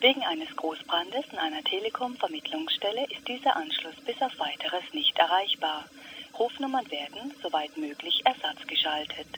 Wegen 0.00 0.24
eines 0.24 0.48
Großbrandes 0.56 1.26
in 1.30 1.38
einer 1.38 1.62
Telekom-Vermittlungsstelle 1.62 3.04
ist 3.10 3.28
dieser 3.28 3.54
Anschluss 3.54 3.96
bis 4.06 4.16
auf 4.22 4.32
weiteres 4.38 4.82
nicht 4.94 5.18
erreichbar. 5.18 5.84
Rufnummern 6.38 6.90
werden, 6.90 7.34
soweit 7.42 7.76
möglich, 7.76 8.22
ersatzgeschaltet. 8.24 9.28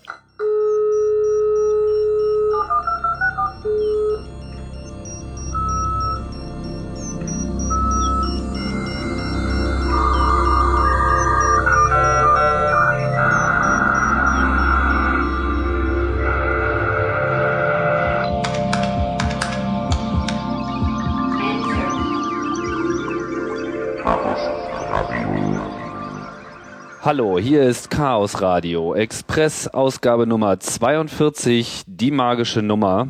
Hallo, 27.05 27.37
hier 27.37 27.65
ist 27.65 27.91
Chaos 27.91 28.41
Radio 28.41 28.95
Express 28.95 29.67
Ausgabe 29.67 30.25
Nummer 30.25 30.61
42, 30.61 31.83
die 31.89 32.13
magische 32.13 32.63
Nummer. 32.63 33.09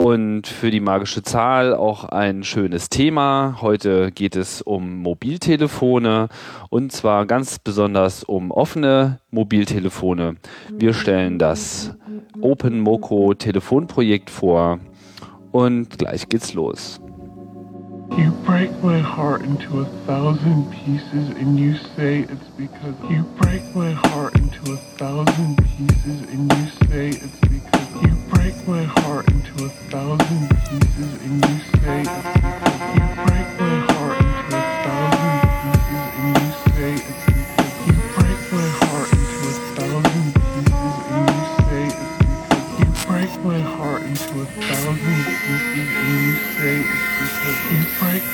Und 0.00 0.46
für 0.46 0.70
die 0.70 0.78
magische 0.78 1.24
Zahl 1.24 1.74
auch 1.74 2.04
ein 2.04 2.44
schönes 2.44 2.90
Thema. 2.90 3.58
Heute 3.60 4.12
geht 4.12 4.36
es 4.36 4.62
um 4.62 4.98
Mobiltelefone 4.98 6.28
und 6.70 6.92
zwar 6.92 7.26
ganz 7.26 7.58
besonders 7.58 8.22
um 8.22 8.52
offene 8.52 9.18
Mobiltelefone. 9.32 10.36
Wir 10.70 10.94
stellen 10.94 11.40
das 11.40 11.96
Open 12.40 12.78
Moco 12.78 13.34
Telefonprojekt 13.34 14.30
vor 14.30 14.78
und 15.50 15.98
gleich 15.98 16.28
geht's 16.28 16.54
los. 16.54 17.00
You 18.18 18.32
break 18.44 18.72
my 18.82 18.98
heart 18.98 19.42
into 19.42 19.78
a 19.80 19.84
thousand 20.04 20.72
pieces 20.72 21.28
and 21.38 21.56
you 21.56 21.76
say 21.76 22.22
it's 22.22 22.48
because 22.56 22.96
you 23.08 23.22
break 23.40 23.62
my 23.76 23.92
heart 23.92 24.34
into 24.34 24.72
a 24.72 24.76
thousand 24.76 25.56
pieces 25.58 26.22
and 26.22 26.52
you 26.52 26.66
say 26.88 27.10
it's 27.10 27.38
because 27.42 28.02
you 28.02 28.12
break 28.28 28.56
my 28.66 28.82
heart 28.82 29.28
into 29.28 29.66
a 29.66 29.68
thousand 29.68 30.48
pieces 30.50 31.12
and 31.22 31.44
you 31.46 31.58
say 31.78 32.00
it's 32.00 32.26
because 32.34 32.80
you 32.98 33.06
break 33.22 33.48
my 33.60 33.78
heart 33.94 34.18
into 34.18 34.56
a 34.56 34.66
thousand 34.82 35.38
pieces 35.62 36.02
and 36.18 36.28
you 36.42 36.50
say 36.74 36.94
it's 36.94 37.17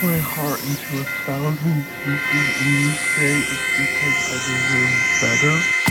my 0.05 0.19
heart 0.19 0.61
into 0.61 1.01
a 1.01 1.05
thousand 1.25 1.57
pieces 2.05 2.53
and 2.61 2.73
you 2.77 2.91
say 2.93 3.33
it's 3.41 3.65
because 3.81 4.19
I 4.29 4.37
deserve 4.45 5.01
better. 5.21 5.84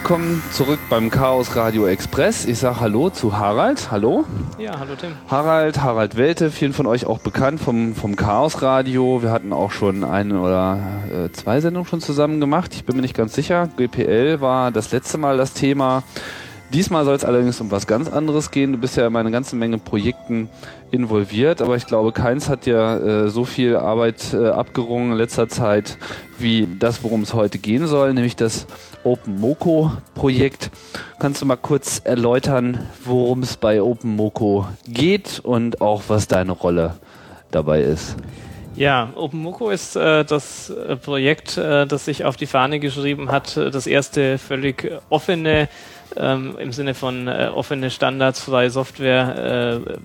Willkommen 0.00 0.44
zurück 0.52 0.78
beim 0.88 1.10
Chaos 1.10 1.56
Radio 1.56 1.88
Express. 1.88 2.44
Ich 2.44 2.60
sage 2.60 2.78
Hallo 2.78 3.10
zu 3.10 3.36
Harald. 3.36 3.90
Hallo. 3.90 4.24
Ja, 4.56 4.78
hallo 4.78 4.94
Tim. 4.94 5.10
Harald, 5.26 5.82
Harald 5.82 6.16
Welte, 6.16 6.52
vielen 6.52 6.72
von 6.72 6.86
euch 6.86 7.04
auch 7.04 7.18
bekannt 7.18 7.60
vom, 7.60 7.96
vom 7.96 8.14
Chaos 8.14 8.62
Radio. 8.62 9.24
Wir 9.24 9.32
hatten 9.32 9.52
auch 9.52 9.72
schon 9.72 10.04
eine 10.04 10.40
oder 10.40 10.78
äh, 11.12 11.32
zwei 11.32 11.60
Sendungen 11.60 11.88
schon 11.88 12.00
zusammen 12.00 12.38
gemacht. 12.38 12.74
Ich 12.74 12.84
bin 12.84 12.94
mir 12.94 13.02
nicht 13.02 13.16
ganz 13.16 13.34
sicher. 13.34 13.68
GPL 13.76 14.40
war 14.40 14.70
das 14.70 14.92
letzte 14.92 15.18
Mal 15.18 15.36
das 15.36 15.52
Thema. 15.52 16.04
Diesmal 16.72 17.06
soll 17.06 17.14
es 17.14 17.24
allerdings 17.24 17.60
um 17.62 17.70
was 17.70 17.86
ganz 17.86 18.08
anderes 18.08 18.50
gehen. 18.50 18.72
Du 18.72 18.78
bist 18.78 18.96
ja 18.96 19.06
in 19.06 19.16
eine 19.16 19.30
ganze 19.30 19.56
Menge 19.56 19.78
Projekten 19.78 20.50
involviert, 20.90 21.62
aber 21.62 21.76
ich 21.76 21.86
glaube, 21.86 22.12
keins 22.12 22.50
hat 22.50 22.66
dir 22.66 23.24
äh, 23.26 23.30
so 23.30 23.44
viel 23.44 23.74
Arbeit 23.74 24.34
äh, 24.34 24.48
abgerungen 24.48 25.12
in 25.12 25.18
letzter 25.18 25.48
Zeit 25.48 25.96
wie 26.38 26.68
das, 26.78 27.02
worum 27.02 27.22
es 27.22 27.32
heute 27.32 27.58
gehen 27.58 27.86
soll, 27.86 28.12
nämlich 28.12 28.36
das 28.36 28.66
Open 29.08 29.40
Moco 29.40 29.90
Projekt. 30.14 30.70
Kannst 31.18 31.40
du 31.40 31.46
mal 31.46 31.56
kurz 31.56 32.02
erläutern, 32.04 32.86
worum 33.04 33.42
es 33.42 33.56
bei 33.56 33.80
Open 33.80 34.16
Moco 34.16 34.68
geht 34.86 35.40
und 35.42 35.80
auch 35.80 36.02
was 36.08 36.28
deine 36.28 36.52
Rolle 36.52 36.96
dabei 37.50 37.80
ist? 37.80 38.16
Ja, 38.76 39.10
OpenMoko 39.16 39.70
ist 39.70 39.96
äh, 39.96 40.24
das 40.24 40.70
äh, 40.70 40.94
Projekt, 40.94 41.56
äh, 41.56 41.86
das 41.86 42.04
sich 42.04 42.24
auf 42.24 42.36
die 42.36 42.46
Fahne 42.46 42.78
geschrieben 42.78 43.32
hat, 43.32 43.56
äh, 43.56 43.70
das 43.70 43.88
erste 43.88 44.38
völlig 44.38 44.92
offene, 45.08 45.68
ähm, 46.16 46.56
im 46.60 46.70
Sinne 46.70 46.94
von 46.94 47.26
äh, 47.26 47.50
offene 47.52 47.90
Standards, 47.90 48.40
freie 48.40 48.70
Software, 48.70 49.82
äh, 49.84 49.98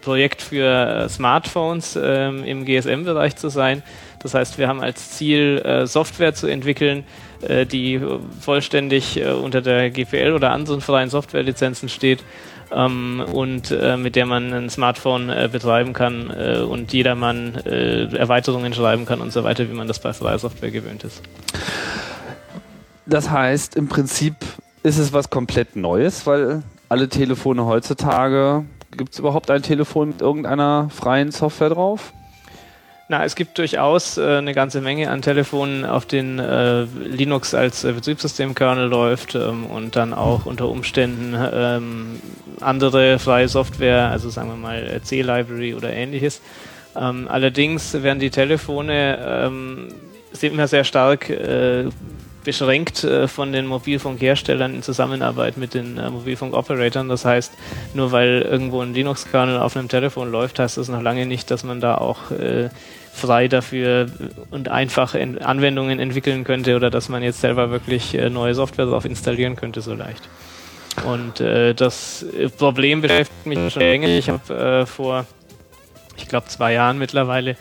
Projekt 0.00 0.40
für 0.40 1.06
Smartphones 1.10 1.96
äh, 1.96 2.28
im 2.28 2.64
GSM-Bereich 2.64 3.36
zu 3.36 3.50
sein. 3.50 3.82
Das 4.22 4.32
heißt, 4.32 4.56
wir 4.56 4.68
haben 4.68 4.80
als 4.80 5.10
Ziel, 5.10 5.84
Software 5.84 6.32
zu 6.32 6.46
entwickeln, 6.46 7.04
die 7.66 8.00
vollständig 8.40 9.20
äh, 9.20 9.32
unter 9.32 9.60
der 9.60 9.90
GPL 9.90 10.32
oder 10.32 10.52
anderen 10.52 10.80
freien 10.80 11.10
Softwarelizenzen 11.10 11.88
steht 11.88 12.24
ähm, 12.72 13.24
und 13.32 13.70
äh, 13.70 13.96
mit 13.96 14.16
der 14.16 14.26
man 14.26 14.52
ein 14.52 14.70
Smartphone 14.70 15.30
äh, 15.30 15.48
betreiben 15.50 15.92
kann 15.92 16.30
äh, 16.30 16.58
und 16.58 16.92
jedermann 16.92 17.54
äh, 17.66 18.14
Erweiterungen 18.16 18.72
schreiben 18.74 19.06
kann 19.06 19.20
und 19.20 19.32
so 19.32 19.44
weiter, 19.44 19.68
wie 19.68 19.74
man 19.74 19.88
das 19.88 19.98
bei 19.98 20.12
freier 20.12 20.38
Software 20.38 20.70
gewöhnt 20.70 21.04
ist. 21.04 21.22
Das 23.06 23.30
heißt, 23.30 23.76
im 23.76 23.88
Prinzip 23.88 24.34
ist 24.82 24.98
es 24.98 25.12
was 25.12 25.30
komplett 25.30 25.76
Neues, 25.76 26.26
weil 26.26 26.62
alle 26.88 27.08
Telefone 27.08 27.64
heutzutage, 27.64 28.64
gibt 28.96 29.12
es 29.12 29.18
überhaupt 29.18 29.50
ein 29.50 29.62
Telefon 29.62 30.08
mit 30.08 30.20
irgendeiner 30.20 30.88
freien 30.90 31.30
Software 31.30 31.70
drauf? 31.70 32.12
Na, 33.06 33.22
es 33.22 33.34
gibt 33.34 33.58
durchaus 33.58 34.16
äh, 34.16 34.38
eine 34.38 34.54
ganze 34.54 34.80
Menge 34.80 35.10
an 35.10 35.20
Telefonen, 35.20 35.84
auf 35.84 36.06
denen 36.06 36.38
äh, 36.38 36.84
Linux 36.84 37.52
als 37.52 37.84
äh, 37.84 37.92
Betriebssystemkernel 37.92 38.88
läuft 38.88 39.34
ähm, 39.34 39.66
und 39.66 39.94
dann 39.94 40.14
auch 40.14 40.46
unter 40.46 40.68
Umständen 40.68 41.36
ähm, 41.52 42.20
andere 42.60 43.18
freie 43.18 43.48
Software, 43.48 44.08
also 44.08 44.30
sagen 44.30 44.48
wir 44.48 44.56
mal 44.56 44.86
äh, 44.86 45.02
C-Library 45.02 45.74
oder 45.74 45.92
ähnliches. 45.92 46.40
Ähm, 46.96 47.28
allerdings 47.28 47.92
werden 48.02 48.20
die 48.20 48.30
Telefone 48.30 49.18
ähm, 49.22 49.88
sind 50.32 50.54
immer 50.54 50.66
sehr 50.66 50.84
stark 50.84 51.28
äh, 51.28 51.84
beschränkt 52.44 53.02
äh, 53.02 53.26
von 53.26 53.52
den 53.52 53.66
Mobilfunkherstellern 53.66 54.74
in 54.74 54.82
Zusammenarbeit 54.82 55.56
mit 55.56 55.74
den 55.74 55.98
äh, 55.98 56.10
Mobilfunk-Operatoren. 56.10 57.08
Das 57.08 57.24
heißt, 57.24 57.52
nur 57.94 58.12
weil 58.12 58.42
irgendwo 58.42 58.82
ein 58.82 58.94
Linux-Kernel 58.94 59.58
auf 59.58 59.76
einem 59.76 59.88
Telefon 59.88 60.30
läuft, 60.30 60.58
heißt 60.58 60.76
das 60.76 60.88
noch 60.88 61.02
lange 61.02 61.26
nicht, 61.26 61.50
dass 61.50 61.64
man 61.64 61.80
da 61.80 61.96
auch 61.96 62.30
äh, 62.30 62.68
frei 63.12 63.48
dafür 63.48 64.06
und 64.50 64.68
einfach 64.68 65.14
in 65.14 65.38
Anwendungen 65.38 65.98
entwickeln 65.98 66.44
könnte 66.44 66.76
oder 66.76 66.90
dass 66.90 67.08
man 67.08 67.22
jetzt 67.22 67.40
selber 67.40 67.70
wirklich 67.70 68.12
neue 68.12 68.54
Software 68.54 68.86
drauf 68.86 69.04
installieren 69.04 69.54
könnte 69.54 69.82
so 69.82 69.94
leicht. 69.94 70.28
Und 71.06 71.38
das 71.38 72.26
Problem 72.58 73.02
beschäftigt 73.02 73.46
mich 73.46 73.72
schon 73.72 73.82
länger. 73.82 74.08
Ich 74.08 74.28
habe 74.28 74.84
vor, 74.86 75.26
ich 76.16 76.26
glaube, 76.26 76.48
zwei 76.48 76.72
Jahren 76.72 76.98
mittlerweile 76.98 77.56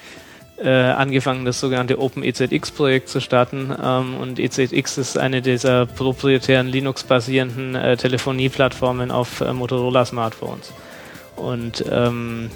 äh, 0.57 0.69
angefangen, 0.69 1.45
das 1.45 1.59
sogenannte 1.59 1.99
OpenEZX-Projekt 1.99 3.09
zu 3.09 3.19
starten. 3.19 3.75
Ähm, 3.83 4.15
und 4.17 4.39
EZX 4.39 4.97
ist 4.97 5.17
eine 5.17 5.41
dieser 5.41 5.85
proprietären 5.85 6.67
Linux-basierenden 6.67 7.75
äh, 7.75 7.97
Telefonieplattformen 7.97 9.11
auf 9.11 9.41
äh, 9.41 9.51
Motorola-Smartphones. 9.51 10.71
Und 11.35 11.83
ähm, 11.91 12.51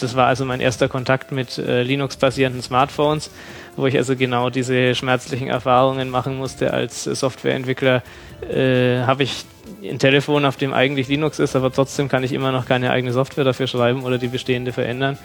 das 0.00 0.16
war 0.16 0.26
also 0.26 0.44
mein 0.44 0.60
erster 0.60 0.88
Kontakt 0.88 1.32
mit 1.32 1.58
äh, 1.58 1.82
Linux-basierenden 1.82 2.62
Smartphones, 2.62 3.30
wo 3.76 3.86
ich 3.86 3.96
also 3.96 4.16
genau 4.16 4.50
diese 4.50 4.94
schmerzlichen 4.94 5.48
Erfahrungen 5.48 6.10
machen 6.10 6.36
musste 6.36 6.72
als 6.72 7.06
äh, 7.06 7.14
Softwareentwickler. 7.14 8.02
Äh, 8.48 9.00
Habe 9.02 9.22
ich 9.22 9.44
ein 9.82 9.98
Telefon, 9.98 10.44
auf 10.44 10.56
dem 10.56 10.72
eigentlich 10.72 11.08
Linux 11.08 11.38
ist, 11.38 11.56
aber 11.56 11.72
trotzdem 11.72 12.08
kann 12.08 12.24
ich 12.24 12.32
immer 12.32 12.52
noch 12.52 12.66
keine 12.66 12.90
eigene 12.90 13.12
Software 13.12 13.44
dafür 13.44 13.66
schreiben 13.66 14.04
oder 14.04 14.18
die 14.18 14.28
bestehende 14.28 14.72
verändern. 14.72 15.18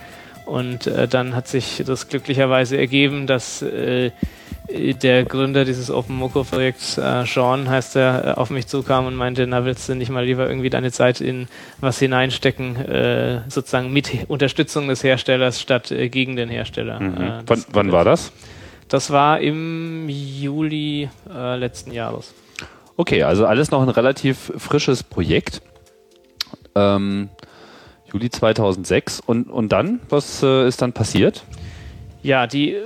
Und 0.46 0.88
äh, 0.88 1.08
dann 1.08 1.36
hat 1.36 1.48
sich 1.48 1.84
das 1.86 2.08
glücklicherweise 2.08 2.78
ergeben, 2.78 3.28
dass 3.28 3.62
äh, 3.62 4.12
der 4.72 5.26
Gründer 5.26 5.66
dieses 5.66 5.92
OpenMoko-Projekts, 5.92 6.98
äh, 6.98 7.26
Sean 7.26 7.70
heißt 7.70 7.96
er, 7.96 8.26
äh, 8.26 8.32
auf 8.40 8.50
mich 8.50 8.68
zukam 8.68 9.06
und 9.06 9.16
meinte, 9.16 9.46
na 9.48 9.66
willst 9.66 9.90
du 9.90 9.96
nicht 9.96 10.10
mal 10.10 10.26
lieber 10.26 10.48
irgendwie 10.48 10.70
deine 10.70 10.92
Zeit 10.92 11.22
in 11.22 11.48
was 11.80 12.00
hineinstecken, 12.00 12.76
äh, 12.78 13.42
sozusagen 13.50 13.92
mit 13.92 14.30
Unterstützung 14.30 14.88
des 14.88 15.04
Herstellers 15.04 15.60
statt 15.60 15.92
äh, 15.92 16.10
gegen 16.10 16.36
den 16.36 16.50
Hersteller. 16.50 17.00
Mhm. 17.00 17.44
Wann, 17.46 17.66
wann 17.72 17.92
war 17.92 18.06
das? 18.06 18.32
Das 18.88 19.10
war 19.10 19.40
im 19.40 20.10
Juli 20.10 21.10
letzten 21.34 21.94
Jahres. 21.94 22.34
Okay, 22.98 23.24
also 23.24 23.46
alles 23.46 23.72
noch 23.72 23.82
ein 23.82 23.88
relativ 23.88 24.52
frisches 24.58 25.02
Projekt. 25.02 25.62
Ähm, 26.76 27.30
Juli 28.12 28.30
2006. 28.30 29.22
Und, 29.26 29.50
und 29.50 29.72
dann? 29.72 30.00
Was 30.10 30.44
äh, 30.44 30.68
ist 30.68 30.82
dann 30.82 30.94
passiert? 30.94 31.44
Ja, 32.24 32.48
die 32.48 32.78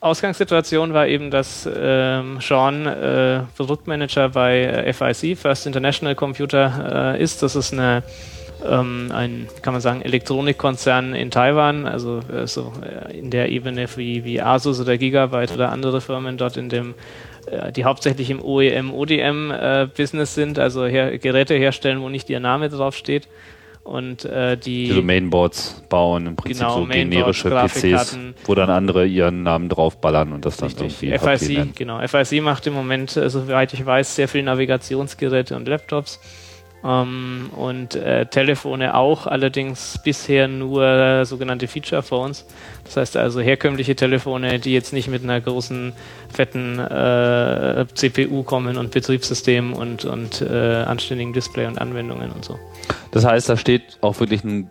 Ausgangssituation 0.00 0.92
war 0.92 1.06
eben, 1.06 1.30
dass 1.30 1.68
ähm, 1.74 2.38
Sean 2.40 2.84
äh, 2.86 3.40
Produktmanager 3.56 4.28
bei 4.28 4.60
äh, 4.60 4.92
FIC, 4.92 5.38
First 5.38 5.66
International 5.66 6.14
Computer, 6.14 7.14
äh, 7.14 7.22
ist. 7.22 7.42
Das 7.42 7.56
ist 7.56 7.72
eine, 7.72 8.02
ähm, 8.68 9.10
ein, 9.14 9.48
kann 9.62 9.72
man 9.72 9.80
sagen, 9.80 10.02
Elektronikkonzern 10.02 11.14
in 11.14 11.30
Taiwan, 11.30 11.86
also 11.86 12.20
äh, 12.30 12.46
so 12.46 12.72
äh, 12.82 13.18
in 13.18 13.30
der 13.30 13.48
Ebene 13.48 13.86
wie, 13.96 14.24
wie 14.24 14.42
Asus 14.42 14.78
oder 14.78 14.98
Gigabyte 14.98 15.52
oder 15.52 15.72
andere 15.72 16.02
Firmen 16.02 16.36
dort 16.36 16.58
in 16.58 16.68
dem 16.68 16.94
äh, 17.46 17.72
die 17.72 17.84
hauptsächlich 17.84 18.30
im 18.30 18.42
OEM, 18.42 18.92
ODM-Business 18.92 20.34
sind, 20.34 20.58
also 20.58 20.84
her 20.84 21.18
Geräte 21.18 21.54
herstellen, 21.54 22.00
wo 22.02 22.08
nicht 22.08 22.28
ihr 22.30 22.40
Name 22.40 22.68
draufsteht. 22.68 23.28
Und 23.84 24.24
äh, 24.24 24.56
die, 24.56 24.86
die 24.86 24.92
so 24.92 25.02
Mainboards 25.02 25.84
bauen, 25.90 26.26
im 26.26 26.36
Prinzip 26.36 26.62
Genau, 26.62 26.78
so 26.80 26.86
Mainboards, 26.86 27.42
generische 27.42 27.94
PCs, 27.94 28.18
wo 28.46 28.54
dann 28.54 28.70
andere 28.70 29.04
ihren 29.06 29.42
Namen 29.42 29.68
draufballern 29.68 30.32
und 30.32 30.46
das 30.46 30.56
dann 30.56 30.70
Richtig. 30.70 31.02
irgendwie 31.02 31.38
FIC, 31.38 31.58
nennen. 31.58 31.72
genau. 31.76 32.06
FIC 32.06 32.42
macht 32.42 32.66
im 32.66 32.72
Moment, 32.72 33.14
äh, 33.16 33.28
soweit 33.28 33.74
ich 33.74 33.84
weiß, 33.84 34.16
sehr 34.16 34.26
viel 34.26 34.42
Navigationsgeräte 34.42 35.54
und 35.54 35.68
Laptops. 35.68 36.18
Ähm, 36.82 37.50
und 37.54 37.94
äh, 37.94 38.24
Telefone 38.24 38.94
auch, 38.94 39.26
allerdings 39.26 40.00
bisher 40.02 40.48
nur 40.48 41.26
sogenannte 41.26 41.68
Feature 41.68 42.02
Phones. 42.02 42.46
Das 42.84 42.96
heißt 42.96 43.16
also 43.16 43.40
herkömmliche 43.40 43.96
Telefone, 43.96 44.58
die 44.58 44.72
jetzt 44.72 44.92
nicht 44.92 45.08
mit 45.08 45.24
einer 45.24 45.40
großen, 45.40 45.92
fetten 46.32 46.78
äh, 46.78 47.86
CPU 47.94 48.42
kommen 48.42 48.76
und 48.76 48.90
Betriebssystem 48.90 49.72
und, 49.72 50.04
und 50.04 50.42
äh, 50.42 50.82
anständigen 50.82 51.32
Display 51.32 51.66
und 51.66 51.80
Anwendungen 51.80 52.30
und 52.30 52.44
so. 52.44 52.58
Das 53.10 53.24
heißt, 53.24 53.48
da 53.48 53.56
steht 53.56 53.98
auch 54.00 54.20
wirklich 54.20 54.44
ein 54.44 54.70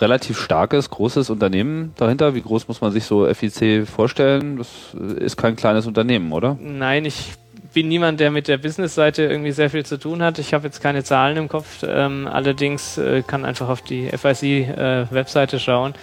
relativ 0.00 0.40
starkes, 0.40 0.90
großes 0.90 1.30
Unternehmen 1.30 1.92
dahinter. 1.96 2.34
Wie 2.34 2.42
groß 2.42 2.68
muss 2.68 2.80
man 2.80 2.92
sich 2.92 3.04
so 3.04 3.32
FIC 3.32 3.86
vorstellen? 3.86 4.58
Das 4.58 4.68
ist 5.18 5.36
kein 5.36 5.56
kleines 5.56 5.86
Unternehmen, 5.86 6.32
oder? 6.32 6.56
Nein, 6.60 7.04
ich 7.04 7.32
bin 7.72 7.88
niemand, 7.88 8.20
der 8.20 8.30
mit 8.30 8.48
der 8.48 8.56
Business-Seite 8.56 9.24
irgendwie 9.24 9.52
sehr 9.52 9.68
viel 9.68 9.84
zu 9.84 9.98
tun 9.98 10.22
hat. 10.22 10.38
Ich 10.38 10.54
habe 10.54 10.64
jetzt 10.66 10.80
keine 10.80 11.04
Zahlen 11.04 11.36
im 11.36 11.48
Kopf. 11.48 11.84
Ähm, 11.86 12.28
allerdings 12.30 12.98
äh, 12.98 13.22
kann 13.26 13.44
einfach 13.44 13.68
auf 13.68 13.82
die 13.82 14.08
FIC-Webseite 14.08 15.56
äh, 15.56 15.60
schauen. 15.60 15.94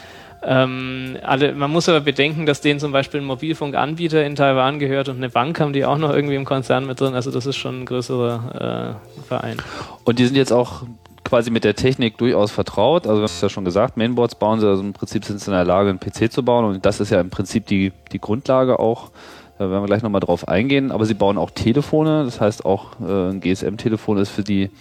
Ähm, 0.44 1.18
alle, 1.22 1.54
man 1.54 1.70
muss 1.70 1.88
aber 1.88 2.02
bedenken, 2.02 2.46
dass 2.46 2.62
denen 2.62 2.80
zum 2.80 2.92
Beispiel 2.92 3.22
ein 3.22 3.26
Mobilfunkanbieter 3.26 4.26
in 4.26 4.36
Taiwan 4.36 4.80
gehört 4.80 5.08
und 5.10 5.18
eine 5.18 5.30
Bank 5.30 5.60
haben 5.60 5.72
die 5.72 5.86
auch 5.86 5.98
noch 5.98 6.12
irgendwie 6.14 6.36
im 6.36 6.46
Konzern 6.46 6.88
mit 6.88 7.00
drin. 7.00 7.14
Also 7.14 7.30
das 7.30 7.46
ist 7.46 7.58
schon 7.58 7.82
ein 7.82 7.86
größerer 7.86 8.98
äh, 9.22 9.28
Verein. 9.28 9.58
Und 10.04 10.18
die 10.18 10.26
sind 10.26 10.36
jetzt 10.36 10.52
auch 10.52 10.84
quasi 11.24 11.52
mit 11.52 11.64
der 11.64 11.76
Technik 11.76 12.18
durchaus 12.18 12.52
vertraut. 12.52 13.08
Also, 13.08 13.20
wir 13.20 13.24
haben 13.24 13.34
es 13.34 13.42
ja 13.42 13.50
schon 13.50 13.64
gesagt, 13.64 13.96
Mainboards 13.96 14.36
bauen 14.36 14.60
sie, 14.60 14.68
also 14.68 14.82
im 14.82 14.94
Prinzip 14.94 15.24
sind 15.24 15.40
sie 15.40 15.52
in 15.52 15.56
der 15.56 15.64
Lage, 15.64 15.90
einen 15.90 16.00
PC 16.00 16.32
zu 16.32 16.44
bauen 16.44 16.66
und 16.66 16.86
das 16.86 17.00
ist 17.00 17.10
ja 17.10 17.22
im 17.22 17.30
Prinzip 17.30 17.68
die, 17.68 17.94
die 18.12 18.20
Grundlage 18.20 18.80
auch. 18.80 19.12
Da 19.58 19.70
werden 19.70 19.84
wir 19.84 19.88
gleich 19.88 20.02
nochmal 20.02 20.22
drauf 20.22 20.48
eingehen. 20.48 20.92
Aber 20.92 21.06
sie 21.06 21.14
bauen 21.14 21.38
auch 21.38 21.52
Telefone, 21.52 22.26
das 22.26 22.42
heißt 22.42 22.66
auch 22.66 23.00
äh, 23.00 23.30
ein 23.30 23.42
GSM-Telefon 23.42 24.18
ist 24.18 24.30
für 24.30 24.44
die 24.44 24.72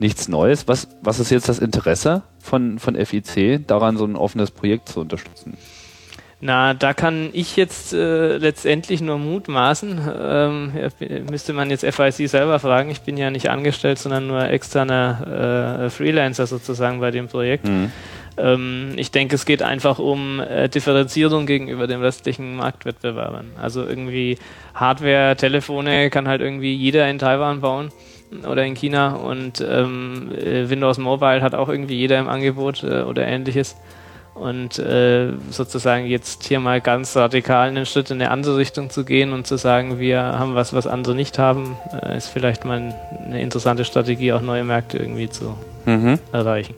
nichts 0.00 0.28
Neues. 0.28 0.66
Was, 0.66 0.88
was 1.02 1.20
ist 1.20 1.30
jetzt 1.30 1.48
das 1.48 1.58
Interesse 1.58 2.22
von, 2.38 2.78
von 2.78 2.94
FIC, 2.94 3.66
daran 3.66 3.96
so 3.96 4.04
ein 4.04 4.16
offenes 4.16 4.50
Projekt 4.50 4.88
zu 4.88 5.00
unterstützen? 5.00 5.56
Na, 6.42 6.72
da 6.72 6.94
kann 6.94 7.28
ich 7.34 7.56
jetzt 7.56 7.92
äh, 7.92 8.38
letztendlich 8.38 9.02
nur 9.02 9.18
mutmaßen. 9.18 10.00
Ähm, 10.18 10.72
müsste 11.28 11.52
man 11.52 11.68
jetzt 11.68 11.84
FIC 11.84 12.30
selber 12.30 12.58
fragen. 12.58 12.90
Ich 12.90 13.02
bin 13.02 13.18
ja 13.18 13.30
nicht 13.30 13.50
angestellt, 13.50 13.98
sondern 13.98 14.26
nur 14.26 14.48
externer 14.48 15.82
äh, 15.84 15.90
Freelancer 15.90 16.46
sozusagen 16.46 17.00
bei 17.00 17.10
dem 17.10 17.28
Projekt. 17.28 17.68
Mhm. 17.68 17.92
Ähm, 18.38 18.92
ich 18.96 19.10
denke, 19.10 19.34
es 19.34 19.44
geht 19.44 19.62
einfach 19.62 19.98
um 19.98 20.40
äh, 20.40 20.70
Differenzierung 20.70 21.44
gegenüber 21.44 21.86
den 21.86 22.00
restlichen 22.00 22.56
Marktwettbewerbern. 22.56 23.50
Also 23.60 23.84
irgendwie 23.84 24.38
Hardware, 24.74 25.36
Telefone 25.36 26.08
kann 26.08 26.26
halt 26.26 26.40
irgendwie 26.40 26.74
jeder 26.74 27.10
in 27.10 27.18
Taiwan 27.18 27.60
bauen 27.60 27.92
oder 28.48 28.64
in 28.64 28.74
China 28.74 29.14
und 29.14 29.60
ähm, 29.66 30.30
äh, 30.36 30.68
Windows 30.70 30.98
Mobile 30.98 31.42
hat 31.42 31.54
auch 31.54 31.68
irgendwie 31.68 31.96
jeder 31.96 32.18
im 32.18 32.28
Angebot 32.28 32.82
äh, 32.82 33.02
oder 33.02 33.26
ähnliches. 33.26 33.76
Und 34.34 34.78
äh, 34.78 35.32
sozusagen 35.50 36.06
jetzt 36.06 36.44
hier 36.46 36.60
mal 36.60 36.80
ganz 36.80 37.14
radikal 37.16 37.68
einen 37.68 37.84
Schritt 37.84 38.10
in 38.10 38.22
eine 38.22 38.30
andere 38.30 38.56
Richtung 38.56 38.88
zu 38.88 39.04
gehen 39.04 39.32
und 39.32 39.46
zu 39.46 39.56
sagen, 39.58 39.98
wir 39.98 40.22
haben 40.22 40.54
was, 40.54 40.72
was 40.72 40.86
andere 40.86 41.14
nicht 41.14 41.38
haben, 41.38 41.76
äh, 42.02 42.16
ist 42.16 42.28
vielleicht 42.28 42.64
mal 42.64 42.94
eine 43.24 43.42
interessante 43.42 43.84
Strategie, 43.84 44.32
auch 44.32 44.40
neue 44.40 44.64
Märkte 44.64 44.98
irgendwie 44.98 45.28
zu 45.28 45.56
Mhm. 45.84 46.18
erreichen. 46.32 46.74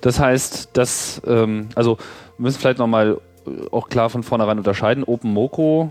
Das 0.00 0.18
heißt, 0.18 0.70
dass, 0.72 1.22
ähm, 1.26 1.68
also 1.74 1.96
wir 2.36 2.42
müssen 2.42 2.58
vielleicht 2.58 2.78
nochmal 2.78 3.18
auch 3.70 3.88
klar 3.88 4.10
von 4.10 4.22
vornherein 4.22 4.58
unterscheiden. 4.58 5.04
OpenMoko 5.04 5.90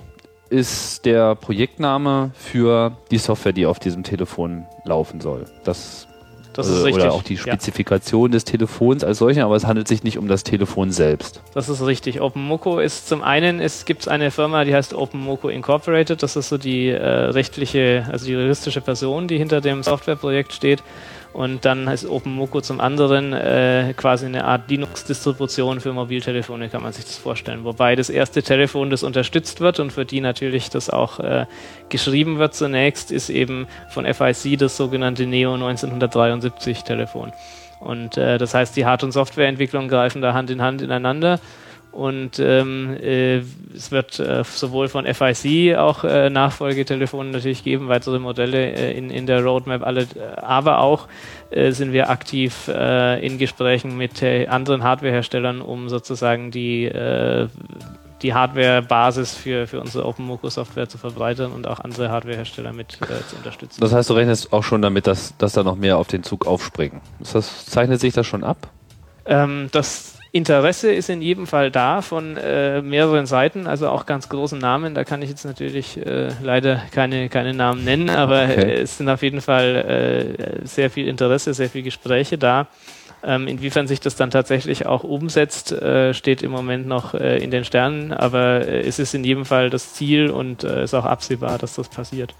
ist 0.51 1.06
der 1.06 1.36
Projektname 1.36 2.31
für 2.36 2.98
die 3.09 3.18
Software, 3.18 3.53
die 3.53 3.65
auf 3.65 3.80
diesem 3.80 4.03
Telefon 4.03 4.65
laufen 4.83 5.21
soll. 5.21 5.45
Das, 5.63 6.07
Das 6.53 6.68
äh, 6.68 6.71
ist 6.74 6.83
richtig. 6.83 7.03
Oder 7.03 7.13
auch 7.13 7.24
die 7.24 7.36
ja. 7.36 7.39
Spezifikation 7.39 8.31
des 8.31 8.44
Telefons 8.44 9.03
als 9.03 9.19
solche, 9.19 9.45
aber 9.45 9.56
es 9.56 9.65
handelt 9.65 9.88
sich 9.88 10.03
nicht 10.03 10.18
um 10.18 10.27
das 10.27 10.44
Telefon 10.44 10.92
selbst. 10.92 11.42
Das 11.53 11.69
ist 11.69 11.86
richtig. 11.86 12.19
OpenMoko 12.19 12.80
ist 12.80 13.07
zum 13.07 13.24
einen, 13.24 13.62
es 13.62 13.86
gibt 13.86 14.07
eine 14.09 14.30
Firma, 14.30 14.65
die 14.65 14.75
heißt 14.75 14.94
OpenMoko 14.94 15.48
Incorporated. 15.48 16.21
Das 16.21 16.36
ist 16.36 16.50
so 16.50 16.57
die 16.57 16.89
äh, 16.89 17.00
rechtliche, 17.01 18.06
also 18.12 18.25
die 18.25 18.33
juristische 18.33 18.81
Person, 18.81 19.30
die 19.30 19.38
hinter 19.38 19.62
dem 19.62 19.83
Softwareprojekt 19.83 20.51
steht. 20.51 20.83
Und 21.33 21.63
dann 21.63 21.88
ist 21.88 22.06
OpenMoko 22.06 22.60
zum 22.60 22.81
anderen 22.81 23.31
äh, 23.31 23.94
quasi 23.95 24.25
eine 24.25 24.44
Art 24.44 24.69
Linux-Distribution 24.69 25.80
für 25.80 25.94
Mobiltelefone, 25.94 26.68
kann 26.68 26.83
man 26.83 26.92
sich 26.92 27.06
das 27.06 27.18
vorstellen. 27.18 27.63
Wobei 27.63 27.95
das 27.95 28.10
erste 28.10 28.44
Telefon, 28.44 28.89
das 28.89 29.04
unterstützt 29.04 29.62
wird 29.62 29.80
und 29.80 29.92
für 29.92 30.04
die 30.04 30.19
natürlich 30.19 30.69
das 30.69 30.89
auch 30.89 31.19
äh, 31.19 31.45
geschrieben 31.88 32.38
wird 32.38 32.54
zunächst, 32.54 33.12
ist 33.12 33.30
eben 33.30 33.68
von 33.89 34.06
FIC 34.06 34.60
das 34.60 34.75
sogenannte 34.75 35.25
Neo 35.25 35.54
1973 35.54 36.83
Telefon. 36.83 37.31
Und 37.80 38.18
äh, 38.18 38.38
das 38.38 38.54
heißt, 38.54 38.75
die 38.75 38.86
Hard- 38.86 39.04
und 39.04 39.12
Softwareentwicklung 39.12 39.88
greifen 39.88 40.22
da 40.22 40.33
Hand 40.33 40.50
in 40.52 40.61
Hand 40.61 40.81
ineinander. 40.81 41.40
Und 41.92 42.40
ähm, 42.40 42.95
äh, 43.02 43.42
es 43.76 43.92
wird 43.92 44.18
äh, 44.19 44.44
sowohl 44.45 44.88
von 44.88 45.06
FIC 45.06 45.76
auch 45.76 46.06
äh, 46.06 46.30
Nachfolgetelefone 46.30 47.31
natürlich 47.31 47.66
geben, 47.66 47.90
weitere 47.90 48.18
Modelle 48.19 48.71
äh, 48.71 48.98
in, 48.98 49.10
in 49.10 49.26
der 49.26 49.44
Roadmap, 49.44 49.86
alle, 49.86 50.04
äh, 50.04 50.40
aber 50.42 50.80
auch 50.80 51.10
äh, 51.50 51.71
sind 51.71 51.92
wir 51.92 52.10
aktiv 52.10 52.69
äh, 52.69 53.26
in 53.26 53.38
Gesprächen 53.38 53.98
mit 53.98 54.24
äh, 54.24 54.48
anderen 54.48 54.83
Hardwareherstellern, 54.83 55.62
um 55.62 55.90
sozusagen 55.90 56.50
die, 56.50 56.86
äh, 56.86 57.50
die 58.21 58.33
Hardware-Basis 58.33 59.36
für, 59.36 59.68
für 59.68 59.81
unsere 59.81 60.06
OpenMoko-Software 60.06 60.88
zu 60.88 60.98
verbreitern 60.98 61.52
und 61.52 61.68
auch 61.68 61.81
andere 61.81 62.10
Hardwarehersteller 62.10 62.71
mit 62.71 63.00
äh, 63.02 63.28
zu 63.28 63.36
unterstützen. 63.36 63.81
Das 63.81 63.92
heißt, 63.92 64.10
du 64.10 64.14
rechnest 64.14 64.54
auch 64.54 64.64
schon 64.64 64.81
damit, 64.81 65.07
dass, 65.07 65.36
dass 65.38 65.52
da 65.52 65.64
noch 65.64 65.76
mehr 65.76 65.98
auf 65.98 66.07
den 66.07 66.24
Zug 66.24 66.48
aufspringen. 66.48 67.02
Das, 67.19 67.66
zeichnet 67.66 68.00
sich 68.00 68.14
das 68.14 68.26
schon 68.26 68.45
ab? 68.45 68.69
Ähm, 69.26 69.68
das 69.74 70.20
Interesse 70.33 70.94
ist 70.94 71.09
in 71.09 71.21
jedem 71.21 71.45
Fall 71.45 71.71
da 71.71 72.02
von 72.02 72.38
äh, 72.38 72.81
mehreren 72.81 73.26
Seiten, 73.26 73.68
also 73.68 73.90
auch 73.90 74.06
ganz 74.06 74.30
großen 74.30 74.57
Namen. 74.57 74.95
Da 74.95 75.04
kann 75.04 75.21
ich 75.21 75.30
jetzt 75.30 75.44
natürlich 75.44 75.97
äh, 75.97 76.30
leider 76.42 76.81
keine, 76.92 77.28
keine 77.28 77.54
Namen 77.54 77.83
nennen, 77.83 78.09
aber 78.09 78.44
Okay. 78.44 78.73
es 78.81 78.97
sind 78.97 79.09
auf 79.09 79.23
jeden 79.23 79.42
Fall 79.42 79.76
äh, 80.64 80.66
sehr 80.66 80.90
viel 80.90 81.07
Interesse, 81.07 81.54
sehr 81.54 81.69
viel 81.69 81.83
Gespräche 81.83 82.38
da. 82.38 82.68
Ähm, 83.23 83.47
inwiefern 83.47 83.88
sich 83.88 84.00
das 84.00 84.16
dann 84.16 84.31
tatsächlich 84.31 84.88
auch 84.88 85.04
umsetzt, 85.04 85.71
äh, 85.71 86.14
steht 86.14 86.42
im 86.42 86.50
Moment 86.50 86.88
noch 86.88 87.14
äh, 87.14 87.38
in 87.38 87.52
den 87.52 87.66
Sternen, 87.66 88.14
aber 88.14 88.68
äh, 88.68 88.80
es 88.81 88.97
ist 88.97 89.14
in 89.14 89.23
jedem 89.23 89.45
Fall 89.45 89.69
das 89.69 89.94
Ziel 89.94 90.31
und 90.31 90.64
äh, 90.64 90.85
ist 90.85 90.95
auch 90.95 91.06
absehbar, 91.06 91.59
dass 91.59 91.76
das 91.76 91.88
passiert. 91.88 92.33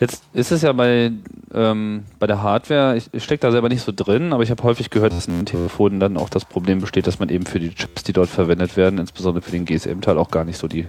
Jetzt 0.00 0.22
ist 0.32 0.52
es 0.52 0.62
ja 0.62 0.72
bei, 0.72 1.10
ähm, 1.52 2.04
bei 2.20 2.28
der 2.28 2.40
Hardware, 2.40 2.96
ich, 2.96 3.08
ich 3.12 3.24
stecke 3.24 3.40
da 3.40 3.50
selber 3.50 3.68
nicht 3.68 3.82
so 3.82 3.92
drin, 3.94 4.32
aber 4.32 4.44
ich 4.44 4.50
habe 4.50 4.62
häufig 4.62 4.90
gehört, 4.90 5.12
dass 5.12 5.26
in 5.26 5.36
den 5.36 5.46
Telefonen 5.46 5.98
dann 5.98 6.16
auch 6.16 6.28
das 6.28 6.44
Problem 6.44 6.80
besteht, 6.80 7.08
dass 7.08 7.18
man 7.18 7.28
eben 7.30 7.46
für 7.46 7.58
die 7.58 7.74
Chips, 7.74 8.04
die 8.04 8.12
dort 8.12 8.28
verwendet 8.28 8.76
werden, 8.76 9.00
insbesondere 9.00 9.42
für 9.42 9.50
den 9.50 9.64
GSM-Teil, 9.64 10.16
auch 10.16 10.30
gar 10.30 10.44
nicht 10.44 10.58
so 10.58 10.68
die 10.68 10.86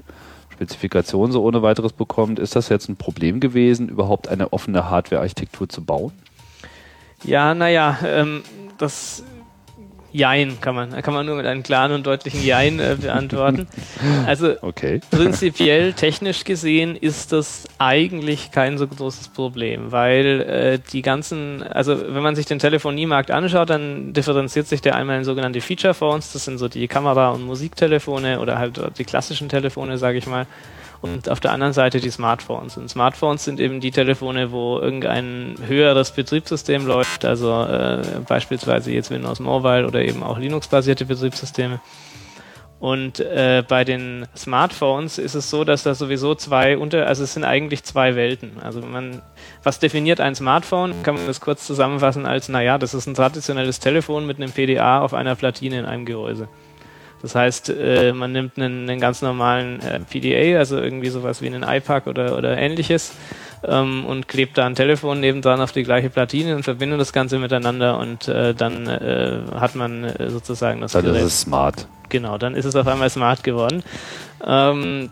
Spezifikation 0.51 1.31
so 1.31 1.41
ohne 1.43 1.63
weiteres 1.63 1.93
bekommt. 1.93 2.37
Ist 2.37 2.55
das 2.55 2.69
jetzt 2.69 2.87
ein 2.87 2.97
Problem 2.97 3.39
gewesen, 3.39 3.89
überhaupt 3.89 4.27
eine 4.27 4.53
offene 4.53 4.91
Hardware-Architektur 4.91 5.67
zu 5.69 5.83
bauen? 5.83 6.11
Ja, 7.23 7.55
naja, 7.55 7.97
ähm, 8.05 8.43
das 8.77 9.23
Jein 10.11 10.59
kann 10.61 10.75
man, 10.75 11.01
kann 11.01 11.13
man 11.13 11.25
nur 11.25 11.35
mit 11.35 11.45
einem 11.45 11.63
klaren 11.63 11.91
und 11.91 12.05
deutlichen 12.05 12.43
Jein 12.43 12.79
äh, 12.79 12.97
beantworten. 12.99 13.67
Also 14.25 14.55
Okay. 14.61 15.01
prinzipiell, 15.11 15.93
technisch 15.93 16.43
gesehen, 16.43 16.95
ist 16.95 17.31
das 17.31 17.67
eigentlich 17.77 18.51
kein 18.51 18.77
so 18.77 18.87
großes 18.87 19.29
Problem, 19.29 19.91
weil 19.91 20.41
äh, 20.41 20.79
die 20.91 21.01
ganzen, 21.01 21.63
also 21.63 21.97
wenn 22.13 22.23
man 22.23 22.35
sich 22.35 22.45
den 22.45 22.59
Telefoniemarkt 22.59 23.31
anschaut, 23.31 23.69
dann 23.69 24.13
differenziert 24.13 24.67
sich 24.67 24.81
der 24.81 24.95
einmal 24.95 25.17
in 25.17 25.23
sogenannte 25.23 25.61
Feature 25.61 25.93
Phones, 25.93 26.33
das 26.33 26.45
sind 26.45 26.57
so 26.57 26.67
die 26.67 26.87
Kamera- 26.87 27.29
und 27.31 27.43
Musiktelefone 27.43 28.39
oder 28.39 28.57
halt 28.57 28.79
die 28.97 29.05
klassischen 29.05 29.49
Telefone, 29.49 29.97
sage 29.97 30.17
ich 30.17 30.27
mal. 30.27 30.45
Und 31.01 31.29
auf 31.29 31.39
der 31.39 31.51
anderen 31.51 31.73
Seite 31.73 31.99
die 31.99 32.09
Smartphones. 32.09 32.77
Und 32.77 32.89
Smartphones 32.89 33.45
sind 33.45 33.59
eben 33.59 33.79
die 33.79 33.91
Telefone, 33.91 34.51
wo 34.51 34.79
irgendein 34.79 35.55
höheres 35.65 36.11
Betriebssystem 36.11 36.85
läuft, 36.85 37.23
also 37.23 37.63
äh, 37.63 38.01
beispielsweise 38.27 38.91
jetzt 38.91 39.09
Windows 39.09 39.39
Mobile 39.39 39.87
oder 39.87 40.01
eben 40.01 40.23
auch 40.23 40.37
Linux-basierte 40.37 41.05
Betriebssysteme. 41.05 41.79
Und 42.79 43.19
äh, 43.19 43.61
bei 43.67 43.83
den 43.83 44.25
Smartphones 44.37 45.17
ist 45.17 45.35
es 45.35 45.49
so, 45.49 45.65
dass 45.65 45.83
da 45.83 45.93
sowieso 45.93 46.33
zwei 46.35 46.77
unter, 46.77 47.07
also 47.07 47.23
es 47.23 47.33
sind 47.33 47.43
eigentlich 47.43 47.83
zwei 47.83 48.15
Welten. 48.15 48.53
Also 48.61 48.81
man, 48.81 49.21
was 49.63 49.79
definiert 49.79 50.21
ein 50.21 50.33
Smartphone? 50.33 50.93
Kann 51.03 51.15
man 51.15 51.27
das 51.27 51.41
kurz 51.41 51.67
zusammenfassen 51.67 52.25
als, 52.25 52.47
naja, 52.47 52.77
das 52.77 52.93
ist 52.93 53.05
ein 53.05 53.15
traditionelles 53.15 53.81
Telefon 53.81 54.25
mit 54.25 54.37
einem 54.37 54.51
PDA 54.51 55.01
auf 55.01 55.13
einer 55.13 55.35
Platine 55.35 55.79
in 55.79 55.85
einem 55.85 56.05
Gehäuse. 56.05 56.47
Das 57.21 57.35
heißt, 57.35 57.69
äh, 57.69 58.13
man 58.13 58.31
nimmt 58.31 58.57
einen, 58.57 58.89
einen 58.89 58.99
ganz 58.99 59.21
normalen 59.21 59.81
äh, 59.81 59.99
PDA, 59.99 60.57
also 60.59 60.77
irgendwie 60.77 61.09
sowas 61.09 61.41
wie 61.41 61.47
einen 61.47 61.63
iPack 61.63 62.07
oder, 62.07 62.37
oder 62.37 62.57
ähnliches, 62.57 63.13
ähm, 63.63 64.05
und 64.05 64.27
klebt 64.27 64.57
da 64.57 64.65
ein 64.65 64.75
Telefon 64.75 65.19
nebendran 65.19 65.61
auf 65.61 65.71
die 65.71 65.83
gleiche 65.83 66.09
Platine 66.09 66.55
und 66.55 66.63
verbindet 66.63 66.99
das 66.99 67.11
Ganze 67.13 67.39
miteinander 67.39 67.97
und 67.97 68.27
äh, 68.27 68.53
dann 68.53 68.87
äh, 68.87 69.41
hat 69.55 69.75
man 69.75 70.05
äh, 70.05 70.29
sozusagen 70.29 70.81
das 70.81 70.93
Dann 70.93 71.05
ist 71.05 71.11
Gerät. 71.11 71.25
es 71.25 71.41
smart. 71.41 71.87
Genau, 72.09 72.37
dann 72.37 72.55
ist 72.55 72.65
es 72.65 72.75
auf 72.75 72.87
einmal 72.87 73.09
smart 73.09 73.43
geworden. 73.43 73.83
Ähm, 74.45 75.09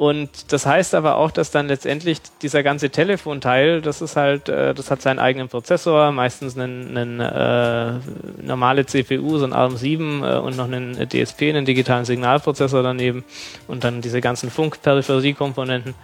und 0.00 0.50
das 0.50 0.64
heißt 0.64 0.94
aber 0.94 1.18
auch, 1.18 1.30
dass 1.30 1.50
dann 1.50 1.68
letztendlich 1.68 2.22
dieser 2.40 2.62
ganze 2.62 2.88
Telefonteil, 2.88 3.82
das 3.82 4.00
ist 4.00 4.16
halt, 4.16 4.48
äh, 4.48 4.72
das 4.72 4.90
hat 4.90 5.02
seinen 5.02 5.18
eigenen 5.18 5.50
Prozessor, 5.50 6.10
meistens 6.10 6.56
einen, 6.56 6.96
einen 6.96 7.20
äh, 7.20 7.98
normale 8.42 8.86
CPU, 8.86 9.36
so 9.36 9.44
ein 9.44 9.52
ARM7 9.52 10.36
äh, 10.36 10.38
und 10.38 10.56
noch 10.56 10.64
einen 10.64 11.06
DSP, 11.06 11.50
einen 11.50 11.66
digitalen 11.66 12.06
Signalprozessor 12.06 12.82
daneben 12.82 13.26
und 13.68 13.84
dann 13.84 14.00
diese 14.00 14.22
ganzen 14.22 14.50
Funk-Peripheriekomponenten. 14.50 15.94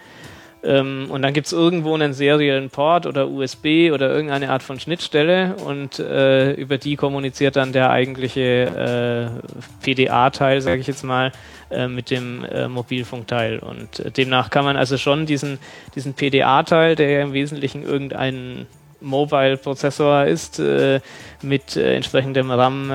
Ähm, 0.66 1.06
und 1.10 1.22
dann 1.22 1.32
gibt 1.32 1.46
es 1.46 1.52
irgendwo 1.52 1.94
einen 1.94 2.12
seriellen 2.12 2.70
Port 2.70 3.06
oder 3.06 3.28
USB 3.28 3.92
oder 3.92 4.10
irgendeine 4.10 4.50
Art 4.50 4.64
von 4.64 4.80
Schnittstelle 4.80 5.54
und 5.64 6.00
äh, 6.00 6.52
über 6.54 6.76
die 6.76 6.96
kommuniziert 6.96 7.54
dann 7.54 7.72
der 7.72 7.90
eigentliche 7.90 9.30
äh, 9.40 9.84
PDA-Teil, 9.84 10.60
sage 10.60 10.80
ich 10.80 10.88
jetzt 10.88 11.04
mal, 11.04 11.30
äh, 11.70 11.86
mit 11.86 12.10
dem 12.10 12.44
äh, 12.44 12.66
Mobilfunkteil. 12.66 13.60
Und 13.60 14.00
äh, 14.00 14.10
demnach 14.10 14.50
kann 14.50 14.64
man 14.64 14.76
also 14.76 14.98
schon 14.98 15.24
diesen, 15.24 15.58
diesen 15.94 16.14
PDA-Teil, 16.14 16.96
der 16.96 17.10
ja 17.10 17.22
im 17.22 17.32
Wesentlichen 17.32 17.84
irgendein 17.84 18.66
Mobile-Prozessor 19.00 20.24
ist, 20.24 20.58
äh, 20.58 21.00
mit 21.42 21.76
entsprechendem 21.76 22.50
RAM, 22.50 22.90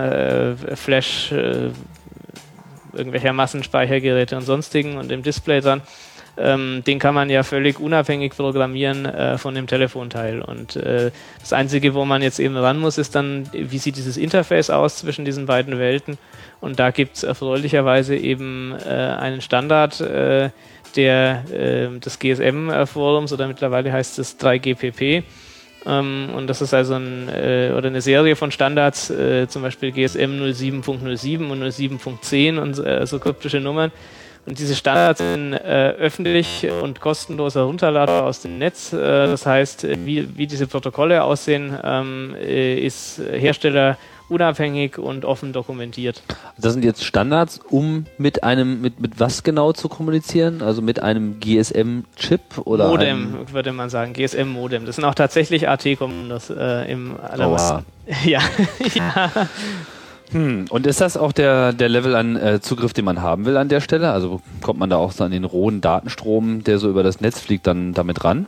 Flash, 0.76 1.32
irgendwelcher 2.94 3.32
Massenspeichergeräte 3.32 4.36
und 4.36 4.42
sonstigen 4.42 4.98
und 4.98 5.10
dem 5.10 5.24
Display 5.24 5.62
dran, 5.62 5.82
ähm, 6.38 6.84
den 6.86 7.00
kann 7.00 7.14
man 7.14 7.30
ja 7.30 7.44
völlig 7.44 7.80
unabhängig 7.80 8.36
programmieren 8.36 9.06
äh, 9.06 9.38
von 9.38 9.54
dem 9.54 9.68
Telefonteil. 9.68 10.42
Und 10.42 10.76
äh, 10.76 11.12
das 11.40 11.54
Einzige, 11.54 11.94
wo 11.94 12.06
man 12.06 12.22
jetzt 12.22 12.40
eben 12.40 12.56
ran 12.56 12.80
muss, 12.80 12.98
ist 12.98 13.16
dann, 13.16 13.50
wie 13.52 13.78
sieht 13.78 13.98
dieses 13.98 14.18
Interface 14.18 14.70
aus 14.70 14.98
zwischen 14.98 15.26
diesen 15.26 15.46
beiden 15.46 15.78
Welten. 15.78 16.18
Und 16.62 16.80
da 16.80 16.92
gibt 16.92 17.18
es 17.18 17.24
erfreulicherweise 17.24 18.16
eben 18.16 18.74
äh, 18.86 18.90
einen 18.90 19.42
Standard, 19.42 20.00
äh, 20.00 20.50
der 20.96 21.44
äh, 21.52 22.00
des 22.00 22.20
GSM-Forums 22.20 23.34
oder 23.34 23.48
mittlerweile 23.48 23.92
heißt 23.92 24.20
es 24.20 24.40
3GPP. 24.40 25.24
Ähm, 25.86 26.30
und 26.36 26.48
das 26.48 26.62
ist 26.62 26.74
also 26.74 26.96
ein, 26.96 27.28
äh, 27.30 27.74
oder 27.76 27.88
eine 27.88 28.02
Serie 28.02 28.36
von 28.36 28.52
Standards, 28.52 29.12
zum 29.48 29.62
Beispiel 29.62 29.92
GSM 29.92 30.42
07.07 30.42 31.50
und 31.50 31.62
07.10 31.64 32.58
und 32.58 33.08
so 33.08 33.20
kryptische 33.20 33.60
Nummern. 33.60 33.92
Und 34.46 34.58
diese 34.58 34.76
Standards 34.76 35.20
sind 35.20 35.54
äh, 35.54 35.94
öffentlich 36.00 36.68
und 36.82 37.00
kostenlos 37.00 37.56
herunterladbar 37.56 38.24
aus 38.24 38.42
dem 38.42 38.58
Netz. 38.58 38.92
Äh, 38.92 38.98
das 38.98 39.46
heißt, 39.46 39.88
wie, 40.06 40.38
wie 40.38 40.48
diese 40.48 40.68
Protokolle 40.68 41.24
aussehen, 41.24 41.78
ähm, 41.84 42.36
äh, 42.40 42.80
ist 42.80 43.20
Hersteller 43.20 43.98
unabhängig 44.32 44.98
und 44.98 45.26
offen 45.26 45.54
dokumentiert. 45.54 46.24
Das 46.58 46.74
sind 46.74 46.84
jetzt 46.86 47.04
Standards, 47.04 47.60
um 47.70 48.06
mit 48.18 48.44
einem, 48.44 48.82
mit, 48.82 49.00
mit 49.00 49.20
was 49.20 49.44
genau 49.44 49.74
zu 49.74 49.90
kommunizieren? 49.90 50.62
Also 50.62 50.82
mit 50.82 51.04
einem 51.04 51.40
GSM-Chip 51.40 52.58
oder 52.64 52.88
Modem, 52.88 53.52
würde 53.52 53.74
man 53.74 53.90
sagen, 53.90 54.14
GSM-Modem. 54.14 54.86
Das 54.86 54.96
sind 54.96 55.06
auch 55.06 55.16
tatsächlich 55.16 55.68
AT-Kommandos 55.68 56.50
äh, 56.50 56.92
im 56.92 57.16
Aua. 57.20 57.84
Ja. 58.26 58.42
ja. 58.96 59.32
Hm. 60.32 60.66
Und 60.70 60.88
ist 60.88 61.02
das 61.02 61.18
auch 61.18 61.32
der, 61.32 61.74
der 61.74 61.90
Level 61.90 62.16
an 62.16 62.36
äh, 62.36 62.62
Zugriff, 62.62 62.94
den 62.94 63.06
man 63.06 63.22
haben 63.22 63.46
will 63.46 63.58
an 63.58 63.70
der 63.70 63.82
Stelle? 63.82 64.12
Also 64.12 64.42
kommt 64.62 64.80
man 64.80 64.90
da 64.90 64.98
auch 64.98 65.12
so 65.12 65.24
an 65.24 65.32
den 65.32 65.44
rohen 65.44 65.82
Datenstrom, 65.82 66.64
der 66.64 66.78
so 66.78 66.90
über 66.90 67.04
das 67.04 67.22
Netz 67.22 67.40
fliegt, 67.40 67.68
dann 67.68 67.94
damit 67.94 68.24
ran? 68.24 68.46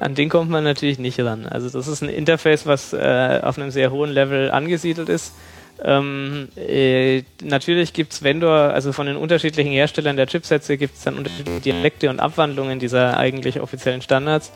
An 0.00 0.14
den 0.14 0.30
kommt 0.30 0.50
man 0.50 0.64
natürlich 0.64 0.98
nicht 0.98 1.20
ran. 1.20 1.46
Also 1.46 1.68
das 1.68 1.86
ist 1.86 2.02
ein 2.02 2.08
Interface, 2.08 2.64
was 2.64 2.94
äh, 2.94 3.40
auf 3.42 3.58
einem 3.58 3.70
sehr 3.70 3.90
hohen 3.90 4.10
Level 4.10 4.50
angesiedelt 4.50 5.10
ist. 5.10 5.34
Ähm, 5.82 6.48
äh, 6.56 7.22
natürlich 7.42 7.92
gibt 7.92 8.12
es 8.12 8.22
Vendor, 8.22 8.50
also 8.50 8.92
von 8.92 9.06
den 9.06 9.16
unterschiedlichen 9.16 9.72
Herstellern 9.72 10.16
der 10.16 10.26
Chipsätze 10.26 10.76
gibt 10.76 10.96
es 10.96 11.04
dann 11.04 11.16
unterschiedliche 11.16 11.60
Dialekte 11.60 12.10
und 12.10 12.20
Abwandlungen 12.20 12.78
dieser 12.78 13.16
eigentlich 13.16 13.60
offiziellen 13.60 14.02
Standards. 14.02 14.52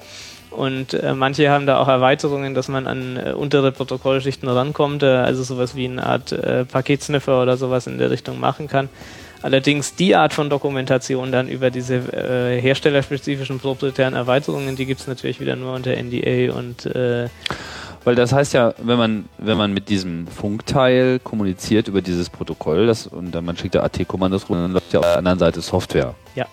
Und 0.54 0.94
äh, 0.94 1.14
manche 1.14 1.50
haben 1.50 1.66
da 1.66 1.78
auch 1.78 1.88
Erweiterungen, 1.88 2.54
dass 2.54 2.68
man 2.68 2.86
an 2.86 3.16
äh, 3.16 3.32
untere 3.32 3.72
Protokollschichten 3.72 4.48
rankommt, 4.48 5.02
äh, 5.02 5.06
also 5.06 5.42
sowas 5.42 5.74
wie 5.74 5.86
eine 5.86 6.06
Art 6.06 6.30
äh, 6.32 6.64
Paketsniffer 6.64 7.42
oder 7.42 7.56
sowas 7.56 7.86
in 7.86 7.98
der 7.98 8.10
Richtung 8.10 8.38
machen 8.38 8.68
kann. 8.68 8.88
Allerdings 9.42 9.94
die 9.94 10.16
Art 10.16 10.32
von 10.32 10.48
Dokumentation 10.48 11.30
dann 11.30 11.48
über 11.48 11.70
diese 11.70 11.96
äh, 11.96 12.58
herstellerspezifischen 12.62 13.58
proprietären 13.58 14.14
Erweiterungen, 14.14 14.74
die 14.74 14.86
gibt 14.86 15.00
es 15.00 15.06
natürlich 15.06 15.38
wieder 15.38 15.54
nur 15.54 15.74
unter 15.74 15.90
NDA 15.90 16.54
und 16.54 16.86
äh, 16.86 17.28
Weil 18.04 18.14
das 18.14 18.32
heißt 18.32 18.54
ja, 18.54 18.72
wenn 18.78 18.96
man, 18.96 19.28
wenn 19.36 19.58
man 19.58 19.74
mit 19.74 19.90
diesem 19.90 20.28
Funkteil 20.28 21.18
kommuniziert 21.18 21.88
über 21.88 22.00
dieses 22.00 22.30
Protokoll, 22.30 22.86
das, 22.86 23.06
und 23.06 23.32
dann 23.32 23.44
man 23.44 23.58
schickt 23.58 23.74
da 23.74 23.82
AT-Kommandos 23.82 24.48
rum, 24.48 24.56
dann 24.56 24.72
läuft 24.72 24.94
ja 24.94 25.00
auf 25.00 25.06
der 25.06 25.18
anderen 25.18 25.38
Seite 25.38 25.60
Software. 25.60 26.14
Ja. 26.34 26.46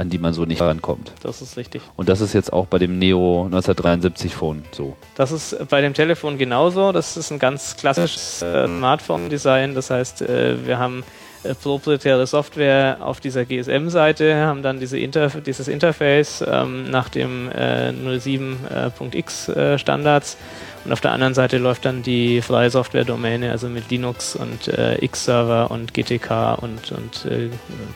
An 0.00 0.08
die 0.08 0.18
man 0.18 0.32
so 0.32 0.46
nicht 0.46 0.62
rankommt. 0.62 1.12
das 1.22 1.42
ist 1.42 1.58
richtig. 1.58 1.82
Und 1.96 2.08
das 2.08 2.22
ist 2.22 2.32
jetzt 2.32 2.54
auch 2.54 2.66
bei 2.66 2.78
dem 2.78 2.98
Neo 2.98 3.44
1973 3.44 4.34
Phone 4.34 4.64
so. 4.72 4.96
Das 5.14 5.30
ist 5.30 5.68
bei 5.68 5.82
dem 5.82 5.92
Telefon 5.92 6.38
genauso. 6.38 6.92
Das 6.92 7.18
ist 7.18 7.30
ein 7.30 7.38
ganz 7.38 7.76
klassisches 7.76 8.40
äh, 8.40 8.66
Smartphone-Design. 8.66 9.74
Das 9.74 9.90
heißt, 9.90 10.22
äh, 10.22 10.66
wir 10.66 10.78
haben 10.78 11.04
äh, 11.42 11.54
proprietäre 11.54 12.26
Software 12.26 12.98
auf 13.00 13.20
dieser 13.20 13.44
GSM-Seite, 13.44 14.36
haben 14.36 14.62
dann 14.62 14.80
diese 14.80 14.98
Interf 14.98 15.36
dieses 15.42 15.68
Interface 15.68 16.42
ähm, 16.46 16.90
nach 16.90 17.08
dem 17.08 17.50
äh, 17.50 17.92
07.x 17.92 19.48
äh, 19.48 19.78
Standards 19.78 20.38
und 20.84 20.92
auf 20.92 21.00
der 21.00 21.12
anderen 21.12 21.34
Seite 21.34 21.58
läuft 21.58 21.84
dann 21.84 22.02
die 22.02 22.42
freie 22.42 22.70
Software-Domäne, 22.70 23.50
also 23.50 23.68
mit 23.68 23.90
Linux 23.90 24.36
und 24.36 24.68
äh, 24.68 25.02
X-Server 25.04 25.70
und 25.70 25.94
GTK 25.94 26.58
und, 26.60 26.92
und 26.92 27.24
äh, 27.30 27.50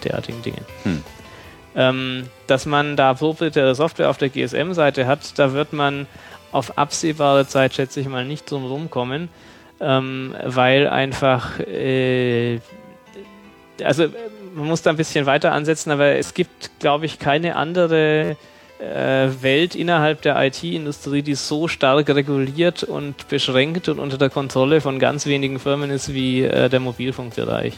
derartigen 0.05 0.43
Dingen. 0.43 0.65
Hm. 0.83 1.03
Ähm, 1.77 2.29
dass 2.47 2.67
man 2.67 2.97
da 2.97 3.15
proprietäre 3.15 3.75
Software 3.75 4.09
auf 4.09 4.19
der 4.19 4.29
GSM-Seite 4.29 5.07
hat, 5.07 5.39
da 5.39 5.53
wird 5.53 5.73
man 5.73 6.07
auf 6.53 6.79
absehbare 6.79 7.49
Zeit, 7.49 7.75
schätze 7.75 8.01
ich 8.01 8.09
mal, 8.09 8.25
nicht 8.25 8.49
drum 8.49 8.65
rumkommen, 8.65 9.29
ähm, 9.81 10.37
weil 10.45 10.87
einfach, 10.87 11.59
äh, 11.59 12.61
also 13.83 14.07
man 14.55 14.69
muss 14.69 14.83
da 14.83 14.91
ein 14.91 14.97
bisschen 14.97 15.27
weiter 15.27 15.51
ansetzen, 15.51 15.91
aber 15.91 16.17
es 16.17 16.35
gibt, 16.35 16.79
glaube 16.79 17.07
ich, 17.07 17.19
keine 17.19 17.57
andere 17.57 18.37
äh, 18.79 19.29
Welt 19.41 19.75
innerhalb 19.75 20.23
der 20.23 20.41
IT-Industrie, 20.45 21.23
die 21.23 21.35
so 21.35 21.69
stark 21.69 22.09
reguliert 22.09 22.85
und 22.85 23.29
beschränkt 23.29 23.89
und 23.89 23.99
unter 23.99 24.19
der 24.19 24.31
Kontrolle 24.31 24.81
von 24.81 24.99
ganz 24.99 25.27
wenigen 25.27 25.59
Firmen 25.59 25.91
ist 25.91 26.15
wie 26.15 26.43
äh, 26.43 26.69
der 26.69 26.81
Mobilfunkbereich. 26.81 27.75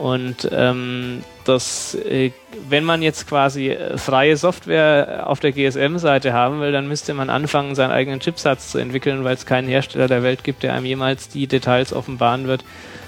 Und 0.00 0.48
ähm, 0.50 1.22
das, 1.44 1.94
äh, 1.94 2.30
wenn 2.70 2.84
man 2.84 3.02
jetzt 3.02 3.28
quasi 3.28 3.68
äh, 3.68 3.98
freie 3.98 4.34
Software 4.38 5.24
auf 5.26 5.40
der 5.40 5.52
GSM-Seite 5.52 6.32
haben 6.32 6.60
will, 6.60 6.72
dann 6.72 6.88
müsste 6.88 7.12
man 7.12 7.28
anfangen, 7.28 7.74
seinen 7.74 7.90
eigenen 7.90 8.20
Chipsatz 8.20 8.70
zu 8.70 8.78
entwickeln, 8.78 9.24
weil 9.24 9.34
es 9.34 9.44
keinen 9.44 9.68
Hersteller 9.68 10.08
der 10.08 10.22
Welt 10.22 10.42
gibt, 10.42 10.62
der 10.62 10.72
einem 10.72 10.86
jemals 10.86 11.28
die 11.28 11.46
Details 11.46 11.92
offenbaren 11.92 12.46
wird, 12.46 12.64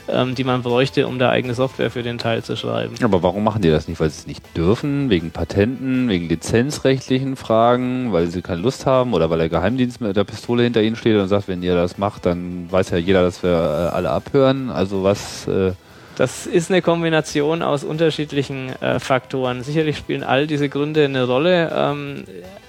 ähm, 0.07 0.35
die 0.35 0.45
man 0.45 0.63
bräuchte, 0.63 1.07
um 1.07 1.19
da 1.19 1.31
eigene 1.31 1.55
Software 1.55 1.91
für 1.91 2.03
den 2.03 2.19
Teil 2.19 2.43
zu 2.43 2.57
schreiben. 2.57 2.95
Aber 3.03 3.23
warum 3.23 3.43
machen 3.43 3.63
die 3.63 3.71
das 3.71 3.89
nicht? 3.89 3.99
Weil 3.99 4.11
sie 4.11 4.21
es 4.21 4.27
nicht 4.27 4.55
dürfen, 4.55 5.09
wegen 5.09 5.31
Patenten, 5.31 6.11
wegen 6.11 6.29
lizenzrechtlichen 6.29 7.37
Fragen, 7.37 8.13
weil 8.13 8.27
sie 8.27 8.43
keine 8.43 8.61
Lust 8.61 8.85
haben 8.85 9.15
oder 9.15 9.31
weil 9.31 9.39
der 9.39 9.49
Geheimdienst 9.49 10.03
mit 10.03 10.15
der 10.15 10.25
Pistole 10.25 10.63
hinter 10.65 10.83
ihnen 10.83 10.97
steht 10.97 11.17
und 11.17 11.29
sagt, 11.29 11.49
wenn 11.49 11.63
ihr 11.63 11.75
das 11.75 11.97
macht, 11.97 12.27
dann 12.27 12.71
weiß 12.71 12.91
ja 12.91 12.99
jeder, 12.99 13.23
dass 13.23 13.43
wir 13.43 13.49
äh, 13.51 13.97
alle 13.97 14.11
abhören. 14.11 14.69
Also 14.69 15.05
was... 15.05 15.49
Äh 15.49 15.73
das 16.17 16.47
ist 16.47 16.71
eine 16.71 16.83
Kombination 16.83 17.63
aus 17.63 17.85
unterschiedlichen 17.85 18.71
äh, 18.81 19.01
Faktoren. 19.01 19.63
Sicherlich 19.63 19.97
spielen 19.97 20.23
all 20.23 20.47
diese 20.47 20.69
Gründe 20.69 21.05
eine 21.05 21.25
Rolle. 21.25 21.73
Ähm, 21.75 22.25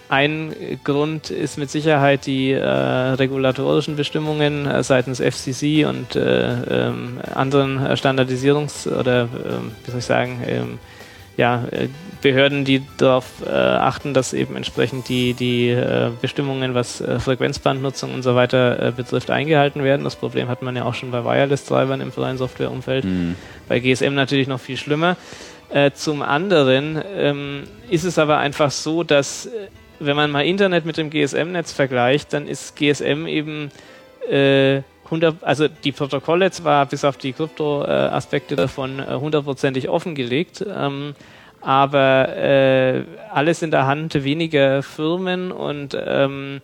ein 0.09 0.53
Grund 0.83 1.31
ist 1.31 1.57
mit 1.57 1.71
Sicherheit 1.71 2.25
die 2.25 2.51
äh, 2.51 2.63
regulatorischen 2.63 3.95
Bestimmungen 3.95 4.67
äh, 4.67 4.83
seitens 4.83 5.19
FCC 5.19 5.85
und 5.85 6.15
äh, 6.15 6.87
ähm, 6.87 7.19
anderen 7.33 7.79
Standardisierungs- 7.79 8.87
oder, 8.87 9.23
ähm, 9.23 9.71
wie 9.83 9.91
soll 9.91 9.99
ich 9.99 10.05
sagen, 10.05 10.43
ähm, 10.45 10.79
ja, 11.35 11.63
äh, 11.71 11.87
Behörden, 12.23 12.63
die 12.63 12.81
darauf 12.97 13.25
äh, 13.45 13.49
achten, 13.49 14.13
dass 14.13 14.33
eben 14.33 14.55
entsprechend 14.55 15.09
die, 15.09 15.33
die 15.33 15.69
äh, 15.69 16.09
Bestimmungen, 16.21 16.73
was 16.73 17.01
äh, 17.01 17.19
Frequenzbandnutzung 17.19 18.13
und 18.13 18.23
so 18.23 18.33
weiter 18.33 18.87
äh, 18.87 18.91
betrifft, 18.91 19.29
eingehalten 19.29 19.83
werden. 19.83 20.03
Das 20.05 20.15
Problem 20.15 20.47
hat 20.47 20.61
man 20.61 20.75
ja 20.75 20.85
auch 20.85 20.95
schon 20.95 21.11
bei 21.11 21.23
Wireless-Treibern 21.23 21.99
im 22.01 22.11
freien 22.11 22.37
Softwareumfeld. 22.37 23.03
Mhm. 23.03 23.35
Bei 23.67 23.79
GSM 23.79 24.15
natürlich 24.15 24.47
noch 24.47 24.59
viel 24.59 24.77
schlimmer. 24.77 25.17
Äh, 25.69 25.91
zum 25.91 26.21
anderen 26.21 27.01
ähm, 27.15 27.63
ist 27.89 28.05
es 28.05 28.17
aber 28.17 28.37
einfach 28.37 28.71
so, 28.71 29.03
dass 29.03 29.49
wenn 29.99 30.15
man 30.15 30.31
mal 30.31 30.45
Internet 30.45 30.85
mit 30.85 30.97
dem 30.97 31.09
GSM-Netz 31.09 31.73
vergleicht, 31.73 32.33
dann 32.33 32.47
ist 32.47 32.75
GSM 32.75 33.27
eben 33.27 33.69
100, 34.25 35.43
also 35.43 35.67
die 35.67 35.91
Protokolle 35.91 36.49
zwar 36.51 36.85
bis 36.85 37.03
auf 37.03 37.17
die 37.17 37.33
Krypto-Aspekte 37.33 38.55
davon 38.55 39.05
hundertprozentig 39.05 39.89
offengelegt, 39.89 40.65
ähm, 40.65 41.13
aber 41.63 42.35
äh, 42.35 43.03
alles 43.31 43.61
in 43.61 43.71
der 43.71 43.87
Hand 43.87 44.23
weniger 44.23 44.83
Firmen 44.83 45.51
und 45.51 45.97
ähm, 46.05 46.61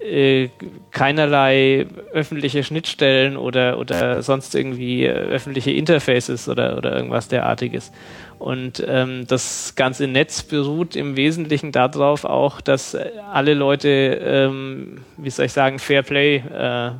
äh, 0.00 0.48
keinerlei 0.90 1.86
öffentliche 2.12 2.64
Schnittstellen 2.64 3.36
oder, 3.36 3.78
oder 3.78 4.22
sonst 4.22 4.54
irgendwie 4.54 5.04
äh, 5.04 5.10
öffentliche 5.10 5.70
Interfaces 5.70 6.48
oder, 6.48 6.76
oder 6.78 6.96
irgendwas 6.96 7.28
derartiges. 7.28 7.92
Und 8.38 8.82
ähm, 8.88 9.26
das 9.26 9.74
ganze 9.76 10.06
Netz 10.06 10.42
beruht 10.42 10.96
im 10.96 11.16
Wesentlichen 11.16 11.70
darauf 11.70 12.24
auch, 12.24 12.60
dass 12.60 12.96
alle 13.30 13.54
Leute, 13.54 13.88
ähm, 13.88 15.02
wie 15.18 15.30
soll 15.30 15.46
ich 15.46 15.52
sagen, 15.52 15.78
Fair 15.78 16.02
Play 16.02 16.36
äh, 16.36 16.92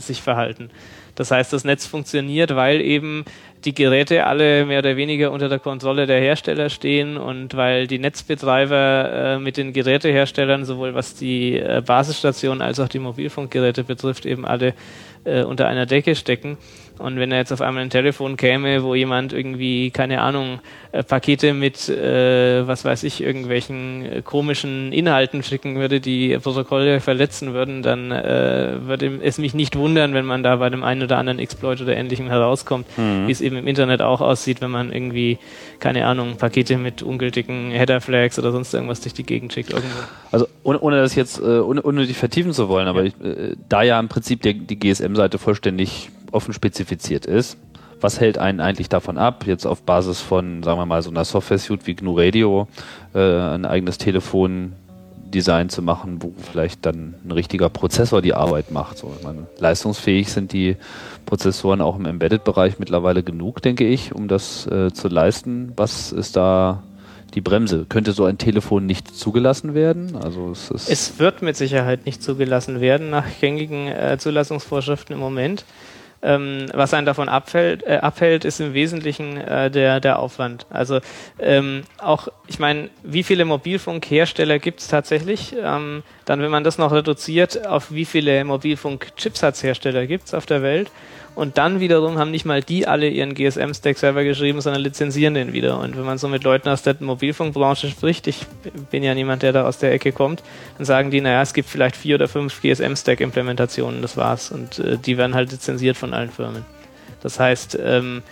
sich 0.00 0.22
verhalten. 0.22 0.70
Das 1.18 1.32
heißt, 1.32 1.52
das 1.52 1.64
Netz 1.64 1.84
funktioniert, 1.84 2.54
weil 2.54 2.80
eben 2.80 3.24
die 3.64 3.74
Geräte 3.74 4.24
alle 4.24 4.64
mehr 4.64 4.78
oder 4.78 4.96
weniger 4.96 5.32
unter 5.32 5.48
der 5.48 5.58
Kontrolle 5.58 6.06
der 6.06 6.20
Hersteller 6.20 6.70
stehen 6.70 7.16
und 7.16 7.56
weil 7.56 7.86
die 7.86 7.98
Netzbetreiber 7.98 9.12
äh, 9.12 9.38
mit 9.38 9.56
den 9.56 9.72
Geräteherstellern, 9.72 10.64
sowohl 10.64 10.94
was 10.94 11.14
die 11.14 11.58
äh, 11.58 11.82
Basisstationen 11.84 12.62
als 12.62 12.78
auch 12.78 12.88
die 12.88 13.00
Mobilfunkgeräte 13.00 13.84
betrifft, 13.84 14.26
eben 14.26 14.44
alle 14.44 14.74
äh, 15.24 15.42
unter 15.42 15.66
einer 15.66 15.86
Decke 15.86 16.14
stecken. 16.14 16.56
Und 16.98 17.18
wenn 17.18 17.32
er 17.32 17.38
jetzt 17.38 17.52
auf 17.52 17.60
einmal 17.60 17.82
ein 17.82 17.90
Telefon 17.90 18.36
käme, 18.36 18.82
wo 18.82 18.94
jemand 18.94 19.32
irgendwie, 19.32 19.90
keine 19.90 20.20
Ahnung, 20.20 20.60
äh, 20.92 21.02
Pakete 21.02 21.54
mit, 21.54 21.88
äh, 21.88 22.66
was 22.66 22.84
weiß 22.84 23.02
ich, 23.04 23.22
irgendwelchen 23.22 24.04
äh, 24.04 24.22
komischen 24.22 24.92
Inhalten 24.92 25.42
schicken 25.42 25.76
würde, 25.76 26.00
die 26.00 26.36
Protokolle 26.38 27.00
verletzen 27.00 27.52
würden, 27.54 27.82
dann 27.82 28.10
äh, 28.10 28.78
würde 28.80 29.20
es 29.22 29.38
mich 29.38 29.54
nicht 29.54 29.76
wundern, 29.76 30.14
wenn 30.14 30.24
man 30.24 30.42
da 30.42 30.56
bei 30.56 30.70
dem 30.70 30.82
einen 30.82 31.02
oder 31.02 31.18
anderen 31.18 31.38
Exploit 31.38 31.80
oder 31.80 31.96
ähnlichem 31.96 32.28
herauskommt, 32.28 32.86
mhm. 32.96 33.26
wie 33.26 33.32
es 33.32 33.40
eben 33.40 33.56
im 33.56 33.66
Internet 33.66 34.02
auch 34.02 34.20
aussieht, 34.20 34.60
wenn 34.60 34.70
man 34.70 34.92
irgendwie, 34.92 35.38
keine 35.80 36.06
Ahnung, 36.06 36.36
Pakete 36.36 36.78
mit 36.78 37.02
ungültigen 37.02 37.70
Header-Flags 37.70 38.38
oder 38.38 38.52
sonst 38.52 38.74
irgendwas 38.74 39.00
durch 39.00 39.14
die 39.14 39.24
Gegend 39.24 39.52
schickt 39.52 39.70
irgendwo. 39.70 39.98
Also 40.32 40.46
ohne, 40.62 40.80
ohne 40.80 40.96
das 40.96 41.14
jetzt, 41.14 41.38
äh, 41.38 41.60
ohne, 41.60 41.82
ohne 41.82 42.06
die 42.06 42.14
vertiefen 42.14 42.52
zu 42.52 42.68
wollen, 42.68 42.88
aber 42.88 43.02
ja. 43.02 43.06
ich, 43.06 43.24
äh, 43.24 43.56
da 43.68 43.82
ja 43.82 43.98
im 44.00 44.08
Prinzip 44.08 44.42
der, 44.42 44.54
die 44.54 44.78
GSM-Seite 44.78 45.38
vollständig 45.38 46.10
offen 46.32 46.52
spezifiziert 46.52 47.26
ist. 47.26 47.58
Was 48.00 48.20
hält 48.20 48.38
einen 48.38 48.60
eigentlich 48.60 48.88
davon 48.88 49.18
ab, 49.18 49.44
jetzt 49.46 49.66
auf 49.66 49.82
Basis 49.82 50.20
von, 50.20 50.62
sagen 50.62 50.78
wir 50.78 50.86
mal, 50.86 51.02
so 51.02 51.10
einer 51.10 51.24
Software-Suite 51.24 51.86
wie 51.86 51.94
GNU 51.94 52.16
Radio 52.16 52.68
äh, 53.12 53.18
ein 53.18 53.64
eigenes 53.64 53.98
Telefondesign 53.98 55.68
zu 55.68 55.82
machen, 55.82 56.22
wo 56.22 56.32
vielleicht 56.50 56.86
dann 56.86 57.14
ein 57.24 57.32
richtiger 57.32 57.68
Prozessor 57.68 58.22
die 58.22 58.34
Arbeit 58.34 58.70
macht. 58.70 58.98
So, 58.98 59.12
meine, 59.24 59.48
leistungsfähig 59.58 60.30
sind 60.30 60.52
die 60.52 60.76
Prozessoren 61.26 61.80
auch 61.80 61.96
im 61.96 62.06
Embedded-Bereich 62.06 62.78
mittlerweile 62.78 63.24
genug, 63.24 63.62
denke 63.62 63.84
ich, 63.84 64.14
um 64.14 64.28
das 64.28 64.66
äh, 64.68 64.92
zu 64.92 65.08
leisten. 65.08 65.72
Was 65.76 66.12
ist 66.12 66.36
da 66.36 66.84
die 67.34 67.40
Bremse? 67.40 67.84
Könnte 67.88 68.12
so 68.12 68.24
ein 68.24 68.38
Telefon 68.38 68.86
nicht 68.86 69.14
zugelassen 69.14 69.74
werden? 69.74 70.16
Also 70.16 70.50
es, 70.52 70.70
es 70.70 71.18
wird 71.18 71.42
mit 71.42 71.56
Sicherheit 71.56 72.06
nicht 72.06 72.22
zugelassen 72.22 72.80
werden 72.80 73.10
nach 73.10 73.26
gängigen 73.40 73.88
äh, 73.88 74.16
Zulassungsvorschriften 74.18 75.14
im 75.14 75.20
Moment. 75.20 75.64
Ähm, 76.20 76.66
was 76.74 76.94
einen 76.94 77.06
davon 77.06 77.28
abfällt, 77.28 77.84
äh, 77.84 77.98
abhält, 77.98 78.44
ist 78.44 78.60
im 78.60 78.74
Wesentlichen 78.74 79.36
äh, 79.36 79.70
der, 79.70 80.00
der 80.00 80.18
Aufwand. 80.18 80.66
Also 80.68 81.00
ähm, 81.38 81.84
auch, 81.98 82.28
ich 82.48 82.58
meine, 82.58 82.90
wie 83.04 83.22
viele 83.22 83.44
Mobilfunkhersteller 83.44 84.58
gibt 84.58 84.80
es 84.80 84.88
tatsächlich? 84.88 85.54
Ähm, 85.62 86.02
dann, 86.24 86.42
wenn 86.42 86.50
man 86.50 86.64
das 86.64 86.76
noch 86.76 86.92
reduziert, 86.92 87.66
auf 87.66 87.92
wie 87.92 88.04
viele 88.04 88.44
Mobilfunk-Chipsatzhersteller 88.44 90.06
gibt 90.06 90.26
es 90.26 90.34
auf 90.34 90.46
der 90.46 90.62
Welt? 90.62 90.90
Und 91.38 91.56
dann 91.56 91.78
wiederum 91.78 92.18
haben 92.18 92.32
nicht 92.32 92.44
mal 92.44 92.64
die 92.64 92.88
alle 92.88 93.08
ihren 93.08 93.32
GSM-Stack 93.32 93.96
selber 93.96 94.24
geschrieben, 94.24 94.60
sondern 94.60 94.82
lizenzieren 94.82 95.34
den 95.34 95.52
wieder. 95.52 95.78
Und 95.78 95.96
wenn 95.96 96.04
man 96.04 96.18
so 96.18 96.26
mit 96.26 96.42
Leuten 96.42 96.68
aus 96.68 96.82
der 96.82 96.96
Mobilfunkbranche 96.98 97.90
spricht, 97.90 98.26
ich 98.26 98.44
bin 98.90 99.04
ja 99.04 99.14
niemand, 99.14 99.44
der 99.44 99.52
da 99.52 99.64
aus 99.64 99.78
der 99.78 99.92
Ecke 99.92 100.10
kommt, 100.10 100.42
dann 100.78 100.84
sagen 100.84 101.12
die, 101.12 101.20
naja, 101.20 101.40
es 101.40 101.54
gibt 101.54 101.68
vielleicht 101.68 101.94
vier 101.94 102.16
oder 102.16 102.26
fünf 102.26 102.60
GSM-Stack-Implementationen, 102.60 104.02
das 104.02 104.16
war's. 104.16 104.50
Und 104.50 104.80
äh, 104.80 104.98
die 104.98 105.16
werden 105.16 105.36
halt 105.36 105.52
lizenziert 105.52 105.96
von 105.96 106.12
allen 106.12 106.30
Firmen. 106.30 106.64
Das 107.20 107.38
heißt, 107.38 107.78
ähm, 107.80 108.22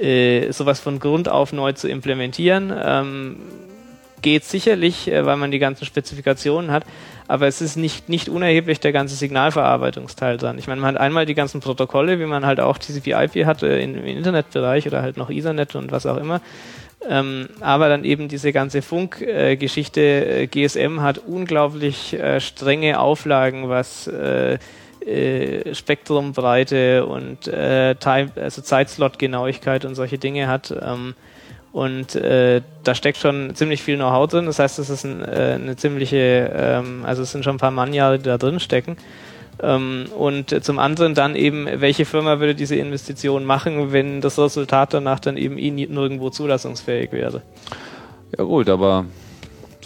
äh, 0.00 0.50
sowas 0.50 0.80
von 0.80 0.98
Grund 0.98 1.28
auf 1.28 1.52
neu 1.52 1.74
zu 1.74 1.88
implementieren, 1.88 2.72
ähm, 2.76 3.36
geht 4.22 4.44
sicherlich, 4.44 5.10
äh, 5.10 5.24
weil 5.24 5.36
man 5.36 5.50
die 5.50 5.58
ganzen 5.58 5.84
Spezifikationen 5.84 6.70
hat, 6.70 6.84
aber 7.26 7.46
es 7.46 7.60
ist 7.60 7.76
nicht, 7.76 8.08
nicht 8.08 8.28
unerheblich 8.28 8.80
der 8.80 8.92
ganze 8.92 9.14
Signalverarbeitungsteil 9.14 10.36
dran. 10.38 10.58
Ich 10.58 10.66
meine, 10.66 10.80
man 10.80 10.94
hat 10.94 11.00
einmal 11.00 11.26
die 11.26 11.34
ganzen 11.34 11.60
Protokolle, 11.60 12.18
wie 12.20 12.26
man 12.26 12.46
halt 12.46 12.60
auch 12.60 12.78
TCP/IP 12.78 13.44
hatte 13.46 13.66
im 13.66 14.04
Internetbereich 14.04 14.86
oder 14.86 15.02
halt 15.02 15.16
noch 15.16 15.30
Ethernet 15.30 15.74
und 15.74 15.92
was 15.92 16.06
auch 16.06 16.16
immer. 16.16 16.40
Ähm, 17.08 17.48
aber 17.60 17.88
dann 17.88 18.04
eben 18.04 18.28
diese 18.28 18.52
ganze 18.52 18.82
Funkgeschichte. 18.82 20.00
Äh, 20.00 20.46
GSM 20.46 21.00
hat 21.00 21.18
unglaublich 21.18 22.14
äh, 22.14 22.40
strenge 22.40 22.98
Auflagen, 22.98 23.68
was 23.68 24.08
äh, 24.08 24.58
äh, 25.06 25.74
Spektrumbreite 25.74 27.06
und 27.06 27.46
äh, 27.46 27.94
Time, 27.94 28.30
also 28.36 28.62
Zeitslot-Genauigkeit 28.62 29.84
und 29.84 29.94
solche 29.94 30.18
Dinge 30.18 30.48
hat. 30.48 30.74
Ähm, 30.82 31.14
und 31.78 32.16
äh, 32.16 32.60
da 32.82 32.96
steckt 32.96 33.18
schon 33.18 33.54
ziemlich 33.54 33.84
viel 33.84 33.94
Know-how 33.94 34.28
drin. 34.28 34.46
Das 34.46 34.58
heißt, 34.58 34.80
es 34.80 34.90
ist 34.90 35.04
ein, 35.04 35.22
äh, 35.22 35.58
eine 35.62 35.76
ziemliche, 35.76 36.50
ähm, 36.52 37.04
also 37.04 37.22
es 37.22 37.30
sind 37.30 37.44
schon 37.44 37.54
ein 37.54 37.58
paar 37.58 37.70
Mannjahre, 37.70 38.18
die 38.18 38.24
da 38.24 38.36
drin 38.36 38.58
stecken. 38.58 38.96
Ähm, 39.62 40.06
und 40.18 40.64
zum 40.64 40.80
anderen 40.80 41.14
dann 41.14 41.36
eben, 41.36 41.68
welche 41.72 42.04
Firma 42.04 42.40
würde 42.40 42.56
diese 42.56 42.74
Investition 42.74 43.44
machen, 43.44 43.92
wenn 43.92 44.20
das 44.20 44.40
Resultat 44.40 44.92
danach 44.92 45.20
dann 45.20 45.36
eben 45.36 45.56
eh 45.56 45.70
nirgendwo 45.70 46.30
zulassungsfähig 46.30 47.12
wäre? 47.12 47.42
Ja 48.36 48.42
gut, 48.42 48.68
aber 48.68 49.04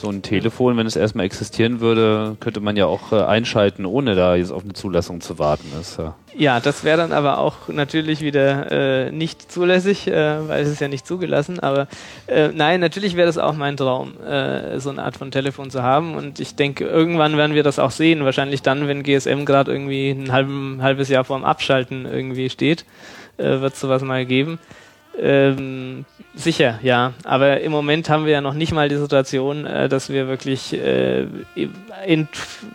so 0.03 0.11
ein 0.11 0.21
Telefon, 0.21 0.77
wenn 0.77 0.87
es 0.87 0.97
erstmal 0.97 1.25
existieren 1.25 1.81
würde, 1.81 2.37
könnte 2.41 2.61
man 2.61 2.77
ja 2.77 2.87
auch 2.87 3.13
äh, 3.13 3.23
einschalten, 3.23 3.87
ohne 3.87 4.15
da 4.15 4.35
jetzt 4.35 4.53
auf 4.53 4.65
eine 4.65 4.75
Zulassung 4.75 5.21
zu 5.21 5.39
warten. 5.39 5.65
Das, 5.75 5.97
ja. 5.97 6.15
ja, 6.37 6.61
das 6.61 6.85
wäre 6.85 6.99
dann 6.99 7.13
aber 7.13 7.39
auch 7.39 7.69
natürlich 7.69 8.21
wieder 8.21 8.71
äh, 8.71 9.11
nicht 9.13 9.51
zulässig, 9.51 10.09
äh, 10.09 10.47
weil 10.49 10.63
es 10.63 10.69
ist 10.69 10.81
ja 10.81 10.89
nicht 10.89 11.07
zugelassen. 11.07 11.61
Aber 11.61 11.87
äh, 12.27 12.49
nein, 12.49 12.81
natürlich 12.81 13.17
wäre 13.17 13.27
das 13.27 13.39
auch 13.39 13.55
mein 13.55 13.77
Traum, 13.77 14.21
äh, 14.21 14.79
so 14.81 14.91
eine 14.91 15.03
Art 15.03 15.17
von 15.17 15.31
Telefon 15.31 15.71
zu 15.71 15.83
haben. 15.83 16.15
Und 16.17 16.41
ich 16.41 16.57
denke, 16.57 16.85
irgendwann 16.85 17.37
werden 17.37 17.55
wir 17.55 17.63
das 17.63 17.79
auch 17.79 17.93
sehen. 17.93 18.25
Wahrscheinlich 18.25 18.61
dann, 18.61 18.89
wenn 18.89 19.05
GSM 19.05 19.45
gerade 19.45 19.73
irgendwie 19.73 20.11
ein 20.11 20.33
halben, 20.33 20.83
halbes 20.83 21.09
Jahr 21.09 21.25
vorm 21.25 21.45
Abschalten 21.45 22.05
irgendwie 22.07 22.51
steht, 22.51 22.85
äh, 23.39 23.61
wird 23.61 23.75
es 23.75 23.81
sowas 23.81 24.03
mal 24.03 24.27
geben. 24.27 24.59
Ähm, 25.19 26.05
sicher, 26.35 26.79
ja. 26.83 27.13
Aber 27.25 27.61
im 27.61 27.73
Moment 27.73 28.09
haben 28.09 28.25
wir 28.25 28.33
ja 28.33 28.41
noch 28.41 28.55
nicht 28.55 28.73
mal 28.73 28.89
die 28.89 28.97
Situation, 28.97 29.67
äh, 29.67 29.89
dass 29.89 30.09
wir 30.09 30.29
wirklich 30.29 30.73
äh, 30.73 31.27
in, 32.07 32.29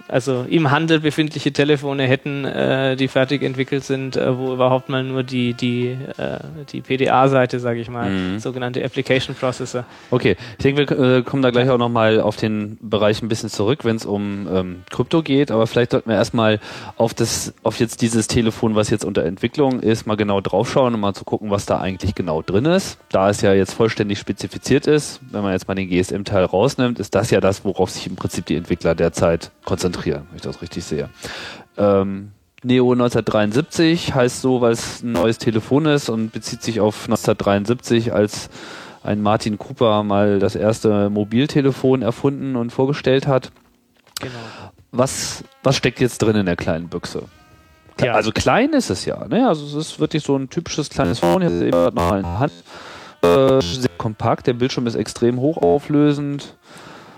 also 0.08 0.46
im 0.50 0.72
Handel 0.72 1.00
befindliche 1.00 1.52
Telefone 1.52 2.04
hätten, 2.04 2.46
äh, 2.46 2.96
die 2.96 3.08
fertig 3.08 3.42
entwickelt 3.44 3.84
sind, 3.84 4.16
äh, 4.16 4.38
wo 4.38 4.54
überhaupt 4.54 4.90
mal 4.90 5.04
nur 5.04 5.24
die, 5.24 5.54
die, 5.54 5.98
äh, 6.18 6.40
die 6.72 6.82
PDA-Seite, 6.82 7.60
sage 7.60 7.80
ich 7.80 7.90
mal, 7.90 8.10
Mhm. 8.10 8.40
sogenannte 8.40 8.84
Application 8.84 9.36
Processor. 9.36 9.84
Okay, 10.12 10.36
ich 10.58 10.64
denke, 10.64 10.98
wir 10.98 11.24
kommen 11.24 11.42
da 11.42 11.50
gleich 11.50 11.70
auch 11.70 11.78
nochmal 11.78 12.20
auf 12.22 12.38
den 12.38 12.78
Bereich 12.82 13.22
ein 13.22 13.28
bisschen 13.28 13.50
zurück, 13.50 13.84
wenn 13.84 13.96
es 13.96 14.06
um 14.06 14.48
ähm, 14.52 14.84
Krypto 14.90 15.22
geht, 15.22 15.52
aber 15.52 15.68
vielleicht 15.68 15.92
sollten 15.92 16.10
wir 16.10 16.16
erstmal 16.16 16.60
auf 16.96 17.14
das, 17.14 17.54
auf 17.64 17.80
jetzt 17.80 18.02
dieses 18.02 18.28
Telefon, 18.28 18.76
was 18.76 18.90
jetzt 18.90 19.04
unter 19.06 19.24
Entwicklung 19.26 19.80
ist, 19.82 20.08
mal 20.08 20.16
genau 20.16 20.42
draufschauen 20.42 20.94
und 20.94 21.00
mal 21.00 21.14
zu 21.14 21.26
gucken, 21.26 21.50
was 21.52 21.66
da 21.66 21.80
eigentlich 21.80 22.16
genau 22.16 22.42
drin 22.42 22.66
ist. 22.66 22.98
Da 23.10 23.30
es 23.30 23.42
ja 23.42 23.54
jetzt 23.54 23.74
vollständig 23.74 24.20
spezifiziert 24.20 24.88
ist, 24.88 25.20
wenn 25.32 25.42
man 25.44 25.52
jetzt 25.54 25.68
mal 25.68 25.76
den 25.76 25.90
GSM-Teil 25.90 26.46
rausnimmt, 26.46 27.00
ist 27.00 27.14
das 27.16 27.32
ja 27.32 27.42
das, 27.42 27.66
worauf 27.66 27.90
sich 27.90 28.08
im 28.08 28.16
Prinzip 28.16 28.46
die 28.46 28.56
Entwickler 28.56 28.96
derzeit 28.96 29.52
konzentrieren, 29.66 29.97
wenn 30.06 30.36
ich 30.36 30.42
das 30.42 30.62
richtig 30.62 30.84
sehe. 30.86 31.10
Ähm, 31.78 32.32
Neo 32.64 32.92
1973 32.92 34.16
heißt 34.16 34.42
so, 34.42 34.62
weil 34.62 34.72
es 34.72 35.04
ein 35.04 35.12
neues 35.12 35.38
Telefon 35.38 35.86
ist 35.86 36.10
und 36.10 36.32
bezieht 36.32 36.64
sich 36.64 36.80
auf 36.80 37.04
1973, 37.06 38.14
als 38.14 38.50
ein 39.04 39.22
Martin 39.22 39.58
Cooper 39.58 40.04
mal 40.04 40.40
das 40.40 40.56
erste 40.56 41.10
Mobiltelefon 41.10 42.02
erfunden 42.02 42.56
und 42.56 42.72
vorgestellt 42.72 43.28
hat. 43.28 43.52
Genau. 44.20 44.34
Was, 44.92 45.44
was 45.64 45.76
steckt 45.76 46.00
jetzt 46.00 46.22
drin 46.22 46.36
in 46.36 46.46
der 46.46 46.56
kleinen 46.56 46.90
Büchse? 46.90 47.24
Ja. 48.02 48.14
Also 48.14 48.32
klein 48.32 48.74
ist 48.74 48.90
es 48.90 49.06
ja, 49.06 49.28
ne? 49.28 49.48
Also 49.48 49.66
es 49.66 49.74
ist 49.74 50.00
wirklich 50.00 50.24
so 50.24 50.36
ein 50.36 50.50
typisches 50.50 50.90
kleines 50.90 51.20
Phone, 51.20 51.42
jetzt 51.42 51.62
eben 51.62 51.72
gerade 51.72 51.96
noch 51.96 52.16
in 52.16 52.24
der 52.24 52.40
Hand. 52.40 52.54
Äh, 53.22 53.62
sehr 53.62 53.90
kompakt, 53.98 54.48
der 54.48 54.54
Bildschirm 54.54 54.88
ist 54.88 54.96
extrem 54.96 55.40
hochauflösend. 55.40 56.56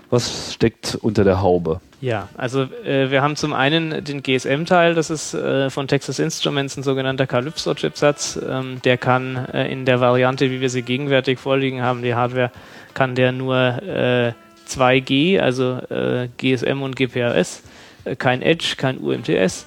Was 0.08 0.54
steckt 0.54 0.96
unter 0.96 1.24
der 1.24 1.40
Haube? 1.42 1.80
Ja, 2.00 2.28
also 2.36 2.62
äh, 2.62 3.10
wir 3.10 3.20
haben 3.20 3.36
zum 3.36 3.52
einen 3.52 4.02
den 4.02 4.22
GSM-Teil, 4.22 4.94
das 4.94 5.10
ist 5.10 5.34
äh, 5.34 5.68
von 5.68 5.86
Texas 5.86 6.18
Instruments 6.18 6.76
ein 6.76 6.82
sogenannter 6.82 7.26
Calypso-Chipsatz. 7.26 8.40
Ähm, 8.48 8.80
der 8.84 8.96
kann 8.96 9.36
äh, 9.52 9.70
in 9.70 9.84
der 9.84 10.00
Variante, 10.00 10.50
wie 10.50 10.62
wir 10.62 10.70
sie 10.70 10.82
gegenwärtig 10.82 11.38
vorliegen 11.38 11.82
haben, 11.82 12.02
die 12.02 12.14
Hardware, 12.14 12.50
kann 12.94 13.14
der 13.14 13.32
nur 13.32 13.56
äh, 13.56 14.32
2G, 14.66 15.40
also 15.40 15.78
äh, 15.90 16.28
GSM 16.38 16.80
und 16.80 16.96
GPRS, 16.96 17.62
äh, 18.04 18.16
kein 18.16 18.40
Edge, 18.40 18.74
kein 18.78 18.96
UMTS. 18.96 19.66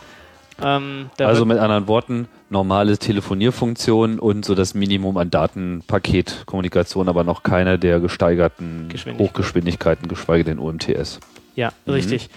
Ähm, 0.64 1.12
Also 1.20 1.46
mit 1.46 1.60
anderen 1.60 1.88
Worten, 1.88 2.28
normale 2.50 2.98
Telefonierfunktion 2.98 4.18
und 4.18 4.44
so 4.44 4.56
das 4.56 4.74
Minimum 4.74 5.18
an 5.18 5.30
Datenpaketkommunikation, 5.30 7.10
aber 7.10 7.24
noch 7.24 7.44
keine 7.44 7.78
der 7.78 8.00
gesteigerten 8.00 8.88
Geschwindigkeit. 8.90 9.30
Hochgeschwindigkeiten, 9.30 10.08
geschweige 10.08 10.46
denn 10.46 10.58
UMTS. 10.58 11.20
Ja, 11.56 11.72
Mhm. 11.86 11.94
richtig. 11.94 12.30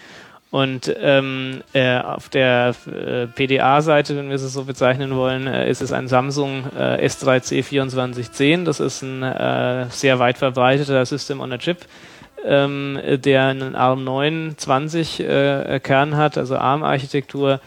Und 0.50 0.94
ähm, 1.00 1.62
äh, 1.74 1.98
auf 1.98 2.28
der 2.28 2.74
äh, 2.86 3.26
PDA-Seite, 3.26 4.16
wenn 4.16 4.28
wir 4.28 4.36
es 4.36 4.52
so 4.52 4.64
bezeichnen 4.64 5.14
wollen, 5.14 5.46
äh, 5.48 5.68
ist 5.68 5.82
es 5.82 5.92
ein 5.92 6.08
Samsung 6.08 6.64
äh, 6.78 7.04
S3C2410. 7.04 8.64
Das 8.64 8.80
ist 8.80 9.02
ein 9.02 9.22
äh, 9.22 9.86
sehr 9.90 10.18
weit 10.18 10.38
verbreiteter 10.38 11.04
System 11.04 11.40
on 11.40 11.52
a 11.52 11.58
Chip, 11.58 11.78
ähm, 12.44 12.98
der 13.04 13.46
einen 13.46 13.74
ARM 13.74 14.04
920 14.04 15.20
äh, 15.20 15.80
Kern 15.82 16.16
hat, 16.16 16.38
also 16.38 16.56
ARM-Architektur. 16.56 17.60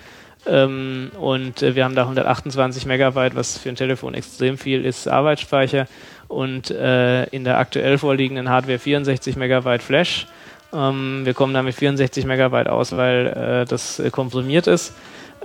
Ähm, 0.47 1.11
und 1.19 1.61
wir 1.61 1.83
haben 1.83 1.95
da 1.95 2.03
128 2.03 2.85
Megabyte, 2.85 3.35
was 3.35 3.57
für 3.57 3.69
ein 3.69 3.75
Telefon 3.75 4.13
extrem 4.13 4.57
viel 4.57 4.85
ist, 4.85 5.07
Arbeitsspeicher. 5.07 5.87
Und 6.27 6.69
in 6.69 7.43
der 7.43 7.57
aktuell 7.57 7.97
vorliegenden 7.97 8.49
Hardware 8.49 8.77
64 8.77 9.35
Megabyte 9.35 9.81
Flash. 9.81 10.27
Ähm, 10.73 11.21
wir 11.25 11.33
kommen 11.33 11.53
da 11.53 11.63
mit 11.63 11.75
64 11.75 12.25
Megabyte 12.25 12.69
aus, 12.69 12.95
weil 12.95 13.27
äh, 13.27 13.65
das 13.65 13.99
äh, 13.99 14.09
komprimiert 14.09 14.67
ist. 14.67 14.93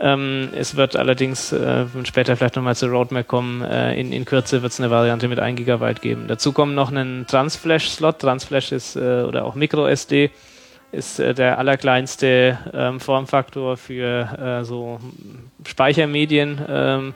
Ähm, 0.01 0.49
es 0.55 0.77
wird 0.77 0.97
allerdings, 0.97 1.53
äh, 1.53 1.87
später 2.05 2.37
vielleicht 2.37 2.57
nochmal 2.57 2.75
zur 2.75 2.91
Roadmap 2.91 3.29
kommen, 3.29 3.63
äh, 3.63 3.99
in, 3.99 4.13
in 4.13 4.25
Kürze 4.25 4.63
wird 4.63 4.73
es 4.73 4.81
eine 4.81 4.91
Variante 4.91 5.29
mit 5.29 5.39
1 5.39 5.57
Gigabyte 5.57 6.03
geben. 6.03 6.25
Dazu 6.27 6.53
kommt 6.53 6.75
noch 6.75 6.91
ein 6.91 7.27
Transflash-Slot. 7.29 8.19
Transflash 8.19 8.73
ist, 8.73 8.97
äh, 8.97 9.23
oder 9.23 9.45
auch 9.45 9.55
MicroSD, 9.55 10.31
ist 10.91 11.21
äh, 11.21 11.33
der 11.33 11.59
allerkleinste 11.59 12.59
ähm, 12.73 12.99
Formfaktor 12.99 13.77
für 13.77 14.61
äh, 14.61 14.65
so 14.65 14.99
Speichermedien. 15.65 17.15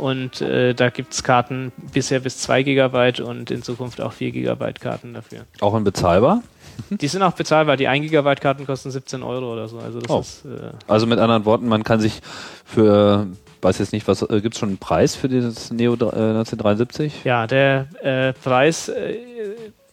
Und 0.00 0.40
äh, 0.40 0.72
da 0.74 0.88
gibt 0.88 1.12
es 1.12 1.22
Karten 1.22 1.72
bisher 1.92 2.20
bis 2.20 2.38
2 2.38 2.62
Gigabyte 2.62 3.20
und 3.20 3.50
in 3.50 3.62
Zukunft 3.62 4.00
auch 4.00 4.12
4 4.12 4.30
Gigabyte 4.32 4.80
Karten 4.80 5.12
dafür. 5.12 5.40
Auch 5.60 5.76
in 5.76 5.84
bezahlbar? 5.84 6.42
Die 6.90 7.08
sind 7.08 7.22
auch 7.22 7.32
bezahlbar. 7.34 7.76
Die 7.76 7.86
1 7.86 8.02
Gigabyte 8.06 8.40
Karten 8.40 8.64
kosten 8.66 8.90
17 8.90 9.22
Euro 9.22 9.52
oder 9.52 9.68
so. 9.68 9.78
Also 9.78 10.00
das 10.00 10.10
Oh. 10.10 10.20
ist 10.20 10.44
äh, 10.46 10.70
Also 10.86 11.06
mit 11.06 11.18
anderen 11.18 11.44
Worten, 11.44 11.68
man 11.68 11.84
kann 11.84 12.00
sich 12.00 12.20
für, 12.64 13.26
weiß 13.60 13.78
jetzt 13.78 13.92
nicht, 13.92 14.08
was 14.08 14.22
äh, 14.22 14.40
gibt 14.40 14.54
es 14.54 14.58
schon 14.60 14.70
einen 14.70 14.78
Preis 14.78 15.14
für 15.16 15.28
dieses 15.28 15.70
Neo 15.70 15.92
äh, 15.92 16.04
1973? 16.06 17.24
ja 17.24 17.46
der 17.46 17.86
äh, 18.02 18.32
Preis, 18.32 18.88
äh, 18.88 19.16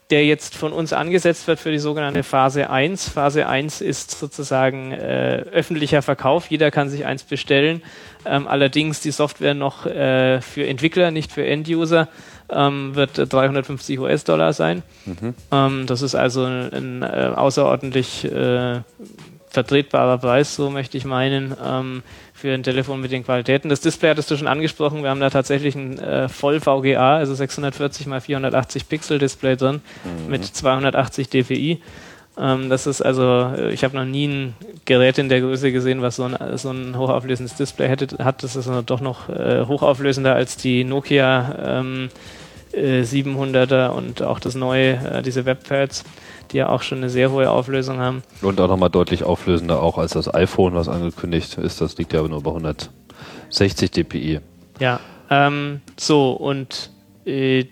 der 0.10 0.26
jetzt 0.26 0.56
von 0.56 0.72
uns 0.72 0.94
angesetzt 0.94 1.48
wird 1.48 1.60
für 1.60 1.72
die 1.72 1.80
sogenannte 1.80 2.24
Phase 2.24 2.70
1. 2.70 3.10
Phase 3.10 3.48
1 3.48 3.82
ist 3.82 4.12
sozusagen 4.12 4.94
äh, 4.94 5.44
öffentlicher 5.52 6.02
Verkauf. 6.02 6.48
Jeder 6.50 6.72
kann 6.72 6.90
sich 6.90 7.06
eins 7.06 7.24
bestellen. 7.24 7.82
Ähm, 8.26 8.48
allerdings 8.48 9.02
die 9.02 9.12
Software 9.12 9.54
noch 9.54 9.86
äh, 9.86 10.42
für 10.42 10.66
Entwickler, 10.66 11.12
nicht 11.12 11.32
für 11.32 11.46
End-User, 11.46 12.08
ähm, 12.50 12.96
wird 12.96 13.18
äh, 13.18 13.28
350 13.28 14.00
US-Dollar 14.00 14.54
sein. 14.54 14.84
Ähm, 15.52 15.86
das 15.88 16.02
ist 16.02 16.16
also 16.16 16.46
ein, 16.46 16.74
ein 16.74 17.04
äh, 17.04 17.34
außerordentlich 17.36 18.26
äh, 18.26 18.82
vertretbarer 19.58 20.20
Preis, 20.20 20.56
so 20.56 20.70
möchte 20.70 20.98
ich 20.98 21.06
meinen, 21.06 21.56
ähm, 21.66 22.04
für 22.32 22.54
ein 22.54 22.62
Telefon 22.62 23.02
mit 23.02 23.12
den 23.12 23.24
Qualitäten. 23.26 23.70
Das 23.70 23.82
Display 23.82 24.12
hattest 24.12 24.30
du 24.30 24.38
schon 24.38 24.48
angesprochen, 24.48 25.02
wir 25.02 25.10
haben 25.10 25.20
da 25.20 25.32
tatsächlich 25.32 25.74
ein 25.74 25.98
äh, 25.98 26.30
voll 26.30 26.60
VGA, 26.60 27.18
also 27.18 27.34
640 27.34 28.06
x 28.06 28.26
480 28.26 28.88
Pixel 28.88 29.18
Display 29.18 29.56
drin 29.56 29.82
mit 30.30 30.46
280 30.46 31.30
dpi. 31.30 31.82
Ähm, 32.40 32.70
das 32.70 32.86
ist 32.86 33.02
also, 33.02 33.52
äh, 33.58 33.72
ich 33.74 33.84
habe 33.84 33.96
noch 33.96 34.06
nie 34.06 34.28
ein 34.28 34.54
Gerät 34.86 35.18
in 35.18 35.28
der 35.28 35.42
Größe 35.42 35.72
gesehen, 35.72 36.04
was 36.04 36.18
so 36.18 36.26
ein, 36.26 36.38
so 36.58 36.70
ein 36.70 36.96
hochauflösendes 36.96 37.56
Display 37.56 37.88
hätte, 37.88 38.24
hat. 38.24 38.44
Das 38.44 38.56
ist 38.56 38.70
doch 38.86 39.02
noch 39.02 39.30
äh, 39.30 39.66
hochauflösender 39.66 40.36
als 40.36 40.56
die 40.58 40.84
Nokia 40.84 41.80
ähm, 41.80 42.10
äh, 42.74 43.02
700er 43.02 43.88
und 43.90 44.22
auch 44.22 44.40
das 44.40 44.54
neue, 44.54 44.94
äh, 44.94 45.22
diese 45.24 45.46
Webpads, 45.46 46.04
die 46.52 46.58
ja 46.58 46.70
auch 46.70 46.82
schon 46.82 47.00
eine 47.00 47.10
sehr 47.10 47.32
hohe 47.32 47.50
Auflösung 47.50 48.00
haben. 48.00 48.24
Und 48.42 48.60
auch 48.60 48.68
nochmal 48.68 48.90
deutlich 48.90 49.24
auflösender 49.24 49.82
auch 49.82 49.98
als 49.98 50.14
das 50.14 50.34
iPhone, 50.34 50.74
was 50.74 50.90
angekündigt 50.90 51.58
ist. 51.58 51.82
Das 51.82 51.98
liegt 51.98 52.14
ja 52.14 52.20
aber 52.20 52.30
nur 52.30 52.44
bei 52.44 52.52
160 52.52 53.92
dpi. 53.92 54.40
Ja, 54.80 55.00
ähm, 55.30 55.82
so 55.98 56.32
und 56.32 56.92
äh, 57.26 57.66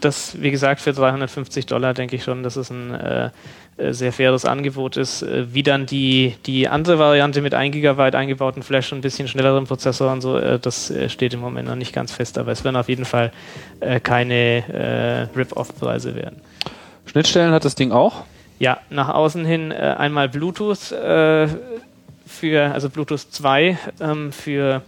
das, 0.00 0.40
wie 0.40 0.50
gesagt, 0.50 0.80
für 0.80 0.92
350 0.92 1.66
Dollar 1.66 1.94
denke 1.94 2.16
ich 2.16 2.24
schon, 2.24 2.42
dass 2.42 2.56
es 2.56 2.70
ein 2.70 3.30
äh, 3.76 3.92
sehr 3.92 4.12
faires 4.12 4.44
Angebot 4.44 4.96
ist. 4.96 5.22
Äh, 5.22 5.52
wie 5.52 5.64
dann 5.64 5.86
die, 5.86 6.34
die 6.46 6.68
andere 6.68 7.00
Variante 7.00 7.42
mit 7.42 7.54
1 7.54 7.74
GB 7.74 8.02
eingebauten 8.16 8.62
Flash 8.62 8.92
und 8.92 8.98
ein 8.98 9.00
bisschen 9.00 9.26
schnelleren 9.26 9.64
Prozessor 9.64 10.12
und 10.12 10.20
so, 10.20 10.38
äh, 10.38 10.60
das 10.60 10.92
äh, 10.92 11.08
steht 11.08 11.34
im 11.34 11.40
Moment 11.40 11.68
noch 11.68 11.74
nicht 11.74 11.92
ganz 11.92 12.12
fest, 12.12 12.38
aber 12.38 12.52
es 12.52 12.62
werden 12.62 12.76
auf 12.76 12.88
jeden 12.88 13.04
Fall 13.04 13.32
keine 14.02 15.28
Rip-Off-Preise 15.36 16.14
werden. 16.14 16.40
Schnittstellen 17.06 17.52
hat 17.52 17.64
das 17.64 17.74
Ding 17.74 17.92
auch? 17.92 18.24
Ja, 18.58 18.78
nach 18.90 19.08
außen 19.08 19.44
hin 19.44 19.70
äh, 19.70 19.74
einmal 19.74 20.28
Bluetooth 20.28 20.92
äh, 20.92 21.48
für, 22.26 22.72
also 22.72 22.88
Bluetooth 22.88 23.20
2 23.20 23.78
ähm, 24.00 24.32
für 24.32 24.82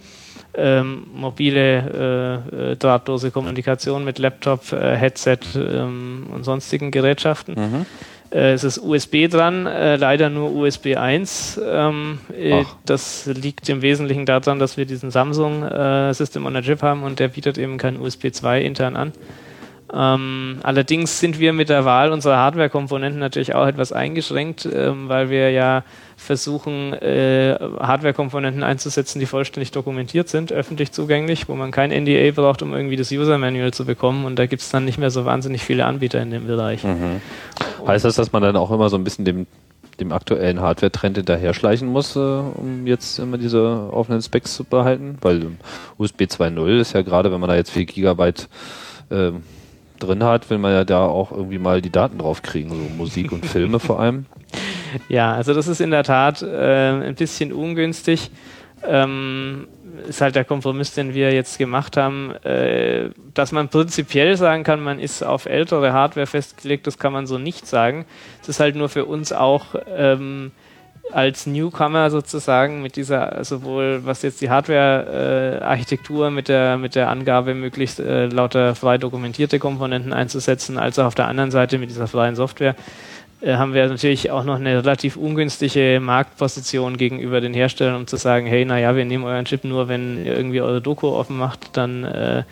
ähm, 0.57 1.07
mobile 1.15 2.43
äh, 2.51 2.73
äh, 2.73 2.77
drahtlose 2.77 3.31
Kommunikation 3.31 4.05
mit 4.05 4.19
Laptop, 4.19 4.73
äh, 4.73 4.97
Headset 4.97 5.39
ähm, 5.55 6.27
und 6.33 6.45
sonstigen 6.45 6.91
Gerätschaften. 6.91 7.87
Äh, 8.31 8.53
es 8.53 8.65
ist 8.65 8.79
USB 8.79 9.29
dran, 9.29 9.65
leider 9.65 10.31
nur 10.31 10.53
USB 10.53 10.97
1. 10.97 11.61
Ähm, 11.65 12.19
äh, 12.37 12.65
das 12.85 13.27
liegt 13.27 13.69
im 13.69 13.83
Wesentlichen 13.83 14.27
daran, 14.27 14.59
dass 14.59 14.77
wir 14.77 14.87
diesen 14.87 15.11
Samsung 15.11 15.63
System 16.13 16.47
on 16.47 16.57
a 16.57 16.63
Chip 16.63 16.83
haben 16.83 17.03
und 17.03 17.19
der 17.19 17.29
bietet 17.29 17.59
eben 17.59 17.79
kein 17.79 18.01
USB 18.01 18.33
2 18.33 18.63
intern 18.63 18.97
an. 18.97 19.13
Ähm, 19.93 20.59
allerdings 20.63 21.21
sind 21.21 21.39
wir 21.39 21.53
mit 21.53 21.69
der 21.69 21.85
Wahl 21.85 22.11
unserer 22.13 22.39
Hardware-Komponenten 22.39 23.21
natürlich 23.21 23.55
auch 23.55 23.67
etwas 23.67 23.93
eingeschränkt, 23.93 24.69
ähm, 24.73 25.09
weil 25.09 25.31
wir 25.31 25.51
ja 25.51 25.85
versuchen, 26.17 26.93
äh, 26.95 27.57
Hardware-Komponenten 27.79 28.63
einzusetzen, 28.63 29.21
die 29.21 29.27
vollständig 29.27 29.71
dokumentiert 29.71 30.29
sind, 30.29 30.51
öffentlich 30.51 30.91
zugänglich, 30.91 31.49
wo 31.49 31.55
man 31.55 31.71
kein 31.71 31.93
NDA 31.93 32.33
braucht, 32.33 32.63
um 32.63 32.75
irgendwie 32.75 32.97
das 32.97 33.13
User-Manual 33.13 33.73
zu 33.73 33.85
bekommen. 33.85 34.25
Und 34.25 34.39
da 34.39 34.47
gibt 34.47 34.63
es 34.63 34.71
dann 34.71 34.85
nicht 34.85 34.99
mehr 34.99 35.11
so 35.11 35.25
wahnsinnig 35.25 35.63
viele 35.63 35.85
Anbieter 35.85 36.21
in 36.21 36.31
dem 36.31 36.47
Bereich. 36.47 36.83
Heißt 37.87 38.05
das, 38.05 38.17
dass 38.17 38.33
man 38.33 38.43
dann 38.43 38.57
auch 38.57 38.73
immer 38.73 38.89
so 38.89 38.97
ein 38.97 39.05
bisschen 39.05 39.25
dem, 39.25 39.47
dem 40.01 40.11
aktuellen 40.11 40.61
Hardware-Trend 40.61 41.19
hinterher 41.19 41.55
schleichen 41.55 41.89
muss, 41.89 42.17
äh, 42.17 42.19
um 42.19 42.87
jetzt 42.87 43.21
immer 43.21 43.39
diese 43.39 43.93
offenen 43.93 44.21
Specs 44.21 44.55
zu 44.55 44.65
behalten? 44.65 45.19
Weil 45.21 45.43
ähm, 45.43 45.57
USB 45.97 46.23
2.0 46.23 46.81
ist 46.81 46.95
ja 46.95 47.03
gerade, 47.03 47.31
wenn 47.31 47.41
man 47.41 47.49
da 47.49 47.55
jetzt 47.55 47.71
4 47.71 47.85
Gigabyte 47.85 48.49
ähm, 49.11 49.43
drin 49.99 50.23
hat, 50.25 50.51
will 50.51 50.59
man 50.59 50.73
ja 50.73 50.85
da 50.85 51.05
auch 51.05 51.33
irgendwie 51.33 51.59
mal 51.59 51.81
die 51.81 51.91
Daten 51.91 52.19
drauf 52.19 52.43
kriegen, 52.43 52.71
so 52.71 52.77
Musik 52.97 53.33
und 53.33 53.47
Filme 53.47 53.81
vor 53.81 54.01
allem. 54.01 54.27
Ja, 55.09 55.35
also 55.35 55.53
das 55.53 55.67
ist 55.69 55.81
in 55.81 55.91
der 55.91 56.05
Tat 56.05 56.41
äh, 56.43 56.91
ein 56.91 57.17
bisschen 57.17 57.53
ungünstig. 57.53 58.31
Ähm, 58.87 59.67
ist 60.09 60.21
halt 60.21 60.37
der 60.37 60.45
Kompromiss, 60.45 60.95
den 60.95 61.15
wir 61.15 61.33
jetzt 61.33 61.59
gemacht 61.59 61.97
haben, 61.97 62.33
äh, 62.45 63.11
dass 63.35 63.53
man 63.53 63.69
prinzipiell 63.69 64.37
sagen 64.37 64.63
kann, 64.63 64.81
man 64.81 64.99
ist 64.99 65.23
auf 65.23 65.47
ältere 65.47 65.93
Hardware 65.93 66.27
festgelegt, 66.27 66.87
das 66.87 66.99
kann 66.99 67.13
man 67.13 67.27
so 67.27 67.39
nicht 67.39 67.67
sagen. 67.67 68.07
Es 68.43 68.49
ist 68.49 68.61
halt 68.61 68.77
nur 68.77 68.89
für 68.89 69.05
uns 69.05 69.33
auch 69.33 69.75
ähm, 69.97 70.53
als 71.13 71.47
Newcomer 71.47 72.11
sozusagen 72.11 72.83
mit 72.83 72.97
dieser, 72.97 73.45
sowohl 73.45 74.01
was 74.05 74.23
jetzt 74.23 74.41
die 74.41 74.51
Hardware-Architektur 74.51 76.27
äh, 76.27 76.31
mit, 76.31 76.49
der, 76.49 76.77
mit 76.79 76.95
der 76.95 77.09
Angabe 77.09 77.55
möglichst 77.55 78.01
äh, 78.01 78.27
lauter 78.27 78.75
frei 78.75 78.99
dokumentierte 78.99 79.59
Komponenten 79.59 80.13
einzusetzen, 80.13 80.79
als 80.79 80.99
auch 80.99 81.07
auf 81.07 81.15
der 81.15 81.29
anderen 81.29 81.51
Seite 81.51 81.79
mit 81.79 81.91
dieser 81.91 82.09
freien 82.09 82.35
Software 82.35 82.75
äh, 83.41 83.55
haben 83.55 83.75
wir 83.75 83.87
natürlich 83.89 84.31
auch 84.31 84.45
noch 84.45 84.57
eine 84.57 84.79
relativ 84.79 85.17
ungünstige 85.17 86.01
Marktposition 86.03 86.97
gegenüber 86.97 87.41
den 87.41 87.55
Herstellern, 87.55 87.97
um 87.97 88.07
zu 88.07 88.17
sagen, 88.17 88.47
hey, 88.47 88.65
naja, 88.65 88.97
wir 88.97 89.05
nehmen 89.05 89.25
euren 89.25 89.45
Chip 89.45 89.65
nur, 89.65 89.89
wenn 89.89 90.25
ihr 90.25 90.37
irgendwie 90.37 90.61
eure 90.61 90.81
Doku 90.81 91.09
offen 91.09 91.37
macht, 91.37 91.77
dann 91.77 92.05
äh, 92.05 92.43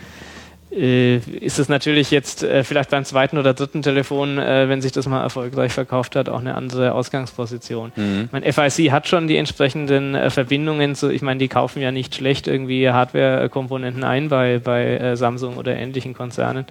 ist 0.74 1.58
es 1.58 1.68
natürlich 1.68 2.10
jetzt 2.10 2.42
äh, 2.42 2.64
vielleicht 2.64 2.90
beim 2.90 3.04
zweiten 3.04 3.38
oder 3.38 3.54
dritten 3.54 3.82
Telefon, 3.82 4.38
äh, 4.38 4.68
wenn 4.68 4.82
sich 4.82 4.92
das 4.92 5.06
mal 5.06 5.22
erfolgreich 5.22 5.72
verkauft 5.72 6.16
hat, 6.16 6.28
auch 6.28 6.40
eine 6.40 6.54
andere 6.56 6.94
Ausgangsposition. 6.94 7.92
Mhm. 7.94 8.28
Mein 8.32 8.42
FIC 8.42 8.90
hat 8.90 9.06
schon 9.06 9.28
die 9.28 9.36
entsprechenden 9.36 10.14
äh, 10.14 10.30
Verbindungen 10.30 10.94
zu, 10.94 11.10
ich 11.10 11.22
meine, 11.22 11.38
die 11.38 11.48
kaufen 11.48 11.80
ja 11.80 11.92
nicht 11.92 12.14
schlecht 12.14 12.48
irgendwie 12.48 12.90
Hardware-Komponenten 12.90 14.02
ein 14.02 14.28
bei, 14.28 14.58
bei 14.58 14.96
äh, 14.96 15.16
Samsung 15.16 15.56
oder 15.56 15.76
ähnlichen 15.76 16.14
Konzernen. 16.14 16.66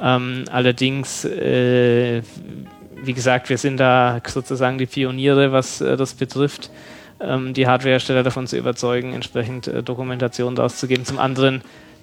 Ähm, 0.00 0.44
allerdings, 0.50 1.24
äh, 1.24 2.22
wie 3.02 3.12
gesagt, 3.12 3.50
wir 3.50 3.58
sind 3.58 3.78
da 3.78 4.20
sozusagen 4.26 4.78
die 4.78 4.86
Pioniere, 4.86 5.52
was 5.52 5.78
das 5.78 6.14
betrifft 6.14 6.70
ähm, 7.20 7.54
die 7.54 7.66
Hardwarehersteller 7.66 8.22
davon 8.22 8.46
zu 8.46 8.56
überzeugen, 8.56 9.12
entsprechend 9.12 9.66
äh, 9.66 9.82
Dokumentation 9.82 10.54
daraus 10.54 10.78
zu 10.78 10.86
geben. 10.86 11.04
Zum 11.04 11.18
anderen 11.18 11.62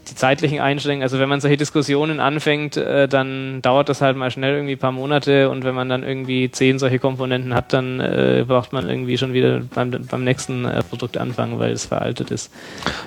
die 0.09 0.15
zeitlichen 0.15 0.59
Einschränkungen, 0.59 1.03
also 1.03 1.19
wenn 1.19 1.29
man 1.29 1.41
solche 1.41 1.57
Diskussionen 1.57 2.19
anfängt, 2.19 2.77
äh, 2.77 3.07
dann 3.07 3.61
dauert 3.61 3.89
das 3.89 4.01
halt 4.01 4.17
mal 4.17 4.31
schnell 4.31 4.55
irgendwie 4.55 4.73
ein 4.73 4.79
paar 4.79 4.91
Monate 4.91 5.49
und 5.49 5.63
wenn 5.63 5.75
man 5.75 5.89
dann 5.89 6.03
irgendwie 6.03 6.49
zehn 6.51 6.79
solche 6.79 6.99
Komponenten 6.99 7.53
hat, 7.53 7.73
dann 7.73 7.99
äh, 7.99 8.45
braucht 8.47 8.73
man 8.73 8.89
irgendwie 8.89 9.17
schon 9.17 9.33
wieder 9.33 9.61
beim, 9.73 9.91
beim 9.91 10.23
nächsten 10.23 10.65
äh, 10.65 10.83
Produkt 10.83 11.17
anfangen, 11.17 11.59
weil 11.59 11.71
es 11.71 11.85
veraltet 11.85 12.31
ist. 12.31 12.51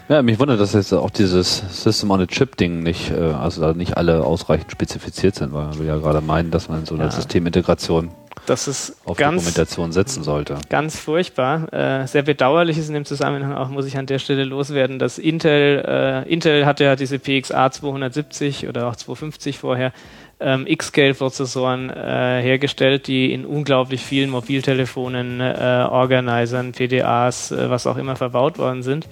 Ja, 0.08 0.22
mich 0.22 0.38
wundert, 0.38 0.60
dass 0.60 0.72
jetzt 0.72 0.92
auch 0.92 1.10
dieses 1.10 1.62
System 1.82 2.10
on 2.10 2.20
a 2.20 2.26
Chip 2.26 2.56
Ding 2.56 2.82
nicht, 2.82 3.10
äh, 3.10 3.32
also 3.32 3.72
nicht 3.72 3.96
alle 3.96 4.24
ausreichend 4.24 4.72
spezifiziert 4.72 5.34
sind, 5.34 5.52
weil 5.52 5.78
wir 5.78 5.86
ja 5.86 5.96
gerade 5.96 6.20
meinen, 6.20 6.50
dass 6.50 6.68
man 6.68 6.84
so 6.84 6.94
eine 6.94 7.04
ja. 7.04 7.10
Systemintegration 7.10 8.10
das 8.48 8.68
ist 8.68 8.96
auf 9.04 9.16
ganz, 9.16 9.42
Dokumentation 9.42 9.92
setzen 9.92 10.22
sollte. 10.22 10.58
Ganz 10.68 10.98
furchtbar. 10.98 11.72
Äh, 11.72 12.06
sehr 12.06 12.22
bedauerlich 12.22 12.78
ist 12.78 12.88
in 12.88 12.94
dem 12.94 13.04
Zusammenhang 13.04 13.54
auch, 13.54 13.68
muss 13.68 13.86
ich 13.86 13.98
an 13.98 14.06
der 14.06 14.18
Stelle 14.18 14.44
loswerden, 14.44 14.98
dass 14.98 15.18
Intel, 15.18 15.84
äh, 15.86 16.32
Intel 16.32 16.66
hat 16.66 16.80
ja 16.80 16.96
diese 16.96 17.18
PXA 17.18 17.70
270 17.70 18.68
oder 18.68 18.88
auch 18.88 18.96
250 18.96 19.58
vorher, 19.58 19.92
ähm, 20.40 20.66
X-Scale-Prozessoren 20.66 21.90
äh, 21.90 22.40
hergestellt, 22.40 23.06
die 23.06 23.32
in 23.32 23.44
unglaublich 23.44 24.02
vielen 24.02 24.30
Mobiltelefonen, 24.30 25.40
äh, 25.40 25.86
Organisern, 25.90 26.72
PDAs, 26.72 27.50
äh, 27.50 27.68
was 27.68 27.86
auch 27.86 27.96
immer 27.96 28.16
verbaut 28.16 28.58
worden 28.58 28.82
sind. 28.82 29.08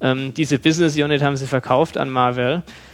Ähm, 0.00 0.34
diese 0.34 0.58
Business 0.58 0.96
Unit 0.96 1.22
haben 1.22 1.36
sie 1.36 1.46
verkauft 1.46 1.96
an 1.96 2.10
Marvell 2.10 2.56
äh, 2.56 2.89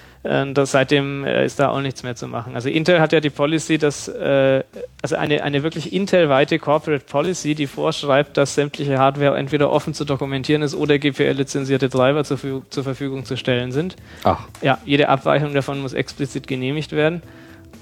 das, 0.54 0.72
seitdem 0.72 1.24
äh, 1.24 1.44
ist 1.44 1.58
da 1.60 1.68
auch 1.68 1.80
nichts 1.80 2.02
mehr 2.02 2.16
zu 2.16 2.26
machen. 2.26 2.54
Also 2.54 2.68
Intel 2.68 3.00
hat 3.00 3.12
ja 3.12 3.20
die 3.20 3.30
Policy, 3.30 3.78
dass 3.78 4.08
äh, 4.08 4.62
also 5.02 5.16
eine, 5.16 5.42
eine 5.42 5.62
wirklich 5.62 5.92
Intel-weite 5.92 6.58
Corporate 6.58 7.04
Policy, 7.04 7.54
die 7.54 7.66
vorschreibt, 7.66 8.36
dass 8.36 8.54
sämtliche 8.54 8.98
Hardware 8.98 9.36
entweder 9.36 9.70
offen 9.70 9.94
zu 9.94 10.04
dokumentieren 10.04 10.62
ist 10.62 10.74
oder 10.74 10.98
GPL-lizenzierte 10.98 11.88
Treiber 11.88 12.24
zur, 12.24 12.38
zur, 12.70 12.84
Verfügung 12.84 13.24
zu 13.24 13.36
stellen 13.36 13.72
sind. 13.72 13.96
Ach. 14.24 14.40
Ja, 14.62 14.78
jede 14.84 15.08
Abweichung 15.08 15.54
davon 15.54 15.80
muss 15.80 15.92
explizit 15.92 16.46
genehmigt 16.46 16.92
werden. 16.92 17.22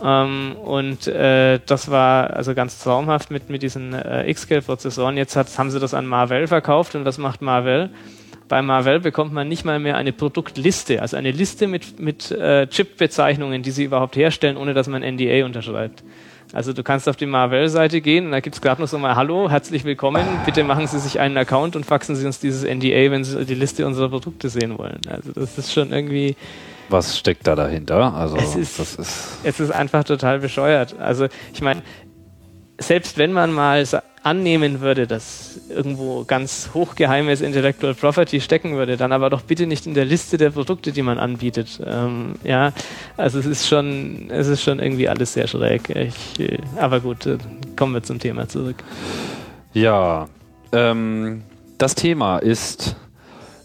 Ähm, 0.03 0.57
und 0.63 1.07
äh, 1.07 1.61
das 1.65 1.91
war 1.91 2.31
also 2.31 2.55
ganz 2.55 2.83
traumhaft 2.83 3.31
mit, 3.31 3.49
mit 3.49 3.63
diesen 3.63 3.95
äh, 3.95 4.29
X-Scale-Prozessoren. 4.31 5.17
Jetzt 5.17 5.37
hat, 5.37 5.57
haben 5.57 5.71
sie 5.71 5.81
das 5.81 5.95
an 5.95 6.07
Marvell 6.07 6.47
verkauft 6.47 6.95
und 6.95 7.05
was 7.05 7.19
macht 7.19 7.43
Marvell? 7.43 7.91
Bei 8.49 8.61
Marvell 8.61 9.01
bekommt 9.01 9.33
man 9.33 9.49
nicht 9.49 9.65
mal 9.65 9.79
mehr 9.79 9.97
eine 9.97 10.13
Produktliste, 10.13 11.01
also 11.01 11.17
eine 11.17 11.31
Liste 11.31 11.67
mit, 11.67 11.99
mit 11.99 12.31
äh, 12.31 12.67
Chip-Bezeichnungen, 12.67 13.63
die 13.63 13.71
sie 13.71 13.85
überhaupt 13.85 14.17
herstellen, 14.17 14.57
ohne 14.57 14.75
dass 14.75 14.87
man 14.87 15.03
NDA 15.03 15.47
unterschreibt. 15.47 16.05
Also 16.53 16.73
du 16.73 16.83
kannst 16.83 17.09
auf 17.09 17.17
die 17.17 17.27
Marvell-Seite 17.27 18.01
gehen 18.01 18.27
und 18.27 18.33
da 18.33 18.41
gibt 18.41 18.55
es 18.55 18.63
gerade 18.63 18.81
noch 18.81 18.89
so 18.89 18.99
mal 18.99 19.17
Hallo, 19.17 19.51
herzlich 19.51 19.85
willkommen, 19.85 20.25
bitte 20.45 20.63
machen 20.63 20.87
Sie 20.87 20.99
sich 20.99 21.19
einen 21.19 21.37
Account 21.39 21.75
und 21.75 21.87
faxen 21.87 22.15
Sie 22.17 22.27
uns 22.27 22.39
dieses 22.39 22.65
NDA, 22.65 23.11
wenn 23.11 23.25
Sie 23.25 23.45
die 23.47 23.55
Liste 23.55 23.87
unserer 23.87 24.11
Produkte 24.11 24.49
sehen 24.51 24.79
wollen. 24.79 25.01
Also 25.09 25.33
das 25.33 25.57
ist 25.59 25.73
schon 25.73 25.93
irgendwie... 25.93 26.37
Was 26.91 27.19
steckt 27.19 27.47
da 27.47 27.57
dahinter? 27.57 28.13
Also 28.15 28.37
es 28.37 28.55
ist, 28.57 28.79
das 28.79 28.95
ist, 28.95 29.39
es 29.43 29.59
ist 29.59 29.71
einfach 29.71 30.05
total 30.05 30.39
bescheuert. 30.39 30.95
Also 31.01 31.29
ich 31.53 31.63
meine, 31.63 31.83
selbst 32.79 33.17
wenn 33.17 33.33
man 33.33 33.53
mal 33.53 33.85
annehmen 34.25 34.81
würde, 34.81 35.07
dass 35.07 35.61
irgendwo 35.69 36.25
ganz 36.25 36.71
hochgeheimes 36.73 37.43
Intellectual 37.43 37.95
Property 37.95 38.41
stecken 38.41 38.75
würde, 38.75 38.97
dann 38.97 39.13
aber 39.13 39.29
doch 39.29 39.43
bitte 39.43 39.67
nicht 39.67 39.87
in 39.87 39.93
der 39.93 40.07
Liste 40.07 40.39
der 40.39 40.51
Produkte, 40.51 40.93
die 40.93 41.03
man 41.03 41.19
anbietet. 41.19 41.79
Ähm, 41.87 42.35
ja, 42.43 42.73
also 43.19 43.39
es 43.39 43.45
ist 43.45 43.69
schon, 43.69 44.31
es 44.31 44.49
ist 44.49 44.63
schon 44.63 44.81
irgendwie 44.81 45.09
alles 45.09 45.35
sehr 45.35 45.47
schräg. 45.47 45.91
Ich, 45.91 46.41
äh, 46.41 46.59
aber 46.81 47.01
gut, 47.01 47.27
äh, 47.27 47.37
kommen 47.77 47.93
wir 47.93 48.03
zum 48.03 48.19
Thema 48.19 48.49
zurück. 48.49 48.77
Ja, 49.75 50.29
ähm, 50.73 51.43
das 51.77 51.95
Thema 51.95 52.39
ist 52.39 52.97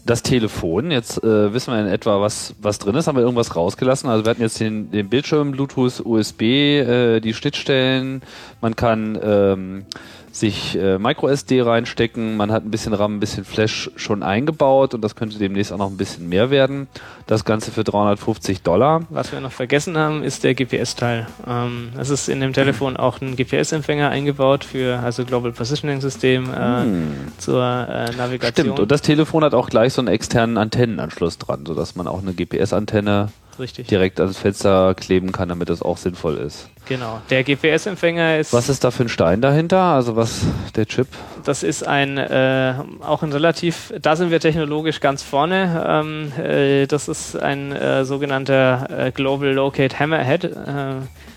das 0.04 0.22
Telefon. 0.22 0.90
Jetzt 0.90 1.22
äh, 1.22 1.54
wissen 1.54 1.72
wir 1.72 1.80
in 1.80 1.86
etwa, 1.86 2.20
was, 2.20 2.54
was 2.60 2.78
drin 2.78 2.94
ist. 2.96 3.06
Haben 3.06 3.16
wir 3.16 3.22
irgendwas 3.22 3.54
rausgelassen? 3.54 4.10
Also 4.10 4.24
wir 4.24 4.30
hatten 4.30 4.42
jetzt 4.42 4.60
den, 4.60 4.90
den 4.90 5.08
Bildschirm, 5.08 5.52
Bluetooth, 5.52 6.04
USB, 6.04 6.42
äh, 6.42 7.20
die 7.20 7.32
Schnittstellen. 7.32 8.22
Man 8.60 8.76
kann 8.76 9.18
ähm, 9.22 9.84
sich 10.32 10.76
äh, 10.76 10.98
MicroSD 10.98 11.62
reinstecken. 11.62 12.36
Man 12.36 12.52
hat 12.52 12.64
ein 12.64 12.70
bisschen 12.70 12.94
RAM, 12.94 13.16
ein 13.16 13.20
bisschen 13.20 13.44
Flash 13.44 13.90
schon 13.96 14.22
eingebaut 14.22 14.94
und 14.94 15.02
das 15.02 15.16
könnte 15.16 15.38
demnächst 15.38 15.72
auch 15.72 15.78
noch 15.78 15.90
ein 15.90 15.96
bisschen 15.96 16.28
mehr 16.28 16.50
werden. 16.50 16.88
Das 17.26 17.44
Ganze 17.44 17.70
für 17.70 17.84
350 17.84 18.62
Dollar. 18.62 19.02
Was 19.10 19.32
wir 19.32 19.40
noch 19.40 19.52
vergessen 19.52 19.96
haben, 19.96 20.22
ist 20.22 20.44
der 20.44 20.54
GPS-Teil. 20.54 21.26
Ähm, 21.46 21.90
es 21.98 22.10
ist 22.10 22.28
in 22.28 22.40
dem 22.40 22.52
Telefon 22.52 22.96
auch 22.96 23.20
ein 23.20 23.36
GPS-Empfänger 23.36 24.08
eingebaut 24.10 24.64
für 24.64 25.00
also 25.00 25.24
Global 25.24 25.52
Positioning 25.52 26.00
System 26.00 26.50
äh, 26.52 26.82
hm. 26.82 27.12
zur 27.38 27.62
äh, 27.62 28.14
Navigation. 28.16 28.66
Stimmt. 28.66 28.80
Und 28.80 28.90
das 28.90 29.02
Telefon 29.02 29.44
hat 29.44 29.54
auch 29.54 29.68
gleich 29.68 29.92
so 29.92 30.00
einen 30.00 30.08
externen 30.08 30.58
Antennenanschluss 30.58 31.38
dran, 31.38 31.66
sodass 31.66 31.96
man 31.96 32.06
auch 32.06 32.22
eine 32.22 32.32
GPS-Antenne 32.32 33.28
Richtig. 33.60 33.86
direkt 33.86 34.18
ans 34.20 34.38
Fenster 34.38 34.94
kleben 34.94 35.32
kann, 35.32 35.48
damit 35.48 35.68
das 35.68 35.82
auch 35.82 35.96
sinnvoll 35.96 36.36
ist. 36.38 36.68
Genau. 36.86 37.20
Der 37.30 37.44
GPS-Empfänger 37.44 38.38
ist. 38.38 38.52
Was 38.52 38.68
ist 38.68 38.82
da 38.82 38.90
für 38.90 39.04
ein 39.04 39.08
Stein 39.08 39.40
dahinter? 39.40 39.80
Also 39.80 40.16
was 40.16 40.40
der 40.74 40.86
Chip? 40.86 41.06
Das 41.44 41.62
ist 41.62 41.86
ein 41.86 42.18
äh, 42.18 42.74
auch 43.00 43.22
ein 43.22 43.32
relativ. 43.32 43.92
Da 44.00 44.16
sind 44.16 44.30
wir 44.30 44.40
technologisch 44.40 45.00
ganz 45.00 45.22
vorne. 45.22 45.84
Ähm, 45.86 46.32
äh, 46.42 46.86
das 46.86 47.08
ist 47.08 47.36
ein 47.36 47.72
äh, 47.72 48.04
sogenannter 48.04 48.88
äh, 48.90 49.10
Global 49.12 49.52
Locate 49.52 49.98
Hammerhead, 49.98 50.44
äh, 50.44 50.56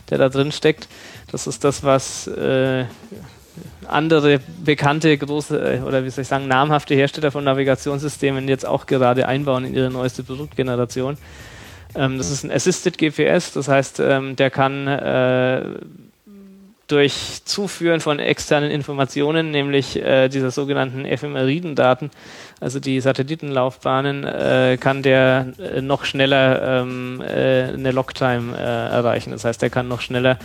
der 0.09 0.17
da 0.17 0.29
drin 0.29 0.51
steckt. 0.51 0.87
Das 1.31 1.45
ist 1.45 1.63
das, 1.63 1.83
was 1.83 2.27
äh, 2.27 2.85
andere 3.87 4.39
bekannte 4.63 5.17
große 5.17 5.83
oder 5.85 6.03
wie 6.03 6.09
soll 6.09 6.23
ich 6.23 6.27
sagen 6.27 6.47
namhafte 6.47 6.95
Hersteller 6.95 7.31
von 7.31 7.43
Navigationssystemen 7.43 8.47
jetzt 8.47 8.65
auch 8.65 8.85
gerade 8.85 9.27
einbauen 9.27 9.65
in 9.65 9.73
ihre 9.73 9.91
neueste 9.91 10.23
Produktgeneration. 10.23 11.17
Ähm, 11.95 12.17
das 12.17 12.31
ist 12.31 12.43
ein 12.43 12.51
Assisted 12.51 12.97
GPS, 12.97 13.53
das 13.53 13.67
heißt, 13.67 13.99
ähm, 13.99 14.35
der 14.35 14.49
kann 14.49 14.87
äh, 14.87 15.63
durch 16.87 17.41
Zuführen 17.45 18.01
von 18.01 18.19
externen 18.19 18.69
Informationen, 18.69 19.51
nämlich 19.51 19.95
äh, 19.95 20.27
dieser 20.27 20.51
sogenannten 20.51 21.05
Ephemeridendaten, 21.05 22.11
also 22.59 22.79
die 22.79 22.99
Satellitenlaufbahnen, 22.99 24.23
äh, 24.25 24.77
kann 24.79 25.01
der 25.01 25.53
äh, 25.59 25.81
noch 25.81 26.05
schneller 26.05 26.81
ähm, 26.81 27.21
äh, 27.21 27.73
eine 27.73 27.91
Locktime 27.91 28.55
äh, 28.57 28.61
erreichen. 28.61 29.31
Das 29.31 29.45
heißt, 29.45 29.63
er 29.63 29.69
kann 29.69 29.87
noch 29.87 30.01
schneller 30.01 30.37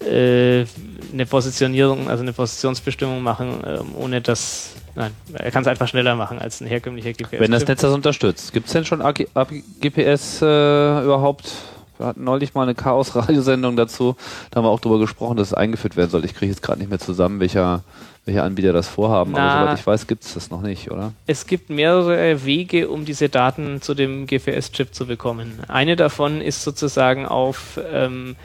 äh, 0.00 0.64
eine 1.12 1.26
Positionierung, 1.26 2.10
also 2.10 2.22
eine 2.22 2.32
Positionsbestimmung 2.32 3.22
machen, 3.22 3.62
ähm, 3.66 3.94
ohne 3.96 4.20
dass 4.20 4.74
Nein, 4.96 5.12
er 5.32 5.50
kann 5.50 5.62
es 5.62 5.68
einfach 5.68 5.88
schneller 5.88 6.14
machen 6.14 6.38
als 6.38 6.60
ein 6.60 6.66
herkömmlicher 6.66 7.12
GPS. 7.12 7.40
Wenn 7.40 7.50
das 7.50 7.66
Netz 7.66 7.80
das 7.80 7.92
unterstützt. 7.92 8.52
Gibt 8.52 8.66
es 8.66 8.72
denn 8.72 8.84
schon 8.84 9.02
GPS 9.80 10.40
äh, 10.42 11.04
überhaupt 11.04 11.50
Wir 11.98 12.06
hatten 12.06 12.24
neulich 12.24 12.54
mal 12.54 12.62
eine 12.62 12.74
Chaos-Radiosendung 12.74 13.76
dazu. 13.76 14.16
Da 14.50 14.58
haben 14.58 14.64
wir 14.64 14.70
auch 14.70 14.80
drüber 14.80 14.98
gesprochen, 14.98 15.36
dass 15.36 15.48
es 15.48 15.54
eingeführt 15.54 15.96
werden 15.96 16.10
soll. 16.10 16.24
Ich 16.24 16.34
kriege 16.34 16.50
jetzt 16.50 16.62
gerade 16.62 16.78
nicht 16.80 16.90
mehr 16.90 16.98
zusammen, 16.98 17.40
welcher, 17.40 17.82
welcher 18.24 18.44
Anbieter 18.44 18.72
das 18.72 18.88
vorhaben. 18.88 19.32
Na, 19.32 19.50
Aber 19.50 19.64
soweit 19.66 19.78
ich 19.80 19.86
weiß, 19.86 20.06
gibt 20.06 20.24
es 20.24 20.34
das 20.34 20.50
noch 20.50 20.62
nicht, 20.62 20.90
oder? 20.90 21.12
Es 21.26 21.46
gibt 21.46 21.70
mehrere 21.70 22.44
Wege, 22.44 22.88
um 22.88 23.04
diese 23.04 23.28
Daten 23.28 23.82
zu 23.82 23.94
dem 23.94 24.26
GPS-Chip 24.26 24.94
zu 24.94 25.06
bekommen. 25.06 25.60
Eine 25.68 25.96
davon 25.96 26.40
ist 26.40 26.62
sozusagen 26.62 27.26
auf 27.26 27.80
ähm, 27.92 28.36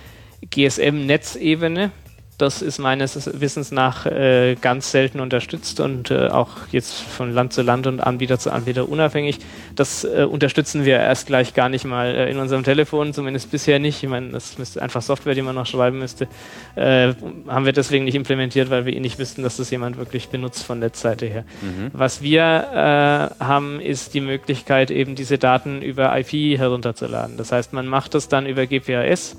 GSM-Netzebene. 0.49 1.91
Das 2.39 2.62
ist 2.62 2.80
meines 2.80 3.30
Wissens 3.41 3.71
nach 3.71 4.06
äh, 4.06 4.56
ganz 4.56 4.91
selten 4.91 5.19
unterstützt 5.19 5.82
und 5.82 6.10
äh, 6.10 6.30
auch 6.30 6.52
jetzt 6.71 6.93
von 6.93 7.34
Land 7.34 7.52
zu 7.52 7.63
Land 7.63 7.86
und 7.86 7.99
Anbieter 7.99 8.39
zu 8.39 8.54
Anbieter 8.54 8.88
unabhängig. 8.88 9.39
Das 9.75 10.06
äh, 10.06 10.23
unterstützen 10.23 10.86
wir 10.86 10.99
erst 10.99 11.28
gleich 11.28 11.54
gar 11.54 11.67
nicht 11.67 11.84
mal 11.84 12.15
äh, 12.15 12.32
in 12.32 12.39
unserem 12.39 12.63
Telefon, 12.63 13.13
zumindest 13.13 13.52
bisher 13.52 13.80
nicht. 13.80 14.02
Ich 14.02 14.10
meine, 14.10 14.30
das 14.30 14.58
müsste 14.58 14.82
einfach 14.82 15.02
Software, 15.02 15.36
die 15.36 15.41
man 15.41 15.54
noch 15.54 15.65
schreiben 15.65 15.99
müsste. 15.99 16.30
Äh, 16.78 17.13
haben 17.49 17.65
wir 17.65 17.73
deswegen 17.73 18.06
nicht 18.06 18.15
implementiert, 18.15 18.69
weil 18.69 18.86
wir 18.86 18.93
eh 18.93 19.02
nicht 19.02 19.19
wissen, 19.19 19.43
dass 19.43 19.58
das 19.58 19.69
jemand 19.69 19.97
wirklich 19.97 20.30
benutzt 20.30 20.63
von 20.63 20.80
Netzseite 20.80 21.25
her. 21.25 21.43
Mhm. 21.62 21.89
Was 21.91 22.21
wir 22.21 22.41
äh, 22.41 23.43
haben, 23.43 23.82
ist 23.82 24.13
die 24.13 24.21
Möglichkeit, 24.21 24.91
eben 24.91 25.15
diese 25.15 25.39
Daten 25.39 25.82
über 25.82 26.17
IP 26.17 26.58
herunterzuladen. 26.58 27.36
Das 27.36 27.52
heißt, 27.52 27.73
man 27.73 27.86
macht 27.86 28.13
das 28.13 28.30
dann 28.30 28.45
über 28.45 28.65
GPRS. 28.65 29.36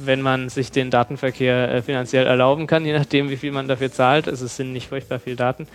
Äh, 0.00 0.06
wenn 0.06 0.22
man 0.22 0.48
sich 0.48 0.72
den 0.72 0.90
Datenverkehr 0.90 1.74
äh, 1.74 1.82
finanziell 1.82 2.26
erlauben 2.26 2.66
kann, 2.66 2.84
je 2.84 2.92
nachdem, 2.92 3.30
wie 3.30 3.36
viel 3.36 3.52
man 3.52 3.68
dafür 3.68 3.92
zahlt. 3.92 4.26
Also 4.28 4.46
es 4.46 4.56
sind 4.56 4.72
nicht 4.72 4.88
furchtbar 4.88 5.20
viel 5.20 5.36
Daten. 5.36 5.68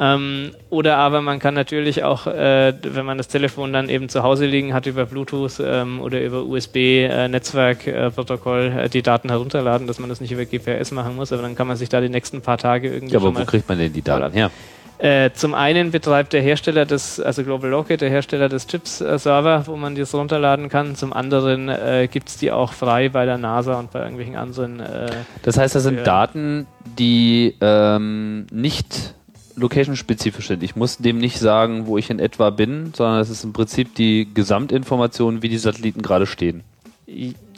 Ähm, 0.00 0.52
oder 0.70 0.96
aber 0.96 1.22
man 1.22 1.40
kann 1.40 1.54
natürlich 1.54 2.04
auch, 2.04 2.28
äh, 2.28 2.72
wenn 2.82 3.04
man 3.04 3.18
das 3.18 3.26
Telefon 3.26 3.72
dann 3.72 3.88
eben 3.88 4.08
zu 4.08 4.22
Hause 4.22 4.46
liegen 4.46 4.72
hat, 4.72 4.86
über 4.86 5.06
Bluetooth 5.06 5.60
ähm, 5.60 6.00
oder 6.00 6.22
über 6.22 6.44
USB-Netzwerkprotokoll 6.44 8.82
äh, 8.84 8.88
die 8.88 9.02
Daten 9.02 9.28
herunterladen, 9.28 9.88
dass 9.88 9.98
man 9.98 10.08
das 10.08 10.20
nicht 10.20 10.30
über 10.30 10.44
GPS 10.44 10.92
machen 10.92 11.16
muss, 11.16 11.32
aber 11.32 11.42
dann 11.42 11.56
kann 11.56 11.66
man 11.66 11.76
sich 11.76 11.88
da 11.88 12.00
die 12.00 12.10
nächsten 12.10 12.42
paar 12.42 12.58
Tage 12.58 12.92
irgendwie 12.92 13.14
Ja, 13.14 13.20
aber 13.20 13.34
wo 13.34 13.44
kriegt 13.44 13.68
man 13.68 13.78
denn 13.78 13.92
die 13.92 14.02
Daten 14.02 14.32
her? 14.32 14.52
Äh, 14.98 15.30
zum 15.32 15.54
einen 15.54 15.90
betreibt 15.90 16.32
der 16.32 16.42
Hersteller 16.42 16.84
des, 16.84 17.20
also 17.20 17.44
Global 17.44 17.70
Locket, 17.70 18.00
der 18.00 18.10
Hersteller 18.10 18.48
des 18.48 18.66
Chips-Server, 18.66 19.66
wo 19.66 19.76
man 19.76 19.94
das 19.94 20.14
runterladen 20.14 20.68
kann. 20.68 20.96
Zum 20.96 21.12
anderen 21.12 21.68
äh, 21.68 22.08
gibt 22.10 22.28
es 22.28 22.36
die 22.36 22.50
auch 22.50 22.72
frei 22.72 23.08
bei 23.08 23.24
der 23.24 23.38
NASA 23.38 23.78
und 23.78 23.92
bei 23.92 24.00
irgendwelchen 24.00 24.36
anderen. 24.36 24.80
Äh, 24.80 25.10
Das 25.42 25.56
heißt, 25.56 25.74
das 25.74 25.84
sind. 25.84 26.04
Daten, 26.04 26.66
die 26.98 27.54
ähm, 27.60 28.46
nicht 28.50 29.14
location-spezifisch 29.54 30.48
sind. 30.48 30.62
Ich 30.62 30.76
muss 30.76 30.98
dem 30.98 31.18
nicht 31.18 31.38
sagen, 31.38 31.86
wo 31.86 31.98
ich 31.98 32.10
in 32.10 32.18
etwa 32.18 32.50
bin, 32.50 32.92
sondern 32.94 33.20
es 33.20 33.30
ist 33.30 33.44
im 33.44 33.52
Prinzip 33.52 33.94
die 33.94 34.28
Gesamtinformation, 34.32 35.42
wie 35.42 35.48
die 35.48 35.58
Satelliten 35.58 36.02
gerade 36.02 36.26
stehen. 36.26 36.62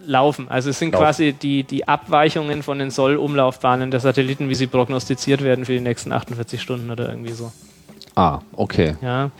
Laufen. 0.04 0.48
Also 0.48 0.70
es 0.70 0.78
sind 0.78 0.92
Laufen. 0.92 1.04
quasi 1.04 1.32
die, 1.32 1.64
die 1.64 1.86
Abweichungen 1.88 2.62
von 2.62 2.78
den 2.78 2.90
Soll-Umlaufbahnen 2.90 3.90
der 3.90 4.00
Satelliten, 4.00 4.48
wie 4.48 4.54
sie 4.54 4.66
prognostiziert 4.66 5.42
werden 5.42 5.64
für 5.64 5.72
die 5.72 5.80
nächsten 5.80 6.12
48 6.12 6.60
Stunden 6.60 6.90
oder 6.90 7.08
irgendwie 7.08 7.32
so. 7.32 7.52
Ah, 8.14 8.40
okay. 8.52 8.96
Ja. 9.02 9.30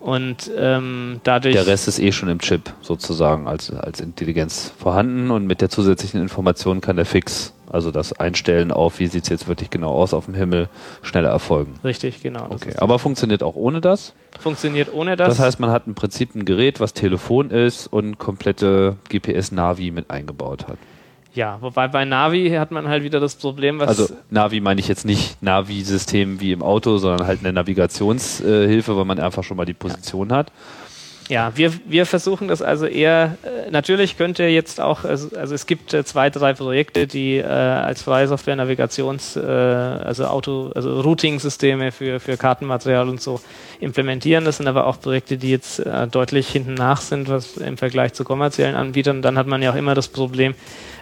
Und 0.00 0.50
ähm, 0.56 1.20
dadurch. 1.24 1.54
Der 1.54 1.66
Rest 1.66 1.86
ist 1.86 1.98
eh 1.98 2.10
schon 2.10 2.30
im 2.30 2.38
Chip 2.40 2.72
sozusagen 2.80 3.46
als, 3.46 3.70
als 3.70 4.00
Intelligenz 4.00 4.72
vorhanden 4.78 5.30
und 5.30 5.46
mit 5.46 5.60
der 5.60 5.68
zusätzlichen 5.68 6.20
Information 6.22 6.80
kann 6.80 6.96
der 6.96 7.04
Fix, 7.04 7.52
also 7.70 7.90
das 7.90 8.18
Einstellen 8.18 8.72
auf, 8.72 8.98
wie 8.98 9.06
sieht 9.06 9.24
es 9.24 9.28
jetzt 9.28 9.46
wirklich 9.46 9.68
genau 9.68 9.92
aus 9.92 10.14
auf 10.14 10.24
dem 10.24 10.34
Himmel, 10.34 10.68
schneller 11.02 11.28
erfolgen. 11.28 11.74
Richtig, 11.84 12.22
genau. 12.22 12.46
Okay, 12.48 12.74
aber 12.78 12.98
funktioniert 12.98 13.42
auch 13.42 13.56
ohne 13.56 13.80
das? 13.82 14.14
funktioniert 14.40 14.92
ohne 14.92 15.16
das. 15.16 15.28
Das 15.28 15.38
heißt, 15.38 15.60
man 15.60 15.70
hat 15.70 15.86
im 15.86 15.94
Prinzip 15.94 16.34
ein 16.34 16.44
Gerät, 16.44 16.80
was 16.80 16.94
Telefon 16.94 17.50
ist 17.50 17.86
und 17.86 18.18
komplette 18.18 18.96
GPS-Navi 19.10 19.90
mit 19.90 20.10
eingebaut 20.10 20.66
hat. 20.66 20.78
Ja, 21.34 21.58
wobei 21.60 21.88
bei 21.88 22.04
Navi 22.04 22.50
hat 22.50 22.70
man 22.70 22.88
halt 22.88 23.04
wieder 23.04 23.20
das 23.20 23.36
Problem, 23.36 23.78
was. 23.78 23.88
Also 23.88 24.08
Navi 24.30 24.60
meine 24.60 24.80
ich 24.80 24.88
jetzt 24.88 25.04
nicht 25.04 25.42
Navi-System 25.42 26.40
wie 26.40 26.52
im 26.52 26.62
Auto, 26.62 26.98
sondern 26.98 27.26
halt 27.26 27.40
eine 27.40 27.52
Navigationshilfe, 27.52 28.96
weil 28.96 29.04
man 29.04 29.20
einfach 29.20 29.44
schon 29.44 29.56
mal 29.56 29.66
die 29.66 29.74
Position 29.74 30.32
hat. 30.32 30.50
Ja, 31.30 31.52
wir, 31.54 31.72
wir 31.86 32.06
versuchen 32.06 32.48
das 32.48 32.60
also 32.60 32.86
eher, 32.86 33.36
äh, 33.44 33.70
natürlich 33.70 34.18
könnte 34.18 34.42
jetzt 34.42 34.80
auch, 34.80 35.04
also, 35.04 35.28
also 35.36 35.54
es 35.54 35.66
gibt 35.66 35.94
äh, 35.94 36.04
zwei, 36.04 36.28
drei 36.28 36.54
Projekte, 36.54 37.06
die 37.06 37.36
äh, 37.36 37.44
als 37.44 38.02
freie 38.02 38.26
Software 38.26 38.56
Navigations, 38.56 39.36
äh, 39.36 39.40
also 39.40 40.24
Auto, 40.26 40.72
also 40.74 41.00
Routing-Systeme 41.00 41.92
für, 41.92 42.18
für 42.18 42.36
Kartenmaterial 42.36 43.08
und 43.08 43.20
so 43.20 43.40
implementieren. 43.78 44.44
Das 44.44 44.56
sind 44.56 44.66
aber 44.66 44.88
auch 44.88 45.00
Projekte, 45.00 45.36
die 45.36 45.50
jetzt 45.50 45.78
äh, 45.78 46.08
deutlich 46.08 46.48
hinten 46.48 46.74
nach 46.74 47.00
sind, 47.00 47.28
was 47.28 47.56
im 47.58 47.76
Vergleich 47.76 48.12
zu 48.12 48.24
kommerziellen 48.24 48.74
Anbietern. 48.74 49.22
Dann 49.22 49.38
hat 49.38 49.46
man 49.46 49.62
ja 49.62 49.70
auch 49.70 49.76
immer 49.76 49.94
das 49.94 50.08
Problem, 50.08 50.56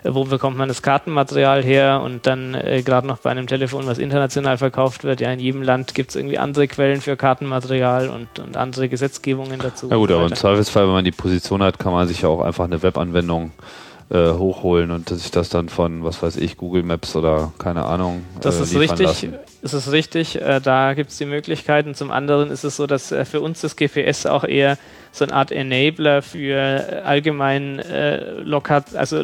äh, 0.05 0.11
wo 0.13 0.25
bekommt 0.25 0.59
man 0.59 0.69
das 0.69 0.83
Kartenmaterial 0.83 1.65
her 1.65 2.03
und 2.05 2.27
dann 2.27 2.55
äh, 2.55 2.83
gerade 2.83 3.07
noch 3.07 3.19
bei 3.19 3.31
einem 3.31 3.47
Telefon, 3.47 3.87
was 3.87 3.97
international 3.97 4.59
verkauft 4.59 5.05
wird, 5.05 5.23
ja 5.23 5.33
in 5.33 5.41
jedem 5.41 5.63
Land 5.63 5.95
gibt 5.95 6.11
es 6.11 6.17
irgendwie 6.17 6.37
andere 6.37 6.69
Quellen 6.69 7.01
für 7.01 7.17
Kartenmaterial 7.17 8.11
und, 8.11 8.39
und 8.39 8.59
andere 8.59 8.91
Gesetzgebungen 8.91 9.59
dazu. 9.59 9.87
Na 9.89 9.97
gut, 9.97 10.18
so 10.21 10.27
im. 10.27 10.35
Zweifelsfall, 10.35 10.87
wenn 10.87 10.95
man 10.95 11.05
die 11.05 11.13
Position 11.13 11.63
hat, 11.63 11.79
kann 11.79 11.93
man 11.93 12.09
sich 12.09 12.23
ja 12.23 12.29
auch 12.29 12.41
einfach 12.41 12.65
eine 12.65 12.83
Webanwendung 12.83 13.53
äh, 14.11 14.33
hochholen 14.33 14.91
und 14.91 15.09
sich 15.11 15.31
das 15.31 15.49
dann 15.49 15.69
von, 15.69 16.03
was 16.03 16.23
weiß 16.23 16.37
ich, 16.37 16.57
Google 16.57 16.83
Maps 16.83 17.15
oder 17.15 17.53
keine 17.59 17.85
Ahnung. 17.85 18.25
Das 18.41 18.59
äh, 18.59 18.63
ist 18.63 18.79
richtig. 18.79 19.07
lassen. 19.07 19.35
Es 19.63 19.75
ist 19.75 19.93
richtig. 19.93 20.41
Äh, 20.41 20.61
da 20.61 20.95
gibt 20.95 21.11
es 21.11 21.19
die 21.19 21.27
Möglichkeiten. 21.27 21.95
Zum 21.95 22.11
anderen 22.11 22.51
ist 22.51 22.65
es 22.65 22.77
so, 22.77 22.87
dass 22.87 23.13
äh, 23.13 23.25
für 23.25 23.41
uns 23.41 23.61
das 23.61 23.77
GPS 23.77 24.25
auch 24.27 24.45
eher 24.45 24.79
so 25.13 25.25
eine 25.25 25.35
Art 25.35 25.53
Enabler 25.53 26.23
für 26.23 26.57
äh, 26.57 27.01
allgemein 27.05 27.81
äh, 27.81 28.41
lokat, 28.41 28.95
also 28.95 29.23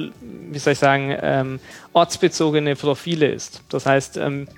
wie 0.51 0.59
soll 0.59 0.75
ich 0.75 0.79
sagen, 0.79 1.17
ähm, 1.21 1.61
ortsbezogene 1.93 2.77
Profile 2.77 3.29
ist. 3.29 3.63
Das 3.71 3.87
heißt, 3.87 4.19
ähm, 4.19 4.49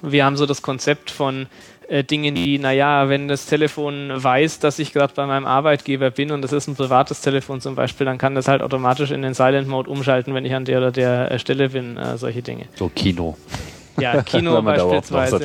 wir 0.00 0.24
haben 0.24 0.36
so 0.36 0.46
das 0.46 0.62
Konzept 0.62 1.10
von 1.10 1.46
äh, 1.92 2.04
Dingen, 2.04 2.34
die, 2.34 2.58
naja, 2.58 3.08
wenn 3.10 3.28
das 3.28 3.44
Telefon 3.46 4.10
weiß, 4.14 4.58
dass 4.60 4.78
ich 4.78 4.92
gerade 4.92 5.12
bei 5.14 5.26
meinem 5.26 5.44
Arbeitgeber 5.46 6.10
bin 6.10 6.30
und 6.32 6.40
das 6.42 6.52
ist 6.52 6.66
ein 6.66 6.74
privates 6.74 7.20
Telefon 7.20 7.60
zum 7.60 7.74
Beispiel, 7.74 8.06
dann 8.06 8.16
kann 8.18 8.34
das 8.34 8.48
halt 8.48 8.62
automatisch 8.62 9.10
in 9.10 9.20
den 9.22 9.34
Silent 9.34 9.68
Mode 9.68 9.90
umschalten, 9.90 10.34
wenn 10.34 10.44
ich 10.46 10.54
an 10.54 10.64
der 10.64 10.78
oder 10.78 10.90
der 10.90 11.30
äh, 11.30 11.38
Stelle 11.38 11.68
bin, 11.68 11.96
äh, 11.98 12.16
solche 12.16 12.40
Dinge. 12.42 12.64
So 12.76 12.88
Kino. 12.88 13.36
Ja, 14.00 14.22
Kino 14.22 14.60
beispielsweise. 14.62 15.38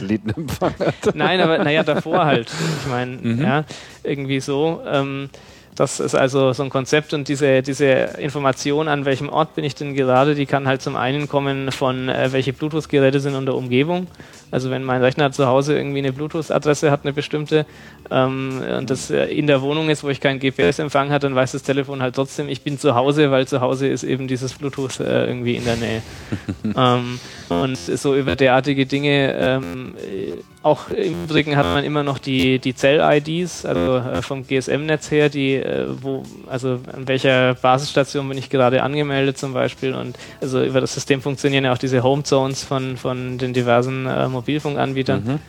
Nein, 1.14 1.42
aber 1.42 1.58
naja, 1.60 1.84
davor 1.84 2.26
halt. 2.26 2.48
Ich 2.82 2.90
meine, 2.90 3.18
Mhm. 3.18 3.42
ja, 3.44 3.64
irgendwie 4.04 4.40
so. 4.40 4.82
Ähm, 4.90 5.30
das 5.78 6.00
ist 6.00 6.16
also 6.16 6.54
so 6.54 6.63
ein 6.63 6.70
Konzept 6.70 7.13
und 7.13 7.28
diese, 7.28 7.62
diese 7.62 7.86
Information, 8.18 8.88
an 8.88 9.06
welchem 9.06 9.30
Ort 9.30 9.54
bin 9.54 9.63
ich 9.63 9.76
denn 9.76 9.94
gerade, 9.94 10.34
die 10.34 10.48
kann 10.48 10.68
halt 10.68 10.82
zum 10.82 10.96
einen 10.96 11.30
kommen 11.30 11.72
von, 11.72 12.10
äh, 12.10 12.34
welche 12.34 12.52
Bluetooth-Geräte 12.52 13.20
sind 13.20 13.36
in 13.36 13.46
der 13.46 13.54
Umgebung. 13.54 14.08
Also 14.50 14.72
wenn 14.72 14.84
mein 14.84 15.04
Rechner 15.04 15.32
zu 15.32 15.46
Hause 15.46 15.78
irgendwie 15.78 16.00
eine 16.00 16.12
Bluetooth-Adresse 16.13 16.90
hat, 16.90 17.02
eine 17.04 17.13
bestimmte, 17.13 17.68
ähm, 18.10 18.63
und 18.80 18.90
das 18.90 19.12
äh, 19.12 19.26
in 19.26 19.46
der 19.46 19.62
Wohnung 19.62 19.90
ist, 19.90 20.04
wo 20.04 20.10
ich 20.10 20.20
keinen 20.20 20.40
GPS-Empfang 20.40 21.12
hat, 21.12 21.24
dann 21.24 21.36
weiß 21.36 21.52
das 21.52 21.62
Telefon 21.62 22.02
halt 22.02 22.16
trotzdem, 22.16 22.50
ich 22.50 22.63
bin 22.63 22.80
zu 22.80 22.96
Hause, 22.96 23.30
weil 23.30 23.48
zu 23.48 23.62
Hause 23.62 23.88
ist 23.88 24.04
eben 24.04 24.28
dieses 24.28 24.54
Bluetooth 24.54 25.00
äh, 25.00 25.28
irgendwie 25.28 25.58
in 25.58 25.66
der 25.66 25.76
Nähe. 25.76 26.02
ähm, 26.76 27.20
und 27.50 27.78
so 27.78 28.16
über 28.16 28.36
derartige 28.36 28.86
Dinge. 28.86 29.34
Ähm, 29.34 29.96
äh, 29.98 30.34
auch 30.64 30.90
im 30.90 31.24
Übrigen 31.24 31.56
hat 31.56 31.66
man 31.66 31.84
immer 31.84 32.04
noch 32.04 32.20
die, 32.20 32.60
die 32.60 32.76
Zell-IDs, 32.76 33.66
also 33.66 33.98
äh, 33.98 34.22
vom 34.22 34.46
GSM-Netz 34.46 35.12
her, 35.12 35.30
die, 35.30 35.56
äh, 35.56 35.88
wo, 36.02 36.24
also 36.48 36.80
an 36.92 37.08
welcher 37.08 37.54
Basisstation 37.54 38.28
bin 38.28 38.38
ich 38.38 38.50
gerade 38.50 38.84
angemeldet 38.84 39.38
zum 39.38 39.54
Beispiel. 39.54 39.94
Und 39.94 40.18
also 40.42 40.64
über 40.64 40.82
das 40.82 40.94
System 40.94 41.22
funktionieren 41.22 41.64
ja 41.64 41.74
auch 41.74 41.78
diese 41.78 42.04
Home 42.04 42.24
Zones 42.24 42.64
von, 42.64 42.98
von 42.98 43.38
den 43.38 43.54
diversen 43.54 44.06
äh, 44.08 44.28
Mobilfunkanbietern. 44.28 45.24
Mhm. 45.24 45.40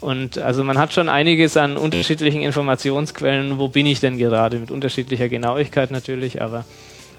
Und 0.00 0.38
also 0.38 0.64
man 0.64 0.78
hat 0.78 0.92
schon 0.92 1.08
einiges 1.08 1.56
an 1.56 1.76
unterschiedlichen 1.76 2.42
Informationsquellen, 2.42 3.58
wo 3.58 3.68
bin 3.68 3.86
ich 3.86 4.00
denn 4.00 4.18
gerade, 4.18 4.58
mit 4.58 4.70
unterschiedlicher 4.70 5.28
Genauigkeit 5.28 5.92
natürlich, 5.92 6.42
aber 6.42 6.64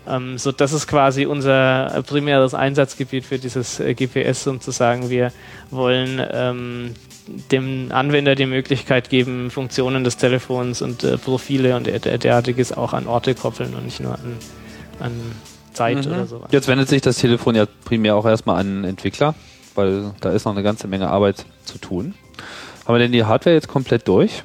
ähm, 0.08 0.38
so 0.38 0.52
das 0.52 0.74
ist 0.74 0.88
quasi 0.88 1.26
unser 1.26 1.96
äh, 1.96 2.04
primäres 2.04 2.54
Einsatzgebiet 2.54 3.26
für 3.26 3.40
dieses 3.40 3.80
äh, 3.80 3.94
GPS, 3.94 4.48
um 4.48 4.60
zu 4.62 4.72
sagen, 4.72 5.10
wir 5.10 5.32
wollen 5.72 6.22
ähm, 6.32 6.94
dem 7.52 7.92
Anwender 7.92 8.36
die 8.36 8.46
Möglichkeit 8.46 9.10
geben, 9.10 9.50
Funktionen 9.50 10.04
des 10.04 10.18
Telefons 10.18 10.82
und 10.82 11.04
äh, 11.04 11.18
Profile 11.18 11.76
und 11.78 11.88
der- 11.88 12.00
derartiges 12.00 12.72
auch 12.74 12.94
an 12.94 13.08
Orte 13.08 13.34
koppeln 13.34 13.74
und 13.76 13.86
nicht 13.86 14.00
nur 14.02 14.14
an, 14.14 14.38
an 15.00 15.12
Zeit 15.74 16.06
oder 16.06 16.26
sowas. 16.26 16.50
Jetzt 16.52 16.68
wendet 16.68 16.90
sich 16.90 17.02
das 17.02 17.18
Telefon 17.18 17.56
ja 17.56 17.66
primär 17.86 18.16
auch 18.16 18.26
erstmal 18.26 18.60
an 18.60 18.68
einen 18.68 18.84
Entwickler, 18.84 19.36
weil 19.76 20.12
da 20.20 20.32
ist 20.32 20.46
noch 20.46 20.52
eine 20.52 20.64
ganze 20.64 20.88
Menge 20.88 21.10
Arbeit 21.10 21.46
zu 21.64 21.78
tun. 21.80 22.14
Haben 22.86 22.96
wir 22.96 23.00
denn 23.00 23.12
die 23.14 23.24
Hardware 23.24 23.56
jetzt 23.56 23.70
komplett 23.70 24.08
durch? 24.08 24.44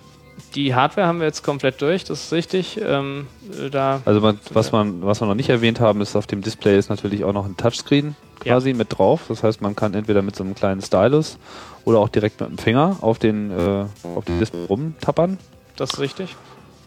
Die 0.54 0.74
Hardware 0.74 1.06
haben 1.06 1.20
wir 1.20 1.26
jetzt 1.26 1.42
komplett 1.42 1.80
durch, 1.82 2.04
das 2.04 2.24
ist 2.24 2.32
richtig. 2.32 2.80
Ähm, 2.82 3.26
äh, 3.58 3.68
da 3.70 4.00
Also 4.04 4.20
man, 4.20 4.38
was 4.52 4.72
man, 4.72 5.02
was 5.04 5.20
wir 5.20 5.26
noch 5.26 5.34
nicht 5.34 5.50
erwähnt 5.50 5.78
haben, 5.80 6.00
ist 6.00 6.16
auf 6.16 6.26
dem 6.26 6.40
Display 6.40 6.78
ist 6.78 6.88
natürlich 6.88 7.24
auch 7.24 7.32
noch 7.34 7.44
ein 7.46 7.56
Touchscreen 7.56 8.16
Ja. 8.44 8.54
quasi 8.54 8.72
mit 8.72 8.98
drauf. 8.98 9.22
Das 9.28 9.42
heißt, 9.42 9.60
man 9.60 9.76
kann 9.76 9.94
entweder 9.94 10.22
mit 10.22 10.36
so 10.36 10.44
einem 10.44 10.54
kleinen 10.54 10.80
Stylus 10.80 11.38
oder 11.84 11.98
auch 11.98 12.08
direkt 12.08 12.40
mit 12.40 12.48
dem 12.50 12.58
Finger 12.58 12.96
auf 13.02 13.18
den, 13.18 13.50
äh, 13.50 13.84
auf 14.16 14.24
den 14.24 14.38
Display 14.38 14.64
rumtappern. 14.64 15.38
das 15.76 15.92
ist 15.94 15.98
richtig. 16.00 16.34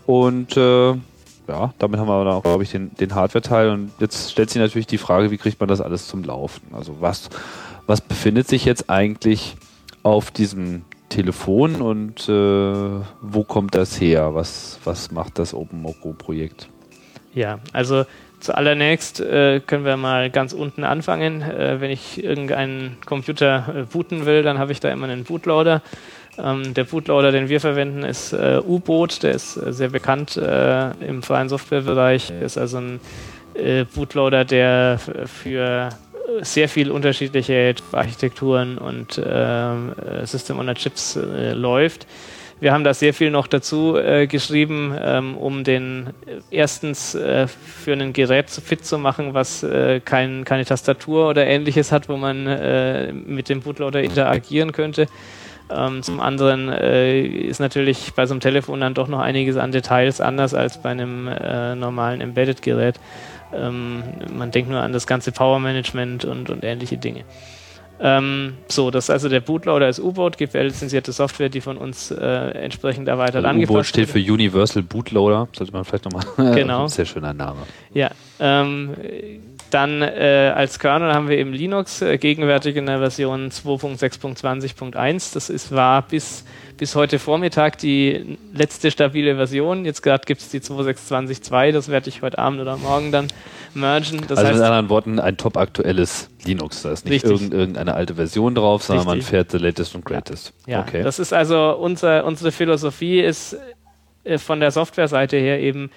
Und 0.07 0.57
äh, 0.57 0.89
ja, 1.47 1.73
damit 1.79 1.99
haben 1.99 2.07
wir 2.07 2.23
dann 2.25 2.33
auch, 2.33 2.43
glaube 2.43 2.63
ich, 2.63 2.71
den, 2.71 2.93
den 2.95 3.13
Hardware-Teil. 3.13 3.69
Und 3.69 3.91
jetzt 3.99 4.31
stellt 4.31 4.49
sich 4.49 4.59
natürlich 4.61 4.87
die 4.87 4.97
Frage, 4.97 5.29
wie 5.31 5.37
kriegt 5.37 5.59
man 5.59 5.69
das 5.69 5.81
alles 5.81 6.07
zum 6.07 6.23
Laufen? 6.23 6.61
Also 6.73 6.97
was, 6.99 7.29
was 7.85 8.01
befindet 8.01 8.47
sich 8.47 8.65
jetzt 8.65 8.89
eigentlich 8.89 9.55
auf 10.03 10.31
diesem 10.31 10.83
Telefon 11.11 11.81
und 11.81 12.27
äh, 12.27 12.31
wo 13.21 13.43
kommt 13.43 13.75
das 13.75 13.99
her? 13.99 14.33
Was, 14.33 14.79
was 14.85 15.11
macht 15.11 15.37
das 15.37 15.53
OpenMoko-Projekt? 15.53 16.69
Ja, 17.33 17.59
also 17.73 18.05
zuallererst 18.39 19.19
äh, 19.19 19.59
können 19.59 19.85
wir 19.85 19.97
mal 19.97 20.29
ganz 20.29 20.53
unten 20.53 20.83
anfangen. 20.83 21.41
Äh, 21.41 21.79
wenn 21.79 21.91
ich 21.91 22.23
irgendeinen 22.23 22.97
Computer 23.05 23.73
äh, 23.75 23.83
booten 23.83 24.25
will, 24.25 24.41
dann 24.41 24.57
habe 24.57 24.71
ich 24.71 24.79
da 24.79 24.89
immer 24.89 25.07
einen 25.07 25.25
Bootloader. 25.25 25.81
Ähm, 26.37 26.73
der 26.73 26.85
Bootloader, 26.85 27.31
den 27.31 27.49
wir 27.49 27.59
verwenden, 27.59 28.03
ist 28.03 28.31
äh, 28.31 28.61
U-Boot. 28.65 29.23
Der 29.23 29.31
ist 29.31 29.57
äh, 29.57 29.73
sehr 29.73 29.89
bekannt 29.89 30.37
im 30.37 31.23
freien 31.23 31.49
Softwarebereich. 31.49 32.31
Ist 32.41 32.57
also 32.57 32.77
ein 32.77 32.99
Bootloader, 33.93 34.45
der 34.45 34.97
für 35.25 35.89
sehr 36.41 36.69
viel 36.69 36.91
unterschiedliche 36.91 37.75
Architekturen 37.91 38.77
und 38.77 39.21
ähm, 39.23 39.93
System 40.23 40.59
on 40.59 40.73
Chips 40.75 41.17
läuft. 41.53 42.07
Wir 42.61 42.73
haben 42.73 42.83
da 42.83 42.93
sehr 42.93 43.15
viel 43.15 43.31
noch 43.31 43.47
dazu 43.47 43.97
äh, 43.97 44.27
geschrieben, 44.27 44.95
ähm, 45.01 45.35
um 45.35 45.63
den 45.63 46.11
äh, 46.27 46.41
erstens 46.51 47.15
äh, 47.15 47.47
für 47.47 47.93
ein 47.93 48.13
Gerät 48.13 48.51
fit 48.51 48.85
zu 48.85 48.99
machen, 48.99 49.33
was 49.33 49.63
äh, 49.63 49.99
kein, 49.99 50.45
keine 50.45 50.63
Tastatur 50.63 51.27
oder 51.27 51.47
ähnliches 51.47 51.91
hat, 51.91 52.07
wo 52.07 52.17
man 52.17 52.45
äh, 52.45 53.11
mit 53.13 53.49
dem 53.49 53.61
Bootloader 53.61 54.03
interagieren 54.03 54.73
könnte. 54.73 55.07
Ähm, 55.71 56.03
zum 56.03 56.19
anderen 56.19 56.69
äh, 56.69 57.23
ist 57.23 57.59
natürlich 57.59 58.13
bei 58.13 58.27
so 58.27 58.35
einem 58.35 58.41
Telefon 58.41 58.79
dann 58.79 58.93
doch 58.93 59.07
noch 59.07 59.21
einiges 59.21 59.57
an 59.57 59.71
Details 59.71 60.21
anders 60.21 60.53
als 60.53 60.79
bei 60.79 60.91
einem 60.91 61.25
normalen 61.79 62.21
Embedded-Gerät. 62.21 62.99
Ähm, 63.53 64.03
man 64.33 64.51
denkt 64.51 64.69
nur 64.69 64.81
an 64.81 64.93
das 64.93 65.07
ganze 65.07 65.31
Power 65.31 65.59
Management 65.59 66.25
und, 66.25 66.49
und 66.49 66.63
ähnliche 66.63 66.97
Dinge. 66.97 67.23
Ähm, 68.03 68.53
so, 68.67 68.89
das 68.89 69.05
ist 69.05 69.09
also 69.11 69.29
der 69.29 69.41
Bootloader 69.41 69.87
ist 69.87 69.99
U-Boot, 69.99 70.37
GPL-lizenzierte 70.37 71.11
Software, 71.11 71.49
die 71.49 71.61
von 71.61 71.77
uns 71.77 72.09
äh, 72.09 72.25
entsprechend 72.25 73.07
erweitert 73.07 73.35
also 73.37 73.47
angepasst 73.47 73.71
U-Boot 73.71 73.85
steht 73.85 74.09
für 74.09 74.17
Universal 74.17 74.81
Bootloader, 74.81 75.47
sollte 75.53 75.71
man 75.71 75.85
vielleicht 75.85 76.05
nochmal. 76.05 76.55
Genau. 76.55 76.87
Sehr 76.87 77.05
schöner 77.05 77.33
Name. 77.33 77.59
Ja. 77.93 78.09
Ähm, 78.39 78.95
dann 79.69 80.01
äh, 80.01 80.51
als 80.55 80.79
Kernel 80.79 81.13
haben 81.13 81.29
wir 81.29 81.37
eben 81.37 81.53
Linux, 81.53 82.01
äh, 82.01 82.17
gegenwärtig 82.17 82.75
in 82.75 82.87
der 82.87 82.97
Version 82.97 83.49
2.6.20.1. 83.49 85.33
Das 85.33 85.49
ist, 85.51 85.71
war 85.71 86.01
bis, 86.01 86.43
bis 86.81 86.95
heute 86.95 87.19
Vormittag 87.19 87.77
die 87.77 88.39
letzte 88.55 88.89
stabile 88.89 89.35
Version. 89.35 89.85
Jetzt 89.85 90.01
gerade 90.01 90.23
gibt 90.25 90.41
es 90.41 90.49
die 90.49 90.61
2.6.20.2, 90.61 91.71
das 91.71 91.89
werde 91.89 92.09
ich 92.09 92.23
heute 92.23 92.39
Abend 92.39 92.59
oder 92.59 92.75
morgen 92.77 93.11
dann 93.11 93.27
mergen. 93.75 94.21
Das 94.27 94.39
also 94.39 94.49
heißt, 94.49 94.57
mit 94.57 94.65
anderen 94.65 94.89
Worten, 94.89 95.19
ein 95.19 95.37
top 95.37 95.57
aktuelles 95.57 96.31
Linux. 96.43 96.81
Da 96.81 96.91
ist 96.91 97.05
nicht 97.05 97.23
irgend, 97.23 97.53
irgendeine 97.53 97.93
alte 97.93 98.15
Version 98.15 98.55
drauf, 98.55 98.81
sondern 98.81 99.07
richtig. 99.07 99.25
man 99.25 99.29
fährt 99.29 99.51
the 99.51 99.59
latest 99.59 99.93
und 99.93 100.05
greatest. 100.05 100.53
Ja, 100.65 100.79
ja 100.79 100.81
okay. 100.81 101.03
das 101.03 101.19
ist 101.19 101.33
also 101.33 101.77
unser, 101.77 102.25
unsere 102.25 102.51
Philosophie 102.51 103.19
ist 103.19 103.57
äh, 104.23 104.39
von 104.39 104.59
der 104.59 104.71
Softwareseite 104.71 105.37
her 105.37 105.59
eben 105.59 105.91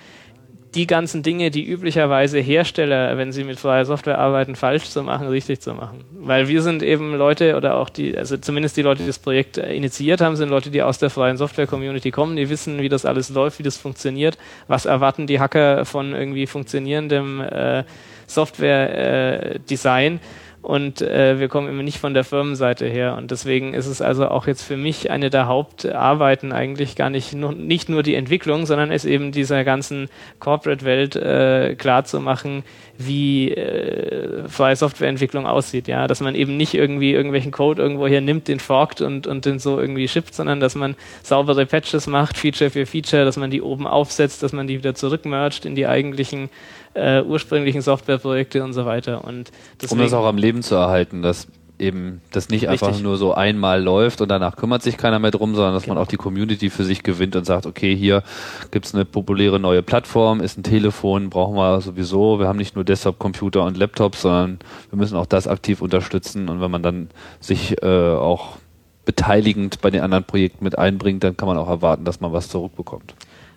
die 0.75 0.87
ganzen 0.87 1.23
Dinge, 1.23 1.51
die 1.51 1.65
üblicherweise 1.65 2.39
Hersteller, 2.39 3.17
wenn 3.17 3.33
sie 3.33 3.45
mit 3.45 3.61
freier 3.61 3.85
Software 3.85 4.19
arbeiten, 4.19 4.57
falsch 4.57 4.91
zu 4.91 5.03
machen, 5.03 5.29
richtig 5.29 5.61
zu 5.61 5.75
machen. 5.75 6.05
Weil 6.13 6.49
wir 6.49 6.63
sind 6.63 6.83
eben 6.83 7.15
Leute 7.15 7.57
oder 7.57 7.77
auch 7.77 7.89
die, 7.89 8.17
also 8.17 8.37
zumindest 8.37 8.77
die 8.77 8.83
Leute, 8.83 9.03
die 9.03 9.07
das 9.07 9.19
Projekt 9.19 9.57
initiiert 9.57 10.21
haben, 10.21 10.37
sind 10.37 10.49
Leute, 10.49 10.71
die 10.71 10.83
aus 10.83 10.99
der 10.99 11.11
freien 11.11 11.37
Software-Community 11.37 12.11
kommen, 12.11 12.37
die 12.37 12.51
wissen, 12.51 12.81
wie 12.83 12.89
das 12.89 13.05
alles 13.05 13.31
läuft, 13.31 13.59
wie 13.59 13.63
das 13.63 13.77
funktioniert, 13.77 14.37
was 14.67 14.85
erwarten 14.87 15.27
die 15.27 15.39
Hacker 15.39 15.85
von 15.85 16.13
irgendwie 16.13 16.47
funktionierendem 16.47 17.41
äh, 17.41 17.85
Software-Design. 18.27 20.17
Äh, 20.17 20.21
und 20.65 21.03
äh, 21.03 21.39
wir 21.39 21.49
kommen 21.49 21.69
immer 21.69 21.83
nicht 21.83 21.99
von 21.99 22.15
der 22.15 22.25
Firmenseite 22.25 22.87
her. 22.87 23.17
Und 23.19 23.31
deswegen 23.31 23.75
ist 23.75 23.85
es 23.85 24.01
also 24.01 24.29
auch 24.29 24.47
jetzt 24.47 24.63
für 24.63 24.79
mich 24.79 25.11
eine 25.11 25.29
der 25.29 25.47
Hauptarbeiten 25.47 26.53
eigentlich 26.53 26.97
gar 26.97 27.11
nicht 27.11 27.35
nur, 27.35 27.53
nicht 27.53 27.91
nur 27.91 28.03
die 28.03 28.15
Entwicklung, 28.15 28.65
sondern 28.65 28.91
es 28.91 29.05
eben 29.05 29.31
dieser 29.31 29.63
ganzen 29.63 30.09
Corporate-Welt 30.41 31.17
äh, 31.17 31.75
klar 31.75 32.05
zu 32.05 32.19
machen, 32.19 32.65
wie 32.97 33.51
äh, 33.51 34.49
freie 34.49 34.75
Softwareentwicklung 34.75 35.47
aussieht. 35.47 35.87
Ja, 35.87 36.07
dass 36.07 36.23
man 36.23 36.35
eben 36.35 36.57
nicht 36.57 36.73
irgendwie 36.73 37.13
irgendwelchen 37.13 37.53
Code 37.53 37.83
irgendwo 37.83 38.07
hier 38.07 38.23
nimmt, 38.23 38.49
den 38.49 38.59
forkt 38.59 39.03
und, 39.03 39.27
und 39.27 39.45
den 39.45 39.59
so 39.59 39.79
irgendwie 39.79 40.09
shippt, 40.09 40.35
sondern 40.35 40.61
dass 40.61 40.77
man 40.77 40.97
saubere 41.23 41.67
Patches 41.67 42.07
macht, 42.07 42.39
Feature 42.39 42.71
für 42.71 42.87
Feature, 42.87 43.27
dass 43.27 43.37
man 43.37 43.51
die 43.51 43.61
oben 43.61 43.87
aufsetzt, 43.87 44.43
dass 44.43 44.55
man 44.55 44.67
die 44.67 44.79
wieder 44.79 44.95
zurückmergt 44.95 45.67
in 45.67 45.75
die 45.75 45.87
eigentlichen 45.87 46.49
äh, 46.95 47.23
ursprünglichen 47.23 47.83
Softwareprojekte 47.83 48.65
und 48.65 48.73
so 48.73 48.87
weiter. 48.87 49.25
Und 49.25 49.51
um 49.91 49.99
das 49.99 50.13
auch 50.13 50.27
am 50.27 50.39
Leben 50.39 50.63
zu 50.63 50.75
erhalten, 50.75 51.23
dass 51.23 51.49
eben 51.79 52.21
das 52.31 52.49
nicht 52.49 52.69
Richtig. 52.69 52.83
einfach 52.83 53.01
nur 53.01 53.17
so 53.17 53.35
einmal 53.35 53.83
läuft 53.83 54.21
und 54.21 54.29
danach 54.29 54.57
kümmert 54.57 54.83
sich 54.83 54.97
keiner 54.97 55.19
mehr 55.19 55.33
drum, 55.33 55.55
sondern 55.55 55.75
dass 55.75 55.85
genau. 55.85 55.97
man 55.97 56.05
auch 56.05 56.09
die 56.09 56.17
Community 56.17 56.71
für 56.71 56.85
sich 56.85 57.03
gewinnt 57.03 57.35
und 57.35 57.45
sagt, 57.45 57.67
okay, 57.67 57.97
hier 57.97 58.23
gibt's 58.71 58.95
eine 58.95 59.05
populäre 59.05 59.59
neue 59.59 59.83
Plattform, 59.83 60.41
ist 60.41 60.57
ein 60.57 60.63
Telefon, 60.63 61.31
brauchen 61.31 61.57
wir 61.57 61.81
sowieso. 61.81 62.39
Wir 62.39 62.47
haben 62.47 62.59
nicht 62.59 62.77
nur 62.77 62.85
Desktop-Computer 62.85 63.65
und 63.65 63.77
Laptops, 63.77 64.23
sondern 64.23 64.59
wir 64.91 64.99
müssen 64.99 65.17
auch 65.17 65.27
das 65.27 65.49
aktiv 65.49 65.83
unterstützen. 65.83 66.49
Und 66.49 66.61
wenn 66.61 66.71
man 66.71 66.83
dann 66.83 67.11
sich 67.41 67.83
äh, 67.83 67.87
auch 67.87 68.59
beteiligend 69.05 69.81
bei 69.81 69.91
den 69.91 70.03
anderen 70.03 70.25
Projekten 70.25 70.65
mit 70.65 70.79
einbringt, 70.79 71.25
dann 71.25 71.37
kann 71.37 71.49
man 71.49 71.59
auch 71.59 71.69
erwarten, 71.69 72.05
dass 72.05 72.21
man 72.21 72.33
was 72.33 72.49
zurückbekommt. 72.49 73.15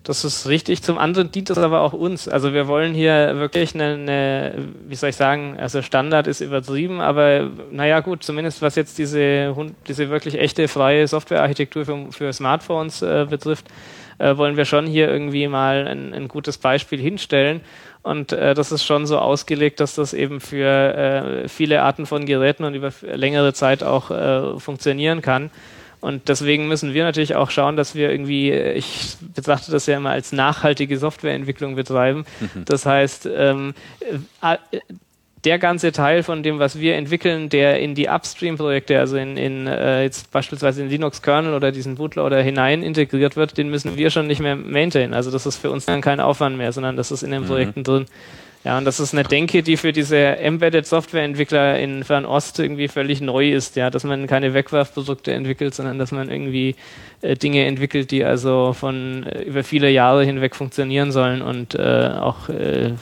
Das 0.08 0.24
ist 0.24 0.48
richtig. 0.48 0.84
Zum 0.84 0.98
anderen 0.98 1.32
dient 1.34 1.50
das 1.50 1.58
aber 1.58 1.82
auch 1.82 1.92
uns. 1.92 2.30
Also 2.30 2.54
wir 2.54 2.70
wollen 2.70 2.94
hier 2.94 3.36
wirklich 3.40 3.76
eine, 3.76 3.96
eine, 3.96 4.54
wie 4.88 4.96
soll 4.96 5.10
ich 5.10 5.18
sagen, 5.18 5.58
also 5.60 5.82
Standard 5.82 6.28
ist 6.28 6.40
übertrieben, 6.40 7.02
aber 7.02 7.50
naja 7.72 8.00
gut, 8.00 8.24
zumindest 8.24 8.62
was 8.62 8.76
jetzt 8.76 8.98
diese, 9.00 9.54
diese 9.86 10.10
wirklich 10.10 10.40
echte 10.40 10.70
freie 10.70 11.06
Softwarearchitektur 11.10 11.84
für, 11.84 12.08
für 12.14 12.32
Smartphones 12.32 13.02
äh, 13.02 13.28
betrifft, 13.30 13.66
äh, 14.18 14.38
wollen 14.38 14.56
wir 14.56 14.64
schon 14.64 14.88
hier 14.88 15.10
irgendwie 15.10 15.50
mal 15.50 15.86
ein, 15.90 16.14
ein 16.14 16.30
gutes 16.30 16.58
Beispiel 16.58 17.02
hinstellen. 17.02 17.60
Und 18.02 18.32
äh, 18.32 18.54
das 18.54 18.72
ist 18.72 18.86
schon 18.86 19.08
so 19.08 19.20
ausgelegt, 19.20 19.82
dass 19.82 19.96
das 19.96 20.14
eben 20.14 20.40
für 20.40 21.44
äh, 21.44 21.50
viele 21.50 21.82
Arten 21.82 22.06
von 22.06 22.26
Geräten 22.26 22.64
und 22.64 22.76
über 22.76 22.94
längere 23.02 23.52
Zeit 23.52 23.84
auch 23.84 24.10
äh, 24.10 24.58
funktionieren 24.58 25.22
kann. 25.22 25.52
Und 26.00 26.30
deswegen 26.30 26.68
müssen 26.68 26.94
wir 26.94 27.04
natürlich 27.04 27.36
auch 27.36 27.50
schauen, 27.50 27.76
dass 27.76 27.96
wir 27.96 28.12
irgendwie, 28.12 28.52
äh, 28.52 28.74
ich 28.74 29.16
betrachte 29.34 29.72
das 29.72 29.86
ja 29.88 29.98
immer 29.98 30.12
als 30.12 30.32
nachhaltige 30.32 30.98
Softwareentwicklung 30.98 31.76
betreiben. 31.76 32.26
Mhm. 32.40 32.66
Das 32.66 32.86
heißt, 32.86 33.28
ähm, 33.36 33.74
äh, 34.42 34.58
der 35.44 35.60
ganze 35.60 35.92
Teil 35.92 36.24
von 36.24 36.44
dem, 36.44 36.60
was 36.60 36.80
wir 36.80 36.96
entwickeln, 36.96 37.50
der 37.50 37.80
in 37.80 37.96
die 37.96 38.08
Upstream-Projekte, 38.08 39.00
also 39.00 39.18
in, 39.18 39.38
in 39.38 39.68
äh, 39.68 40.04
jetzt 40.04 40.32
beispielsweise 40.32 40.82
in 40.82 40.90
Linux-Kernel 40.90 41.54
oder 41.54 41.72
diesen 41.72 41.96
Bootloader 41.96 42.42
hinein 42.42 42.84
integriert 42.84 43.36
wird, 43.36 43.58
den 43.58 43.70
müssen 43.70 43.98
wir 43.98 44.10
schon 44.10 44.28
nicht 44.28 44.42
mehr 44.42 44.56
maintainen. 44.56 45.14
Also 45.14 45.32
das 45.32 45.46
ist 45.46 45.58
für 45.58 45.72
uns 45.72 45.86
dann 45.86 46.02
kein 46.02 46.20
Aufwand 46.20 46.58
mehr, 46.58 46.72
sondern 46.72 46.96
das 46.96 47.12
ist 47.12 47.24
in 47.24 47.32
den 47.32 47.44
mhm. 47.44 47.48
Projekten 47.48 47.84
drin. 47.84 48.06
Ja, 48.64 48.78
und 48.78 48.86
das 48.86 49.00
ist 49.00 49.14
eine 49.14 49.24
Denke, 49.24 49.64
die 49.64 49.78
für 49.78 49.94
diese 49.94 50.18
Embedded 50.18 50.86
Software-Entwickler 50.86 51.80
in 51.80 52.04
Fernost 52.04 52.60
irgendwie 52.60 52.88
völlig 52.88 53.22
neu 53.22 53.52
ist, 53.52 53.76
ja, 53.76 53.90
dass 53.90 54.04
man 54.04 54.28
keine 54.28 54.54
Wegwerfprodukte 54.54 55.32
entwickelt, 55.32 55.74
sondern 55.74 56.00
dass 56.00 56.12
man 56.12 56.30
irgendwie 56.30 56.76
äh, 57.22 57.36
Dinge 57.36 57.66
entwickelt, 57.66 58.12
die 58.12 58.26
also 58.26 58.74
von 58.74 59.24
äh, 59.24 59.44
über 59.44 59.64
viele 59.64 59.90
Jahre 59.90 60.26
hinweg 60.26 60.56
funktionieren 60.56 61.12
sollen 61.12 61.42
und 61.42 61.76
äh, 61.76 62.10
auch 62.20 62.50
äh, 62.50 62.94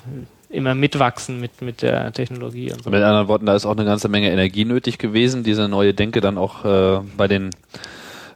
immer 0.49 0.75
mitwachsen 0.75 1.39
mit, 1.39 1.61
mit 1.61 1.81
der 1.81 2.11
Technologie. 2.13 2.71
Und 2.71 2.83
so. 2.83 2.89
Mit 2.89 3.01
anderen 3.01 3.27
Worten, 3.27 3.45
da 3.45 3.55
ist 3.55 3.65
auch 3.65 3.75
eine 3.75 3.85
ganze 3.85 4.07
Menge 4.07 4.31
Energie 4.31 4.65
nötig 4.65 4.99
gewesen, 4.99 5.43
diese 5.43 5.67
neue 5.67 5.93
Denke 5.93 6.21
dann 6.21 6.37
auch 6.37 6.63
äh, 6.65 7.01
bei 7.17 7.27
den 7.27 7.49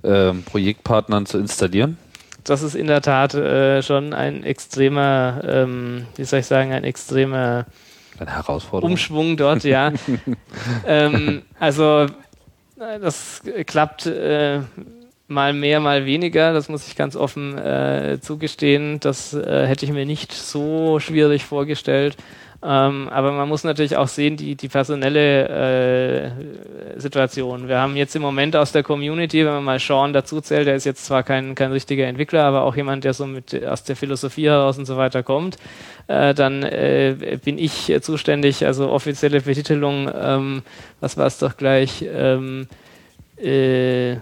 ähm, 0.04 0.44
Projektpartnern 0.44 1.26
zu 1.26 1.38
installieren 1.38 1.98
das 2.50 2.64
ist 2.64 2.76
in 2.76 2.88
der 2.88 3.02
Tat 3.02 3.34
äh, 3.34 3.82
schon 3.84 4.14
ein 4.14 4.44
extremer, 4.44 5.42
ähm, 5.46 6.08
wie 6.16 6.24
soll 6.24 6.40
ich 6.40 6.48
sagen, 6.48 6.72
ein 6.72 6.84
extremer 6.84 7.66
eine 8.20 8.36
Herausforderung. 8.36 8.92
Umschwung 8.92 9.38
dort, 9.38 9.64
ja. 9.64 9.94
ähm, 10.86 11.44
also 11.60 12.08
das 12.76 13.42
klappt 13.66 14.06
äh, 14.08 14.60
mal 15.28 15.54
mehr, 15.54 15.80
mal 15.80 16.06
weniger, 16.06 16.54
das 16.54 16.70
muss 16.70 16.88
ich 16.88 16.96
ganz 16.96 17.16
offen 17.16 17.58
äh, 17.58 18.20
zugestehen. 18.22 19.00
Das 19.00 19.34
äh, 19.34 19.68
hätte 19.68 19.86
ich 19.86 19.92
mir 19.92 20.06
nicht 20.06 20.34
so 20.34 21.00
schwierig 21.00 21.46
vorgestellt. 21.46 22.18
Ähm, 22.62 23.08
aber 23.10 23.32
man 23.32 23.48
muss 23.48 23.64
natürlich 23.64 23.96
auch 23.96 24.10
sehen, 24.10 24.36
die, 24.36 24.56
die 24.56 24.68
personelle 24.68 25.48
äh, 25.48 27.00
Situation. 27.00 27.70
Wir 27.70 27.80
haben 27.80 27.96
jetzt 27.96 28.18
im 28.18 28.22
Moment 28.22 28.54
aus 28.58 28.74
der 28.74 28.84
Community, 28.84 29.46
wenn 29.46 29.54
man 29.54 29.64
mal 29.64 29.80
Sean 29.80 30.12
dazu 30.12 30.42
zählt, 30.42 30.68
der 30.68 30.76
ist 30.76 30.84
jetzt 30.84 31.06
zwar 31.06 31.24
kein, 31.24 31.56
kein 31.56 31.72
richtiger 31.72 32.06
Entwickler, 32.06 32.44
aber 32.44 32.64
auch 32.64 32.76
jemand, 32.76 33.06
der 33.06 33.14
so 33.14 33.26
mit 33.26 33.64
aus 33.66 33.84
der 33.84 33.96
Philosophie 33.96 34.48
heraus 34.48 34.78
und 34.78 34.86
so 34.86 34.98
weiter 34.98 35.24
kommt, 35.24 35.58
äh, 36.08 36.34
dann 36.34 36.64
äh, 36.64 37.40
bin 37.44 37.58
ich 37.58 37.96
zuständig, 38.02 38.66
also 38.66 38.90
offizielle 38.90 39.40
Betitelung, 39.40 40.12
ähm, 40.14 40.62
was 41.00 41.16
war 41.16 41.28
es 41.28 41.38
doch 41.38 41.56
gleich, 41.56 42.06
ähm, 42.14 42.68
äh, 43.42 44.18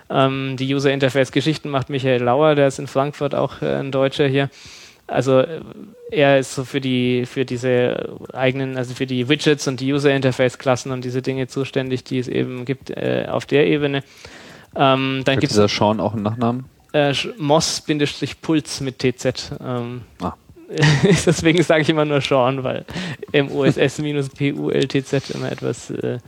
Ähm, 0.09 0.57
die 0.57 0.73
User 0.73 0.91
Interface 0.91 1.31
Geschichten 1.31 1.69
macht 1.69 1.89
Michael 1.89 2.23
Lauer, 2.23 2.55
der 2.55 2.67
ist 2.67 2.79
in 2.79 2.87
Frankfurt 2.87 3.33
auch 3.33 3.61
äh, 3.61 3.75
ein 3.75 3.91
Deutscher 3.91 4.27
hier. 4.27 4.49
Also 5.11 5.39
äh, 5.39 5.61
er 6.11 6.39
ist 6.39 6.55
so 6.55 6.63
für 6.63 6.81
die 6.81 7.25
für 7.25 7.45
diese 7.45 8.17
eigenen, 8.33 8.77
also 8.77 8.93
für 8.93 9.05
die 9.05 9.29
Widgets 9.29 9.67
und 9.67 9.79
die 9.79 9.93
User 9.93 10.13
Interface 10.13 10.57
Klassen 10.57 10.91
und 10.91 11.05
diese 11.05 11.21
Dinge 11.21 11.47
zuständig, 11.47 12.03
die 12.03 12.19
es 12.19 12.27
eben 12.27 12.65
gibt 12.65 12.89
äh, 12.89 13.27
auf 13.29 13.45
der 13.45 13.67
Ebene. 13.67 14.03
Ähm, 14.75 15.21
dann 15.25 15.39
gibt 15.39 15.51
dieser 15.51 15.67
Sean 15.67 15.99
auch 15.99 16.13
einen 16.13 16.23
Nachnamen? 16.23 16.65
äh, 16.93 17.13
Moss-Puls 17.37 18.81
mit 18.81 18.99
TZ. 18.99 19.51
Ähm, 19.63 20.01
Ah. 20.21 20.33
deswegen 21.03 21.61
sage 21.63 21.81
ich 21.81 21.89
immer 21.89 22.05
nur 22.05 22.21
Sean, 22.21 22.63
weil 22.63 22.85
MOSS-PULTZ 23.33 25.31
immer 25.31 25.51
etwas 25.51 25.89
äh, 25.89 26.19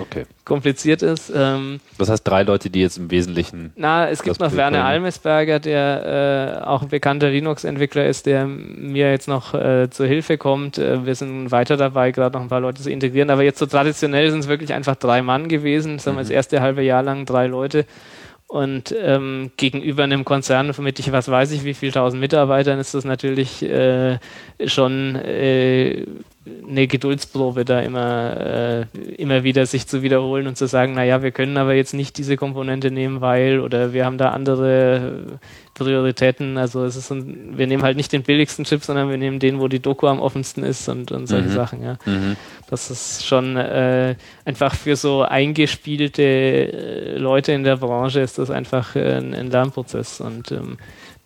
Okay. 0.00 0.26
kompliziert 0.44 1.02
ist. 1.02 1.32
Ähm, 1.34 1.80
Das 1.96 2.08
heißt 2.10 2.26
drei 2.26 2.42
Leute, 2.42 2.70
die 2.70 2.80
jetzt 2.80 2.98
im 2.98 3.10
Wesentlichen. 3.10 3.72
na, 3.76 4.08
es 4.08 4.22
gibt 4.22 4.40
noch 4.40 4.54
Werner. 4.54 4.84
Almesberger, 4.84 5.60
der 5.60 6.60
äh, 6.62 6.66
auch 6.66 6.82
ein 6.82 6.88
bekannter 6.88 7.30
Linux-Entwickler 7.30 8.06
ist, 8.06 8.26
der 8.26 8.46
mir 8.46 9.10
jetzt 9.10 9.28
noch 9.28 9.54
äh, 9.54 9.88
zur 9.90 10.06
Hilfe 10.06 10.38
kommt. 10.38 10.78
Äh, 10.78 11.06
wir 11.06 11.14
sind 11.14 11.50
weiter 11.50 11.76
dabei, 11.76 12.10
gerade 12.10 12.36
noch 12.36 12.42
ein 12.42 12.48
paar 12.48 12.60
Leute 12.60 12.82
zu 12.82 12.90
integrieren. 12.90 13.30
Aber 13.30 13.42
jetzt 13.42 13.58
so 13.58 13.66
traditionell 13.66 14.30
sind 14.30 14.40
es 14.40 14.48
wirklich 14.48 14.72
einfach 14.74 14.96
drei 14.96 15.22
Mann 15.22 15.48
gewesen. 15.48 15.98
Sagen 15.98 16.16
wir 16.16 16.22
das 16.22 16.30
erste 16.30 16.60
halbe 16.60 16.82
Jahr 16.82 17.02
lang 17.02 17.24
drei 17.26 17.46
Leute. 17.46 17.86
Und 18.46 18.94
ähm, 18.98 19.50
gegenüber 19.58 20.04
einem 20.04 20.24
Konzern 20.24 20.72
mit 20.78 20.98
ich 20.98 21.12
was 21.12 21.28
weiß 21.30 21.50
ich 21.52 21.64
wie 21.64 21.74
viel 21.74 21.92
tausend 21.92 22.18
Mitarbeitern 22.22 22.78
ist 22.78 22.94
das 22.94 23.04
natürlich 23.04 23.62
äh, 23.62 24.18
schon 24.64 25.16
äh, 25.16 26.06
eine 26.68 26.86
Geduldsprobe, 26.86 27.64
da 27.64 27.80
immer, 27.80 28.36
äh, 28.36 28.86
immer 29.16 29.44
wieder 29.44 29.66
sich 29.66 29.86
zu 29.86 30.02
wiederholen 30.02 30.46
und 30.46 30.56
zu 30.56 30.66
sagen, 30.66 30.94
naja, 30.94 31.22
wir 31.22 31.30
können 31.30 31.56
aber 31.56 31.74
jetzt 31.74 31.94
nicht 31.94 32.18
diese 32.18 32.36
Komponente 32.36 32.90
nehmen, 32.90 33.20
weil 33.20 33.60
oder 33.60 33.92
wir 33.92 34.04
haben 34.04 34.18
da 34.18 34.30
andere 34.30 35.38
Prioritäten. 35.74 36.58
Also 36.58 36.84
es 36.84 36.96
ist 36.96 37.10
ein, 37.10 37.56
wir 37.56 37.66
nehmen 37.66 37.82
halt 37.82 37.96
nicht 37.96 38.12
den 38.12 38.22
billigsten 38.22 38.64
Chip, 38.64 38.82
sondern 38.82 39.08
wir 39.08 39.16
nehmen 39.16 39.38
den, 39.38 39.60
wo 39.60 39.68
die 39.68 39.80
Doku 39.80 40.06
am 40.06 40.20
offensten 40.20 40.62
ist 40.62 40.88
und, 40.88 41.12
und 41.12 41.26
solche 41.26 41.48
Mhm. 41.48 41.52
Sachen, 41.52 41.82
ja. 41.82 41.96
Mhm. 42.04 42.36
Das 42.68 42.90
ist 42.90 43.24
schon 43.26 43.56
äh, 43.56 44.16
einfach 44.44 44.74
für 44.74 44.96
so 44.96 45.22
eingespielte 45.22 46.22
äh, 46.22 47.16
Leute 47.16 47.52
in 47.52 47.64
der 47.64 47.76
Branche 47.76 48.20
ist 48.20 48.38
das 48.38 48.50
einfach 48.50 48.94
äh, 48.96 49.16
ein, 49.16 49.34
ein 49.34 49.50
Lernprozess 49.50 50.20
und 50.20 50.52
ähm, 50.52 50.78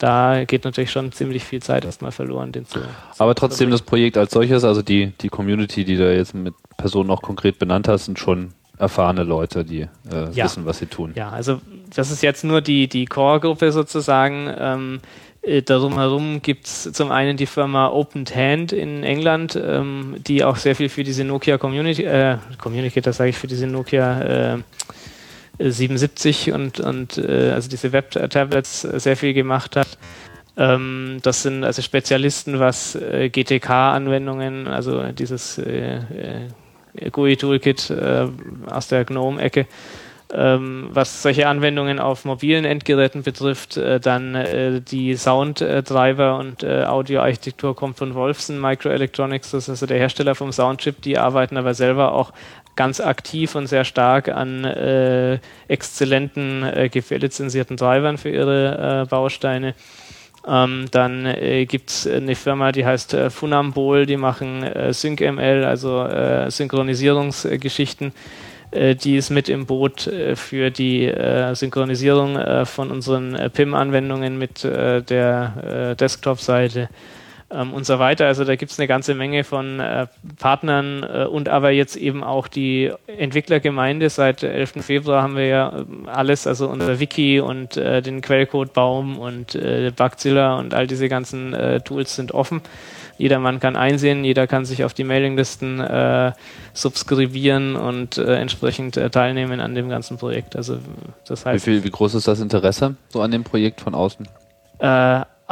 da 0.02 0.44
geht 0.44 0.64
natürlich 0.64 0.90
schon 0.90 1.12
ziemlich 1.12 1.44
viel 1.44 1.62
Zeit 1.62 1.84
erstmal 1.84 2.10
verloren, 2.10 2.50
den 2.50 2.66
zu. 2.66 2.80
Aber 3.18 3.36
trotzdem 3.36 3.70
das 3.70 3.82
Projekt 3.82 4.16
als 4.18 4.32
solches, 4.32 4.64
also 4.64 4.82
die, 4.82 5.12
die 5.20 5.28
Community, 5.28 5.84
die 5.84 5.96
du 5.96 6.12
jetzt 6.12 6.34
mit 6.34 6.54
Personen 6.76 7.08
auch 7.10 7.22
konkret 7.22 7.60
benannt 7.60 7.86
hast, 7.86 8.06
sind 8.06 8.18
schon 8.18 8.52
erfahrene 8.78 9.22
Leute, 9.22 9.64
die 9.64 9.82
äh, 9.82 9.88
Ja. 10.32 10.44
wissen, 10.46 10.66
was 10.66 10.78
sie 10.78 10.86
tun. 10.86 11.12
Ja, 11.14 11.30
also 11.30 11.60
das 11.94 12.10
ist 12.10 12.20
jetzt 12.22 12.42
nur 12.42 12.60
die, 12.62 12.88
die 12.88 13.04
Core-Gruppe 13.04 13.70
sozusagen. 13.70 14.50
Ähm, 14.58 15.00
äh, 15.42 15.62
darum 15.62 15.94
herum 15.98 16.42
gibt 16.42 16.66
es 16.66 16.92
zum 16.92 17.12
einen 17.12 17.36
die 17.36 17.46
Firma 17.46 17.88
Opened 17.88 18.34
Hand 18.34 18.72
in 18.72 19.04
England, 19.04 19.54
ähm, 19.54 20.16
die 20.26 20.42
auch 20.42 20.56
sehr 20.56 20.74
viel 20.74 20.88
für 20.88 21.04
diese 21.04 21.22
Nokia 21.22 21.58
Community, 21.58 22.02
äh, 22.02 22.38
Communicator 22.58 23.12
sage 23.12 23.30
ich, 23.30 23.36
für 23.38 23.46
diese 23.46 23.68
Nokia 23.68 24.54
äh, 24.54 24.58
77 25.58 26.52
und, 26.52 26.80
und 26.80 27.18
äh, 27.18 27.50
also 27.52 27.68
diese 27.68 27.92
Web-Tablets 27.92 28.84
äh, 28.84 29.00
sehr 29.00 29.16
viel 29.16 29.34
gemacht 29.34 29.76
hat. 29.76 29.98
Ähm, 30.56 31.18
das 31.22 31.42
sind 31.42 31.64
also 31.64 31.82
Spezialisten, 31.82 32.58
was 32.58 32.94
äh, 32.94 33.30
GTK-Anwendungen, 33.30 34.68
also 34.68 35.04
dieses 35.12 35.58
äh, 35.58 35.96
äh, 36.94 37.10
GUI-Toolkit 37.10 37.90
äh, 37.90 38.26
aus 38.70 38.88
der 38.88 39.04
GNOME-Ecke, 39.04 39.66
ähm, 40.34 40.88
was 40.90 41.22
solche 41.22 41.46
Anwendungen 41.46 41.98
auf 41.98 42.24
mobilen 42.24 42.64
Endgeräten 42.64 43.22
betrifft, 43.22 43.76
äh, 43.76 43.98
dann 44.00 44.34
äh, 44.34 44.80
die 44.80 45.16
Sound-Treiber 45.16 46.38
und 46.38 46.62
äh, 46.62 46.84
Audioarchitektur 46.84 47.74
kommt 47.74 47.96
von 47.96 48.14
Wolfson 48.14 48.60
Microelectronics, 48.60 49.52
das 49.52 49.64
ist 49.64 49.70
also 49.70 49.86
der 49.86 49.98
Hersteller 49.98 50.34
vom 50.34 50.52
Soundchip, 50.52 51.00
die 51.02 51.18
arbeiten 51.18 51.56
aber 51.56 51.72
selber 51.74 52.12
auch 52.12 52.32
ganz 52.76 53.00
aktiv 53.00 53.54
und 53.54 53.66
sehr 53.66 53.84
stark 53.84 54.28
an 54.28 54.64
äh, 54.64 55.38
exzellenten 55.68 56.62
äh, 56.62 56.88
GFL-lizenzierten 56.88 57.76
Treibern 57.76 58.18
für 58.18 58.30
ihre 58.30 59.02
äh, 59.02 59.06
Bausteine. 59.08 59.74
Ähm, 60.46 60.86
dann 60.90 61.26
äh, 61.26 61.66
gibt 61.66 61.90
es 61.90 62.06
eine 62.06 62.34
Firma, 62.34 62.72
die 62.72 62.84
heißt 62.84 63.14
äh, 63.14 63.30
Funambol, 63.30 64.06
die 64.06 64.16
machen 64.16 64.62
äh, 64.64 64.92
SyncML, 64.92 65.64
also 65.64 66.02
äh, 66.04 66.50
Synchronisierungsgeschichten. 66.50 68.12
Äh, 68.72 68.96
die 68.96 69.16
ist 69.16 69.30
mit 69.30 69.48
im 69.48 69.66
Boot 69.66 70.08
äh, 70.08 70.34
für 70.34 70.70
die 70.70 71.12
Synchronisierung 71.52 72.66
von 72.66 72.90
unseren 72.90 73.50
PIM-Anwendungen 73.52 74.38
mit 74.38 74.64
der 74.64 75.94
Desktop-Seite 75.98 76.88
ähm, 77.52 77.74
und 77.74 77.84
so 77.84 77.98
weiter. 77.98 78.26
Also 78.26 78.44
da 78.44 78.56
gibt 78.56 78.72
es 78.72 78.78
eine 78.78 78.88
ganze 78.88 79.14
Menge 79.14 79.44
von 79.44 79.80
äh, 79.80 80.06
Partnern 80.38 81.02
äh, 81.02 81.24
und 81.24 81.48
aber 81.48 81.70
jetzt 81.70 81.96
eben 81.96 82.24
auch 82.24 82.48
die 82.48 82.90
Entwicklergemeinde. 83.06 84.08
Seit 84.10 84.42
11. 84.42 84.84
Februar 84.84 85.22
haben 85.22 85.36
wir 85.36 85.46
ja 85.46 85.72
ähm, 85.78 86.08
alles, 86.08 86.46
also 86.46 86.68
unser 86.68 86.98
Wiki 87.00 87.40
und 87.40 87.76
äh, 87.76 88.02
den 88.02 88.20
Quellcode-Baum 88.20 89.18
und 89.18 89.54
äh, 89.54 89.92
Bugzilla 89.94 90.58
und 90.58 90.74
all 90.74 90.86
diese 90.86 91.08
ganzen 91.08 91.52
äh, 91.54 91.80
Tools 91.80 92.16
sind 92.16 92.32
offen. 92.32 92.60
Jedermann 93.18 93.60
kann 93.60 93.76
einsehen, 93.76 94.24
jeder 94.24 94.46
kann 94.46 94.64
sich 94.64 94.84
auf 94.84 94.94
die 94.94 95.04
Mailinglisten 95.04 95.78
äh, 95.80 96.32
subskribieren 96.72 97.76
und 97.76 98.16
entsprechend 98.16 98.94
teilnehmen 99.12 99.60
an 99.60 99.74
dem 99.74 99.88
ganzen 99.90 100.16
Projekt. 100.16 100.56
Also 100.56 100.78
das 101.28 101.44
Wie, 101.44 101.50
heißt, 101.50 101.64
viel, 101.64 101.84
wie 101.84 101.90
groß 101.90 102.14
ist 102.14 102.26
das 102.26 102.40
Interesse 102.40 102.96
so 103.10 103.20
an 103.20 103.30
dem 103.30 103.44
Projekt 103.44 103.82
von 103.82 103.94
außen? 103.94 104.26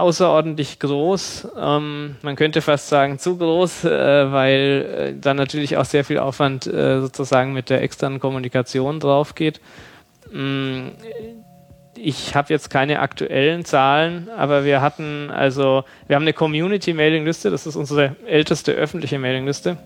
Außerordentlich 0.00 0.78
groß. 0.78 1.48
Ähm, 1.58 2.16
man 2.22 2.36
könnte 2.36 2.62
fast 2.62 2.88
sagen 2.88 3.18
zu 3.18 3.36
groß, 3.36 3.84
äh, 3.84 4.32
weil 4.32 5.14
äh, 5.16 5.20
dann 5.20 5.36
natürlich 5.36 5.76
auch 5.76 5.84
sehr 5.84 6.04
viel 6.04 6.18
Aufwand 6.18 6.66
äh, 6.66 7.00
sozusagen 7.00 7.52
mit 7.52 7.70
der 7.70 7.82
externen 7.82 8.20
Kommunikation 8.20 9.00
drauf 9.00 9.34
geht. 9.34 9.60
Mm, 10.32 10.88
ich 11.96 12.34
habe 12.34 12.52
jetzt 12.52 12.70
keine 12.70 13.00
aktuellen 13.00 13.64
Zahlen, 13.64 14.28
aber 14.36 14.64
wir 14.64 14.80
hatten 14.80 15.30
also, 15.30 15.84
wir 16.06 16.16
haben 16.16 16.22
eine 16.22 16.32
Community-Mailingliste, 16.32 17.50
das 17.50 17.66
ist 17.66 17.76
unsere 17.76 18.16
älteste 18.26 18.72
öffentliche 18.72 19.18
Mailingliste, 19.18 19.76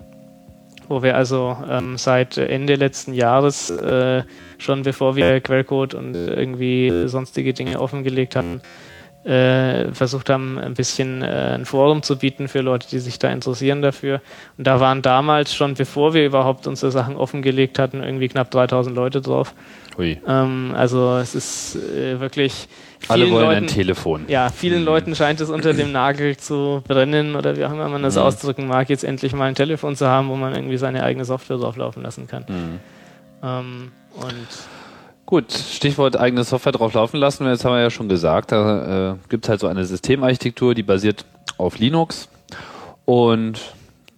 wo 0.88 1.02
wir 1.02 1.16
also 1.16 1.56
ähm, 1.68 1.98
seit 1.98 2.36
Ende 2.36 2.76
letzten 2.76 3.14
Jahres 3.14 3.70
äh, 3.70 4.22
schon 4.58 4.82
bevor 4.82 5.16
wir 5.16 5.40
Quellcode 5.40 5.94
und 5.94 6.14
irgendwie 6.14 7.08
sonstige 7.08 7.52
Dinge 7.52 7.80
offengelegt 7.80 8.36
hatten, 8.36 8.60
äh, 9.24 9.90
versucht 9.92 10.28
haben, 10.30 10.58
ein 10.58 10.74
bisschen 10.74 11.22
äh, 11.22 11.54
ein 11.54 11.64
Forum 11.64 12.02
zu 12.02 12.18
bieten 12.18 12.46
für 12.48 12.60
Leute, 12.60 12.88
die 12.90 12.98
sich 12.98 13.18
da 13.18 13.30
interessieren 13.30 13.80
dafür. 13.82 14.20
Und 14.58 14.66
da 14.66 14.80
waren 14.80 15.00
damals 15.02 15.54
schon, 15.54 15.74
bevor 15.74 16.12
wir 16.14 16.26
überhaupt 16.26 16.66
unsere 16.66 16.92
Sachen 16.92 17.16
offengelegt 17.16 17.78
hatten, 17.78 18.02
irgendwie 18.02 18.28
knapp 18.28 18.50
3000 18.50 18.94
Leute 18.94 19.20
drauf. 19.22 19.54
Ähm, 20.26 20.72
also 20.76 21.16
es 21.18 21.34
ist 21.34 21.76
äh, 21.76 22.18
wirklich 22.20 22.68
Alle 23.08 23.30
wollen 23.30 23.44
Leuten, 23.46 23.64
ein 23.64 23.66
Telefon. 23.68 24.24
ja, 24.28 24.48
vielen 24.50 24.80
Mhm. 24.80 24.86
Leuten 24.86 25.14
scheint 25.14 25.40
es 25.40 25.50
unter 25.50 25.72
dem 25.72 25.92
Nagel 25.92 26.36
zu 26.36 26.82
brennen 26.86 27.36
oder 27.36 27.56
wie 27.56 27.64
auch 27.64 27.72
immer 27.72 27.88
man 27.88 28.02
das 28.02 28.16
Mhm. 28.16 28.22
ausdrücken 28.22 28.66
mag, 28.66 28.90
jetzt 28.90 29.04
endlich 29.04 29.32
mal 29.34 29.44
ein 29.46 29.54
Telefon 29.54 29.94
zu 29.96 30.08
haben, 30.08 30.28
wo 30.28 30.34
man 30.36 30.54
irgendwie 30.54 30.76
seine 30.78 31.02
eigene 31.04 31.24
Software 31.24 31.58
drauflaufen 31.58 32.02
lassen 32.02 32.26
kann. 32.26 32.44
Mhm. 32.48 32.80
Ähm, 33.42 33.92
und 34.16 34.48
Gut, 35.26 35.52
Stichwort 35.52 36.18
eigene 36.18 36.44
Software 36.44 36.72
drauf 36.72 36.92
laufen 36.92 37.16
lassen. 37.16 37.46
Jetzt 37.46 37.64
haben 37.64 37.72
wir 37.72 37.80
ja 37.80 37.90
schon 37.90 38.08
gesagt, 38.08 38.52
da 38.52 39.12
äh, 39.12 39.16
gibt 39.30 39.46
es 39.46 39.48
halt 39.48 39.60
so 39.60 39.66
eine 39.66 39.84
Systemarchitektur, 39.86 40.74
die 40.74 40.82
basiert 40.82 41.24
auf 41.56 41.78
Linux. 41.78 42.28
Und 43.06 43.60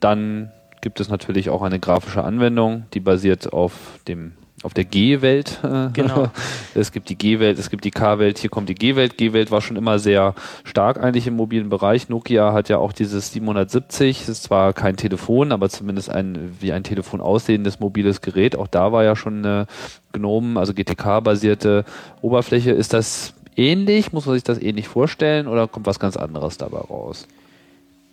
dann 0.01 0.51
gibt 0.81 1.01
es 1.01 1.09
natürlich 1.09 1.49
auch 1.51 1.63
eine 1.63 1.79
grafische 1.79 2.25
Anwendung, 2.25 2.87
die 2.93 3.01
basiert 3.01 3.53
auf 3.53 3.73
dem 4.09 4.33
auf 4.67 4.75
der 4.75 4.85
G-Welt. 4.85 5.59
Äh, 5.63 5.89
Genau. 5.93 6.29
Es 6.75 6.93
gibt 6.93 7.09
die 7.09 7.17
G-Welt, 7.17 7.59
es 7.59 7.71
gibt 7.71 7.85
die 7.85 7.91
K-Welt, 7.91 8.39
hier 8.39 8.51
kommt 8.51 8.69
die 8.69 8.75
G-Welt. 8.75 9.17
G-Welt 9.17 9.51
war 9.51 9.63
schon 9.63 9.77
immer 9.77 9.99
sehr 9.99 10.35
stark 10.65 11.03
eigentlich 11.03 11.27
im 11.27 11.35
mobilen 11.35 11.71
Bereich. 11.71 12.11
Nokia 12.11 12.53
hat 12.53 12.69
ja 12.69 12.77
auch 12.77 12.93
dieses 12.93 13.33
770, 13.33 14.19
das 14.19 14.29
ist 14.29 14.43
zwar 14.43 14.75
kein 14.75 14.97
Telefon, 14.97 15.53
aber 15.53 15.71
zumindest 15.71 16.11
ein 16.11 16.55
wie 16.61 16.73
ein 16.73 16.83
Telefon 16.83 17.23
aussehendes 17.23 17.81
mobiles 17.81 18.21
Gerät. 18.21 18.57
Auch 18.57 18.67
da 18.67 18.93
war 18.93 19.05
ja 19.05 19.17
schon 19.17 19.39
eine 19.39 19.67
GNOME, 20.13 20.61
also 20.61 20.75
GTK-basierte 20.75 21.85
Oberfläche. 22.21 22.73
Ist 22.73 22.93
das 22.93 23.33
ähnlich? 23.57 24.13
Muss 24.13 24.27
man 24.27 24.35
sich 24.35 24.45
das 24.45 24.61
ähnlich 24.61 24.89
vorstellen 24.89 25.47
oder 25.47 25.69
kommt 25.69 25.87
was 25.87 25.99
ganz 25.99 26.19
anderes 26.19 26.59
dabei 26.59 26.81
raus? 26.81 27.27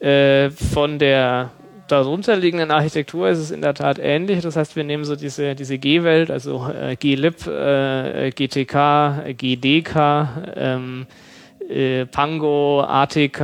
äh, 0.03 0.49
von 0.51 0.99
der 0.99 1.51
darunter 1.93 2.35
liegenden 2.35 2.71
Architektur 2.71 3.29
ist 3.29 3.37
es 3.37 3.51
in 3.51 3.61
der 3.61 3.75
Tat 3.75 3.99
ähnlich. 3.99 4.41
Das 4.41 4.55
heißt, 4.55 4.75
wir 4.75 4.83
nehmen 4.83 5.05
so 5.05 5.15
diese, 5.15 5.53
diese 5.53 5.77
G-Welt, 5.77 6.31
also 6.31 6.67
äh, 6.67 6.95
glib, 6.95 7.45
äh, 7.45 8.31
GTK, 8.31 9.35
GDK, 9.37 10.27
ähm, 10.55 11.05
äh, 11.69 12.05
Pango, 12.07 12.81
ATK, 12.81 13.39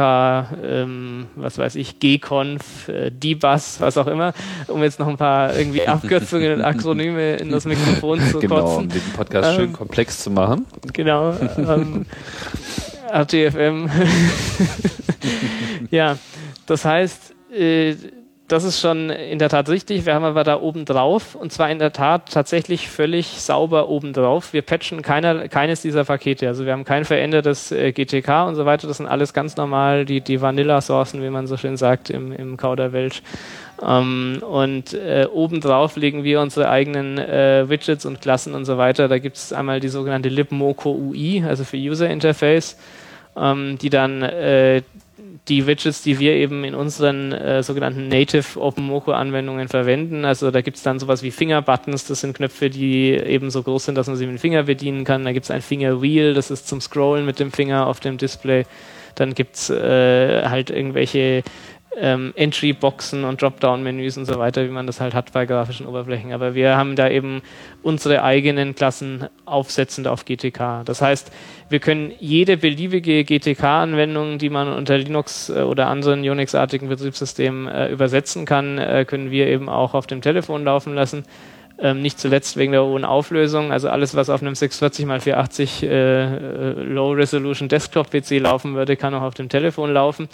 ähm, 0.63 1.27
was 1.35 1.59
weiß 1.59 1.75
ich, 1.75 1.99
Gconf, 1.99 2.89
äh, 2.89 3.11
DBus, 3.11 3.79
was 3.81 3.97
auch 3.97 4.07
immer, 4.07 4.33
um 4.67 4.81
jetzt 4.81 4.99
noch 4.99 5.07
ein 5.07 5.17
paar 5.17 5.55
irgendwie 5.55 5.81
Abkürzungen 5.87 6.55
und 6.55 6.61
Akronyme 6.61 7.35
in 7.35 7.51
das 7.51 7.65
Mikrofon 7.65 8.19
zu 8.19 8.39
genau, 8.39 8.61
kotzen. 8.61 8.77
um 8.77 8.89
den 8.89 9.01
Podcast 9.15 9.49
Ähm, 9.51 9.55
schön 9.55 9.73
komplex 9.73 10.23
zu 10.23 10.31
machen. 10.31 10.65
Genau. 10.91 11.35
Ähm, 11.57 12.05
RTFM. 13.11 13.89
ja, 15.91 16.17
das 16.65 16.85
heißt, 16.85 17.35
äh, 17.51 17.95
das 18.51 18.63
ist 18.63 18.81
schon 18.81 19.09
in 19.09 19.39
der 19.39 19.49
Tat 19.49 19.69
richtig. 19.69 20.05
Wir 20.05 20.15
haben 20.15 20.25
aber 20.25 20.43
da 20.43 20.59
oben 20.59 20.83
drauf 20.83 21.35
und 21.35 21.53
zwar 21.53 21.69
in 21.69 21.79
der 21.79 21.93
Tat 21.93 22.31
tatsächlich 22.31 22.89
völlig 22.89 23.41
sauber 23.41 23.89
oben 23.89 24.11
drauf. 24.11 24.53
Wir 24.53 24.63
patchen 24.63 25.01
keiner, 25.01 25.47
keines 25.47 25.81
dieser 25.81 26.03
Pakete. 26.03 26.47
Also 26.47 26.65
wir 26.65 26.73
haben 26.73 26.83
kein 26.83 27.05
verändertes 27.05 27.71
äh, 27.71 27.91
GTK 27.91 28.47
und 28.47 28.55
so 28.55 28.65
weiter. 28.65 28.87
Das 28.87 28.97
sind 28.97 29.05
alles 29.05 29.33
ganz 29.33 29.55
normal 29.55 30.05
die, 30.05 30.21
die 30.21 30.41
Vanilla-Sourcen, 30.41 31.21
wie 31.21 31.29
man 31.29 31.47
so 31.47 31.57
schön 31.57 31.77
sagt 31.77 32.09
im, 32.09 32.31
im 32.31 32.57
Kauderwelsch. 32.57 33.21
Ähm, 33.85 34.41
und 34.41 34.93
äh, 34.93 35.27
obendrauf 35.31 35.95
legen 35.95 36.23
wir 36.23 36.41
unsere 36.41 36.69
eigenen 36.69 37.17
äh, 37.17 37.69
Widgets 37.69 38.05
und 38.05 38.19
Klassen 38.19 38.55
und 38.55 38.65
so 38.65 38.77
weiter. 38.77 39.07
Da 39.07 39.19
gibt 39.19 39.37
es 39.37 39.53
einmal 39.53 39.79
die 39.79 39.89
sogenannte 39.89 40.29
libmoco 40.29 40.91
UI, 40.91 41.43
also 41.47 41.63
für 41.63 41.77
User 41.77 42.09
Interface, 42.09 42.77
ähm, 43.37 43.77
die 43.77 43.89
dann 43.89 44.23
äh, 44.23 44.81
die 45.49 45.67
Widgets, 45.67 46.01
die 46.01 46.19
wir 46.19 46.33
eben 46.33 46.63
in 46.63 46.75
unseren 46.75 47.31
äh, 47.31 47.63
sogenannten 47.63 48.07
Native 48.07 48.59
OpenMoko 48.59 49.11
Anwendungen 49.11 49.67
verwenden. 49.67 50.23
Also 50.23 50.51
da 50.51 50.61
gibt 50.61 50.77
es 50.77 50.83
dann 50.83 50.99
sowas 50.99 51.23
wie 51.23 51.31
Finger-Buttons, 51.31 52.05
das 52.05 52.21
sind 52.21 52.37
Knöpfe, 52.37 52.69
die 52.69 53.11
eben 53.11 53.49
so 53.49 53.63
groß 53.63 53.85
sind, 53.85 53.95
dass 53.95 54.07
man 54.07 54.15
sie 54.15 54.25
mit 54.25 54.35
dem 54.35 54.39
Finger 54.39 54.63
bedienen 54.63 55.03
kann. 55.03 55.23
Da 55.23 55.31
gibt 55.33 55.45
es 55.45 55.51
ein 55.51 55.61
Finger-Wheel, 55.61 56.33
das 56.33 56.51
ist 56.51 56.67
zum 56.67 56.79
Scrollen 56.79 57.25
mit 57.25 57.39
dem 57.39 57.51
Finger 57.51 57.87
auf 57.87 57.99
dem 57.99 58.17
Display. 58.17 58.65
Dann 59.15 59.33
gibt 59.33 59.55
es 59.55 59.69
äh, 59.69 60.47
halt 60.47 60.69
irgendwelche 60.69 61.43
ähm, 61.97 62.33
Entry-Boxen 62.35 63.23
und 63.23 63.41
Dropdown-Menüs 63.41 64.17
und 64.17 64.25
so 64.25 64.37
weiter, 64.39 64.63
wie 64.63 64.71
man 64.71 64.87
das 64.87 65.01
halt 65.01 65.13
hat 65.13 65.31
bei 65.33 65.45
grafischen 65.45 65.87
Oberflächen. 65.87 66.31
Aber 66.31 66.55
wir 66.55 66.77
haben 66.77 66.95
da 66.95 67.09
eben 67.09 67.41
unsere 67.81 68.23
eigenen 68.23 68.75
Klassen 68.75 69.27
aufsetzend 69.45 70.07
auf 70.07 70.25
GTK. 70.25 70.83
Das 70.85 71.01
heißt, 71.01 71.31
wir 71.69 71.79
können 71.79 72.11
jede 72.19 72.57
beliebige 72.57 73.23
GTK-Anwendung, 73.23 74.39
die 74.39 74.49
man 74.49 74.73
unter 74.73 74.97
Linux 74.97 75.49
äh, 75.49 75.61
oder 75.61 75.87
anderen 75.87 76.27
Unix-artigen 76.27 76.89
Betriebssystemen 76.89 77.67
äh, 77.67 77.89
übersetzen 77.89 78.45
kann, 78.45 78.77
äh, 78.77 79.05
können 79.05 79.31
wir 79.31 79.47
eben 79.47 79.69
auch 79.69 79.93
auf 79.93 80.07
dem 80.07 80.21
Telefon 80.21 80.63
laufen 80.63 80.95
lassen. 80.95 81.23
Ähm, 81.81 82.01
nicht 82.01 82.19
zuletzt 82.19 82.57
wegen 82.57 82.73
der 82.73 82.83
hohen 82.83 83.05
Auflösung. 83.05 83.71
Also 83.71 83.89
alles, 83.89 84.13
was 84.15 84.29
auf 84.29 84.41
einem 84.41 84.55
640 84.55 85.05
x 85.05 85.23
480 85.23 85.83
äh, 85.83 85.87
äh, 85.87 86.71
Low-Resolution 86.83 87.69
Desktop-PC 87.69 88.39
laufen 88.39 88.75
würde, 88.75 88.97
kann 88.97 89.13
auch 89.13 89.21
auf 89.21 89.35
dem 89.35 89.47
Telefon 89.47 89.93
laufen. 89.93 90.27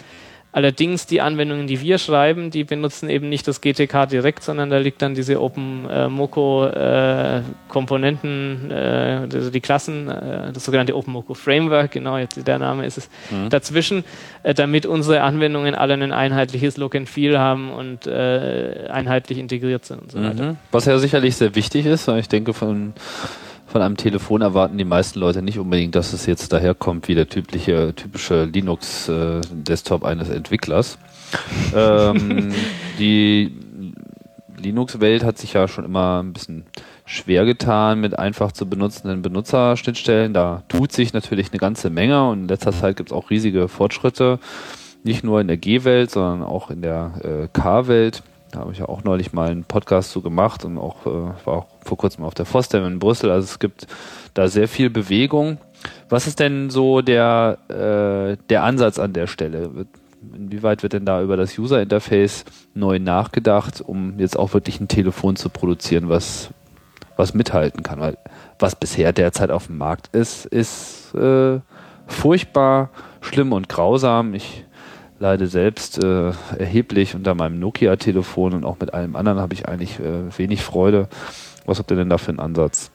Allerdings 0.56 1.04
die 1.04 1.20
Anwendungen, 1.20 1.66
die 1.66 1.82
wir 1.82 1.98
schreiben, 1.98 2.50
die 2.50 2.64
benutzen 2.64 3.10
eben 3.10 3.28
nicht 3.28 3.46
das 3.46 3.60
GTK 3.60 4.06
direkt, 4.06 4.42
sondern 4.42 4.70
da 4.70 4.78
liegt 4.78 5.02
dann 5.02 5.14
diese 5.14 5.42
Open 5.42 5.86
äh, 5.86 6.08
Moco 6.08 6.64
äh, 6.64 7.42
Komponenten, 7.68 8.70
äh, 8.70 9.28
also 9.30 9.50
die 9.50 9.60
Klassen, 9.60 10.08
äh, 10.08 10.54
das 10.54 10.64
sogenannte 10.64 10.96
Open 10.96 11.12
Moco 11.12 11.34
Framework, 11.34 11.90
genau, 11.90 12.16
jetzt 12.16 12.46
der 12.46 12.58
Name 12.58 12.86
ist 12.86 12.96
es, 12.96 13.10
dazwischen, 13.50 14.02
äh, 14.44 14.54
damit 14.54 14.86
unsere 14.86 15.20
Anwendungen 15.20 15.74
alle 15.74 15.92
ein 15.92 16.10
einheitliches 16.10 16.78
Look 16.78 16.94
and 16.94 17.06
Feel 17.06 17.38
haben 17.38 17.70
und 17.70 18.06
äh, 18.06 18.86
einheitlich 18.90 19.36
integriert 19.36 19.84
sind 19.84 20.00
und 20.04 20.12
so 20.12 20.22
weiter. 20.22 20.52
Mhm. 20.52 20.56
Was 20.72 20.86
ja 20.86 20.96
sicherlich 20.96 21.36
sehr 21.36 21.54
wichtig 21.54 21.84
ist, 21.84 22.08
weil 22.08 22.20
ich 22.20 22.30
denke, 22.30 22.54
von, 22.54 22.94
von 23.76 23.82
einem 23.82 23.98
Telefon 23.98 24.40
erwarten 24.40 24.78
die 24.78 24.86
meisten 24.86 25.18
Leute 25.18 25.42
nicht 25.42 25.58
unbedingt, 25.58 25.94
dass 25.96 26.14
es 26.14 26.24
jetzt 26.24 26.50
daherkommt 26.50 27.08
wie 27.08 27.14
der 27.14 27.28
typische, 27.28 27.92
typische 27.94 28.44
Linux-Desktop 28.44 30.02
eines 30.02 30.30
Entwicklers. 30.30 30.96
ähm, 31.76 32.54
die 32.98 33.52
Linux-Welt 34.56 35.24
hat 35.24 35.36
sich 35.36 35.52
ja 35.52 35.68
schon 35.68 35.84
immer 35.84 36.22
ein 36.22 36.32
bisschen 36.32 36.64
schwer 37.04 37.44
getan 37.44 38.00
mit 38.00 38.18
einfach 38.18 38.50
zu 38.52 38.66
benutzenden 38.66 39.20
Benutzerschnittstellen. 39.20 40.32
Da 40.32 40.62
tut 40.68 40.92
sich 40.92 41.12
natürlich 41.12 41.50
eine 41.50 41.58
ganze 41.58 41.90
Menge 41.90 42.30
und 42.30 42.44
in 42.44 42.48
letzter 42.48 42.72
Zeit 42.72 42.96
gibt 42.96 43.10
es 43.10 43.14
auch 43.14 43.28
riesige 43.28 43.68
Fortschritte, 43.68 44.38
nicht 45.02 45.22
nur 45.22 45.38
in 45.42 45.48
der 45.48 45.58
G-Welt, 45.58 46.10
sondern 46.10 46.42
auch 46.48 46.70
in 46.70 46.80
der 46.80 47.12
äh, 47.22 47.48
K-Welt. 47.52 48.22
Da 48.52 48.60
habe 48.60 48.72
ich 48.72 48.78
ja 48.78 48.88
auch 48.88 49.04
neulich 49.04 49.34
mal 49.34 49.50
einen 49.50 49.64
Podcast 49.64 50.12
zu 50.12 50.22
gemacht 50.22 50.64
und 50.64 50.78
auch 50.78 51.04
äh, 51.04 51.10
war 51.44 51.54
auch 51.58 51.75
vor 51.86 51.96
kurzem 51.96 52.24
auf 52.24 52.34
der 52.34 52.46
FOSDEM 52.46 52.84
in 52.84 52.98
Brüssel. 52.98 53.30
Also 53.30 53.44
es 53.44 53.58
gibt 53.58 53.86
da 54.34 54.48
sehr 54.48 54.68
viel 54.68 54.90
Bewegung. 54.90 55.58
Was 56.08 56.26
ist 56.26 56.40
denn 56.40 56.70
so 56.70 57.00
der, 57.00 57.58
äh, 57.68 58.36
der 58.48 58.64
Ansatz 58.64 58.98
an 58.98 59.12
der 59.12 59.26
Stelle? 59.26 59.70
Inwieweit 60.34 60.82
wird 60.82 60.92
denn 60.92 61.04
da 61.04 61.22
über 61.22 61.36
das 61.36 61.58
User 61.58 61.80
Interface 61.80 62.44
neu 62.74 62.98
nachgedacht, 62.98 63.80
um 63.80 64.18
jetzt 64.18 64.38
auch 64.38 64.54
wirklich 64.54 64.80
ein 64.80 64.88
Telefon 64.88 65.36
zu 65.36 65.48
produzieren, 65.48 66.08
was, 66.08 66.50
was 67.16 67.34
mithalten 67.34 67.82
kann? 67.82 68.00
Weil 68.00 68.18
was 68.58 68.74
bisher 68.74 69.12
derzeit 69.12 69.50
auf 69.50 69.66
dem 69.66 69.78
Markt 69.78 70.14
ist, 70.14 70.46
ist 70.46 71.14
äh, 71.14 71.60
furchtbar 72.06 72.90
schlimm 73.20 73.52
und 73.52 73.68
grausam. 73.68 74.34
Ich 74.34 74.64
leide 75.18 75.46
selbst 75.46 76.02
äh, 76.02 76.32
erheblich 76.58 77.14
unter 77.14 77.34
meinem 77.34 77.58
Nokia-Telefon 77.58 78.54
und 78.54 78.64
auch 78.64 78.78
mit 78.80 78.94
allem 78.94 79.16
anderen 79.16 79.38
habe 79.38 79.54
ich 79.54 79.68
eigentlich 79.68 79.98
äh, 79.98 80.36
wenig 80.36 80.62
Freude. 80.62 81.08
Was 81.66 81.78
habt 81.78 81.90
ihr 81.90 81.96
denn 81.96 82.08
da 82.08 82.16
für 82.18 82.30
einen 82.30 82.40
Ansatz? 82.40 82.90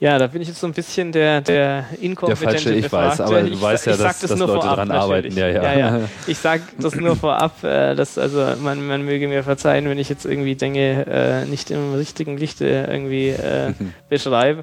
Ja, 0.00 0.16
da 0.16 0.28
bin 0.28 0.40
ich 0.42 0.46
jetzt 0.46 0.60
so 0.60 0.66
ein 0.68 0.72
bisschen 0.72 1.10
der, 1.10 1.40
der 1.40 1.84
inkompetente 2.00 2.44
Der 2.44 2.52
falsche, 2.52 2.74
ich 2.74 2.82
Befragte. 2.84 3.18
weiß, 3.18 3.20
aber 3.20 3.42
du 3.42 3.48
Ich 3.48 3.60
weißt 3.60 3.86
ja, 3.86 3.92
ich 3.94 3.98
dass- 3.98 4.20
das 4.20 4.30
dass 4.30 4.38
nur 4.38 4.46
Leute 4.46 4.60
vorab, 4.60 4.76
dran 4.76 4.90
arbeiten, 4.92 5.36
ja, 5.36 5.48
ja. 5.48 5.62
ja, 5.64 5.78
ja. 5.78 6.00
Ich 6.28 6.38
sag 6.38 6.60
das 6.78 6.94
nur 6.94 7.16
vorab, 7.16 7.64
äh, 7.64 7.96
dass 7.96 8.16
also 8.16 8.46
man, 8.62 8.86
man 8.86 9.04
möge 9.04 9.26
mir 9.26 9.42
verzeihen, 9.42 9.88
wenn 9.88 9.98
ich 9.98 10.08
jetzt 10.08 10.24
irgendwie 10.24 10.54
Dinge 10.54 11.04
äh, 11.06 11.44
nicht 11.46 11.72
im 11.72 11.94
richtigen 11.94 12.38
Lichte 12.38 12.86
irgendwie 12.88 13.30
äh, 13.30 13.72
beschreibe. 14.08 14.62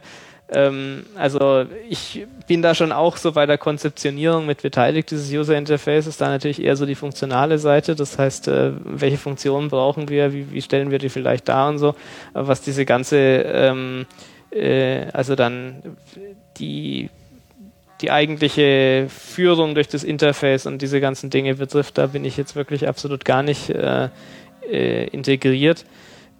Ähm, 0.49 1.05
also 1.15 1.65
ich 1.89 2.25
bin 2.47 2.61
da 2.61 2.75
schon 2.75 2.91
auch 2.91 3.17
so 3.17 3.31
bei 3.31 3.45
der 3.45 3.57
Konzeptionierung 3.57 4.45
mit 4.45 4.61
beteiligt 4.61 5.09
dieses 5.09 5.31
User 5.31 5.57
Interface 5.57 6.05
ist 6.05 6.21
da 6.21 6.27
natürlich 6.27 6.61
eher 6.61 6.75
so 6.75 6.85
die 6.85 6.95
funktionale 6.95 7.57
Seite. 7.57 7.95
Das 7.95 8.19
heißt, 8.19 8.47
äh, 8.47 8.71
welche 8.83 9.17
Funktionen 9.17 9.69
brauchen 9.69 10.09
wir, 10.09 10.33
wie, 10.33 10.51
wie 10.51 10.61
stellen 10.61 10.91
wir 10.91 10.99
die 10.99 11.09
vielleicht 11.09 11.49
dar 11.49 11.69
und 11.69 11.79
so. 11.79 11.95
Aber 12.33 12.47
was 12.47 12.61
diese 12.61 12.85
ganze 12.85 13.17
ähm, 13.17 14.05
äh, 14.55 15.07
also 15.11 15.35
dann 15.35 15.81
die, 16.57 17.09
die 18.01 18.11
eigentliche 18.11 19.07
Führung 19.09 19.75
durch 19.75 19.87
das 19.87 20.03
Interface 20.03 20.65
und 20.65 20.81
diese 20.81 21.01
ganzen 21.01 21.29
Dinge 21.29 21.55
betrifft, 21.55 21.97
da 21.97 22.07
bin 22.07 22.25
ich 22.25 22.37
jetzt 22.37 22.55
wirklich 22.55 22.87
absolut 22.87 23.25
gar 23.25 23.43
nicht 23.43 23.69
äh, 23.69 24.09
äh, 24.69 25.07
integriert. 25.07 25.85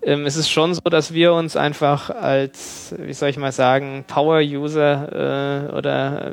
Ähm, 0.05 0.27
es 0.27 0.35
ist 0.35 0.51
schon 0.51 0.75
so, 0.75 0.81
dass 0.81 1.15
wir 1.15 1.33
uns 1.33 1.55
einfach 1.55 2.11
als, 2.11 2.93
wie 2.99 3.13
soll 3.13 3.29
ich 3.29 3.37
mal 3.37 3.51
sagen, 3.51 4.05
Power-User 4.07 5.71
äh, 5.71 5.75
oder 5.75 6.31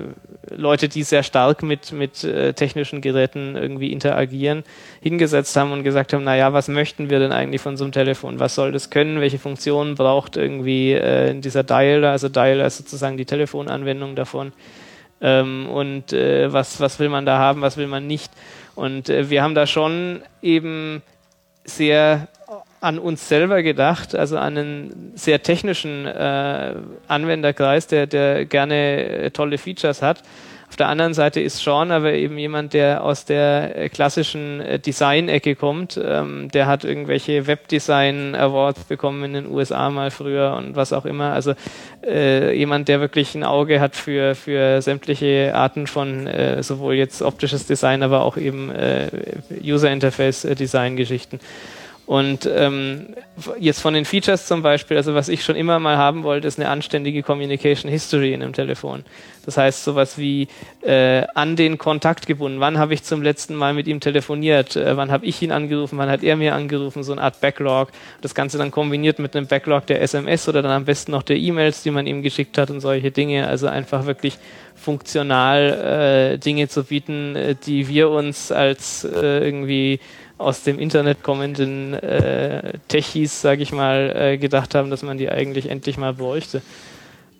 äh, 0.50 0.54
Leute, 0.54 0.90
die 0.90 1.02
sehr 1.02 1.22
stark 1.22 1.62
mit, 1.62 1.90
mit 1.90 2.22
äh, 2.22 2.52
technischen 2.52 3.00
Geräten 3.00 3.56
irgendwie 3.56 3.90
interagieren, 3.90 4.64
hingesetzt 5.00 5.56
haben 5.56 5.72
und 5.72 5.84
gesagt 5.84 6.12
haben, 6.12 6.22
naja, 6.22 6.52
was 6.52 6.68
möchten 6.68 7.08
wir 7.08 7.18
denn 7.18 7.32
eigentlich 7.32 7.62
von 7.62 7.78
so 7.78 7.84
einem 7.84 7.92
Telefon? 7.92 8.38
Was 8.40 8.54
soll 8.54 8.72
das 8.72 8.90
können? 8.90 9.22
Welche 9.22 9.38
Funktionen 9.38 9.94
braucht 9.94 10.36
irgendwie 10.36 10.92
äh, 10.92 11.34
dieser 11.40 11.64
Dialer? 11.64 12.10
Also 12.10 12.28
Dialer 12.28 12.66
ist 12.66 12.76
sozusagen 12.76 13.16
die 13.16 13.24
Telefonanwendung 13.24 14.16
davon. 14.16 14.52
Ähm, 15.22 15.66
und 15.70 16.12
äh, 16.12 16.52
was, 16.52 16.78
was 16.78 16.98
will 16.98 17.08
man 17.08 17.24
da 17.24 17.38
haben, 17.38 17.62
was 17.62 17.78
will 17.78 17.86
man 17.86 18.06
nicht? 18.06 18.30
Und 18.74 19.08
äh, 19.08 19.30
wir 19.30 19.42
haben 19.42 19.54
da 19.54 19.66
schon 19.66 20.20
eben 20.42 21.00
sehr 21.64 22.28
an 22.82 22.98
uns 22.98 23.28
selber 23.28 23.62
gedacht, 23.62 24.14
also 24.14 24.36
an 24.36 24.58
einen 24.58 25.12
sehr 25.14 25.42
technischen 25.42 26.04
äh, 26.04 26.74
Anwenderkreis, 27.06 27.86
der, 27.86 28.08
der 28.08 28.44
gerne 28.44 29.04
äh, 29.04 29.30
tolle 29.30 29.56
Features 29.56 30.02
hat. 30.02 30.22
Auf 30.68 30.76
der 30.76 30.88
anderen 30.88 31.12
Seite 31.14 31.40
ist 31.40 31.58
Sean 31.58 31.92
aber 31.92 32.14
eben 32.14 32.38
jemand, 32.38 32.72
der 32.72 33.04
aus 33.04 33.24
der 33.24 33.76
äh, 33.76 33.88
klassischen 33.88 34.60
äh, 34.60 34.78
Design-Ecke 34.78 35.54
kommt. 35.54 36.00
Ähm, 36.02 36.50
der 36.50 36.66
hat 36.66 36.82
irgendwelche 36.82 37.46
Webdesign-Awards 37.46 38.84
bekommen 38.84 39.22
in 39.24 39.34
den 39.34 39.46
USA 39.48 39.90
mal 39.90 40.10
früher 40.10 40.56
und 40.56 40.74
was 40.74 40.92
auch 40.92 41.04
immer. 41.04 41.34
Also 41.34 41.52
äh, 42.04 42.56
jemand, 42.56 42.88
der 42.88 43.00
wirklich 43.00 43.34
ein 43.34 43.44
Auge 43.44 43.80
hat 43.80 43.94
für, 43.94 44.34
für 44.34 44.82
sämtliche 44.82 45.52
Arten 45.54 45.86
von 45.86 46.26
äh, 46.26 46.62
sowohl 46.62 46.94
jetzt 46.94 47.22
optisches 47.22 47.66
Design, 47.66 48.02
aber 48.02 48.22
auch 48.22 48.36
eben 48.36 48.72
äh, 48.72 49.08
User-Interface-Design-Geschichten. 49.62 51.38
Und 52.12 52.44
ähm, 52.44 53.06
jetzt 53.58 53.80
von 53.80 53.94
den 53.94 54.04
Features 54.04 54.44
zum 54.44 54.60
Beispiel, 54.60 54.98
also 54.98 55.14
was 55.14 55.30
ich 55.30 55.42
schon 55.42 55.56
immer 55.56 55.78
mal 55.78 55.96
haben 55.96 56.24
wollte, 56.24 56.46
ist 56.46 56.60
eine 56.60 56.68
anständige 56.68 57.22
Communication 57.22 57.90
History 57.90 58.34
in 58.34 58.42
einem 58.42 58.52
Telefon. 58.52 59.02
Das 59.46 59.56
heißt 59.56 59.82
sowas 59.82 60.18
wie 60.18 60.48
äh, 60.82 61.24
an 61.34 61.56
den 61.56 61.78
Kontakt 61.78 62.26
gebunden. 62.26 62.60
Wann 62.60 62.76
habe 62.76 62.92
ich 62.92 63.02
zum 63.02 63.22
letzten 63.22 63.54
Mal 63.54 63.72
mit 63.72 63.86
ihm 63.86 63.98
telefoniert? 63.98 64.76
Äh, 64.76 64.94
wann 64.98 65.10
habe 65.10 65.24
ich 65.24 65.40
ihn 65.40 65.52
angerufen? 65.52 65.96
Wann 65.96 66.10
hat 66.10 66.22
er 66.22 66.36
mir 66.36 66.54
angerufen? 66.54 67.02
So 67.02 67.12
eine 67.12 67.22
Art 67.22 67.40
Backlog. 67.40 67.88
Das 68.20 68.34
Ganze 68.34 68.58
dann 68.58 68.70
kombiniert 68.70 69.18
mit 69.18 69.34
einem 69.34 69.46
Backlog 69.46 69.86
der 69.86 70.02
SMS 70.02 70.46
oder 70.50 70.60
dann 70.60 70.72
am 70.72 70.84
besten 70.84 71.12
noch 71.12 71.22
der 71.22 71.38
E-Mails, 71.38 71.82
die 71.82 71.92
man 71.92 72.06
ihm 72.06 72.20
geschickt 72.20 72.58
hat 72.58 72.70
und 72.70 72.80
solche 72.80 73.10
Dinge. 73.10 73.48
Also 73.48 73.68
einfach 73.68 74.04
wirklich 74.04 74.36
funktional 74.74 76.34
äh, 76.34 76.38
Dinge 76.38 76.68
zu 76.68 76.84
bieten, 76.84 77.36
äh, 77.36 77.54
die 77.54 77.88
wir 77.88 78.10
uns 78.10 78.52
als 78.52 79.04
äh, 79.04 79.44
irgendwie 79.44 79.98
aus 80.38 80.62
dem 80.62 80.78
Internet 80.78 81.22
kommenden 81.22 81.94
äh, 81.94 82.78
Techies, 82.88 83.40
sage 83.40 83.62
ich 83.62 83.72
mal, 83.72 84.14
äh, 84.16 84.38
gedacht 84.38 84.74
haben, 84.74 84.90
dass 84.90 85.02
man 85.02 85.18
die 85.18 85.30
eigentlich 85.30 85.68
endlich 85.70 85.96
mal 85.96 86.14
bräuchte. 86.14 86.62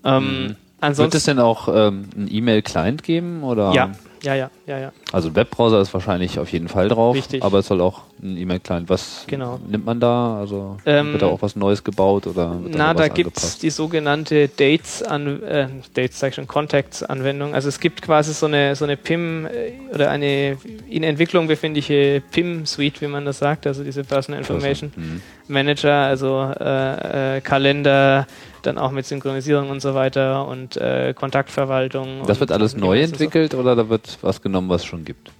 Ähm, 0.04 0.46
mhm. 0.46 0.56
Wird 0.82 1.14
es 1.14 1.24
denn 1.24 1.38
auch 1.38 1.68
ähm, 1.68 2.08
einen 2.16 2.28
E-Mail-Client 2.30 3.02
geben? 3.02 3.44
Oder? 3.44 3.72
Ja, 3.72 3.92
ja, 4.22 4.34
ja, 4.36 4.50
ja, 4.66 4.78
ja. 4.78 4.92
Also 5.10 5.28
ein 5.28 5.34
Webbrowser 5.34 5.80
ist 5.80 5.92
wahrscheinlich 5.92 6.38
auf 6.38 6.52
jeden 6.52 6.68
Fall 6.68 6.88
drauf, 6.88 7.16
Richtig. 7.16 7.42
aber 7.42 7.58
es 7.58 7.66
soll 7.66 7.80
auch 7.80 8.02
ein 8.22 8.36
E-Mail-Client. 8.36 8.88
Was 8.88 9.24
genau. 9.26 9.58
nimmt 9.66 9.84
man 9.84 9.98
da? 9.98 10.38
Also 10.38 10.76
ähm, 10.86 11.12
wird 11.12 11.22
da 11.22 11.26
auch 11.26 11.42
was 11.42 11.56
Neues 11.56 11.82
gebaut 11.82 12.28
oder? 12.28 12.56
Na, 12.68 12.94
da, 12.94 13.08
gibt 13.08 13.36
es 13.36 13.58
die 13.58 13.70
sogenannte 13.70 14.48
Dates 14.48 15.02
an 15.02 15.42
äh, 15.42 15.68
Dates 15.94 16.20
sag 16.20 16.28
ich 16.28 16.34
schon, 16.36 16.46
Contacts 16.46 17.02
Anwendung. 17.02 17.54
Also 17.54 17.68
es 17.68 17.80
gibt 17.80 18.00
quasi 18.00 18.32
so 18.32 18.46
eine 18.46 18.76
so 18.76 18.84
eine 18.84 18.96
PIM 18.96 19.46
äh, 19.46 19.72
oder 19.92 20.10
eine 20.10 20.56
in 20.88 21.02
Entwicklung 21.02 21.48
befindliche 21.48 22.22
PIM 22.30 22.64
Suite, 22.64 23.00
wie 23.00 23.08
man 23.08 23.24
das 23.24 23.38
sagt, 23.38 23.66
also 23.66 23.82
diese 23.82 24.04
Personal 24.04 24.40
Information 24.40 24.92
mhm. 24.94 25.22
Manager, 25.48 25.94
also 25.94 26.52
äh, 26.60 27.38
äh, 27.38 27.40
Kalender 27.40 28.26
dann 28.66 28.78
auch 28.78 28.90
mit 28.90 29.06
Synchronisierung 29.06 29.70
und 29.70 29.80
so 29.80 29.94
weiter 29.94 30.46
und 30.46 30.76
äh, 30.76 31.14
Kontaktverwaltung. 31.14 32.22
Das 32.26 32.40
wird 32.40 32.52
alles 32.52 32.76
neu 32.76 33.00
entwickelt 33.00 33.52
so. 33.52 33.58
oder 33.58 33.76
da 33.76 33.88
wird 33.88 34.18
was 34.22 34.42
genommen, 34.42 34.68
was 34.68 34.82
es 34.82 34.86
schon 34.86 35.04
gibt? 35.04 35.30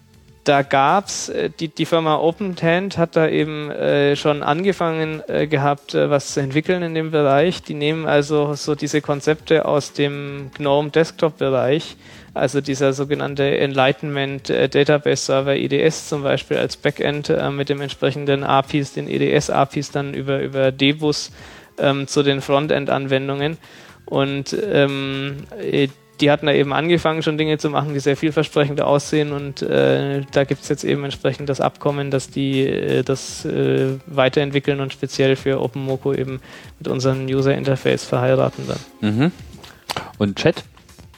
Da 0.45 0.63
gab's 0.63 1.29
äh, 1.29 1.51
die, 1.51 1.69
die 1.69 1.87
Firma 1.87 2.17
OpenTand 2.17 2.99
hat 2.99 3.15
da 3.15 3.29
eben 3.29 3.71
äh, 3.71 4.17
schon 4.17 4.43
angefangen 4.43 5.23
äh, 5.29 5.47
gehabt, 5.47 5.95
äh, 5.95 6.11
was 6.11 6.35
zu 6.35 6.41
entwickeln 6.41 6.83
in 6.83 6.95
dem 6.95 7.13
Bereich. 7.13 7.63
Die 7.63 7.75
nehmen 7.75 8.07
also 8.07 8.55
so 8.55 8.75
diese 8.75 9.01
Konzepte 9.01 9.67
aus 9.67 9.93
dem 9.93 10.51
GNOME 10.59 10.91
Desktop 10.91 11.39
Bereich, 11.39 11.97
also 12.35 12.61
dieser 12.61 12.93
sogenannte 12.93 13.57
Enlightenment 13.57 14.51
äh, 14.51 14.69
Database 14.69 15.27
Server 15.27 15.55
EDS 15.55 16.09
zum 16.09 16.25
Beispiel 16.25 16.57
als 16.57 16.77
Backend 16.77 17.29
äh, 17.29 17.51
mit 17.51 17.69
dem 17.69 17.81
entsprechenden 17.81 18.43
APIs, 18.43 18.95
den 18.95 19.09
EDS 19.09 19.49
APIs 19.49 19.93
dann 19.93 20.13
über 20.13 20.41
über 20.41 20.73
Debus 20.73 21.31
ähm, 21.79 22.07
zu 22.07 22.23
den 22.23 22.41
Frontend-Anwendungen. 22.41 23.59
Und 24.07 24.57
ähm, 24.73 25.45
äh, 25.61 25.89
die 26.21 26.31
hatten 26.31 26.47
da 26.47 26.53
eben 26.53 26.73
angefangen, 26.73 27.23
schon 27.23 27.37
Dinge 27.37 27.59
zu 27.59 27.69
machen, 27.69 27.95
die 27.95 28.01
sehr 28.01 28.17
vielversprechend 28.17 28.81
aussehen. 28.81 29.33
Und 29.33 29.63
äh, 29.63 30.23
da 30.31 30.45
gibt 30.45 30.63
es 30.63 30.69
jetzt 30.69 30.85
eben 30.85 31.05
entsprechend 31.05 31.49
das 31.49 31.61
Abkommen, 31.61 32.11
dass 32.11 32.31
die 32.31 32.61
äh, 32.61 33.03
das 33.03 33.45
äh, 33.45 33.99
weiterentwickeln 34.07 34.81
und 34.81 34.93
speziell 34.93 35.37
für 35.37 35.61
OpenMoko 35.61 36.13
eben 36.15 36.41
mit 36.79 36.89
unserem 36.89 37.27
User 37.27 37.55
Interface 37.55 38.05
verheiraten 38.05 38.65
dann. 38.69 39.15
Mhm. 39.15 39.33
Und 40.19 40.37
Chat? 40.37 40.63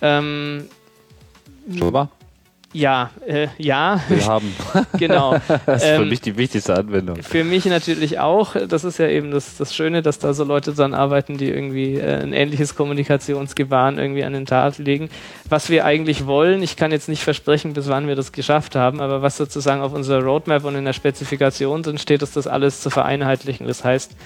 Ähm, 0.00 0.68
Java? 1.68 2.11
Ja, 2.74 3.10
äh, 3.24 3.46
ja. 3.56 4.00
Wir 4.08 4.26
haben. 4.26 4.54
genau. 4.98 5.36
das 5.64 5.84
ist 5.84 5.88
für 5.88 6.02
ähm, 6.02 6.08
mich 6.08 6.20
die 6.20 6.36
wichtigste 6.36 6.76
Anwendung. 6.76 7.22
Für 7.22 7.44
mich 7.44 7.64
natürlich 7.66 8.18
auch. 8.18 8.56
Das 8.68 8.82
ist 8.82 8.98
ja 8.98 9.06
eben 9.06 9.30
das, 9.30 9.56
das 9.56 9.72
Schöne, 9.72 10.02
dass 10.02 10.18
da 10.18 10.34
so 10.34 10.42
Leute 10.42 10.74
dran 10.74 10.92
arbeiten, 10.92 11.38
die 11.38 11.48
irgendwie 11.48 11.94
äh, 11.94 12.20
ein 12.20 12.32
ähnliches 12.32 12.74
Kommunikationsgebaren 12.74 13.98
irgendwie 13.98 14.24
an 14.24 14.32
den 14.32 14.44
Tag 14.44 14.78
legen. 14.78 15.08
Was 15.48 15.70
wir 15.70 15.84
eigentlich 15.84 16.26
wollen, 16.26 16.64
ich 16.64 16.76
kann 16.76 16.90
jetzt 16.90 17.08
nicht 17.08 17.22
versprechen, 17.22 17.74
bis 17.74 17.88
wann 17.88 18.08
wir 18.08 18.16
das 18.16 18.32
geschafft 18.32 18.74
haben, 18.74 19.00
aber 19.00 19.22
was 19.22 19.36
sozusagen 19.36 19.80
auf 19.80 19.92
unserer 19.92 20.24
Roadmap 20.24 20.64
und 20.64 20.74
in 20.74 20.84
der 20.84 20.94
Spezifikation 20.94 21.84
drin 21.84 21.98
steht, 21.98 22.22
ist 22.22 22.36
das 22.36 22.48
alles 22.48 22.80
zu 22.80 22.90
vereinheitlichen. 22.90 23.68
Das 23.68 23.84
heißt, 23.84 24.16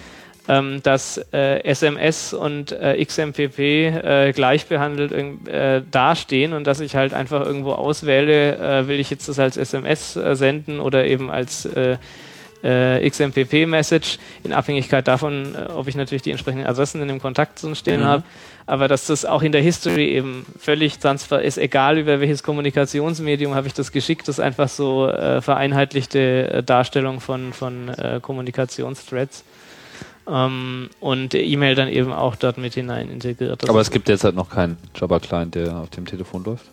ähm, 0.48 0.82
dass 0.82 1.18
äh, 1.32 1.62
SMS 1.64 2.32
und 2.32 2.72
äh, 2.72 3.04
XMPP 3.04 3.58
äh, 3.58 4.32
gleich 4.32 4.66
behandelt 4.66 5.12
äh, 5.12 5.82
dastehen 5.90 6.54
und 6.54 6.66
dass 6.66 6.80
ich 6.80 6.96
halt 6.96 7.12
einfach 7.12 7.44
irgendwo 7.44 7.72
auswähle, 7.72 8.56
äh, 8.56 8.88
will 8.88 8.98
ich 8.98 9.10
jetzt 9.10 9.28
das 9.28 9.38
als 9.38 9.58
SMS 9.58 10.16
äh, 10.16 10.34
senden 10.34 10.80
oder 10.80 11.04
eben 11.06 11.30
als 11.30 11.68
XMPP-Message 12.60 14.18
in 14.42 14.52
Abhängigkeit 14.52 15.06
davon, 15.06 15.54
ob 15.76 15.86
ich 15.86 15.94
natürlich 15.94 16.22
die 16.22 16.32
entsprechenden 16.32 16.66
Adressen 16.66 17.00
in 17.00 17.06
dem 17.06 17.20
Kontakt 17.20 17.64
stehen 17.74 18.00
mhm. 18.00 18.04
habe, 18.04 18.22
aber 18.66 18.88
dass 18.88 19.06
das 19.06 19.24
auch 19.24 19.42
in 19.42 19.52
der 19.52 19.62
History 19.62 20.08
eben 20.08 20.44
völlig 20.58 20.98
transfer 20.98 21.40
ist, 21.40 21.56
egal 21.56 21.98
über 21.98 22.18
welches 22.18 22.42
Kommunikationsmedium 22.42 23.54
habe 23.54 23.68
ich 23.68 23.74
das 23.74 23.92
geschickt, 23.92 24.26
das 24.26 24.38
ist 24.38 24.44
einfach 24.44 24.68
so 24.68 25.06
äh, 25.06 25.40
vereinheitlichte 25.40 26.64
Darstellung 26.66 27.20
von, 27.20 27.52
von 27.52 27.90
äh, 27.90 28.18
Kommunikationsthreads. 28.20 29.44
Ähm, 30.28 30.90
und 31.00 31.34
E-Mail 31.34 31.74
dann 31.74 31.88
eben 31.88 32.12
auch 32.12 32.36
dort 32.36 32.58
mit 32.58 32.74
hinein 32.74 33.10
integriert. 33.10 33.62
Das 33.62 33.70
Aber 33.70 33.80
es 33.80 33.90
gibt 33.90 34.08
derzeit 34.08 34.34
noch 34.34 34.50
keinen 34.50 34.76
Java-Client, 34.94 35.54
der 35.54 35.76
auf 35.76 35.90
dem 35.90 36.06
Telefon 36.06 36.44
läuft? 36.44 36.64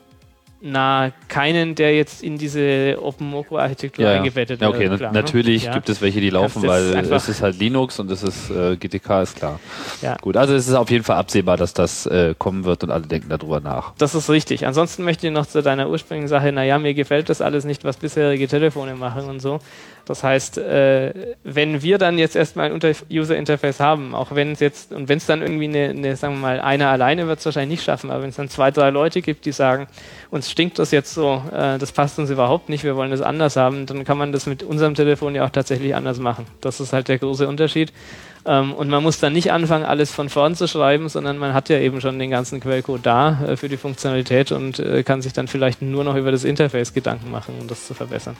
na, 0.67 1.11
keinen, 1.27 1.75
der 1.75 1.95
jetzt 1.95 2.23
in 2.23 2.39
diese 2.39 2.97
OpenMoko-Architektur 2.99 4.03
ja, 4.03 4.13
eingebettet 4.13 4.61
ja, 4.61 4.69
okay, 4.69 4.87
klar, 4.87 5.11
ne? 5.11 5.19
natürlich 5.19 5.65
ne? 5.65 5.73
gibt 5.73 5.89
es 5.89 6.01
welche, 6.01 6.19
die 6.19 6.31
laufen, 6.31 6.63
weil 6.63 6.95
es 6.95 7.29
ist 7.29 7.43
halt 7.43 7.59
Linux 7.59 7.99
und 7.99 8.09
es 8.09 8.23
ist 8.23 8.49
äh, 8.49 8.75
GTK, 8.75 9.21
ist 9.21 9.35
klar. 9.35 9.59
Ja. 10.01 10.15
Gut, 10.21 10.35
also 10.35 10.55
es 10.55 10.67
ist 10.67 10.73
auf 10.73 10.89
jeden 10.89 11.03
Fall 11.03 11.17
absehbar, 11.17 11.57
dass 11.57 11.75
das 11.75 12.07
äh, 12.07 12.33
kommen 12.37 12.65
wird 12.65 12.83
und 12.83 12.89
alle 12.89 13.05
denken 13.05 13.29
darüber 13.29 13.59
nach. 13.59 13.93
Das 13.99 14.15
ist 14.15 14.27
richtig. 14.29 14.65
Ansonsten 14.65 15.03
möchte 15.03 15.27
ich 15.27 15.33
noch 15.33 15.45
zu 15.45 15.61
deiner 15.61 15.87
ursprünglichen 15.87 16.29
Sache, 16.29 16.51
naja, 16.51 16.79
mir 16.79 16.95
gefällt 16.95 17.29
das 17.29 17.41
alles 17.41 17.63
nicht, 17.63 17.83
was 17.83 17.97
bisherige 17.97 18.47
Telefone 18.47 18.95
machen 18.95 19.29
und 19.29 19.41
so. 19.41 19.59
Das 20.05 20.23
heißt, 20.23 20.57
äh, 20.59 21.35
wenn 21.43 21.81
wir 21.81 21.97
dann 21.97 22.17
jetzt 22.17 22.35
erstmal 22.35 22.71
ein 22.71 22.95
User 23.11 23.35
Interface 23.35 23.79
haben, 23.79 24.13
auch 24.13 24.33
wenn 24.33 24.51
es 24.51 24.59
jetzt, 24.59 24.93
und 24.93 25.09
wenn 25.09 25.17
es 25.17 25.25
dann 25.25 25.41
irgendwie 25.41 25.65
eine, 25.65 25.89
eine, 25.89 26.15
sagen 26.15 26.35
wir 26.35 26.39
mal, 26.39 26.59
einer 26.59 26.89
alleine 26.89 27.27
wird 27.27 27.39
es 27.39 27.45
wahrscheinlich 27.45 27.79
nicht 27.79 27.85
schaffen, 27.85 28.11
aber 28.11 28.21
wenn 28.21 28.29
es 28.29 28.35
dann 28.35 28.49
zwei, 28.49 28.71
drei 28.71 28.91
Leute 28.91 29.21
gibt, 29.21 29.45
die 29.45 29.51
sagen, 29.51 29.87
uns 30.29 30.49
stinkt 30.51 30.79
das 30.79 30.91
jetzt 30.91 31.13
so, 31.13 31.41
äh, 31.51 31.77
das 31.77 31.91
passt 31.91 32.19
uns 32.19 32.29
überhaupt 32.29 32.69
nicht, 32.69 32.83
wir 32.83 32.95
wollen 32.95 33.11
das 33.11 33.21
anders 33.21 33.55
haben, 33.55 33.85
dann 33.85 34.03
kann 34.03 34.17
man 34.17 34.31
das 34.31 34.45
mit 34.45 34.63
unserem 34.63 34.95
Telefon 34.95 35.35
ja 35.35 35.45
auch 35.45 35.49
tatsächlich 35.49 35.95
anders 35.95 36.19
machen. 36.19 36.45
Das 36.61 36.79
ist 36.79 36.93
halt 36.93 37.07
der 37.07 37.17
große 37.17 37.47
Unterschied. 37.47 37.91
Ähm, 38.45 38.73
und 38.73 38.89
man 38.89 39.01
muss 39.01 39.19
dann 39.19 39.33
nicht 39.33 39.51
anfangen, 39.51 39.85
alles 39.85 40.11
von 40.11 40.29
vorn 40.29 40.55
zu 40.55 40.67
schreiben, 40.67 41.09
sondern 41.09 41.37
man 41.37 41.53
hat 41.53 41.69
ja 41.69 41.79
eben 41.79 41.99
schon 41.99 42.19
den 42.19 42.29
ganzen 42.29 42.59
Quellcode 42.59 43.03
da 43.03 43.39
äh, 43.43 43.57
für 43.57 43.69
die 43.69 43.77
Funktionalität 43.77 44.51
und 44.51 44.79
äh, 44.79 45.03
kann 45.03 45.21
sich 45.21 45.33
dann 45.33 45.47
vielleicht 45.47 45.81
nur 45.81 46.03
noch 46.03 46.15
über 46.15 46.31
das 46.31 46.43
Interface 46.43 46.93
Gedanken 46.93 47.31
machen, 47.31 47.55
um 47.59 47.67
das 47.67 47.87
zu 47.87 47.95
verbessern. 47.95 48.37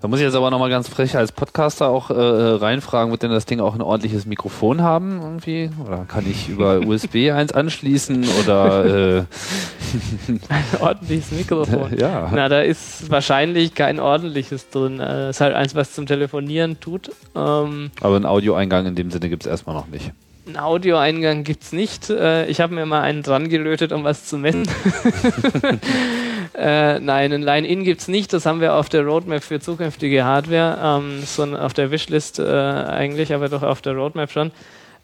Da 0.00 0.08
muss 0.08 0.18
ich 0.18 0.24
jetzt 0.24 0.34
aber 0.34 0.50
nochmal 0.50 0.70
ganz 0.70 0.88
frech 0.88 1.14
als 1.14 1.30
Podcaster 1.30 1.88
auch 1.88 2.08
äh, 2.08 2.14
reinfragen, 2.14 3.12
wird 3.12 3.22
denn 3.22 3.30
das 3.30 3.44
Ding 3.44 3.60
auch 3.60 3.74
ein 3.74 3.82
ordentliches 3.82 4.24
Mikrofon 4.24 4.80
haben 4.80 5.20
irgendwie? 5.20 5.70
Oder 5.86 6.06
kann 6.06 6.24
ich 6.28 6.48
über 6.48 6.80
USB 6.86 7.30
eins 7.32 7.52
anschließen 7.52 8.26
oder 8.42 9.18
äh 9.18 9.18
ein 10.28 10.80
ordentliches 10.80 11.32
Mikrofon? 11.32 11.94
ja. 11.98 12.30
Na, 12.34 12.48
da 12.48 12.62
ist 12.62 13.10
wahrscheinlich 13.10 13.74
kein 13.74 14.00
ordentliches 14.00 14.70
drin. 14.70 15.00
Es 15.00 15.08
äh, 15.08 15.30
ist 15.30 15.40
halt 15.42 15.54
eins, 15.54 15.74
was 15.74 15.92
zum 15.92 16.06
Telefonieren 16.06 16.80
tut. 16.80 17.10
Ähm 17.36 17.90
aber 18.00 18.16
einen 18.16 18.26
Audioeingang 18.26 18.86
in 18.86 18.94
dem 18.94 19.10
Sinne 19.10 19.28
gibt 19.28 19.44
es 19.44 19.50
erstmal 19.50 19.74
noch 19.74 19.88
nicht. 19.88 20.12
Einen 20.50 20.58
Audioeingang 20.58 21.44
gibt 21.44 21.62
es 21.62 21.72
nicht. 21.72 22.10
Äh, 22.10 22.46
ich 22.46 22.60
habe 22.60 22.74
mir 22.74 22.84
mal 22.84 23.02
einen 23.02 23.22
dran 23.22 23.48
gelötet, 23.48 23.92
um 23.92 24.02
was 24.02 24.26
zu 24.26 24.36
messen. 24.36 24.66
Äh, 26.52 26.98
nein, 26.98 27.32
ein 27.32 27.42
Line-In 27.42 27.84
gibt 27.84 28.02
es 28.02 28.08
nicht. 28.08 28.32
Das 28.32 28.44
haben 28.44 28.60
wir 28.60 28.74
auf 28.74 28.88
der 28.88 29.02
Roadmap 29.02 29.42
für 29.42 29.60
zukünftige 29.60 30.24
Hardware, 30.24 30.78
ähm, 30.82 31.22
so 31.24 31.44
auf 31.44 31.72
der 31.72 31.90
Wishlist 31.90 32.38
äh, 32.38 32.42
eigentlich, 32.42 33.32
aber 33.32 33.48
doch 33.48 33.62
auf 33.62 33.80
der 33.80 33.94
Roadmap 33.94 34.30
schon. 34.30 34.50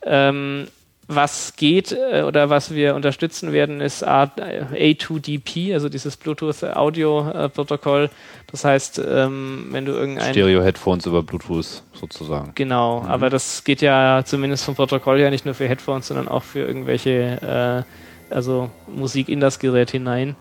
Ähm, 0.02 0.66
was 1.08 1.54
geht 1.56 1.92
äh, 1.92 2.22
oder 2.22 2.50
was 2.50 2.74
wir 2.74 2.94
unterstützen 2.94 3.52
werden, 3.52 3.80
ist 3.80 4.06
A2DP, 4.06 5.72
also 5.72 5.88
dieses 5.88 6.16
Bluetooth-Audio-Protokoll. 6.16 8.10
Das 8.50 8.64
heißt, 8.64 9.00
ähm, 9.06 9.68
wenn 9.70 9.84
du 9.84 9.92
irgendein... 9.92 10.32
Stereo-Headphones 10.32 11.06
über 11.06 11.22
Bluetooth 11.22 11.82
sozusagen. 11.92 12.52
Genau, 12.54 13.02
mhm. 13.02 13.08
aber 13.08 13.30
das 13.30 13.62
geht 13.64 13.82
ja 13.82 14.22
zumindest 14.24 14.64
vom 14.64 14.74
Protokoll 14.74 15.18
her 15.18 15.30
nicht 15.30 15.44
nur 15.44 15.54
für 15.54 15.68
Headphones, 15.68 16.08
sondern 16.08 16.28
auch 16.28 16.42
für 16.42 16.60
irgendwelche, 16.60 17.84
äh, 18.30 18.34
also 18.34 18.70
Musik 18.88 19.28
in 19.28 19.40
das 19.40 19.58
Gerät 19.60 19.90
hinein 19.92 20.34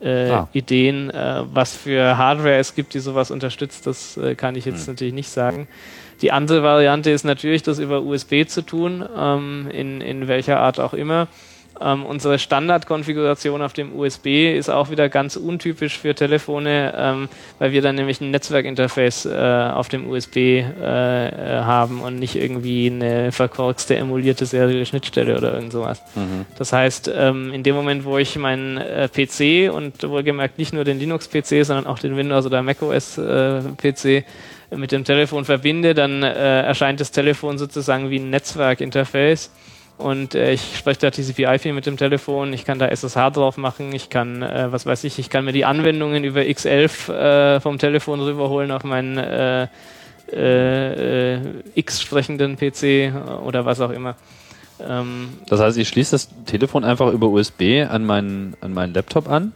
äh, 0.00 0.30
ah. 0.30 0.48
Ideen. 0.52 1.10
Äh, 1.10 1.42
was 1.52 1.74
für 1.74 2.16
Hardware 2.16 2.56
es 2.56 2.74
gibt, 2.74 2.94
die 2.94 3.00
sowas 3.00 3.30
unterstützt, 3.30 3.86
das 3.86 4.16
äh, 4.16 4.34
kann 4.34 4.54
ich 4.56 4.64
jetzt 4.64 4.86
hm. 4.86 4.94
natürlich 4.94 5.14
nicht 5.14 5.30
sagen. 5.30 5.68
Die 6.22 6.32
andere 6.32 6.62
Variante 6.62 7.10
ist 7.10 7.24
natürlich, 7.24 7.62
das 7.62 7.78
über 7.78 8.02
USB 8.02 8.46
zu 8.46 8.62
tun, 8.62 9.04
ähm, 9.16 9.68
in, 9.72 10.00
in 10.00 10.28
welcher 10.28 10.60
Art 10.60 10.80
auch 10.80 10.94
immer. 10.94 11.28
Ähm, 11.80 12.06
unsere 12.06 12.38
Standardkonfiguration 12.38 13.60
auf 13.62 13.72
dem 13.72 13.94
USB 13.94 14.56
ist 14.56 14.70
auch 14.70 14.90
wieder 14.90 15.08
ganz 15.08 15.36
untypisch 15.36 15.98
für 15.98 16.14
Telefone, 16.14 16.94
ähm, 16.96 17.28
weil 17.58 17.72
wir 17.72 17.82
dann 17.82 17.96
nämlich 17.96 18.20
ein 18.20 18.30
Netzwerkinterface 18.30 19.26
äh, 19.26 19.70
auf 19.74 19.88
dem 19.88 20.08
USB 20.08 20.36
äh, 20.36 20.60
äh, 20.60 21.60
haben 21.62 22.00
und 22.00 22.18
nicht 22.18 22.36
irgendwie 22.36 22.86
eine 22.90 23.32
verkorkste 23.32 23.96
emulierte 23.96 24.46
serielle 24.46 24.86
Schnittstelle 24.86 25.36
oder 25.36 25.54
irgend 25.54 25.72
sowas. 25.72 26.02
Mhm. 26.14 26.46
Das 26.56 26.72
heißt, 26.72 27.10
ähm, 27.14 27.52
in 27.52 27.62
dem 27.62 27.74
Moment, 27.74 28.04
wo 28.04 28.16
ich 28.16 28.36
meinen 28.36 28.78
äh, 28.78 29.08
PC 29.08 29.72
und 29.72 30.02
wohlgemerkt 30.02 30.58
nicht 30.58 30.72
nur 30.72 30.84
den 30.84 30.98
Linux-PC, 30.98 31.64
sondern 31.64 31.86
auch 31.86 31.98
den 31.98 32.16
Windows- 32.16 32.46
oder 32.46 32.62
macOS-PC 32.62 34.04
äh, 34.04 34.22
mit 34.74 34.92
dem 34.92 35.04
Telefon 35.04 35.44
verbinde, 35.44 35.94
dann 35.94 36.22
äh, 36.22 36.62
erscheint 36.62 37.00
das 37.00 37.10
Telefon 37.10 37.58
sozusagen 37.58 38.10
wie 38.10 38.18
ein 38.18 38.30
Netzwerkinterface 38.30 39.50
und 39.98 40.34
äh, 40.34 40.52
ich 40.52 40.76
spreche 40.76 41.00
da 41.00 41.10
TCP/IP 41.10 41.72
mit 41.72 41.86
dem 41.86 41.96
Telefon, 41.96 42.52
ich 42.52 42.64
kann 42.64 42.78
da 42.78 42.88
SSH 42.88 43.30
drauf 43.30 43.56
machen, 43.56 43.92
ich 43.94 44.10
kann, 44.10 44.42
äh, 44.42 44.70
was 44.70 44.84
weiß 44.84 45.04
ich, 45.04 45.18
ich 45.18 45.30
kann 45.30 45.44
mir 45.44 45.52
die 45.52 45.64
Anwendungen 45.64 46.24
über 46.24 46.40
X11 46.40 47.12
äh, 47.12 47.60
vom 47.60 47.78
Telefon 47.78 48.20
rüberholen 48.20 48.70
auf 48.72 48.84
meinen 48.84 49.16
äh, 49.16 49.68
äh, 50.32 51.40
X-sprechenden 51.74 52.56
PC 52.56 53.12
oder 53.44 53.64
was 53.64 53.80
auch 53.80 53.90
immer. 53.90 54.16
Ähm, 54.80 55.38
das 55.48 55.60
heißt, 55.60 55.78
ich 55.78 55.88
schließe 55.88 56.10
das 56.12 56.28
Telefon 56.44 56.84
einfach 56.84 57.10
über 57.12 57.28
USB 57.28 57.86
an 57.88 58.04
meinen, 58.04 58.54
an 58.60 58.74
meinen 58.74 58.92
Laptop 58.92 59.28
an 59.30 59.52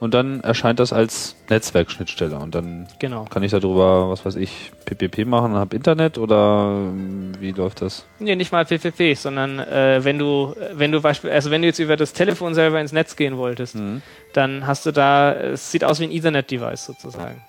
und 0.00 0.14
dann 0.14 0.40
erscheint 0.40 0.80
das 0.80 0.92
als 0.92 1.36
Netzwerkschnittstelle 1.48 2.36
und 2.38 2.54
dann 2.54 2.88
genau. 2.98 3.26
kann 3.26 3.42
ich 3.42 3.52
darüber, 3.52 4.10
was 4.10 4.24
weiß 4.24 4.36
ich, 4.36 4.72
PPP 4.86 5.26
machen 5.26 5.52
und 5.52 5.58
habe 5.58 5.76
Internet 5.76 6.16
oder 6.18 6.72
ähm, 6.74 7.32
wie 7.38 7.52
läuft 7.52 7.82
das? 7.82 8.06
Nee, 8.18 8.34
nicht 8.34 8.50
mal 8.50 8.64
PPP, 8.64 9.14
sondern 9.14 9.58
äh, 9.58 10.02
wenn 10.02 10.18
du, 10.18 10.54
wenn 10.72 10.90
du 10.90 11.00
beispielsweise, 11.00 11.34
also 11.34 11.50
wenn 11.50 11.62
du 11.62 11.68
jetzt 11.68 11.78
über 11.78 11.96
das 11.96 12.14
Telefon 12.14 12.54
selber 12.54 12.80
ins 12.80 12.92
Netz 12.92 13.14
gehen 13.14 13.36
wolltest, 13.36 13.76
mhm. 13.76 14.00
dann 14.32 14.66
hast 14.66 14.86
du 14.86 14.90
da, 14.90 15.32
es 15.34 15.70
sieht 15.70 15.84
aus 15.84 16.00
wie 16.00 16.04
ein 16.04 16.12
Ethernet-Device 16.12 16.86
sozusagen. 16.86 17.42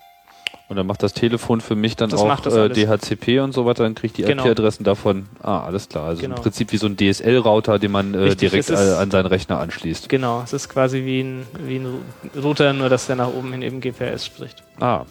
Und 0.72 0.78
dann 0.78 0.88
macht 0.88 1.04
das 1.04 1.12
Telefon 1.12 1.60
für 1.60 1.76
mich 1.76 1.98
dann 1.98 2.12
das 2.12 2.22
auch 2.22 2.46
äh, 2.46 2.70
DHCP 2.70 3.42
und 3.42 3.52
so 3.52 3.66
weiter, 3.66 3.84
dann 3.84 3.94
kriegt 3.94 4.18
die 4.18 4.22
genau. 4.22 4.46
IP-Adressen 4.46 4.86
davon. 4.86 5.26
Ah, 5.44 5.66
alles 5.66 5.90
klar. 5.90 6.06
Also 6.06 6.22
genau. 6.22 6.38
im 6.38 6.42
Prinzip 6.42 6.72
wie 6.72 6.78
so 6.78 6.88
ein 6.88 6.96
DSL-Router, 6.96 7.78
den 7.78 7.92
man 7.92 8.14
äh, 8.14 8.20
Richtig, 8.20 8.52
direkt 8.52 8.70
äh, 8.70 8.94
an 8.94 9.12
seinen 9.12 9.26
Rechner 9.26 9.60
anschließt. 9.60 10.08
Genau, 10.08 10.44
es 10.46 10.54
ist 10.54 10.70
quasi 10.70 11.04
wie 11.04 11.24
ein, 11.24 11.46
wie 11.66 11.76
ein 11.76 11.88
Router, 12.42 12.72
nur 12.72 12.88
dass 12.88 13.08
der 13.08 13.18
nach 13.18 13.28
oben 13.28 13.52
hin 13.52 13.64
eben 13.64 13.82
GPS 13.82 14.26
spricht. 14.26 14.64
Ah, 14.80 15.04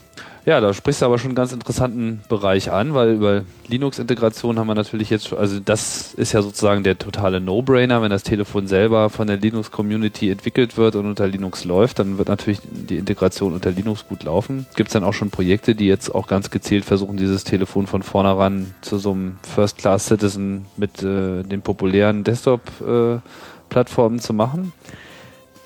ja, 0.46 0.60
da 0.60 0.72
sprichst 0.72 1.02
du 1.02 1.06
aber 1.06 1.18
schon 1.18 1.30
einen 1.30 1.34
ganz 1.34 1.52
interessanten 1.52 2.22
Bereich 2.28 2.70
an, 2.70 2.94
weil 2.94 3.14
über 3.14 3.42
Linux-Integration 3.68 4.58
haben 4.58 4.66
wir 4.66 4.74
natürlich 4.74 5.10
jetzt, 5.10 5.32
also 5.32 5.60
das 5.60 6.14
ist 6.14 6.32
ja 6.32 6.42
sozusagen 6.42 6.82
der 6.82 6.98
totale 6.98 7.40
No-Brainer, 7.40 8.00
wenn 8.02 8.10
das 8.10 8.22
Telefon 8.22 8.66
selber 8.66 9.10
von 9.10 9.26
der 9.26 9.36
Linux-Community 9.36 10.30
entwickelt 10.30 10.76
wird 10.76 10.96
und 10.96 11.06
unter 11.06 11.26
Linux 11.28 11.64
läuft, 11.64 11.98
dann 11.98 12.18
wird 12.18 12.28
natürlich 12.28 12.60
die 12.64 12.96
Integration 12.96 13.52
unter 13.52 13.70
Linux 13.70 14.06
gut 14.08 14.22
laufen. 14.22 14.66
Gibt 14.76 14.88
es 14.88 14.92
dann 14.94 15.04
auch 15.04 15.14
schon 15.14 15.30
Projekte, 15.30 15.74
die 15.74 15.86
jetzt 15.86 16.14
auch 16.14 16.26
ganz 16.26 16.50
gezielt 16.50 16.84
versuchen, 16.84 17.16
dieses 17.16 17.44
Telefon 17.44 17.86
von 17.86 18.02
vornherein 18.02 18.74
zu 18.80 18.98
so 18.98 19.12
einem 19.12 19.38
First-Class-Citizen 19.54 20.66
mit 20.76 21.02
äh, 21.02 21.42
den 21.42 21.62
populären 21.62 22.24
Desktop-Plattformen 22.24 24.18
äh, 24.18 24.22
zu 24.22 24.32
machen? 24.32 24.72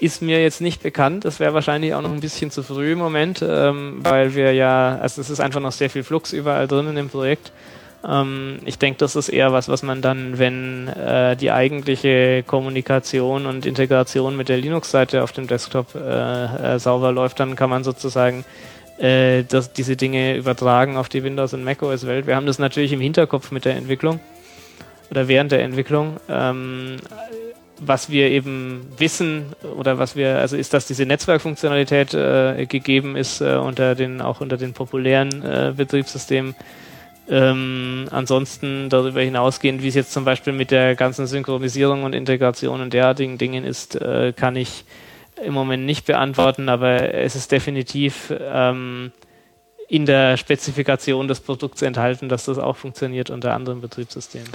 Ist 0.04 0.20
mir 0.20 0.42
jetzt 0.42 0.60
nicht 0.60 0.82
bekannt. 0.82 1.24
Das 1.24 1.40
wäre 1.40 1.54
wahrscheinlich 1.54 1.94
auch 1.94 2.02
noch 2.02 2.12
ein 2.12 2.20
bisschen 2.20 2.50
zu 2.50 2.62
früh 2.62 2.92
im 2.92 2.98
Moment, 2.98 3.42
ähm, 3.46 4.00
weil 4.00 4.34
wir 4.34 4.52
ja, 4.52 4.98
also 5.00 5.20
es 5.20 5.30
ist 5.30 5.40
einfach 5.40 5.60
noch 5.60 5.72
sehr 5.72 5.88
viel 5.88 6.02
Flux 6.02 6.32
überall 6.32 6.68
drin 6.68 6.88
in 6.88 6.96
dem 6.96 7.08
Projekt. 7.08 7.52
Ähm, 8.06 8.58
ich 8.66 8.78
denke, 8.78 8.98
das 8.98 9.16
ist 9.16 9.30
eher 9.30 9.52
was, 9.52 9.68
was 9.70 9.82
man 9.82 10.02
dann, 10.02 10.38
wenn 10.38 10.88
äh, 10.88 11.36
die 11.36 11.50
eigentliche 11.50 12.42
Kommunikation 12.42 13.46
und 13.46 13.64
Integration 13.64 14.36
mit 14.36 14.50
der 14.50 14.58
Linux-Seite 14.58 15.22
auf 15.22 15.32
dem 15.32 15.46
Desktop 15.46 15.94
äh, 15.94 16.74
äh, 16.74 16.78
sauber 16.78 17.10
läuft, 17.10 17.40
dann 17.40 17.56
kann 17.56 17.70
man 17.70 17.82
sozusagen 17.82 18.44
äh, 18.98 19.42
das, 19.44 19.72
diese 19.72 19.96
Dinge 19.96 20.36
übertragen 20.36 20.98
auf 20.98 21.08
die 21.08 21.24
Windows- 21.24 21.54
und 21.54 21.64
macOS-Welt. 21.64 22.26
Wir 22.26 22.36
haben 22.36 22.46
das 22.46 22.58
natürlich 22.58 22.92
im 22.92 23.00
Hinterkopf 23.00 23.50
mit 23.52 23.64
der 23.64 23.76
Entwicklung 23.76 24.20
oder 25.10 25.28
während 25.28 25.50
der 25.50 25.62
Entwicklung. 25.62 26.18
Ähm, 26.28 26.96
was 27.80 28.10
wir 28.10 28.30
eben 28.30 28.86
wissen 28.98 29.52
oder 29.76 29.98
was 29.98 30.16
wir, 30.16 30.38
also 30.38 30.56
ist, 30.56 30.74
dass 30.74 30.86
diese 30.86 31.06
Netzwerkfunktionalität 31.06 32.14
äh, 32.14 32.66
gegeben 32.66 33.16
ist 33.16 33.40
äh, 33.40 33.56
unter 33.56 33.94
den, 33.94 34.20
auch 34.20 34.40
unter 34.40 34.56
den 34.56 34.72
populären 34.72 35.42
äh, 35.42 35.72
Betriebssystemen. 35.76 36.54
Ähm, 37.28 38.06
ansonsten 38.10 38.90
darüber 38.90 39.22
hinausgehend, 39.22 39.82
wie 39.82 39.88
es 39.88 39.94
jetzt 39.94 40.12
zum 40.12 40.24
Beispiel 40.24 40.52
mit 40.52 40.70
der 40.70 40.94
ganzen 40.94 41.26
Synchronisierung 41.26 42.02
und 42.04 42.14
Integration 42.14 42.80
und 42.80 42.92
derartigen 42.92 43.38
Dingen 43.38 43.64
ist, 43.64 43.96
äh, 43.96 44.32
kann 44.36 44.56
ich 44.56 44.84
im 45.42 45.54
Moment 45.54 45.84
nicht 45.84 46.06
beantworten, 46.06 46.68
aber 46.68 47.14
es 47.14 47.34
ist 47.34 47.50
definitiv 47.50 48.32
ähm, 48.38 49.10
in 49.88 50.06
der 50.06 50.36
Spezifikation 50.36 51.26
des 51.28 51.40
Produkts 51.40 51.82
enthalten, 51.82 52.28
dass 52.28 52.44
das 52.44 52.58
auch 52.58 52.76
funktioniert 52.76 53.30
unter 53.30 53.54
anderen 53.54 53.80
Betriebssystemen. 53.80 54.48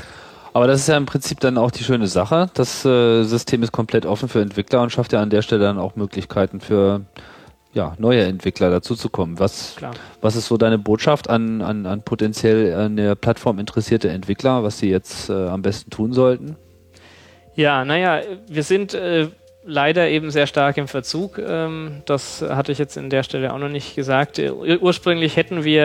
Aber 0.53 0.67
das 0.67 0.81
ist 0.81 0.87
ja 0.87 0.97
im 0.97 1.05
Prinzip 1.05 1.39
dann 1.39 1.57
auch 1.57 1.71
die 1.71 1.83
schöne 1.83 2.07
Sache. 2.07 2.49
Das 2.53 2.83
äh, 2.85 3.23
System 3.23 3.63
ist 3.63 3.71
komplett 3.71 4.05
offen 4.05 4.29
für 4.29 4.41
Entwickler 4.41 4.81
und 4.81 4.91
schafft 4.91 5.13
ja 5.13 5.21
an 5.21 5.29
der 5.29 5.41
Stelle 5.41 5.61
dann 5.61 5.77
auch 5.77 5.95
Möglichkeiten 5.95 6.59
für 6.59 7.01
ja, 7.73 7.93
neue 7.99 8.23
Entwickler 8.23 8.69
dazuzukommen. 8.71 9.39
Was, 9.39 9.75
was 10.21 10.35
ist 10.35 10.47
so 10.47 10.57
deine 10.57 10.79
Botschaft 10.79 11.29
an, 11.29 11.61
an, 11.61 11.85
an 11.85 12.01
potenziell 12.01 12.73
an 12.73 12.97
der 12.97 13.15
Plattform 13.15 13.59
interessierte 13.59 14.09
Entwickler, 14.09 14.63
was 14.63 14.79
sie 14.79 14.89
jetzt 14.89 15.29
äh, 15.29 15.33
am 15.33 15.61
besten 15.61 15.91
tun 15.91 16.13
sollten? 16.13 16.55
Ja, 17.55 17.85
naja, 17.85 18.21
wir 18.47 18.63
sind 18.63 18.93
äh, 18.93 19.27
leider 19.69 20.09
eben 20.09 20.31
sehr 20.31 20.47
stark 20.47 20.77
im 20.77 20.87
Verzug. 20.87 21.37
Ähm, 21.37 22.01
das 22.05 22.41
hatte 22.41 22.71
ich 22.71 22.77
jetzt 22.77 22.97
in 22.97 23.09
der 23.09 23.23
Stelle 23.23 23.53
auch 23.53 23.57
noch 23.57 23.69
nicht 23.69 23.95
gesagt. 23.95 24.39
Äh, 24.39 24.51
ursprünglich 24.51 25.37
hätten 25.37 25.63
wir 25.63 25.83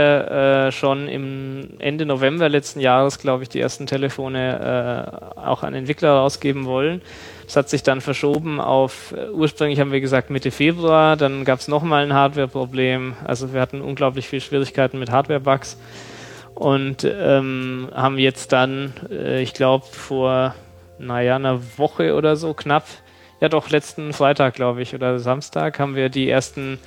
äh, 0.68 0.72
schon 0.72 1.06
im 1.08 1.68
Ende 1.78 2.06
November 2.06 2.48
letzten 2.48 2.80
Jahres, 2.80 3.18
glaube 3.18 3.42
ich, 3.42 3.48
die 3.48 3.60
ersten 3.60 3.86
Telefone 3.86 5.36
äh, 5.36 5.40
auch 5.40 5.62
an 5.62 5.74
Entwickler 5.74 6.12
rausgeben 6.12 6.64
wollen. 6.64 7.02
Das 7.44 7.56
hat 7.56 7.68
sich 7.68 7.82
dann 7.82 8.00
verschoben 8.00 8.58
auf, 8.58 9.14
ursprünglich 9.32 9.78
haben 9.78 9.92
wir 9.92 10.00
gesagt 10.00 10.30
Mitte 10.30 10.50
Februar, 10.50 11.16
dann 11.16 11.44
gab 11.44 11.58
es 11.58 11.68
nochmal 11.68 12.02
ein 12.02 12.14
Hardware-Problem. 12.14 13.14
Also 13.22 13.52
wir 13.52 13.60
hatten 13.60 13.82
unglaublich 13.82 14.26
viel 14.26 14.40
Schwierigkeiten 14.40 14.98
mit 14.98 15.10
Hardware-Bugs 15.10 15.78
und 16.54 17.04
ähm, 17.04 17.90
haben 17.92 18.16
jetzt 18.16 18.52
dann, 18.52 18.94
ich 19.10 19.52
glaube, 19.52 19.84
vor 19.84 20.54
naja, 20.98 21.36
einer 21.36 21.60
Woche 21.76 22.14
oder 22.14 22.36
so 22.36 22.54
knapp 22.54 22.84
ja 23.44 23.50
doch, 23.50 23.68
letzten 23.68 24.14
Freitag, 24.14 24.54
glaube 24.54 24.80
ich, 24.80 24.94
oder 24.94 25.18
Samstag 25.18 25.78
haben 25.78 25.94
wir 25.94 26.08
die 26.08 26.30
ersten 26.30 26.78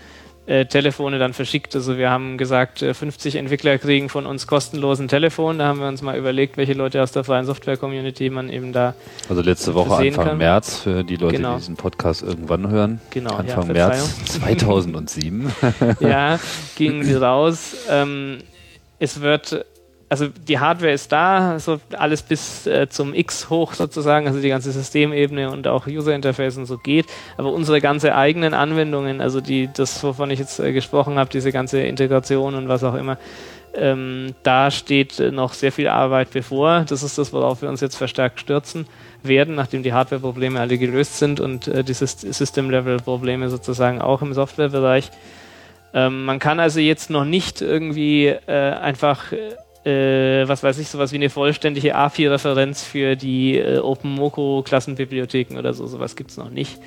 äh, 0.48 0.66
Telefone 0.66 1.20
dann 1.20 1.34
verschickt. 1.34 1.76
Also 1.76 2.00
wir 2.00 2.10
haben 2.10 2.40
gesagt, 2.40 2.80
50 2.80 3.36
äh, 3.36 3.38
Entwickler 3.38 3.78
kriegen 3.78 4.10
von 4.10 4.26
uns 4.26 4.48
kostenlosen 4.48 5.08
Telefon. 5.08 5.60
Da 5.60 5.68
haben 5.68 5.80
wir 5.80 5.88
uns 5.88 6.02
mal 6.02 6.18
überlegt, 6.18 6.58
welche 6.58 6.74
Leute 6.74 7.04
aus 7.04 7.12
der 7.12 7.24
freien 7.24 7.46
Software-Community 7.46 8.32
man 8.32 8.50
eben 8.50 8.74
da 8.74 8.96
Also 9.30 9.44
letzte 9.44 9.76
Woche 9.76 9.98
Anfang 9.98 10.26
kann. 10.30 10.38
März 10.40 10.80
für 10.80 11.04
die 11.04 11.18
Leute, 11.18 11.36
genau. 11.36 11.54
die 11.54 11.60
diesen 11.60 11.76
Podcast 11.76 12.24
irgendwann 12.24 12.72
hören. 12.72 13.02
Genau, 13.12 13.36
Anfang 13.36 13.68
ja, 13.76 13.90
März 13.90 14.26
2007. 14.26 15.54
ja, 16.00 16.40
gingen 16.76 17.06
die 17.06 17.14
raus. 17.14 17.76
Ähm, 17.88 18.40
es 18.98 19.22
wird 19.22 19.64
also 20.10 20.28
die 20.28 20.60
Hardware 20.60 20.94
ist 20.94 21.12
da, 21.12 21.60
so 21.60 21.80
alles 21.98 22.22
bis 22.22 22.66
äh, 22.66 22.88
zum 22.90 23.14
X 23.14 23.50
hoch 23.50 23.74
sozusagen, 23.74 24.28
also 24.28 24.40
die 24.40 24.50
ganze 24.50 24.72
Systemebene 24.72 25.52
und 25.52 25.68
auch 25.68 25.86
User 25.88 26.16
Interface 26.16 26.58
und 26.58 26.66
so 26.66 26.78
geht. 26.78 27.08
Aber 27.38 27.52
unsere 27.52 27.82
ganze 27.82 28.16
eigenen 28.16 28.54
Anwendungen, 28.54 29.20
also 29.20 29.42
die, 29.42 29.70
das, 29.74 30.02
wovon 30.04 30.32
ich 30.32 30.40
jetzt 30.40 30.60
äh, 30.60 30.72
gesprochen 30.72 31.18
habe, 31.20 31.30
diese 31.30 31.52
ganze 31.52 31.82
Integration 31.82 32.56
und 32.56 32.70
was 32.70 32.84
auch 32.84 32.94
immer, 32.94 33.18
ähm, 33.76 34.34
da 34.44 34.72
steht 34.72 35.20
äh, 35.20 35.32
noch 35.32 35.54
sehr 35.54 35.74
viel 35.74 35.90
Arbeit 35.90 36.32
bevor. 36.32 36.86
Das 36.88 37.04
ist 37.04 37.18
das, 37.18 37.34
worauf 37.34 37.62
wir 37.62 37.70
uns 37.70 37.82
jetzt 37.82 37.98
verstärkt 37.98 38.40
stürzen 38.40 38.88
werden, 39.24 39.56
nachdem 39.56 39.84
die 39.84 39.94
Hardware-Probleme 39.94 40.60
alle 40.60 40.78
gelöst 40.78 41.18
sind 41.18 41.42
und 41.42 41.68
äh, 41.68 41.84
die 41.84 41.94
System-Level-Probleme 41.94 43.50
sozusagen 43.50 44.02
auch 44.02 44.22
im 44.22 44.34
Softwarebereich. 44.34 45.12
Ähm, 45.94 46.26
man 46.26 46.40
kann 46.40 46.60
also 46.60 46.80
jetzt 46.80 47.10
noch 47.10 47.26
nicht 47.26 47.62
irgendwie 47.62 48.28
äh, 48.28 48.52
einfach 48.52 49.32
äh, 49.88 50.48
was 50.48 50.64
weiß 50.64 50.78
ich, 50.80 50.90
sowas 50.90 51.12
wie 51.12 51.16
eine 51.16 51.30
vollständige 51.30 51.96
API-Referenz 51.96 52.84
für 52.84 53.16
die 53.16 53.58
äh, 53.58 53.80
OpenMoko-Klassenbibliotheken 53.80 55.58
oder 55.58 55.74
so, 55.74 55.88
sowas 55.88 56.16
gibt 56.16 56.32
es 56.32 56.38
noch 56.38 56.50
nicht 56.50 56.78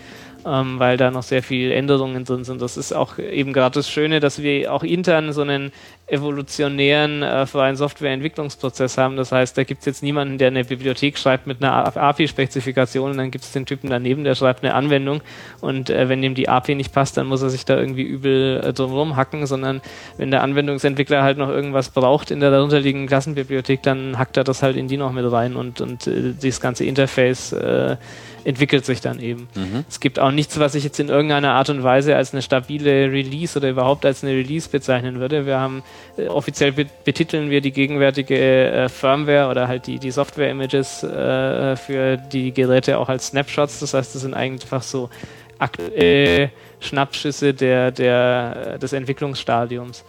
ähm, 0.47 0.79
weil 0.79 0.97
da 0.97 1.11
noch 1.11 1.23
sehr 1.23 1.43
viele 1.43 1.75
Änderungen 1.75 2.25
drin 2.25 2.45
sind. 2.45 2.63
Das 2.63 2.77
ist 2.77 2.93
auch 2.93 3.19
eben 3.19 3.53
gerade 3.53 3.75
das 3.75 3.89
Schöne, 3.89 4.21
dass 4.21 4.43
wir 4.43 4.73
auch 4.73 4.83
intern 4.83 5.33
so 5.33 5.43
einen 5.43 5.73
evolutionären 6.11 7.23
äh, 7.23 7.47
freien 7.47 7.77
Softwareentwicklungsprozess 7.77 8.99
haben. 8.99 9.17
Das 9.17 9.33
heißt, 9.33 9.57
da 9.57 9.65
gibt 9.65 9.81
es 9.81 9.87
jetzt 9.87 10.03
niemanden, 10.03 10.39
der 10.39 10.49
eine 10.49 10.65
Bibliothek 10.65 11.19
schreibt 11.19 11.47
mit 11.47 11.63
einer 11.63 11.97
API-Spezifikation 11.97 13.13
und 13.13 13.17
dann 13.17 13.31
gibt 13.31 13.45
es 13.45 13.53
den 13.53 13.67
Typen 13.67 13.91
daneben, 13.91 14.25
der 14.25 14.35
schreibt 14.35 14.65
eine 14.65 14.75
Anwendung 14.75 15.23
und 15.61 15.91
äh, 15.91 16.09
wenn 16.09 16.21
dem 16.21 16.35
die 16.35 16.49
API 16.49 16.75
nicht 16.75 16.93
passt, 16.93 17.17
dann 17.17 17.27
muss 17.27 17.43
er 17.43 17.51
sich 17.51 17.65
da 17.65 17.79
irgendwie 17.79 18.03
übel 18.03 18.61
äh, 18.65 18.73
drumherum 18.73 19.17
hacken, 19.17 19.47
sondern 19.47 19.81
wenn 20.17 20.31
der 20.31 20.43
Anwendungsentwickler 20.43 21.23
halt 21.23 21.39
noch 21.39 21.49
irgendwas 21.49 21.91
braucht 21.91 22.31
in 22.31 22.41
der 22.41 22.51
darunterliegenden 22.51 23.09
Klassenbibliothek, 23.09 23.83
dann 23.83 24.19
hackt 24.19 24.37
er 24.37 24.45
das 24.45 24.63
halt 24.63 24.77
in 24.77 24.89
die 24.89 24.97
noch 24.97 25.13
mit 25.13 25.31
rein 25.31 25.55
und, 25.55 25.81
und 25.81 26.07
äh, 26.07 26.35
das 26.41 26.61
ganze 26.61 26.85
Interface 26.85 27.53
äh, 27.53 27.97
entwickelt 28.45 28.85
sich 28.85 29.01
dann 29.01 29.21
eben. 29.21 29.49
Es 29.89 30.01
gibt 30.01 30.19
auch 30.19 30.31
nichts, 30.31 30.59
was 30.59 30.75
ich 30.75 30.85
jetzt 30.85 30.99
in 31.01 31.09
irgendeiner 31.09 31.53
Art 31.53 31.71
und 31.71 31.83
Weise 31.83 32.17
als 32.17 32.33
eine 32.33 32.43
stabile 32.43 33.11
Release 33.11 33.59
oder 33.59 33.71
überhaupt 33.71 34.05
als 34.07 34.23
eine 34.23 34.33
Release 34.33 34.69
bezeichnen 34.69 35.21
würde. 35.21 35.47
Wir 35.47 35.59
haben 35.59 35.83
äh, 36.17 36.27
offiziell 36.29 36.73
betiteln 36.73 37.51
wir 37.51 37.61
die 37.61 37.73
gegenwärtige 37.73 38.37
äh, 38.37 38.89
Firmware 38.89 39.49
oder 39.51 39.69
halt 39.69 39.87
die, 39.87 39.99
die 39.99 40.11
Software-Images 40.11 41.03
äh, 41.03 41.77
für 41.77 42.17
die 42.17 42.53
Geräte 42.53 42.99
auch 42.99 43.09
als 43.09 43.29
Snapshots. 43.29 43.81
Das 43.81 43.95
heißt, 43.95 44.15
das 44.15 44.23
sind 44.23 44.35
einfach 44.35 44.83
so 44.83 45.11
aktuelle 45.59 46.51
Schnappschüsse 46.81 47.55
der, 47.55 47.91
der, 47.91 48.79
des 48.79 48.93
Entwicklungsstadiums. 48.93 50.05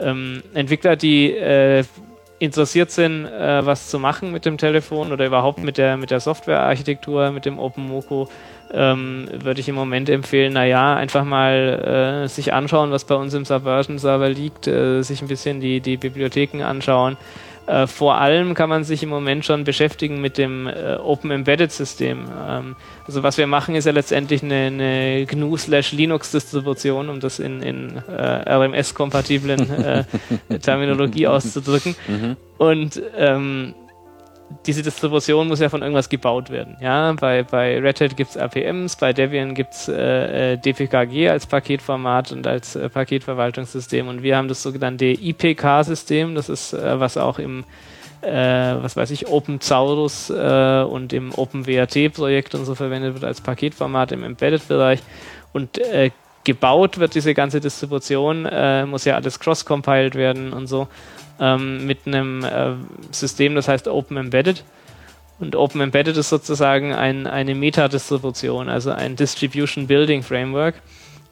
Ähm, 0.00 0.42
Entwickler, 0.54 0.96
die 0.96 1.32
äh, 1.32 1.84
interessiert 2.38 2.90
sind, 2.90 3.26
äh, 3.26 3.64
was 3.66 3.88
zu 3.88 3.98
machen 3.98 4.32
mit 4.32 4.44
dem 4.44 4.58
Telefon 4.58 5.12
oder 5.12 5.26
überhaupt 5.26 5.62
mit 5.62 5.78
der, 5.78 5.96
mit 5.96 6.10
der 6.10 6.20
Softwarearchitektur, 6.20 7.30
mit 7.30 7.44
dem 7.44 7.58
OpenMoko, 7.58 8.28
ähm, 8.72 9.28
würde 9.32 9.60
ich 9.60 9.68
im 9.68 9.74
Moment 9.74 10.08
empfehlen, 10.08 10.52
naja, 10.52 10.94
einfach 10.94 11.24
mal 11.24 12.24
äh, 12.24 12.28
sich 12.28 12.52
anschauen, 12.52 12.90
was 12.90 13.04
bei 13.04 13.14
uns 13.14 13.34
im 13.34 13.44
Subversion-Server 13.44 14.28
liegt, 14.28 14.66
äh, 14.66 15.02
sich 15.02 15.22
ein 15.22 15.28
bisschen 15.28 15.60
die, 15.60 15.80
die 15.80 15.96
Bibliotheken 15.96 16.62
anschauen. 16.62 17.16
Äh, 17.68 17.86
vor 17.86 18.14
allem 18.16 18.54
kann 18.54 18.70
man 18.70 18.82
sich 18.82 19.02
im 19.02 19.10
Moment 19.10 19.44
schon 19.44 19.64
beschäftigen 19.64 20.22
mit 20.22 20.38
dem 20.38 20.66
äh, 20.66 20.94
Open 20.96 21.30
Embedded 21.30 21.70
System. 21.70 22.24
Ähm, 22.48 22.76
also 23.06 23.22
was 23.22 23.36
wir 23.36 23.46
machen, 23.46 23.74
ist 23.74 23.84
ja 23.84 23.92
letztendlich 23.92 24.42
eine, 24.42 24.54
eine 24.54 25.26
GNU-Linux-Distribution, 25.26 27.10
um 27.10 27.20
das 27.20 27.38
in, 27.38 27.60
in 27.60 28.02
äh, 28.08 28.50
RMS-kompatiblen 28.50 29.70
äh, 29.70 30.04
Terminologie 30.62 31.26
auszudrücken. 31.26 31.94
Mhm. 32.06 32.36
Und 32.56 33.02
ähm, 33.16 33.74
diese 34.66 34.82
Distribution 34.82 35.48
muss 35.48 35.60
ja 35.60 35.68
von 35.68 35.82
irgendwas 35.82 36.08
gebaut 36.08 36.50
werden. 36.50 36.76
Ja, 36.80 37.12
bei, 37.12 37.42
bei 37.42 37.78
Red 37.78 38.00
Hat 38.00 38.16
gibt 38.16 38.30
es 38.30 38.36
RPMs, 38.36 38.96
bei 38.96 39.12
Debian 39.12 39.54
gibt 39.54 39.74
es 39.74 39.88
äh, 39.88 40.52
äh 40.52 40.56
DPKG 40.56 41.28
als 41.28 41.46
Paketformat 41.46 42.32
und 42.32 42.46
als 42.46 42.74
äh, 42.74 42.88
Paketverwaltungssystem. 42.88 44.08
Und 44.08 44.22
wir 44.22 44.36
haben 44.36 44.48
das 44.48 44.62
sogenannte 44.62 45.06
IPK-System, 45.06 46.34
das 46.34 46.48
ist 46.48 46.72
äh, 46.72 46.98
was 46.98 47.16
auch 47.16 47.38
im 47.38 47.64
äh, 48.20 48.30
was 48.30 48.96
weiß 48.96 49.10
ich, 49.12 49.28
OpenZaurus 49.28 50.30
äh, 50.30 50.82
und 50.82 51.12
im 51.12 51.32
OpenWrt-Projekt 51.32 52.54
und 52.54 52.64
so 52.64 52.74
verwendet 52.74 53.14
wird 53.14 53.24
als 53.24 53.40
Paketformat 53.40 54.12
im 54.12 54.24
Embedded-Bereich. 54.24 55.00
Und 55.52 55.80
gebaut 56.44 56.98
wird 56.98 57.14
diese 57.14 57.34
ganze 57.34 57.60
Distribution, 57.60 58.46
muss 58.88 59.04
ja 59.06 59.16
alles 59.16 59.40
cross-compiled 59.40 60.14
werden 60.14 60.52
und 60.52 60.66
so 60.66 60.88
ähm, 61.40 61.86
mit 61.86 62.06
einem 62.06 62.44
äh, 62.44 62.72
System, 63.10 63.54
das 63.54 63.68
heißt 63.68 63.88
Open 63.88 64.16
Embedded. 64.16 64.64
Und 65.38 65.54
Open 65.54 65.80
Embedded 65.80 66.16
ist 66.16 66.30
sozusagen 66.30 66.92
ein, 66.92 67.26
eine 67.26 67.54
Metadistribution, 67.54 68.68
also 68.68 68.90
ein 68.90 69.14
Distribution 69.16 69.86
Building 69.86 70.22
Framework. 70.22 70.74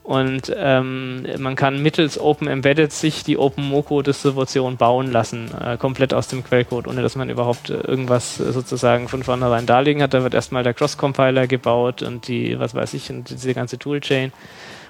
Und 0.07 0.55
ähm, 0.57 1.27
man 1.39 1.57
kann 1.57 1.83
mittels 1.83 2.17
Open 2.17 2.47
Embedded 2.47 2.93
sich 2.93 3.25
die 3.25 3.37
OpenMoko-Distribution 3.37 4.77
bauen 4.77 5.11
lassen, 5.11 5.51
äh, 5.61 5.77
komplett 5.77 6.15
aus 6.15 6.29
dem 6.29 6.45
Quellcode, 6.45 6.87
ohne 6.87 7.03
dass 7.03 7.17
man 7.17 7.29
überhaupt 7.29 7.71
äh, 7.71 7.79
irgendwas 7.79 8.39
äh, 8.39 8.53
sozusagen 8.53 9.09
von 9.09 9.25
vornherein 9.25 9.67
darlegen 9.67 10.01
hat. 10.01 10.15
Da 10.15 10.23
wird 10.23 10.35
erstmal 10.35 10.63
der 10.63 10.75
Cross-Compiler 10.75 11.49
gebaut 11.49 12.03
und 12.03 12.29
die, 12.29 12.57
was 12.57 12.77
weiß 12.77 12.95
ich, 12.95 13.11
und 13.11 13.31
diese 13.31 13.53
ganze 13.53 13.81
Toolchain 13.81 14.33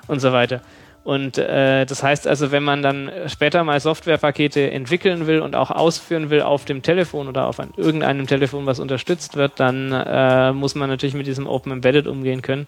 und 0.06 0.20
so 0.20 0.32
weiter. 0.32 0.60
Und 1.06 1.38
äh, 1.38 1.86
das 1.86 2.02
heißt 2.02 2.26
also, 2.26 2.50
wenn 2.50 2.64
man 2.64 2.82
dann 2.82 3.12
später 3.28 3.62
mal 3.62 3.78
Softwarepakete 3.78 4.72
entwickeln 4.72 5.28
will 5.28 5.38
und 5.38 5.54
auch 5.54 5.70
ausführen 5.70 6.30
will 6.30 6.42
auf 6.42 6.64
dem 6.64 6.82
Telefon 6.82 7.28
oder 7.28 7.46
auf 7.46 7.60
ein, 7.60 7.70
irgendeinem 7.76 8.26
Telefon, 8.26 8.66
was 8.66 8.80
unterstützt 8.80 9.36
wird, 9.36 9.52
dann 9.60 9.92
äh, 9.92 10.52
muss 10.52 10.74
man 10.74 10.90
natürlich 10.90 11.14
mit 11.14 11.28
diesem 11.28 11.46
Open 11.46 11.70
Embedded 11.70 12.08
umgehen 12.08 12.42
können 12.42 12.66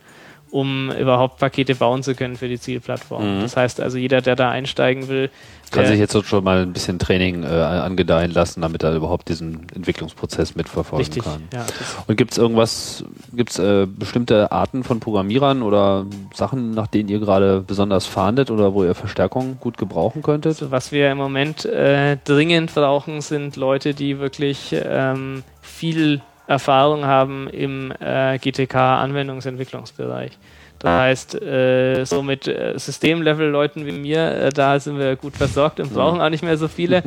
um 0.51 0.91
überhaupt 0.93 1.39
Pakete 1.39 1.75
bauen 1.75 2.03
zu 2.03 2.15
können 2.15 2.37
für 2.37 2.49
die 2.49 2.59
Zielplattform. 2.59 3.39
Mhm. 3.39 3.41
Das 3.43 3.57
heißt 3.57 3.81
also, 3.81 3.99
jeder, 3.99 4.21
der 4.21 4.37
da 4.37 4.51
einsteigen 4.51 5.09
will, 5.09 5.31
kann 5.71 5.87
sich 5.87 5.99
jetzt 5.99 6.27
schon 6.27 6.45
mal 6.45 6.63
ein 6.63 6.73
bisschen 6.73 6.99
Training 6.99 7.43
äh, 7.43 7.47
angedeihen 7.47 8.31
lassen, 8.31 8.63
damit 8.63 8.83
er 8.83 8.95
überhaupt 8.95 9.29
diesen 9.29 9.67
Entwicklungsprozess 9.75 10.55
mitverfolgen 10.55 11.07
richtig, 11.07 11.25
kann. 11.25 11.43
Ja, 11.53 11.67
Und 12.07 12.17
gibt 12.17 12.33
es 12.33 12.39
irgendwas, 12.39 13.05
gibt 13.33 13.51
es 13.51 13.59
äh, 13.59 13.87
bestimmte 13.87 14.51
Arten 14.53 14.85
von 14.85 15.01
Programmierern 15.01 15.63
oder 15.63 16.07
Sachen, 16.35 16.71
nach 16.71 16.87
denen 16.87 17.09
ihr 17.09 17.19
gerade 17.19 17.61
besonders 17.67 18.07
fahndet 18.07 18.51
oder 18.51 18.75
wo 18.75 18.85
ihr 18.85 18.95
Verstärkung 18.95 19.59
gut 19.61 19.77
gebrauchen 19.79 20.23
könntet? 20.23 20.53
Also 20.53 20.71
was 20.71 20.93
wir 20.93 21.11
im 21.11 21.19
Moment 21.19 21.65
äh, 21.65 22.17
dringend 22.25 22.75
brauchen, 22.75 23.21
sind 23.21 23.57
Leute, 23.57 23.95
die 23.95 24.19
wirklich 24.19 24.75
ähm, 24.75 25.43
viel 25.61 26.23
Erfahrung 26.49 27.05
haben 27.05 27.49
im 27.49 27.93
äh, 28.01 28.39
GTK-Anwendungsentwicklungsbereich. 28.39 30.33
Das 30.79 30.91
heißt, 30.91 31.43
äh, 31.43 32.05
so 32.05 32.23
mit 32.23 32.49
äh, 32.49 32.75
Systemlevel-Leuten 32.77 33.85
wie 33.85 33.93
mir, 33.93 34.33
äh, 34.33 34.51
da 34.51 34.81
sind 34.81 34.99
wir 34.99 35.17
gut 35.17 35.37
versorgt 35.37 35.79
und 35.81 35.93
brauchen 35.93 36.21
auch 36.21 36.31
nicht 36.31 36.43
mehr 36.43 36.57
so 36.57 36.69
viele. 36.69 37.03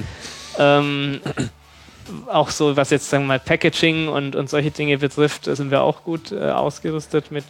ähm, 0.59 1.21
auch 2.27 2.49
so, 2.49 2.75
was 2.75 2.89
jetzt 2.89 3.09
sagen 3.09 3.23
wir 3.23 3.29
mal 3.29 3.39
Packaging 3.39 4.09
und, 4.09 4.35
und 4.35 4.49
solche 4.49 4.71
Dinge 4.71 4.97
betrifft, 4.97 5.45
sind 5.45 5.71
wir 5.71 5.81
auch 5.81 6.03
gut 6.03 6.31
äh, 6.31 6.51
ausgerüstet 6.51 7.31
mit, 7.31 7.45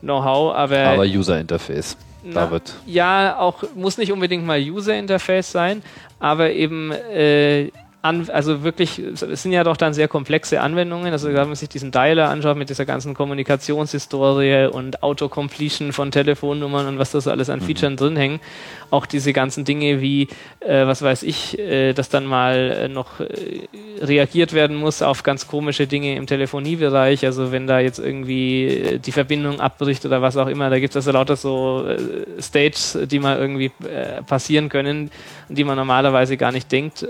Know-how. 0.00 0.54
Aber, 0.54 0.78
aber 0.78 1.04
User 1.04 1.38
Interface. 1.40 1.96
David. 2.24 2.72
Ja, 2.86 3.38
auch 3.38 3.64
muss 3.74 3.98
nicht 3.98 4.12
unbedingt 4.12 4.46
mal 4.46 4.60
User 4.60 4.94
Interface 4.94 5.50
sein, 5.50 5.82
aber 6.20 6.52
eben 6.52 6.92
äh, 6.92 7.72
an, 8.02 8.28
also 8.30 8.64
wirklich, 8.64 8.98
es 8.98 9.42
sind 9.42 9.52
ja 9.52 9.62
doch 9.62 9.76
dann 9.76 9.94
sehr 9.94 10.08
komplexe 10.08 10.60
Anwendungen. 10.60 11.12
Also 11.12 11.28
wenn 11.28 11.46
man 11.46 11.54
sich 11.54 11.68
diesen 11.68 11.92
Dialer 11.92 12.30
anschaut 12.30 12.56
mit 12.56 12.68
dieser 12.68 12.84
ganzen 12.84 13.14
Kommunikationshistorie 13.14 14.66
und 14.66 15.04
Autocompletion 15.04 15.92
von 15.92 16.10
Telefonnummern 16.10 16.88
und 16.88 16.98
was 16.98 17.12
da 17.12 17.20
so 17.20 17.30
alles 17.30 17.48
an 17.48 17.60
mhm. 17.60 17.64
Features 17.64 17.94
drin 17.94 18.16
hängen, 18.16 18.40
auch 18.90 19.06
diese 19.06 19.32
ganzen 19.32 19.64
Dinge 19.64 20.00
wie, 20.00 20.26
äh, 20.58 20.84
was 20.84 21.02
weiß 21.02 21.22
ich, 21.22 21.56
äh, 21.60 21.92
dass 21.92 22.08
dann 22.08 22.26
mal 22.26 22.56
äh, 22.56 22.88
noch 22.88 23.20
äh, 23.20 23.68
reagiert 24.00 24.52
werden 24.52 24.76
muss 24.76 25.00
auf 25.00 25.22
ganz 25.22 25.46
komische 25.46 25.86
Dinge 25.86 26.16
im 26.16 26.26
Telefoniebereich. 26.26 27.24
Also 27.24 27.52
wenn 27.52 27.68
da 27.68 27.78
jetzt 27.78 28.00
irgendwie 28.00 28.66
äh, 28.66 28.98
die 28.98 29.12
Verbindung 29.12 29.60
abbricht 29.60 30.04
oder 30.04 30.20
was 30.20 30.36
auch 30.36 30.48
immer, 30.48 30.70
da 30.70 30.80
gibt 30.80 30.90
es 30.90 30.96
also 30.96 31.12
lauter 31.12 31.36
so 31.36 31.86
äh, 31.86 32.42
States, 32.42 32.98
die 33.04 33.20
mal 33.20 33.38
irgendwie 33.38 33.70
passieren 34.26 34.68
können, 34.68 35.10
die 35.54 35.64
man 35.64 35.76
normalerweise 35.76 36.36
gar 36.36 36.52
nicht 36.52 36.70
denkt 36.70 37.06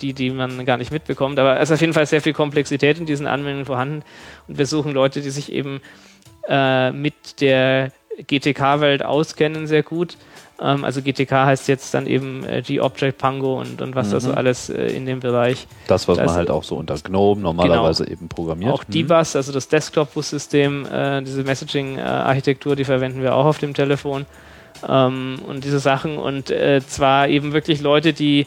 die, 0.00 0.12
die 0.12 0.30
man 0.30 0.64
gar 0.64 0.76
nicht 0.76 0.92
mitbekommt. 0.92 1.38
Aber 1.38 1.58
es 1.58 1.70
ist 1.70 1.74
auf 1.74 1.80
jeden 1.80 1.92
Fall 1.92 2.06
sehr 2.06 2.20
viel 2.20 2.32
Komplexität 2.32 2.98
in 2.98 3.06
diesen 3.06 3.26
Anwendungen 3.26 3.66
vorhanden. 3.66 4.02
Und 4.48 4.58
wir 4.58 4.66
suchen 4.66 4.92
Leute, 4.92 5.20
die 5.20 5.30
sich 5.30 5.52
eben 5.52 5.80
äh, 6.48 6.92
mit 6.92 7.40
der 7.40 7.90
GTK-Welt 8.26 9.04
auskennen, 9.04 9.66
sehr 9.66 9.82
gut. 9.82 10.16
Ähm, 10.60 10.84
also 10.84 11.02
GTK 11.02 11.32
heißt 11.32 11.68
jetzt 11.68 11.92
dann 11.92 12.06
eben 12.06 12.44
äh, 12.44 12.62
G-Object 12.62 13.18
Pango 13.18 13.60
und, 13.60 13.82
und 13.82 13.94
was 13.94 14.08
mhm. 14.08 14.12
da 14.12 14.20
so 14.20 14.32
alles 14.32 14.70
äh, 14.70 14.86
in 14.86 15.04
dem 15.04 15.20
Bereich. 15.20 15.66
Das, 15.86 16.08
was 16.08 16.16
das, 16.16 16.26
man 16.26 16.36
halt 16.36 16.50
auch 16.50 16.64
so 16.64 16.76
unter 16.76 16.94
GNOME 16.94 17.42
normalerweise 17.42 18.04
genau. 18.04 18.16
eben 18.16 18.28
programmiert. 18.28 18.72
Auch 18.72 18.84
mhm. 18.86 18.92
DBus, 18.92 19.36
also 19.36 19.52
das 19.52 19.68
Desktop-Bus-System, 19.68 20.86
äh, 20.86 21.22
diese 21.22 21.42
Messaging-Architektur, 21.42 22.76
die 22.76 22.84
verwenden 22.84 23.22
wir 23.22 23.34
auch 23.34 23.44
auf 23.44 23.58
dem 23.58 23.74
Telefon. 23.74 24.24
Ähm, 24.86 25.36
und 25.46 25.64
diese 25.64 25.78
Sachen 25.78 26.18
und 26.18 26.50
äh, 26.50 26.80
zwar 26.86 27.28
eben 27.28 27.52
wirklich 27.52 27.80
Leute, 27.80 28.12
die 28.12 28.46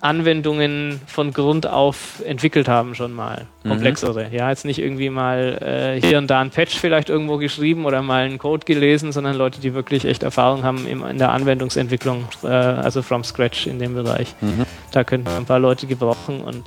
Anwendungen 0.00 1.00
von 1.06 1.32
Grund 1.32 1.66
auf 1.66 2.22
entwickelt 2.24 2.68
haben 2.68 2.94
schon 2.94 3.12
mal. 3.12 3.46
Komplexere. 3.66 4.28
Mhm. 4.28 4.32
Ja, 4.34 4.48
jetzt 4.48 4.64
nicht 4.64 4.78
irgendwie 4.78 5.10
mal 5.10 5.58
äh, 6.00 6.06
hier 6.06 6.18
und 6.18 6.28
da 6.28 6.40
ein 6.40 6.50
Patch 6.50 6.76
vielleicht 6.78 7.08
irgendwo 7.08 7.36
geschrieben 7.36 7.84
oder 7.84 8.00
mal 8.00 8.24
einen 8.24 8.38
Code 8.38 8.64
gelesen, 8.64 9.10
sondern 9.10 9.36
Leute, 9.36 9.60
die 9.60 9.74
wirklich 9.74 10.04
echt 10.04 10.22
Erfahrung 10.22 10.62
haben 10.62 10.86
im, 10.86 11.04
in 11.04 11.18
der 11.18 11.32
Anwendungsentwicklung, 11.32 12.28
äh, 12.44 12.46
also 12.46 13.02
from 13.02 13.24
scratch 13.24 13.66
in 13.66 13.80
dem 13.80 13.94
Bereich. 13.94 14.34
Mhm. 14.40 14.66
Da 14.92 15.02
könnten 15.02 15.26
wir 15.26 15.36
ein 15.36 15.46
paar 15.46 15.58
Leute 15.58 15.88
gebrauchen 15.88 16.42
und 16.42 16.62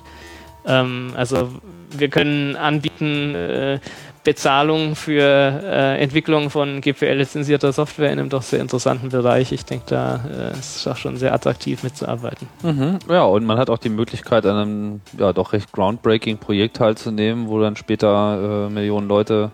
ähm, 0.66 1.14
also 1.16 1.50
wir 1.90 2.10
können 2.10 2.58
anbieten, 2.58 3.34
äh, 3.34 3.80
Bezahlung 4.24 4.96
für 4.96 5.22
äh, 5.24 6.02
Entwicklung 6.02 6.50
von 6.50 6.82
GPL-lizenzierter 6.82 7.72
Software 7.74 8.12
in 8.12 8.20
einem 8.20 8.30
doch 8.30 8.44
sehr 8.44 8.60
interessanten 8.60 9.10
Bereich. 9.10 9.52
Ich 9.52 9.66
denke, 9.66 9.86
da 9.88 10.20
äh, 10.30 10.52
ist 10.52 10.78
es 10.78 10.88
auch 10.88 10.98
schon 10.98 11.18
sehr 11.18 11.34
attraktiv 11.34 11.82
mitzuarbeiten. 11.84 12.48
Mhm. 12.62 13.00
Ja, 13.10 13.24
und 13.24 13.46
man 13.46 13.58
hat 13.58 13.70
auch 13.70 13.80
die 13.80 13.90
Möglichkeit, 13.90 14.46
an 14.46 14.56
einem 14.56 15.02
ja, 15.18 15.34
doch 15.34 15.54
recht 15.54 15.72
groundbreaking 15.72 16.38
Projekt 16.38 16.78
teilzunehmen, 16.78 17.48
wo 17.48 17.60
dann 17.60 17.76
später 17.76 18.68
äh, 18.68 18.72
Millionen 18.72 19.08
Leute 19.08 19.52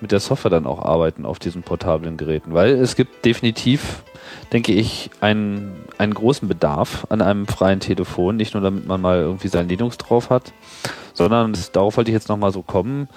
mit 0.00 0.12
der 0.12 0.20
Software 0.20 0.50
dann 0.50 0.66
auch 0.66 0.84
arbeiten 0.84 1.26
auf 1.26 1.38
diesen 1.38 1.62
portablen 1.62 2.16
Geräten. 2.16 2.54
Weil 2.54 2.72
es 2.72 2.94
gibt 2.94 3.24
definitiv, 3.24 4.04
denke 4.52 4.72
ich, 4.72 5.10
einen, 5.20 5.72
einen 5.98 6.14
großen 6.14 6.48
Bedarf 6.48 7.06
an 7.10 7.22
einem 7.22 7.46
freien 7.46 7.80
Telefon, 7.80 8.36
nicht 8.36 8.54
nur 8.54 8.62
damit 8.62 8.86
man 8.86 9.00
mal 9.00 9.18
irgendwie 9.18 9.48
sein 9.48 9.68
Linux 9.68 9.98
drauf 9.98 10.30
hat, 10.30 10.52
sondern 11.12 11.52
das, 11.52 11.72
darauf 11.72 11.96
wollte 11.96 12.10
ich 12.10 12.14
jetzt 12.14 12.28
nochmal 12.28 12.52
so 12.52 12.62
kommen, 12.62 13.08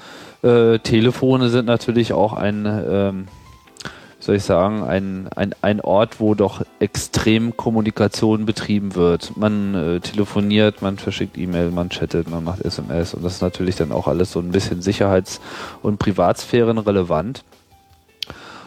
äh, 0.44 0.80
Telefone 0.80 1.50
sind 1.50 1.66
natürlich 1.66 2.14
auch 2.14 2.34
ein, 2.34 2.66
ähm, 2.66 3.28
soll 4.20 4.36
ich 4.36 4.44
sagen, 4.44 4.84
ein, 4.84 5.28
ein, 5.36 5.54
ein 5.62 5.82
Ort, 5.82 6.20
wo 6.20 6.36
doch 6.36 6.62
extrem 6.80 7.56
Kommunikation 7.58 8.46
betrieben 8.46 8.96
wird. 8.96 9.38
Man 9.38 9.76
äh, 9.76 10.00
telefoniert, 10.00 10.82
man 10.82 10.98
verschickt 10.98 11.38
E-Mail, 11.38 11.72
man 11.72 11.90
chattet, 11.90 12.30
man 12.30 12.44
macht 12.44 12.62
SMS 12.62 13.14
und 13.14 13.24
das 13.24 13.36
ist 13.36 13.42
natürlich 13.42 13.76
dann 13.76 13.92
auch 13.92 14.08
alles 14.08 14.32
so 14.32 14.40
ein 14.40 14.52
bisschen 14.52 14.82
sicherheits- 14.82 15.40
und 15.82 15.98
Privatsphären 15.98 16.78
relevant. 16.78 17.44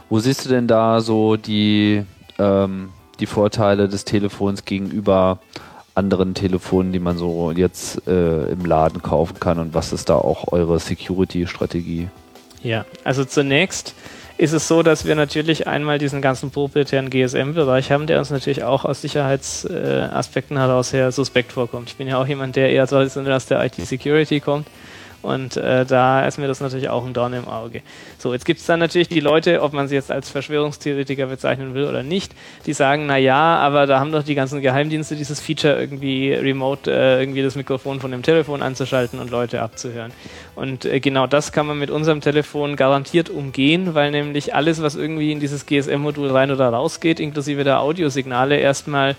Wo 0.09 0.19
siehst 0.19 0.45
du 0.45 0.49
denn 0.49 0.67
da 0.67 1.01
so 1.01 1.37
die, 1.37 2.05
ähm, 2.41 2.89
die 3.21 3.27
Vorteile 3.27 3.89
des 3.89 4.05
Telefons 4.05 4.65
gegenüber 4.65 5.39
anderen 5.95 6.35
Telefonen, 6.35 6.93
die 6.93 6.99
man 6.99 7.19
so 7.19 7.53
jetzt 7.53 8.07
äh, 8.07 8.51
im 8.51 8.65
Laden 8.65 9.03
kaufen 9.03 9.39
kann 9.39 9.59
und 9.59 9.75
was 9.75 9.93
ist 9.93 10.09
da 10.09 10.15
auch 10.17 10.53
eure 10.53 10.79
Security-Strategie? 10.79 12.09
Ja, 12.63 12.85
also 13.05 13.25
zunächst 13.25 13.95
ist 14.39 14.53
es 14.53 14.69
so, 14.69 14.83
dass 14.83 15.05
wir 15.05 15.15
natürlich 15.17 15.67
einmal 15.67 15.99
diesen 15.99 16.23
ganzen 16.23 16.51
proprietären 16.51 17.11
GSM-Bereich 17.11 17.91
haben, 17.91 18.07
der 18.07 18.19
uns 18.19 18.31
natürlich 18.31 18.63
auch 18.63 18.87
aus 18.87 19.03
Sicherheitsaspekten 19.03 20.57
heraus 20.57 20.95
her 20.95 21.13
suspekt 21.13 21.53
vorkommt. 21.53 21.91
Ich 21.91 21.97
bin 21.97 22.09
ja 22.09 22.19
auch 22.19 22.27
jemand, 22.27 22.57
der 22.57 22.71
eher 22.71 22.87
traditionell 22.87 23.35
aus 23.35 23.47
der 23.47 23.63
IT-Security 23.63 24.41
kommt 24.41 24.67
und 25.23 25.57
äh, 25.57 25.85
da 25.85 26.27
ist 26.27 26.39
mir 26.39 26.49
das 26.49 26.61
natürlich 26.61 26.89
auch 26.89 27.05
ein 27.05 27.13
Dorn 27.13 27.33
im 27.33 27.47
Auge. 27.47 27.83
So, 28.19 28.33
jetzt 28.33 28.45
gibt 28.45 28.61
es 28.61 28.67
dann 28.67 28.81
natürlich 28.81 29.09
die 29.09 29.21
Leute, 29.21 29.63
ob 29.63 29.73
man 29.73 29.89
sie 29.89 29.95
jetzt 29.95 30.11
als 30.11 30.31
Verschwörungstheoretiker 30.31 31.27
bezeichnen 31.27 31.75
will 31.75 31.85
oder 31.85 32.03
nicht, 32.03 32.33
die 32.67 32.73
sagen, 32.73 33.07
na 33.07 33.17
ja, 33.17 33.57
aber 33.59 33.87
da 33.87 34.01
haben 34.01 34.13
doch 34.13 34.23
die 34.23 34.35
ganzen 34.35 34.61
Geheimdienste 34.61 35.17
dieses 35.17 35.41
Feature 35.41 35.79
irgendwie 35.79 36.33
remote 36.33 36.91
äh, 36.91 37.21
irgendwie 37.21 37.43
das 37.43 37.55
Mikrofon 37.55 38.01
von 38.01 38.11
dem 38.11 38.23
Telefon 38.23 38.63
anzuschalten 38.63 39.19
und 39.19 39.31
Leute 39.31 39.61
abzuhören. 39.63 40.13
Und 40.57 40.85
äh, 40.85 41.01
genau 41.01 41.27
das 41.27 41.53
kann 41.53 41.67
man 41.67 41.79
mit 41.79 41.91
unserem 41.91 42.21
Telefon 42.21 42.77
garantiert 42.77 43.31
umgehen, 43.31 43.95
weil 43.95 44.11
nämlich 44.11 44.55
alles, 44.55 44.83
was 44.83 44.95
irgendwie 44.95 45.33
in 45.33 45.41
dieses 45.41 45.67
GSM-Modul 45.67 46.31
rein 46.31 46.51
oder 46.51 46.69
raus 46.69 47.01
geht, 47.01 47.21
inklusive 47.21 47.65
der 47.65 47.81
Audiosignale, 47.81 48.57
erstmal 48.57 49.17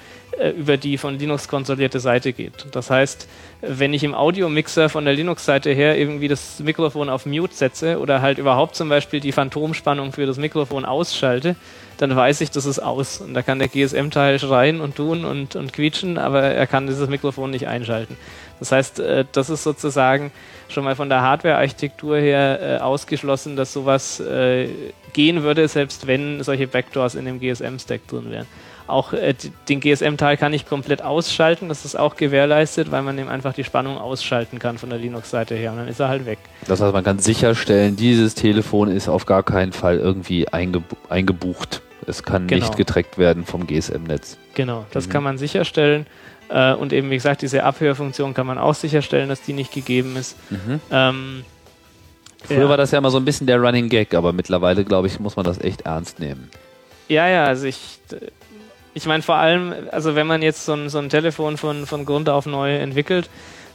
über 0.58 0.78
die 0.78 0.98
von 0.98 1.20
Linux 1.20 1.48
kontrollierte 1.48 2.00
Seite 2.00 2.34
geht. 2.34 2.66
Das 2.72 2.90
heißt, 2.90 3.28
wenn 3.62 3.94
ich 3.94 4.04
im 4.04 4.16
Audiomixer 4.16 4.90
von 4.90 5.06
der 5.06 5.14
Linux-Seite 5.14 5.72
her 5.72 5.98
irgendwie 5.98 6.28
das 6.28 6.60
Mikrofon 6.60 7.10
auf 7.10 7.26
Mute 7.26 7.54
setze 7.54 8.00
oder 8.00 8.22
halt 8.22 8.38
überhaupt 8.38 8.76
zum 8.76 8.90
Beispiel 8.90 9.20
die 9.20 9.32
Phantomspannung 9.32 10.14
für 10.14 10.26
das 10.26 10.38
Mikrofon 10.38 10.86
ausschalte, 10.86 11.56
dann 11.98 12.16
weiß 12.16 12.42
ich, 12.42 12.50
das 12.50 12.66
ist 12.66 12.80
aus. 12.80 13.22
Und 13.22 13.36
da 13.36 13.44
kann 13.44 13.60
der 13.60 13.68
GSM-Teil 13.68 14.40
schreien 14.40 14.82
und 14.82 14.96
tun 14.96 15.24
und, 15.24 15.56
und 15.56 15.74
quietschen, 15.74 16.18
aber 16.18 16.42
er 16.42 16.66
kann 16.66 16.88
dieses 16.88 17.08
Mikrofon 17.08 17.52
nicht 17.52 17.68
einschalten. 17.68 18.18
Das 18.60 18.72
heißt, 18.72 19.00
äh, 19.00 19.26
das 19.32 19.52
ist 19.52 19.64
sozusagen 19.64 20.32
schon 20.70 20.84
mal 20.84 20.96
von 20.96 21.10
der 21.10 21.22
Hardware-Architektur 21.22 22.18
her 22.18 22.60
äh, 22.62 22.78
ausgeschlossen, 22.82 23.56
dass 23.56 23.74
sowas 23.74 24.20
äh, 24.20 24.70
gehen 25.14 25.44
würde, 25.44 25.68
selbst 25.68 26.08
wenn 26.08 26.42
solche 26.44 26.68
Backdoors 26.68 27.16
in 27.16 27.26
dem 27.26 27.40
GSM-Stack 27.40 28.08
drin 28.08 28.32
wären. 28.32 28.48
Auch 28.92 29.14
äh, 29.14 29.34
den 29.70 29.80
GSM-Teil 29.80 30.38
kann 30.38 30.54
ich 30.54 30.66
komplett 30.68 31.02
ausschalten, 31.02 31.70
das 31.70 31.86
ist 31.86 31.96
auch 31.98 32.16
gewährleistet, 32.16 32.92
weil 32.92 33.02
man 33.02 33.18
ihm 33.18 33.28
einfach 33.30 33.54
die 33.54 33.64
Spannung 33.64 33.98
ausschalten 33.98 34.60
kann 34.60 34.78
von 34.78 34.90
der 34.90 35.00
Linux-Seite 35.00 35.56
her 35.56 35.72
und 35.72 35.78
dann 35.78 35.88
ist 35.88 36.00
er 36.00 36.10
halt 36.10 36.26
weg. 36.26 36.40
Das 36.68 36.82
heißt, 36.82 36.94
man 36.94 37.04
kann 37.04 37.20
sicherstellen, 37.20 37.96
dieses 37.96 38.36
Telefon 38.36 38.90
ist 38.90 39.08
auf 39.10 39.26
gar 39.26 39.44
keinen 39.44 39.72
Fall 39.72 39.98
irgendwie 39.98 40.48
eingebu 40.50 40.96
eingebucht. 41.10 41.82
Es 42.08 42.24
kann 42.24 42.48
Genau. 42.48 42.66
nicht 42.66 42.78
getrackt 42.78 43.18
werden 43.18 43.46
vom 43.46 43.66
GSM-Netz. 43.68 44.38
Genau, 44.56 44.86
das 44.92 45.08
Mhm. 45.08 45.12
kann 45.12 45.24
man 45.24 45.38
sicherstellen. 45.38 46.06
Äh, 46.50 46.74
und 46.74 46.92
eben, 46.92 47.10
wie 47.10 47.16
gesagt, 47.16 47.42
diese 47.44 47.64
Abhörfunktion 47.64 48.34
kann 48.34 48.46
man 48.48 48.58
auch 48.58 48.76
sicherstellen, 48.76 49.30
dass 49.30 49.42
die 49.42 49.54
nicht 49.54 49.72
gegeben 49.72 50.16
ist. 50.18 50.36
Ähm, 50.92 51.46
Früher 52.44 52.62
ja. 52.64 52.70
war 52.70 52.78
das 52.78 52.92
ja 52.92 52.98
immer 52.98 53.12
so 53.12 53.18
ein 53.20 53.26
bisschen 53.26 53.46
der 53.48 53.60
Running 53.62 53.88
Gag, 53.88 54.14
aber 54.16 54.34
mittlerweile, 54.34 54.84
glaube 54.84 55.08
ich, 55.08 55.20
muss 55.20 55.36
man 55.36 55.46
das 55.46 55.60
echt 55.62 55.82
ernst 55.82 56.20
nehmen. 56.20 56.50
Ja, 57.08 57.28
ja, 57.30 57.46
also 57.46 57.68
ich, 57.68 58.00
ich 58.94 59.06
meine 59.06 59.24
vor 59.24 59.36
allem, 59.36 59.74
also 59.92 60.16
wenn 60.16 60.28
man 60.28 60.42
jetzt 60.42 60.66
so 60.66 60.74
ein, 60.74 60.90
so 60.90 61.00
ein 61.00 61.10
Telefon 61.10 61.58
von, 61.58 61.86
von 61.86 62.06
Grund 62.06 62.30
auf 62.30 62.46
neu 62.46 62.76
entwickelt, 62.76 63.30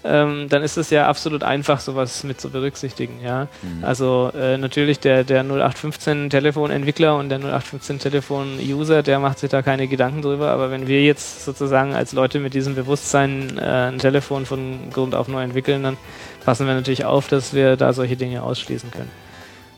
ähm, 0.07 0.49
dann 0.49 0.63
ist 0.63 0.77
es 0.77 0.91
ja 0.91 1.09
absolut 1.09 1.43
einfach, 1.43 1.81
sowas 1.81 2.23
mit 2.23 2.41
zu 2.41 2.51
berücksichtigen, 2.51 3.21
ja. 3.25 3.49
Also 3.83 4.31
äh, 4.39 4.57
natürlich 4.57 5.01
der, 5.01 5.25
der 5.25 5.41
0815 5.41 6.31
Telefonentwickler 6.31 7.17
und 7.17 7.29
der 7.29 7.39
0815 7.39 7.99
Telefon-User, 7.99 9.03
der 9.03 9.19
macht 9.19 9.41
sich 9.41 9.51
da 9.51 9.63
keine 9.63 9.89
Gedanken 9.89 10.23
drüber, 10.23 10.51
aber 10.51 10.71
wenn 10.71 10.87
wir 10.87 11.03
jetzt 11.03 11.45
sozusagen 11.45 11.95
als 11.95 12.13
Leute 12.13 12.39
mit 12.39 12.55
diesem 12.55 12.75
Bewusstsein 12.75 13.59
äh, 13.59 13.63
ein 13.63 13.99
Telefon 13.99 14.47
von 14.47 14.91
Grund 14.93 15.15
auf 15.15 15.29
neu 15.29 15.43
entwickeln, 15.43 15.83
dann 15.83 15.97
passen 16.45 16.67
wir 16.67 16.75
natürlich 16.75 17.05
auf, 17.05 17.27
dass 17.29 17.53
wir 17.53 17.77
da 17.77 17.93
solche 17.93 18.17
Dinge 18.17 18.43
ausschließen 18.43 18.91
können. 18.91 19.26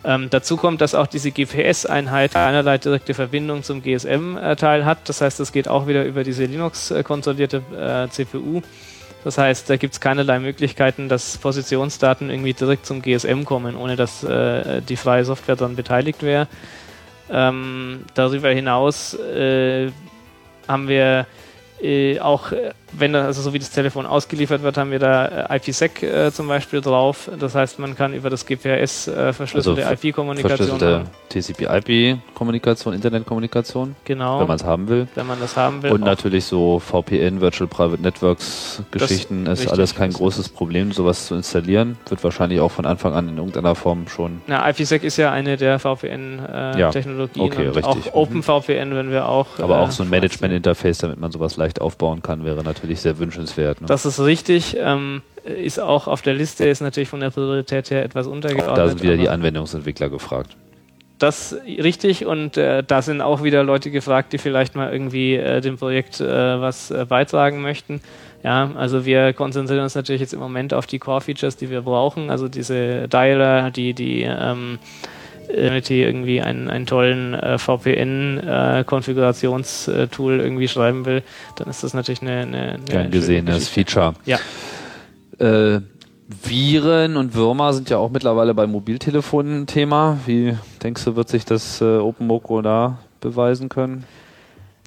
Ähm, 0.08 0.30
dazu 0.30 0.56
kommt, 0.56 0.80
dass 0.80 0.94
auch 0.94 1.06
diese 1.06 1.30
GPS-Einheit 1.30 2.32
keinerlei 2.32 2.78
direkte 2.78 3.12
Verbindung 3.12 3.62
zum 3.62 3.82
GSM-Teil 3.82 4.86
hat. 4.86 5.06
Das 5.06 5.20
heißt, 5.20 5.38
das 5.38 5.52
geht 5.52 5.68
auch 5.68 5.86
wieder 5.86 6.06
über 6.06 6.24
diese 6.24 6.46
Linux-kontrollierte 6.46 7.62
äh, 7.78 8.08
CPU. 8.08 8.62
Das 9.22 9.36
heißt, 9.36 9.68
da 9.68 9.76
gibt 9.76 9.92
es 9.92 10.00
keinerlei 10.00 10.38
Möglichkeiten, 10.38 11.10
dass 11.10 11.36
Positionsdaten 11.36 12.30
irgendwie 12.30 12.54
direkt 12.54 12.86
zum 12.86 13.02
GSM 13.02 13.44
kommen, 13.44 13.76
ohne 13.76 13.96
dass 13.96 14.24
äh, 14.24 14.80
die 14.80 14.96
freie 14.96 15.26
Software 15.26 15.56
daran 15.56 15.76
beteiligt 15.76 16.22
wäre. 16.22 16.48
Ähm, 17.30 18.06
darüber 18.14 18.48
hinaus 18.48 19.12
äh, 19.12 19.90
haben 20.66 20.88
wir 20.88 21.26
äh, 21.82 22.18
auch, 22.20 22.52
äh, 22.52 22.70
wenn 22.92 23.12
das, 23.12 23.26
also 23.26 23.42
so 23.42 23.52
wie 23.52 23.58
das 23.58 23.70
Telefon 23.70 24.06
ausgeliefert 24.06 24.62
wird, 24.62 24.76
haben 24.76 24.90
wir 24.90 24.98
da 24.98 25.46
äh, 25.50 25.56
IPsec 25.56 26.02
äh, 26.02 26.32
zum 26.32 26.48
Beispiel 26.48 26.80
drauf. 26.80 27.30
Das 27.38 27.54
heißt, 27.54 27.78
man 27.78 27.94
kann 27.96 28.14
über 28.14 28.30
das 28.30 28.46
GPRS 28.46 29.08
äh, 29.08 29.32
verschlüsselte 29.32 29.86
Also 29.86 30.06
IP-Kommunikation 30.08 30.78
Verschlüsselte. 30.78 31.10
TCP-IP-Kommunikation, 31.28 32.94
Internetkommunikation, 32.94 33.96
Genau, 34.04 34.40
wenn 34.40 34.46
man 34.48 34.56
es 34.56 34.64
haben 34.64 34.88
will. 34.88 35.08
wenn 35.14 35.26
man 35.26 35.38
das 35.40 35.56
haben 35.56 35.82
will. 35.82 35.92
Und 35.92 36.02
Auch- 36.02 36.06
natürlich 36.06 36.44
so 36.44 36.78
VPN, 36.78 37.40
Virtual 37.40 37.68
Private 37.68 38.00
Networks 38.02 38.82
Geschichten 38.90 39.44
ist 39.46 39.60
richtig, 39.60 39.72
alles 39.72 39.94
kein 39.94 40.12
großes 40.12 40.48
Problem, 40.48 40.92
sowas 40.92 41.26
zu 41.26 41.34
installieren. 41.34 41.98
Wird 42.08 42.22
wahrscheinlich 42.24 42.60
auch 42.60 42.70
von 42.70 42.86
Anfang 42.86 43.12
an 43.12 43.28
in 43.28 43.36
irgendeiner 43.36 43.74
Form 43.74 44.08
schon. 44.08 44.40
Na, 44.46 44.68
IPsec 44.68 45.04
ist 45.04 45.16
ja 45.16 45.30
eine 45.32 45.56
der 45.56 45.68
Ja, 45.72 45.78
VPN-Technologien 45.78 47.44
okay, 47.44 47.68
und 47.68 47.76
richtig. 47.76 48.12
auch 48.12 48.14
OpenVPN, 48.14 48.94
wenn 48.94 49.10
wir 49.10 49.28
auch. 49.28 49.58
Aber 49.58 49.76
äh, 49.76 49.80
auch 49.82 49.90
so 49.90 50.02
ein 50.02 50.10
Management-Interface, 50.10 50.98
damit 50.98 51.20
man 51.20 51.30
sowas 51.30 51.56
leicht 51.56 51.80
aufbauen 51.80 52.22
kann, 52.22 52.44
wäre 52.44 52.62
natürlich 52.62 52.77
sehr 53.00 53.18
wünschenswert. 53.18 53.80
Ne? 53.80 53.86
Das 53.86 54.06
ist 54.06 54.20
richtig. 54.20 54.76
Ähm, 54.78 55.22
ist 55.44 55.80
auch 55.80 56.06
auf 56.08 56.22
der 56.22 56.34
Liste, 56.34 56.66
ist 56.66 56.80
natürlich 56.80 57.08
von 57.08 57.20
der 57.20 57.30
Priorität 57.30 57.90
her 57.90 58.04
etwas 58.04 58.26
untergeordnet. 58.26 58.76
da 58.76 58.88
sind 58.88 59.02
wieder 59.02 59.16
die 59.16 59.28
Anwendungsentwickler 59.28 60.08
gefragt. 60.10 60.56
Das 61.18 61.56
richtig 61.66 62.26
und 62.26 62.56
äh, 62.56 62.84
da 62.84 63.02
sind 63.02 63.20
auch 63.20 63.42
wieder 63.42 63.64
Leute 63.64 63.90
gefragt, 63.90 64.32
die 64.32 64.38
vielleicht 64.38 64.76
mal 64.76 64.92
irgendwie 64.92 65.34
äh, 65.34 65.60
dem 65.60 65.76
Projekt 65.76 66.20
äh, 66.20 66.26
was 66.60 66.92
äh, 66.92 67.06
beitragen 67.08 67.60
möchten. 67.60 68.00
Ja, 68.44 68.70
also 68.76 69.04
wir 69.04 69.32
konzentrieren 69.32 69.82
uns 69.82 69.96
natürlich 69.96 70.20
jetzt 70.20 70.32
im 70.32 70.38
Moment 70.38 70.72
auf 70.72 70.86
die 70.86 71.00
Core-Features, 71.00 71.56
die 71.56 71.70
wir 71.70 71.82
brauchen, 71.82 72.30
also 72.30 72.46
diese 72.46 73.08
Dialer, 73.08 73.72
die 73.72 73.94
die 73.94 74.22
ähm, 74.22 74.78
äh, 75.48 75.80
die 75.80 76.02
irgendwie 76.02 76.40
einen, 76.40 76.70
einen 76.70 76.86
tollen 76.86 77.34
äh, 77.34 77.58
VPN-Konfigurationstool 77.58 80.38
irgendwie 80.40 80.68
schreiben 80.68 81.04
will, 81.04 81.24
dann 81.56 81.68
ist 81.68 81.82
das 81.84 81.92
natürlich 81.94 82.22
eine, 82.22 82.40
eine, 82.40 82.74
eine 82.74 82.84
Gern 82.84 83.10
gesehenes. 83.10 83.68
Feature. 83.68 84.14
Ja. 84.24 84.38
Äh, 85.38 85.80
Viren 86.28 87.16
und 87.16 87.34
Würmer 87.34 87.72
sind 87.72 87.88
ja 87.88 87.96
auch 87.96 88.10
mittlerweile 88.10 88.52
bei 88.52 88.66
Mobiltelefonen 88.66 89.62
ein 89.62 89.66
Thema. 89.66 90.18
Wie 90.26 90.58
denkst 90.82 91.06
du, 91.06 91.16
wird 91.16 91.30
sich 91.30 91.46
das 91.46 91.80
äh, 91.80 91.96
OpenMoko 91.96 92.60
da 92.60 92.98
beweisen 93.20 93.70
können? 93.70 94.04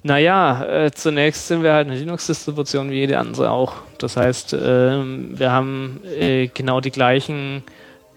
Naja, 0.04 0.64
äh, 0.64 0.90
zunächst 0.92 1.48
sind 1.48 1.62
wir 1.62 1.72
halt 1.72 1.88
eine 1.88 1.96
Linux-Distribution 1.96 2.90
wie 2.90 2.96
jede 2.96 3.18
andere 3.18 3.50
auch. 3.50 3.74
Das 3.98 4.16
heißt, 4.16 4.56
ähm, 4.60 5.38
wir 5.38 5.52
haben 5.52 6.00
äh, 6.18 6.48
genau 6.48 6.80
die 6.80 6.90
gleichen, 6.90 7.62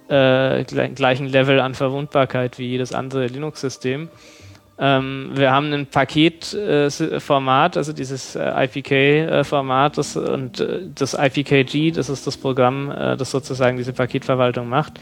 äh, 0.09 0.63
gle 0.63 0.89
gleichen 0.89 1.27
Level 1.27 1.59
an 1.59 1.73
Verwundbarkeit 1.73 2.59
wie 2.59 2.67
jedes 2.67 2.93
andere 2.93 3.27
Linux-System. 3.27 4.09
Ähm, 4.77 5.31
wir 5.33 5.51
haben 5.51 5.71
ein 5.71 5.87
Paketformat, 5.87 7.77
also 7.77 7.93
dieses 7.93 8.35
äh, 8.35 8.65
IPK-Format 8.65 9.97
das, 9.97 10.17
und 10.17 10.59
äh, 10.59 10.81
das 10.93 11.13
IPKG, 11.13 11.91
das 11.91 12.09
ist 12.09 12.27
das 12.27 12.35
Programm, 12.35 12.91
äh, 12.91 13.15
das 13.15 13.31
sozusagen 13.31 13.77
diese 13.77 13.93
Paketverwaltung 13.93 14.67
macht 14.67 14.99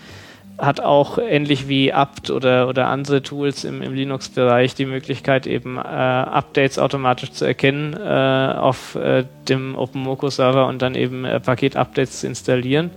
hat 0.58 0.80
auch 0.80 1.18
ähnlich 1.18 1.68
wie 1.68 1.94
apt 1.94 2.30
oder, 2.30 2.68
oder 2.68 2.88
andere 2.88 3.24
Tools 3.24 3.64
im, 3.64 3.82
im 3.82 3.94
Linux-Bereich 3.94 4.76
die 4.76 4.86
Möglichkeit, 4.86 5.48
eben 5.48 5.78
äh, 5.78 5.82
Updates 5.82 6.78
automatisch 6.78 7.32
zu 7.32 7.46
erkennen 7.46 7.94
äh, 7.94 8.54
auf 8.58 8.96
äh, 8.96 9.26
dem 9.50 9.76
OpenMoko-Server 9.76 10.68
und 10.68 10.82
dann 10.82 10.96
eben 10.96 11.26
äh, 11.26 11.40
Paket-Updates 11.40 12.22
zu 12.22 12.28
installieren. 12.28 12.92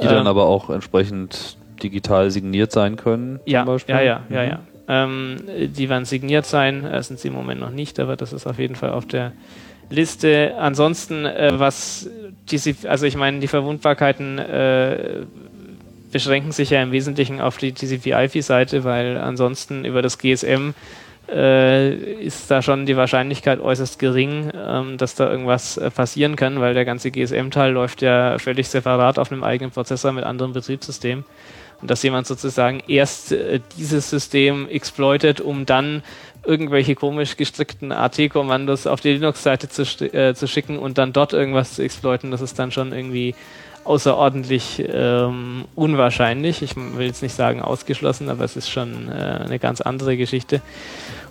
Die 0.00 0.04
dann 0.04 0.18
Ähm, 0.20 0.26
aber 0.26 0.44
auch 0.46 0.70
entsprechend 0.70 1.56
digital 1.82 2.30
signiert 2.30 2.72
sein 2.72 2.96
können. 2.96 3.40
Ja, 3.46 3.60
zum 3.64 3.74
Beispiel. 3.74 3.94
ja, 3.94 4.00
ja, 4.02 4.20
ja, 4.30 4.42
Mhm. 4.44 4.50
ja. 4.50 4.58
Ähm, 4.88 5.36
die 5.74 5.88
werden 5.88 6.04
signiert 6.04 6.46
sein, 6.46 6.84
äh, 6.84 7.02
sind 7.02 7.18
sie 7.20 7.28
im 7.28 7.34
Moment 7.34 7.60
noch 7.60 7.70
nicht, 7.70 8.00
aber 8.00 8.16
das 8.16 8.32
ist 8.32 8.46
auf 8.46 8.58
jeden 8.58 8.74
Fall 8.74 8.90
auf 8.90 9.06
der 9.06 9.32
Liste. 9.88 10.54
Ansonsten, 10.58 11.24
äh, 11.26 11.52
was 11.58 12.08
diese, 12.50 12.74
also 12.88 13.06
ich 13.06 13.16
meine, 13.16 13.38
die 13.40 13.46
Verwundbarkeiten 13.46 14.38
äh, 14.38 15.22
beschränken 16.12 16.50
sich 16.52 16.70
ja 16.70 16.82
im 16.82 16.90
Wesentlichen 16.92 17.40
auf 17.40 17.56
die 17.58 17.72
TCP-IP-Seite, 17.72 18.82
weil 18.84 19.16
ansonsten 19.16 19.84
über 19.84 20.02
das 20.02 20.18
GSM 20.18 20.70
äh, 20.70 20.72
ist 21.32 22.50
da 22.50 22.60
schon 22.60 22.86
die 22.86 22.96
Wahrscheinlichkeit 22.96 23.60
äußerst 23.60 23.98
gering, 23.98 24.50
ähm, 24.54 24.98
dass 24.98 25.14
da 25.14 25.30
irgendwas 25.30 25.76
äh, 25.76 25.90
passieren 25.90 26.34
kann, 26.34 26.60
weil 26.60 26.74
der 26.74 26.84
ganze 26.84 27.10
GSM-Teil 27.10 27.72
läuft 27.72 28.02
ja 28.02 28.38
völlig 28.38 28.68
separat 28.68 29.18
auf 29.18 29.30
einem 29.30 29.44
eigenen 29.44 29.70
Prozessor 29.70 30.12
mit 30.12 30.24
anderem 30.24 30.52
Betriebssystem. 30.52 31.24
Und 31.80 31.90
dass 31.90 32.02
jemand 32.02 32.26
sozusagen 32.26 32.82
erst 32.88 33.32
äh, 33.32 33.60
dieses 33.78 34.10
System 34.10 34.68
exploitet, 34.68 35.40
um 35.40 35.66
dann 35.66 36.02
irgendwelche 36.44 36.94
komisch 36.94 37.36
gestrickten 37.36 37.92
AT-Kommandos 37.92 38.86
auf 38.86 39.00
die 39.00 39.12
Linux-Seite 39.12 39.68
zu, 39.68 39.82
äh, 40.12 40.34
zu 40.34 40.48
schicken 40.48 40.78
und 40.78 40.98
dann 40.98 41.12
dort 41.12 41.32
irgendwas 41.32 41.74
zu 41.74 41.82
exploiten, 41.82 42.30
das 42.30 42.40
ist 42.40 42.58
dann 42.58 42.72
schon 42.72 42.92
irgendwie 42.92 43.34
außerordentlich 43.84 44.84
ähm, 44.92 45.64
unwahrscheinlich. 45.74 46.62
Ich 46.62 46.76
will 46.76 47.06
jetzt 47.06 47.22
nicht 47.22 47.34
sagen 47.34 47.62
ausgeschlossen, 47.62 48.28
aber 48.28 48.44
es 48.44 48.56
ist 48.56 48.70
schon 48.70 49.08
äh, 49.08 49.42
eine 49.44 49.58
ganz 49.58 49.80
andere 49.80 50.16
Geschichte. 50.16 50.60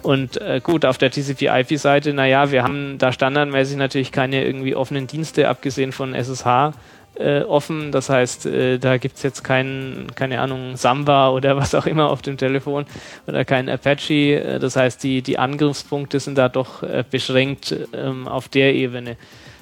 Und 0.01 0.39
äh, 0.41 0.61
gut, 0.63 0.85
auf 0.85 0.97
der 0.97 1.11
TCP-IP-Seite, 1.11 2.13
naja, 2.13 2.51
wir 2.51 2.63
haben 2.63 2.97
da 2.97 3.11
standardmäßig 3.11 3.77
natürlich 3.77 4.11
keine 4.11 4.45
irgendwie 4.45 4.75
offenen 4.75 5.07
Dienste, 5.07 5.49
abgesehen 5.49 5.91
von 5.91 6.13
SSH. 6.13 6.73
Äh, 7.15 7.41
offen, 7.41 7.91
das 7.91 8.09
heißt, 8.09 8.45
äh, 8.45 8.77
da 8.77 8.97
gibt 8.97 9.17
es 9.17 9.23
jetzt 9.23 9.43
kein, 9.43 10.07
keine 10.15 10.39
Ahnung, 10.39 10.77
Samba 10.77 11.31
oder 11.31 11.57
was 11.57 11.75
auch 11.75 11.85
immer 11.85 12.09
auf 12.09 12.21
dem 12.21 12.37
Telefon 12.37 12.85
oder 13.27 13.43
kein 13.43 13.67
Apache. 13.67 14.35
Äh, 14.35 14.59
das 14.59 14.77
heißt, 14.77 15.03
die, 15.03 15.21
die 15.21 15.37
Angriffspunkte 15.37 16.21
sind 16.21 16.37
da 16.37 16.47
doch 16.47 16.81
äh, 16.81 17.03
beschränkt 17.09 17.75
ähm, 17.93 18.25
auf 18.25 18.47
der 18.47 18.73
Ebene. 18.73 19.17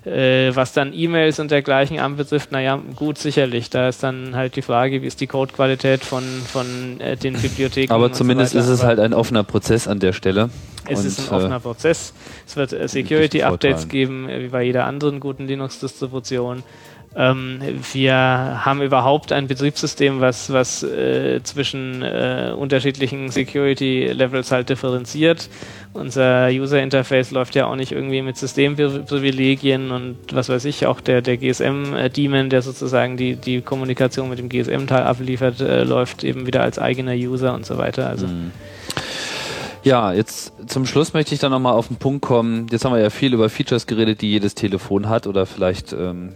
Äh, 0.08 0.56
was 0.56 0.72
dann 0.72 0.94
E-Mails 0.94 1.40
und 1.40 1.52
dergleichen 1.52 2.00
anbetrifft, 2.00 2.52
naja, 2.52 2.80
gut, 2.96 3.18
sicherlich. 3.18 3.70
Da 3.70 3.90
ist 3.90 4.04
dann 4.04 4.36
halt 4.36 4.56
die 4.56 4.62
Frage, 4.62 5.02
wie 5.02 5.08
ist 5.08 5.20
die 5.20 5.28
Codequalität 5.28 6.04
von, 6.04 6.24
von 6.24 7.02
äh, 7.02 7.18
den 7.18 7.34
Bibliotheken. 7.34 7.94
Aber 7.94 8.14
zumindest 8.14 8.54
so 8.54 8.60
ist 8.60 8.68
es 8.68 8.84
halt 8.84 9.00
ein 9.00 9.14
offener 9.14 9.44
Prozess 9.44 9.88
an 9.88 10.00
der 10.00 10.14
Stelle. 10.14 10.50
Es 10.88 11.00
und, 11.00 11.08
ist 11.08 11.20
ein 11.20 11.36
offener 11.36 11.58
äh, 11.58 11.60
Prozess. 11.60 12.14
Es 12.48 12.56
wird 12.56 12.72
äh, 12.72 12.88
Security-Updates 12.88 13.90
geben, 13.90 14.30
äh, 14.30 14.44
wie 14.44 14.48
bei 14.48 14.64
jeder 14.64 14.86
anderen 14.86 15.20
guten 15.20 15.46
Linux-Distribution. 15.46 16.64
Ähm, 17.18 17.60
wir 17.94 18.14
haben 18.14 18.84
überhaupt 18.84 19.32
ein 19.32 19.48
Betriebssystem, 19.48 20.22
was, 20.22 20.54
was 20.54 20.84
äh, 20.84 21.42
zwischen 21.42 22.04
äh, 22.04 22.54
unterschiedlichen 22.56 23.30
Security-Levels 23.30 24.52
halt 24.52 24.70
differenziert. 24.70 25.50
Unser 25.94 26.50
User-Interface 26.50 27.32
läuft 27.32 27.56
ja 27.56 27.66
auch 27.66 27.76
nicht 27.76 27.92
irgendwie 27.92 28.22
mit 28.22 28.38
Systemprivilegien 28.38 29.90
und 29.90 30.18
was 30.32 30.50
weiß 30.50 30.66
ich, 30.66 30.86
auch 30.86 31.02
der, 31.02 31.24
der 31.24 31.38
GSM-Daemon, 31.38 32.52
der 32.52 32.62
sozusagen 32.62 33.18
die, 33.18 33.36
die 33.36 33.62
Kommunikation 33.62 34.30
mit 34.30 34.38
dem 34.38 34.48
GSM-Teil 34.48 35.02
abliefert, 35.02 35.60
äh, 35.60 35.84
läuft 35.84 36.24
eben 36.24 36.46
wieder 36.46 36.62
als 36.62 36.78
eigener 36.78 37.14
User 37.14 37.56
und 37.56 37.66
so 37.66 37.80
weiter. 37.80 38.08
Also 38.08 38.28
mhm. 38.28 38.52
Ja, 39.84 40.14
jetzt 40.14 40.54
zum 40.68 40.86
Schluss 40.86 41.14
möchte 41.14 41.34
ich 41.34 41.40
dann 41.40 41.52
nochmal 41.52 41.74
auf 41.74 41.88
den 41.88 41.98
Punkt 41.98 42.22
kommen. 42.22 42.68
Jetzt 42.70 42.86
haben 42.86 42.94
wir 42.94 43.02
ja 43.02 43.10
viel 43.10 43.34
über 43.34 43.50
Features 43.50 43.88
geredet, 43.88 44.22
die 44.22 44.30
jedes 44.30 44.54
Telefon 44.54 45.10
hat 45.10 45.26
oder 45.26 45.46
vielleicht 45.46 45.94
ähm, 45.94 46.34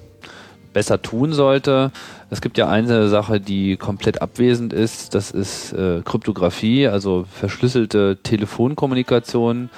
besser 0.73 1.01
tun 1.01 1.33
sollte. 1.33 1.91
Es 2.29 2.41
gibt 2.41 2.57
ja 2.57 2.69
eine 2.69 3.09
Sache, 3.09 3.39
die 3.39 3.77
komplett 3.77 4.21
abwesend 4.21 4.73
ist, 4.73 5.15
das 5.15 5.31
ist 5.31 5.73
äh, 5.73 6.01
Kryptographie, 6.03 6.87
also 6.87 7.25
verschlüsselte 7.31 8.17
Telefonkommunikation. 8.23 9.69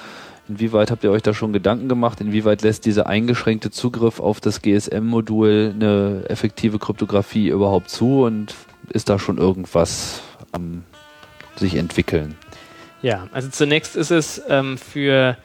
Inwieweit 0.48 0.90
habt 0.90 1.04
ihr 1.04 1.10
euch 1.10 1.22
da 1.22 1.32
schon 1.32 1.52
Gedanken 1.52 1.88
gemacht? 1.88 2.20
Inwieweit 2.20 2.62
lässt 2.62 2.84
dieser 2.84 3.06
eingeschränkte 3.06 3.70
Zugriff 3.70 4.20
auf 4.20 4.40
das 4.40 4.60
GSM-Modul 4.60 5.72
eine 5.74 6.24
effektive 6.28 6.78
Kryptographie 6.78 7.48
überhaupt 7.48 7.88
zu 7.88 8.24
und 8.24 8.54
ist 8.90 9.08
da 9.08 9.18
schon 9.18 9.38
irgendwas 9.38 10.20
am 10.52 10.84
sich 11.56 11.76
entwickeln? 11.76 12.36
Ja, 13.00 13.28
also 13.32 13.48
zunächst 13.48 13.96
ist 13.96 14.10
es 14.10 14.42
ähm, 14.48 14.76
für 14.76 15.36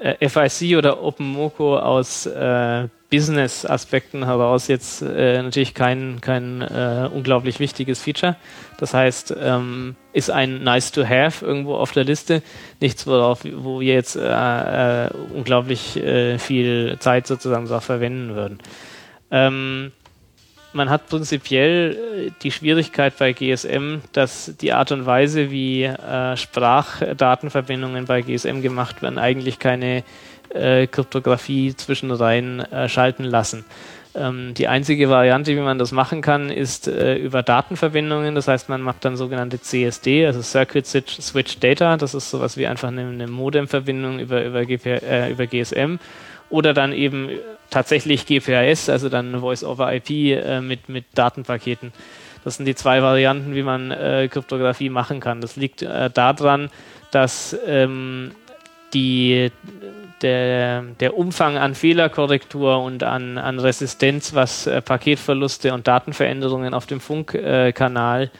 äh, 0.00 0.28
FIC 0.28 0.76
oder 0.76 1.02
OpenMoko 1.02 1.78
aus 1.78 2.26
äh, 2.26 2.88
Business-Aspekten 3.10 4.24
heraus 4.24 4.66
jetzt 4.66 5.00
äh, 5.02 5.40
natürlich 5.42 5.74
kein, 5.74 6.20
kein 6.20 6.60
äh, 6.60 7.08
unglaublich 7.12 7.60
wichtiges 7.60 8.02
Feature. 8.02 8.36
Das 8.78 8.94
heißt, 8.94 9.34
ähm, 9.40 9.94
ist 10.12 10.30
ein 10.30 10.64
nice 10.64 10.90
to 10.90 11.04
have 11.06 11.44
irgendwo 11.44 11.76
auf 11.76 11.92
der 11.92 12.04
Liste. 12.04 12.42
Nichts, 12.80 13.06
worauf, 13.06 13.44
wo 13.44 13.80
wir 13.80 13.94
jetzt 13.94 14.16
äh, 14.16 15.06
äh 15.06 15.10
unglaublich 15.32 15.96
äh, 15.96 16.38
viel 16.38 16.96
Zeit 16.98 17.28
sozusagen 17.28 17.68
so 17.68 17.78
verwenden 17.78 18.34
würden. 18.34 18.58
Ähm, 19.30 19.92
man 20.72 20.90
hat 20.90 21.08
prinzipiell 21.08 21.96
äh, 22.26 22.30
die 22.42 22.50
Schwierigkeit 22.50 23.16
bei 23.18 23.32
GSM, 23.32 23.98
dass 24.12 24.56
die 24.60 24.72
Art 24.72 24.90
und 24.90 25.06
Weise, 25.06 25.52
wie 25.52 25.88
Sprachdatenverbindungen 26.34 28.06
bei 28.06 28.22
GSM 28.22 28.62
gemacht 28.62 29.00
werden, 29.00 29.18
eigentlich 29.18 29.60
keine 29.60 30.02
äh, 30.50 30.86
Kryptographie 30.86 31.74
zwischen 31.76 32.10
rein 32.10 32.60
äh, 32.60 32.88
schalten 32.88 33.24
lassen. 33.24 33.64
Ähm, 34.16 34.54
die 34.54 34.66
einzige 34.66 35.10
Variante, 35.10 35.54
wie 35.54 35.60
man 35.60 35.78
das 35.78 35.92
machen 35.92 36.22
kann, 36.22 36.48
ist 36.48 36.88
äh, 36.88 37.16
über 37.16 37.42
Datenverbindungen. 37.42 38.34
Das 38.34 38.48
heißt, 38.48 38.68
man 38.68 38.80
macht 38.80 39.04
dann 39.04 39.16
sogenannte 39.16 39.60
CSD, 39.60 40.26
also 40.26 40.40
Circuit 40.40 40.86
Switch 40.86 41.58
Data. 41.60 41.96
Das 41.96 42.14
ist 42.14 42.30
sowas 42.30 42.56
wie 42.56 42.66
einfach 42.66 42.88
eine, 42.88 43.02
eine 43.02 43.26
Modemverbindung 43.26 44.18
über, 44.18 44.44
über, 44.44 44.62
äh, 44.62 45.30
über 45.30 45.46
GSM. 45.46 45.98
Oder 46.48 46.72
dann 46.72 46.92
eben 46.92 47.28
tatsächlich 47.70 48.24
GPRS, 48.24 48.88
also 48.88 49.08
dann 49.08 49.40
Voice 49.40 49.64
over 49.64 49.92
IP 49.92 50.10
äh, 50.10 50.60
mit, 50.60 50.88
mit 50.88 51.04
Datenpaketen. 51.14 51.92
Das 52.44 52.56
sind 52.56 52.66
die 52.66 52.76
zwei 52.76 53.02
Varianten, 53.02 53.54
wie 53.54 53.64
man 53.64 53.90
äh, 53.90 54.28
Kryptographie 54.30 54.88
machen 54.88 55.20
kann. 55.20 55.40
Das 55.40 55.56
liegt 55.56 55.82
äh, 55.82 56.08
daran, 56.10 56.70
dass 57.10 57.56
ähm, 57.66 58.30
die, 58.94 59.50
der, 60.22 60.82
der 61.00 61.16
Umfang 61.16 61.58
an 61.58 61.74
Fehlerkorrektur 61.74 62.82
und 62.82 63.02
an, 63.02 63.38
an 63.38 63.58
Resistenz, 63.58 64.34
was 64.34 64.66
äh, 64.66 64.80
Paketverluste 64.80 65.74
und 65.74 65.86
Datenveränderungen 65.86 66.74
auf 66.74 66.86
dem 66.86 67.00
Funkkanal 67.00 68.30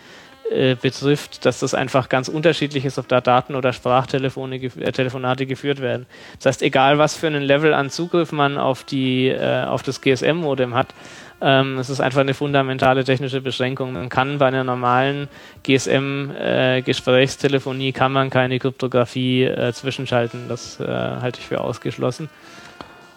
äh, 0.51 0.77
betrifft, 0.77 1.45
dass 1.45 1.59
das 1.59 1.75
einfach 1.75 2.09
ganz 2.09 2.29
unterschiedlich 2.29 2.85
ist, 2.85 2.99
ob 2.99 3.09
da 3.09 3.21
Daten- 3.21 3.57
oder 3.57 3.73
Sprachtelefone, 3.73 4.57
äh, 4.57 4.93
Telefonate 4.93 5.45
geführt 5.45 5.81
werden. 5.81 6.07
Das 6.39 6.47
heißt, 6.47 6.63
egal 6.63 6.99
was 6.99 7.17
für 7.17 7.27
einen 7.27 7.43
Level 7.43 7.75
an 7.75 7.91
Zugriff 7.91 8.31
man 8.31 8.57
auf, 8.57 8.85
die, 8.85 9.29
äh, 9.29 9.65
auf 9.65 9.83
das 9.83 10.01
GSM-Modem 10.01 10.75
hat, 10.75 10.95
ähm, 11.41 11.79
es 11.79 11.89
ist 11.91 12.01
einfach 12.01 12.21
eine 12.21 12.35
fundamentale 12.35 13.05
technische 13.05 13.41
Beschränkung. 13.41 13.93
Man 13.93 14.09
kann 14.09 14.39
bei 14.39 14.47
einer 14.47 14.65
normalen 14.65 15.29
GSM-Gesprächstelefonie 15.65 17.91
äh, 17.91 17.93
kann 17.93 18.11
man 18.13 18.31
keine 18.31 18.59
Kryptographie 18.59 19.45
äh, 19.45 19.73
zwischenschalten. 19.73 20.49
Das 20.49 20.81
äh, 20.81 20.87
halte 20.87 21.39
ich 21.41 21.47
für 21.47 21.61
ausgeschlossen. 21.61 22.29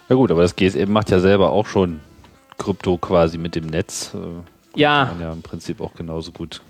Ja 0.10 0.16
gut, 0.16 0.32
aber 0.32 0.41
das 0.41 0.56
GSM 0.56 0.91
macht 0.91 1.12
ja 1.12 1.20
selber 1.20 1.52
auch 1.52 1.68
schon 1.68 2.00
Krypto 2.58 2.98
quasi 2.98 3.38
mit 3.38 3.56
dem 3.56 3.68
Netz. 3.68 4.14
Äh, 4.14 4.80
ja. 4.80 5.06
Kann 5.06 5.18
man 5.18 5.28
ja 5.28 5.34
im 5.34 5.41
Prinzip 5.41 5.82
auch 5.82 5.94
genauso 5.94 6.32
gut 6.32 6.62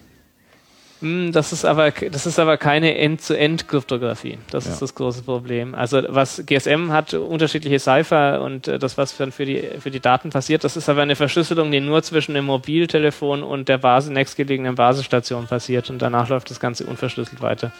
das 1.01 1.53
ist 1.53 1.63
aber, 1.63 1.91
das 1.91 2.25
ist 2.25 2.39
aber 2.39 2.57
keine 2.57 2.97
End-zu-End-Kryptographie. 2.97 4.37
Das 4.51 4.65
ja. 4.65 4.73
ist 4.73 4.81
das 4.81 4.95
große 4.95 5.23
Problem. 5.23 5.73
Also 5.73 6.01
was 6.09 6.43
GSM 6.45 6.91
hat 6.91 7.13
unterschiedliche 7.13 7.79
Cipher 7.79 8.41
und 8.41 8.67
äh, 8.67 8.79
das, 8.79 8.97
was 8.97 9.15
dann 9.15 9.31
für 9.31 9.45
die, 9.45 9.61
für 9.79 9.91
die 9.91 10.01
Daten 10.01 10.29
passiert, 10.29 10.65
das 10.65 10.75
ist 10.75 10.89
aber 10.89 11.01
eine 11.01 11.15
Verschlüsselung, 11.15 11.71
die 11.71 11.79
nur 11.79 12.03
zwischen 12.03 12.33
dem 12.33 12.45
Mobiltelefon 12.45 13.43
und 13.43 13.69
der 13.69 13.77
Basis, 13.77 14.11
nächstgelegenen 14.11 14.75
Basisstation 14.75 15.47
passiert 15.47 15.89
und 15.89 16.01
danach 16.01 16.27
läuft 16.27 16.49
das 16.49 16.59
Ganze 16.59 16.85
unverschlüsselt 16.85 17.41
weiter. 17.41 17.71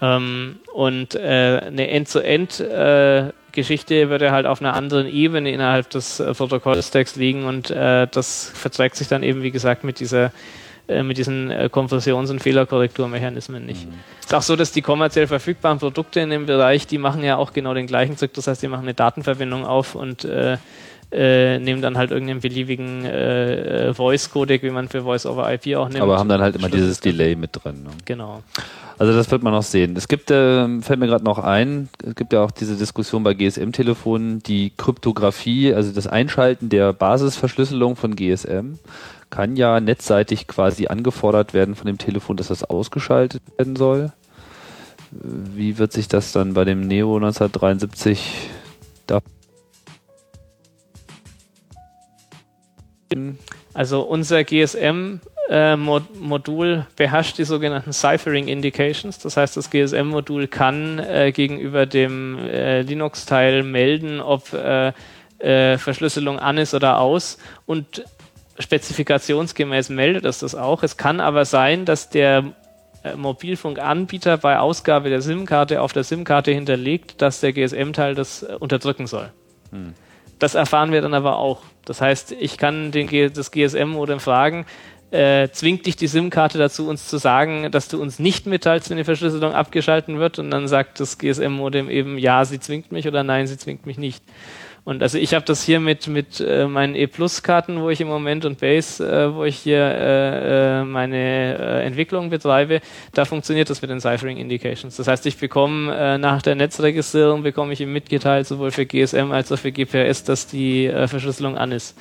Ähm, 0.00 0.60
und 0.72 1.16
äh, 1.16 1.62
eine 1.66 1.88
End-zu-End 1.88 2.60
äh, 2.60 3.32
Geschichte 3.50 4.08
würde 4.08 4.30
halt 4.30 4.46
auf 4.46 4.60
einer 4.60 4.74
anderen 4.74 5.08
Ebene 5.08 5.50
innerhalb 5.50 5.90
des 5.90 6.20
äh, 6.20 6.32
Protokollstacks 6.32 7.16
liegen 7.16 7.44
und 7.44 7.70
äh, 7.70 8.06
das 8.06 8.52
verträgt 8.54 8.94
sich 8.94 9.08
dann 9.08 9.24
eben, 9.24 9.42
wie 9.42 9.50
gesagt, 9.50 9.82
mit 9.82 9.98
dieser 9.98 10.30
äh, 10.88 11.02
mit 11.02 11.18
diesen 11.18 11.50
äh, 11.50 11.68
Konversions- 11.70 12.30
und 12.30 12.40
Fehlerkorrekturmechanismen 12.40 13.64
nicht. 13.66 13.86
Mhm. 13.86 13.94
Es 14.20 14.26
ist 14.26 14.34
auch 14.34 14.42
so, 14.42 14.56
dass 14.56 14.72
die 14.72 14.82
kommerziell 14.82 15.26
verfügbaren 15.26 15.78
Produkte 15.78 16.20
in 16.20 16.30
dem 16.30 16.46
Bereich, 16.46 16.86
die 16.86 16.98
machen 16.98 17.24
ja 17.24 17.36
auch 17.36 17.52
genau 17.52 17.74
den 17.74 17.86
gleichen 17.86 18.16
Trick. 18.16 18.34
Das 18.34 18.46
heißt, 18.46 18.62
die 18.62 18.68
machen 18.68 18.82
eine 18.82 18.94
Datenverbindung 18.94 19.64
auf 19.64 19.94
und 19.94 20.24
äh, 20.24 20.58
äh, 21.12 21.58
nehmen 21.58 21.82
dann 21.82 21.96
halt 21.96 22.10
irgendeinen 22.10 22.40
beliebigen 22.40 23.04
äh, 23.04 23.94
Voice-Codec, 23.94 24.62
wie 24.62 24.70
man 24.70 24.88
für 24.88 25.02
Voice-over-IP 25.02 25.76
auch 25.76 25.88
nimmt. 25.88 26.02
Aber 26.02 26.18
haben 26.18 26.28
dann 26.28 26.42
halt 26.42 26.56
immer 26.56 26.68
dieses 26.68 27.00
Delay 27.00 27.36
mit 27.36 27.50
drin. 27.52 27.84
Ne? 27.84 27.90
Genau. 28.04 28.42
Also 28.98 29.12
das 29.12 29.30
wird 29.30 29.42
man 29.42 29.52
noch 29.52 29.62
sehen. 29.62 29.94
Es 29.96 30.08
gibt, 30.08 30.30
äh, 30.30 30.80
fällt 30.80 30.98
mir 30.98 31.06
gerade 31.06 31.24
noch 31.24 31.38
ein, 31.38 31.88
es 32.04 32.14
gibt 32.16 32.32
ja 32.32 32.42
auch 32.42 32.50
diese 32.50 32.76
Diskussion 32.76 33.22
bei 33.22 33.34
GSM-Telefonen, 33.34 34.42
die 34.42 34.72
Kryptographie, 34.76 35.72
also 35.72 35.92
das 35.92 36.06
Einschalten 36.06 36.70
der 36.70 36.92
Basisverschlüsselung 36.92 37.94
von 37.94 38.16
GSM 38.16 38.78
kann 39.30 39.56
ja 39.56 39.80
netzseitig 39.80 40.46
quasi 40.46 40.86
angefordert 40.86 41.54
werden 41.54 41.74
von 41.74 41.86
dem 41.86 41.98
Telefon, 41.98 42.36
dass 42.36 42.48
das 42.48 42.64
ausgeschaltet 42.64 43.42
werden 43.56 43.76
soll. 43.76 44.12
Wie 45.10 45.78
wird 45.78 45.92
sich 45.92 46.08
das 46.08 46.32
dann 46.32 46.54
bei 46.54 46.64
dem 46.64 46.80
Neo 46.80 47.16
1973 47.16 48.50
da 49.06 49.20
also 53.72 54.02
unser 54.02 54.42
GSM 54.42 55.20
äh, 55.48 55.76
beherrscht 56.96 57.38
die 57.38 57.44
sogenannten 57.44 57.92
Ciphering 57.92 58.48
Indications. 58.48 59.18
Das 59.18 59.36
heißt, 59.36 59.56
das 59.56 59.70
GSM-Modul 59.70 60.48
kann 60.48 60.98
äh, 60.98 61.30
gegenüber 61.32 61.86
dem 61.86 62.38
äh, 62.38 62.82
Linux-Teil 62.82 63.62
melden, 63.62 64.20
ob 64.20 64.48
Verschlüsselung 65.38 66.38
an 66.38 66.56
ist 66.56 66.72
oder 66.72 66.98
aus 66.98 67.36
und 67.66 68.04
spezifikationsgemäß 68.58 69.90
meldet 69.90 70.24
es 70.24 70.38
das 70.38 70.54
auch. 70.54 70.82
Es 70.82 70.96
kann 70.96 71.20
aber 71.20 71.44
sein, 71.44 71.84
dass 71.84 72.08
der 72.08 72.52
äh, 73.02 73.16
Mobilfunkanbieter 73.16 74.38
bei 74.38 74.58
Ausgabe 74.58 75.10
der 75.10 75.22
SIM-Karte 75.22 75.80
auf 75.82 75.92
der 75.92 76.04
SIM-Karte 76.04 76.52
hinterlegt, 76.52 77.20
dass 77.22 77.40
der 77.40 77.52
GSM-Teil 77.52 78.14
das 78.14 78.42
unterdrücken 78.42 79.06
soll. 79.06 79.30
Hm. 79.70 79.94
Das 80.38 80.54
erfahren 80.54 80.92
wir 80.92 81.00
dann 81.00 81.14
aber 81.14 81.38
auch. 81.38 81.62
Das 81.84 82.00
heißt, 82.00 82.32
ich 82.32 82.58
kann 82.58 82.90
den, 82.90 83.32
das 83.32 83.50
GSM-Modem 83.50 84.20
fragen, 84.20 84.66
äh, 85.10 85.48
zwingt 85.50 85.86
dich 85.86 85.96
die 85.96 86.08
SIM-Karte 86.08 86.58
dazu, 86.58 86.88
uns 86.88 87.08
zu 87.08 87.18
sagen, 87.18 87.70
dass 87.70 87.88
du 87.88 88.00
uns 88.00 88.18
nicht 88.18 88.46
mitteilst, 88.46 88.90
wenn 88.90 88.96
die 88.96 89.04
Verschlüsselung 89.04 89.54
abgeschalten 89.54 90.18
wird. 90.18 90.38
Und 90.38 90.50
dann 90.50 90.66
sagt 90.68 91.00
das 91.00 91.18
GSM-Modem 91.18 91.88
eben, 91.88 92.18
ja, 92.18 92.44
sie 92.44 92.58
zwingt 92.58 92.92
mich 92.92 93.06
oder 93.06 93.22
nein, 93.22 93.46
sie 93.46 93.56
zwingt 93.56 93.86
mich 93.86 93.98
nicht. 93.98 94.22
Und 94.86 95.02
also 95.02 95.18
ich 95.18 95.34
habe 95.34 95.44
das 95.44 95.64
hier 95.64 95.80
mit, 95.80 96.06
mit 96.06 96.38
äh, 96.38 96.68
meinen 96.68 96.94
E-Plus-Karten, 96.94 97.82
wo 97.82 97.90
ich 97.90 98.00
im 98.00 98.06
Moment 98.06 98.44
und 98.44 98.60
Base, 98.60 99.04
äh, 99.04 99.34
wo 99.34 99.42
ich 99.42 99.56
hier 99.56 99.80
äh, 99.80 100.80
äh, 100.80 100.84
meine 100.84 101.58
äh, 101.58 101.84
Entwicklung 101.84 102.30
betreibe, 102.30 102.80
da 103.12 103.24
funktioniert 103.24 103.68
das 103.68 103.82
mit 103.82 103.90
den 103.90 104.00
Ciphering 104.00 104.36
Indications. 104.36 104.94
Das 104.94 105.08
heißt, 105.08 105.26
ich 105.26 105.38
bekomme 105.38 105.92
äh, 105.92 106.18
nach 106.18 106.40
der 106.40 106.54
Netzregistrierung 106.54 107.42
bekomme 107.42 107.72
ich 107.72 107.80
ihm 107.80 107.92
mitgeteilt, 107.92 108.46
sowohl 108.46 108.70
für 108.70 108.86
GSM 108.86 109.32
als 109.32 109.50
auch 109.50 109.58
für 109.58 109.72
GPRS, 109.72 110.22
dass 110.22 110.46
die 110.46 110.86
äh, 110.86 111.08
Verschlüsselung 111.08 111.58
an 111.58 111.72
ist. 111.72 111.98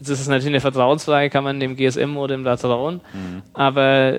Jetzt 0.00 0.08
ist 0.08 0.20
es 0.22 0.26
natürlich 0.26 0.54
eine 0.54 0.60
Vertrauensfrage, 0.60 1.30
kann 1.30 1.44
man 1.44 1.60
dem 1.60 1.76
GSM-Modem 1.76 2.42
da 2.42 2.56
trauen, 2.56 3.00
mhm. 3.12 3.42
aber 3.52 4.14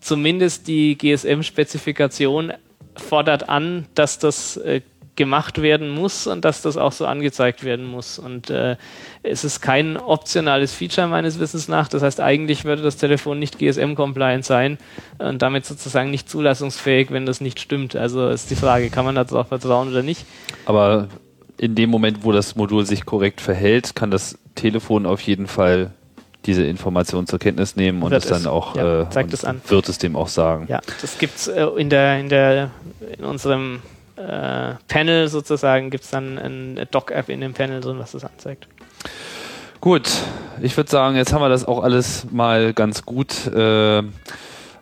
zumindest 0.00 0.68
die 0.68 0.98
GSM-Spezifikation 0.98 2.52
fordert 2.94 3.48
an, 3.48 3.86
dass 3.94 4.18
das 4.18 4.58
äh, 4.58 4.82
gemacht 5.18 5.60
werden 5.60 5.90
muss 5.90 6.26
und 6.26 6.44
dass 6.44 6.62
das 6.62 6.78
auch 6.78 6.92
so 6.92 7.04
angezeigt 7.04 7.64
werden 7.64 7.84
muss. 7.84 8.18
Und 8.18 8.48
äh, 8.48 8.76
es 9.22 9.44
ist 9.44 9.60
kein 9.60 9.98
optionales 9.98 10.72
Feature 10.72 11.08
meines 11.08 11.38
Wissens 11.40 11.68
nach. 11.68 11.88
Das 11.88 12.02
heißt, 12.02 12.20
eigentlich 12.20 12.64
würde 12.64 12.82
das 12.82 12.96
Telefon 12.96 13.38
nicht 13.38 13.58
GSM-compliant 13.58 14.44
sein 14.44 14.78
und 15.18 15.42
damit 15.42 15.66
sozusagen 15.66 16.10
nicht 16.10 16.30
zulassungsfähig, 16.30 17.10
wenn 17.10 17.26
das 17.26 17.40
nicht 17.40 17.60
stimmt. 17.60 17.96
Also 17.96 18.28
ist 18.28 18.50
die 18.50 18.56
Frage, 18.56 18.88
kann 18.88 19.04
man 19.04 19.16
darauf 19.16 19.48
vertrauen 19.48 19.88
oder 19.88 20.02
nicht? 20.02 20.24
Aber 20.64 21.08
in 21.58 21.74
dem 21.74 21.90
Moment, 21.90 22.22
wo 22.22 22.30
das 22.30 22.54
Modul 22.54 22.86
sich 22.86 23.04
korrekt 23.04 23.40
verhält, 23.40 23.96
kann 23.96 24.12
das 24.12 24.38
Telefon 24.54 25.04
auf 25.04 25.20
jeden 25.20 25.48
Fall 25.48 25.90
diese 26.46 26.62
Information 26.62 27.26
zur 27.26 27.40
Kenntnis 27.40 27.74
nehmen 27.74 28.02
und 28.02 28.12
es 28.12 28.26
dann 28.26 28.46
auch 28.46 28.76
ja, 28.76 29.02
äh, 29.02 29.10
zeigt 29.10 29.34
es 29.34 29.44
an. 29.44 29.60
wird 29.66 29.88
es 29.88 29.98
dem 29.98 30.14
auch 30.14 30.28
sagen. 30.28 30.66
Ja, 30.68 30.80
das 31.00 31.18
gibt's 31.18 31.48
äh, 31.48 31.66
in 31.76 31.90
der 31.90 32.20
in 32.20 32.28
der 32.28 32.70
in 33.18 33.24
unserem 33.24 33.82
äh, 34.18 34.74
Panel 34.88 35.28
sozusagen 35.28 35.90
gibt 35.90 36.04
es 36.04 36.10
dann 36.10 36.38
eine 36.38 36.86
Doc-App 36.86 37.28
in 37.28 37.40
dem 37.40 37.54
Panel 37.54 37.80
drin, 37.80 37.98
was 37.98 38.12
das 38.12 38.24
anzeigt. 38.24 38.66
Gut, 39.80 40.10
ich 40.60 40.76
würde 40.76 40.90
sagen, 40.90 41.16
jetzt 41.16 41.32
haben 41.32 41.40
wir 41.40 41.48
das 41.48 41.64
auch 41.64 41.82
alles 41.82 42.26
mal 42.30 42.72
ganz 42.72 43.04
gut 43.04 43.46
äh, 43.46 44.02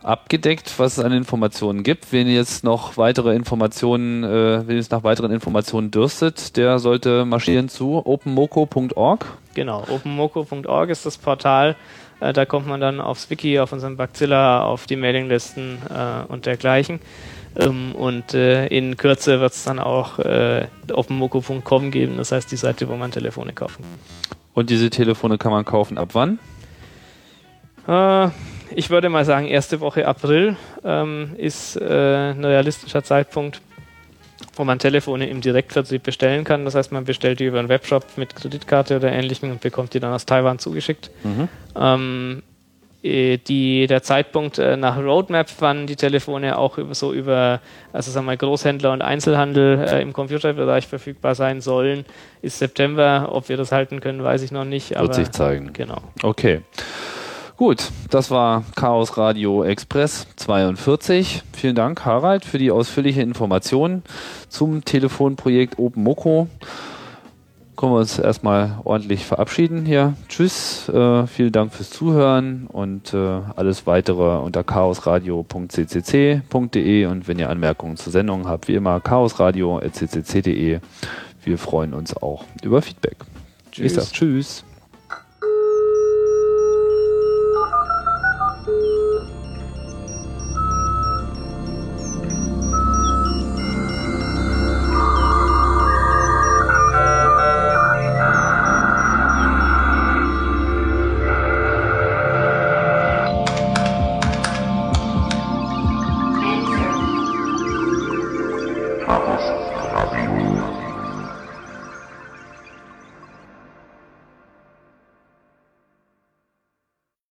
abgedeckt, 0.03 0.73
was 0.79 0.97
es 0.97 1.05
an 1.05 1.13
Informationen 1.13 1.83
gibt. 1.83 2.13
Wenn 2.13 2.29
jetzt 2.29 2.65
noch 2.65 2.97
weitere 2.97 3.35
Informationen, 3.35 4.25
äh, 4.25 4.67
wenn 4.67 4.79
es 4.79 4.91
nach 4.91 5.05
weiteren 5.05 5.33
Informationen 5.33 5.91
dürstet, 5.91 6.57
der 6.57 6.79
sollte 6.79 7.25
marschieren 7.27 7.69
zu 7.69 8.07
openmoco.org. 8.07 9.27
Genau, 9.55 9.85
openmoco.org 9.89 10.91
ist 10.91 11.05
das 11.05 11.19
Portal. 11.19 11.77
Äh, 12.21 12.33
da 12.33 12.47
kommt 12.47 12.67
man 12.67 12.81
dann 12.81 13.01
aufs 13.01 13.29
Wiki, 13.29 13.59
auf 13.59 13.73
unseren 13.73 13.97
Bacilla, 13.97 14.63
auf 14.63 14.87
die 14.87 14.97
Mailinglisten 14.97 15.79
äh, 15.91 16.33
und 16.33 16.47
dergleichen. 16.47 17.01
Ähm, 17.59 17.95
und 17.95 18.35
äh, 18.35 18.67
in 18.67 18.97
Kürze 18.97 19.41
wird 19.41 19.53
es 19.53 19.65
dann 19.65 19.79
auch 19.79 20.19
äh, 20.19 20.67
openmoko.com 20.93 21.91
geben, 21.91 22.17
das 22.19 22.33
heißt 22.33 22.51
die 22.51 22.57
Seite, 22.57 22.89
wo 22.89 22.97
man 22.97 23.11
Telefone 23.11 23.53
kaufen 23.53 23.83
kann. 23.83 24.37
Und 24.55 24.71
diese 24.71 24.91
Telefone 24.91 25.39
kann 25.39 25.53
man 25.53 25.65
kaufen 25.65 25.99
ab 25.99 26.11
wann? 26.13 26.39
Äh, 27.87 28.29
ich 28.75 28.91
würde 28.91 29.09
mal 29.09 29.25
sagen, 29.25 29.47
erste 29.47 29.81
Woche 29.81 30.07
April 30.07 30.57
ähm, 30.85 31.35
ist 31.37 31.77
äh, 31.77 32.31
ein 32.31 32.45
realistischer 32.45 33.03
Zeitpunkt, 33.05 33.61
wo 34.55 34.65
man 34.65 34.79
Telefone 34.79 35.29
im 35.29 35.41
Direktvertrieb 35.41 36.03
bestellen 36.03 36.45
kann. 36.45 36.65
Das 36.65 36.75
heißt, 36.75 36.93
man 36.93 37.05
bestellt 37.05 37.41
die 37.41 37.45
über 37.45 37.59
einen 37.59 37.69
Webshop 37.69 38.05
mit 38.17 38.35
Kreditkarte 38.35 38.97
oder 38.97 39.13
ähnlichem 39.13 39.51
und 39.51 39.61
bekommt 39.61 39.95
die 39.95 40.01
dann 40.01 40.13
aus 40.13 40.27
Taiwan 40.27 40.59
zugeschickt. 40.59 41.11
Mhm. 41.23 41.49
Ähm, 41.77 42.43
äh, 42.43 42.56
die, 43.07 43.87
der 43.87 44.03
Zeitpunkt 44.03 44.59
äh, 44.59 44.77
nach 44.77 44.99
Roadmap, 44.99 45.49
wann 45.61 45.87
die 45.87 45.97
Telefone 45.97 46.59
auch 46.59 46.79
über, 46.79 46.95
so 46.95 47.13
über, 47.13 47.61
also 47.93 48.11
sagen 48.11 48.27
wir 48.27 48.37
Großhändler 48.37 48.93
und 48.93 49.03
Einzelhandel 49.03 49.87
äh, 49.89 50.03
im 50.03 50.13
Computerbereich 50.13 50.87
verfügbar 50.87 51.35
sein 51.35 51.61
sollen, 51.61 52.05
ist 52.43 52.59
September. 52.59 53.29
Ob 53.33 53.49
wir 53.49 53.57
das 53.57 53.73
halten 53.73 54.01
können, 54.01 54.23
weiß 54.23 54.43
ich 54.43 54.53
noch 54.53 54.65
nicht. 54.65 54.99
Wird 54.99 55.15
sich 55.15 55.31
zeigen. 55.31 55.73
Genau. 55.73 55.99
Okay. 56.23 56.63
Gut, 57.57 57.91
das 58.11 58.31
war 58.31 58.65
Chaos 58.75 59.17
Radio 59.17 59.65
Express 59.65 60.27
42. 60.37 61.43
Vielen 61.55 61.75
Dank, 61.75 62.05
Harald, 62.05 62.45
für 62.45 62.59
die 62.59 62.71
ausführliche 62.71 63.23
Information 63.23 64.03
zum 64.51 64.85
Telefonprojekt 64.85 65.79
OpenMoko 65.79 66.49
können 67.77 67.93
wir 67.93 67.99
uns 67.99 68.19
erstmal 68.19 68.81
ordentlich 68.85 69.25
verabschieden 69.25 69.87
hier. 69.87 70.15
Tschüss, 70.29 70.89
äh, 70.89 71.27
vielen 71.27 71.53
Dank 71.53 71.75
fürs 71.75 71.91
Zuhören 71.91 72.67
und 72.67 73.15
äh, 73.15 73.41
alles 73.55 73.87
weitere 73.87 74.39
unter 74.39 74.65
chaosradio.ccc.de 74.65 77.07
und 77.07 77.29
wenn 77.29 77.39
ihr 77.39 77.49
Anmerkungen 77.51 77.97
zur 77.97 78.13
Sendung 78.13 78.49
habt, 78.49 78.67
wie 78.69 78.75
immer 78.75 78.99
chaosradio.ccc.de. 79.01 80.81
Wir 81.45 81.59
freuen 81.59 81.95
uns 81.95 82.17
auch 82.17 82.45
über 82.63 82.83
Feedback. 82.83 83.19
Tschüss. 83.71 83.87
Ich 83.87 83.95
sag 83.95 84.13
Tschüss. 84.13 84.66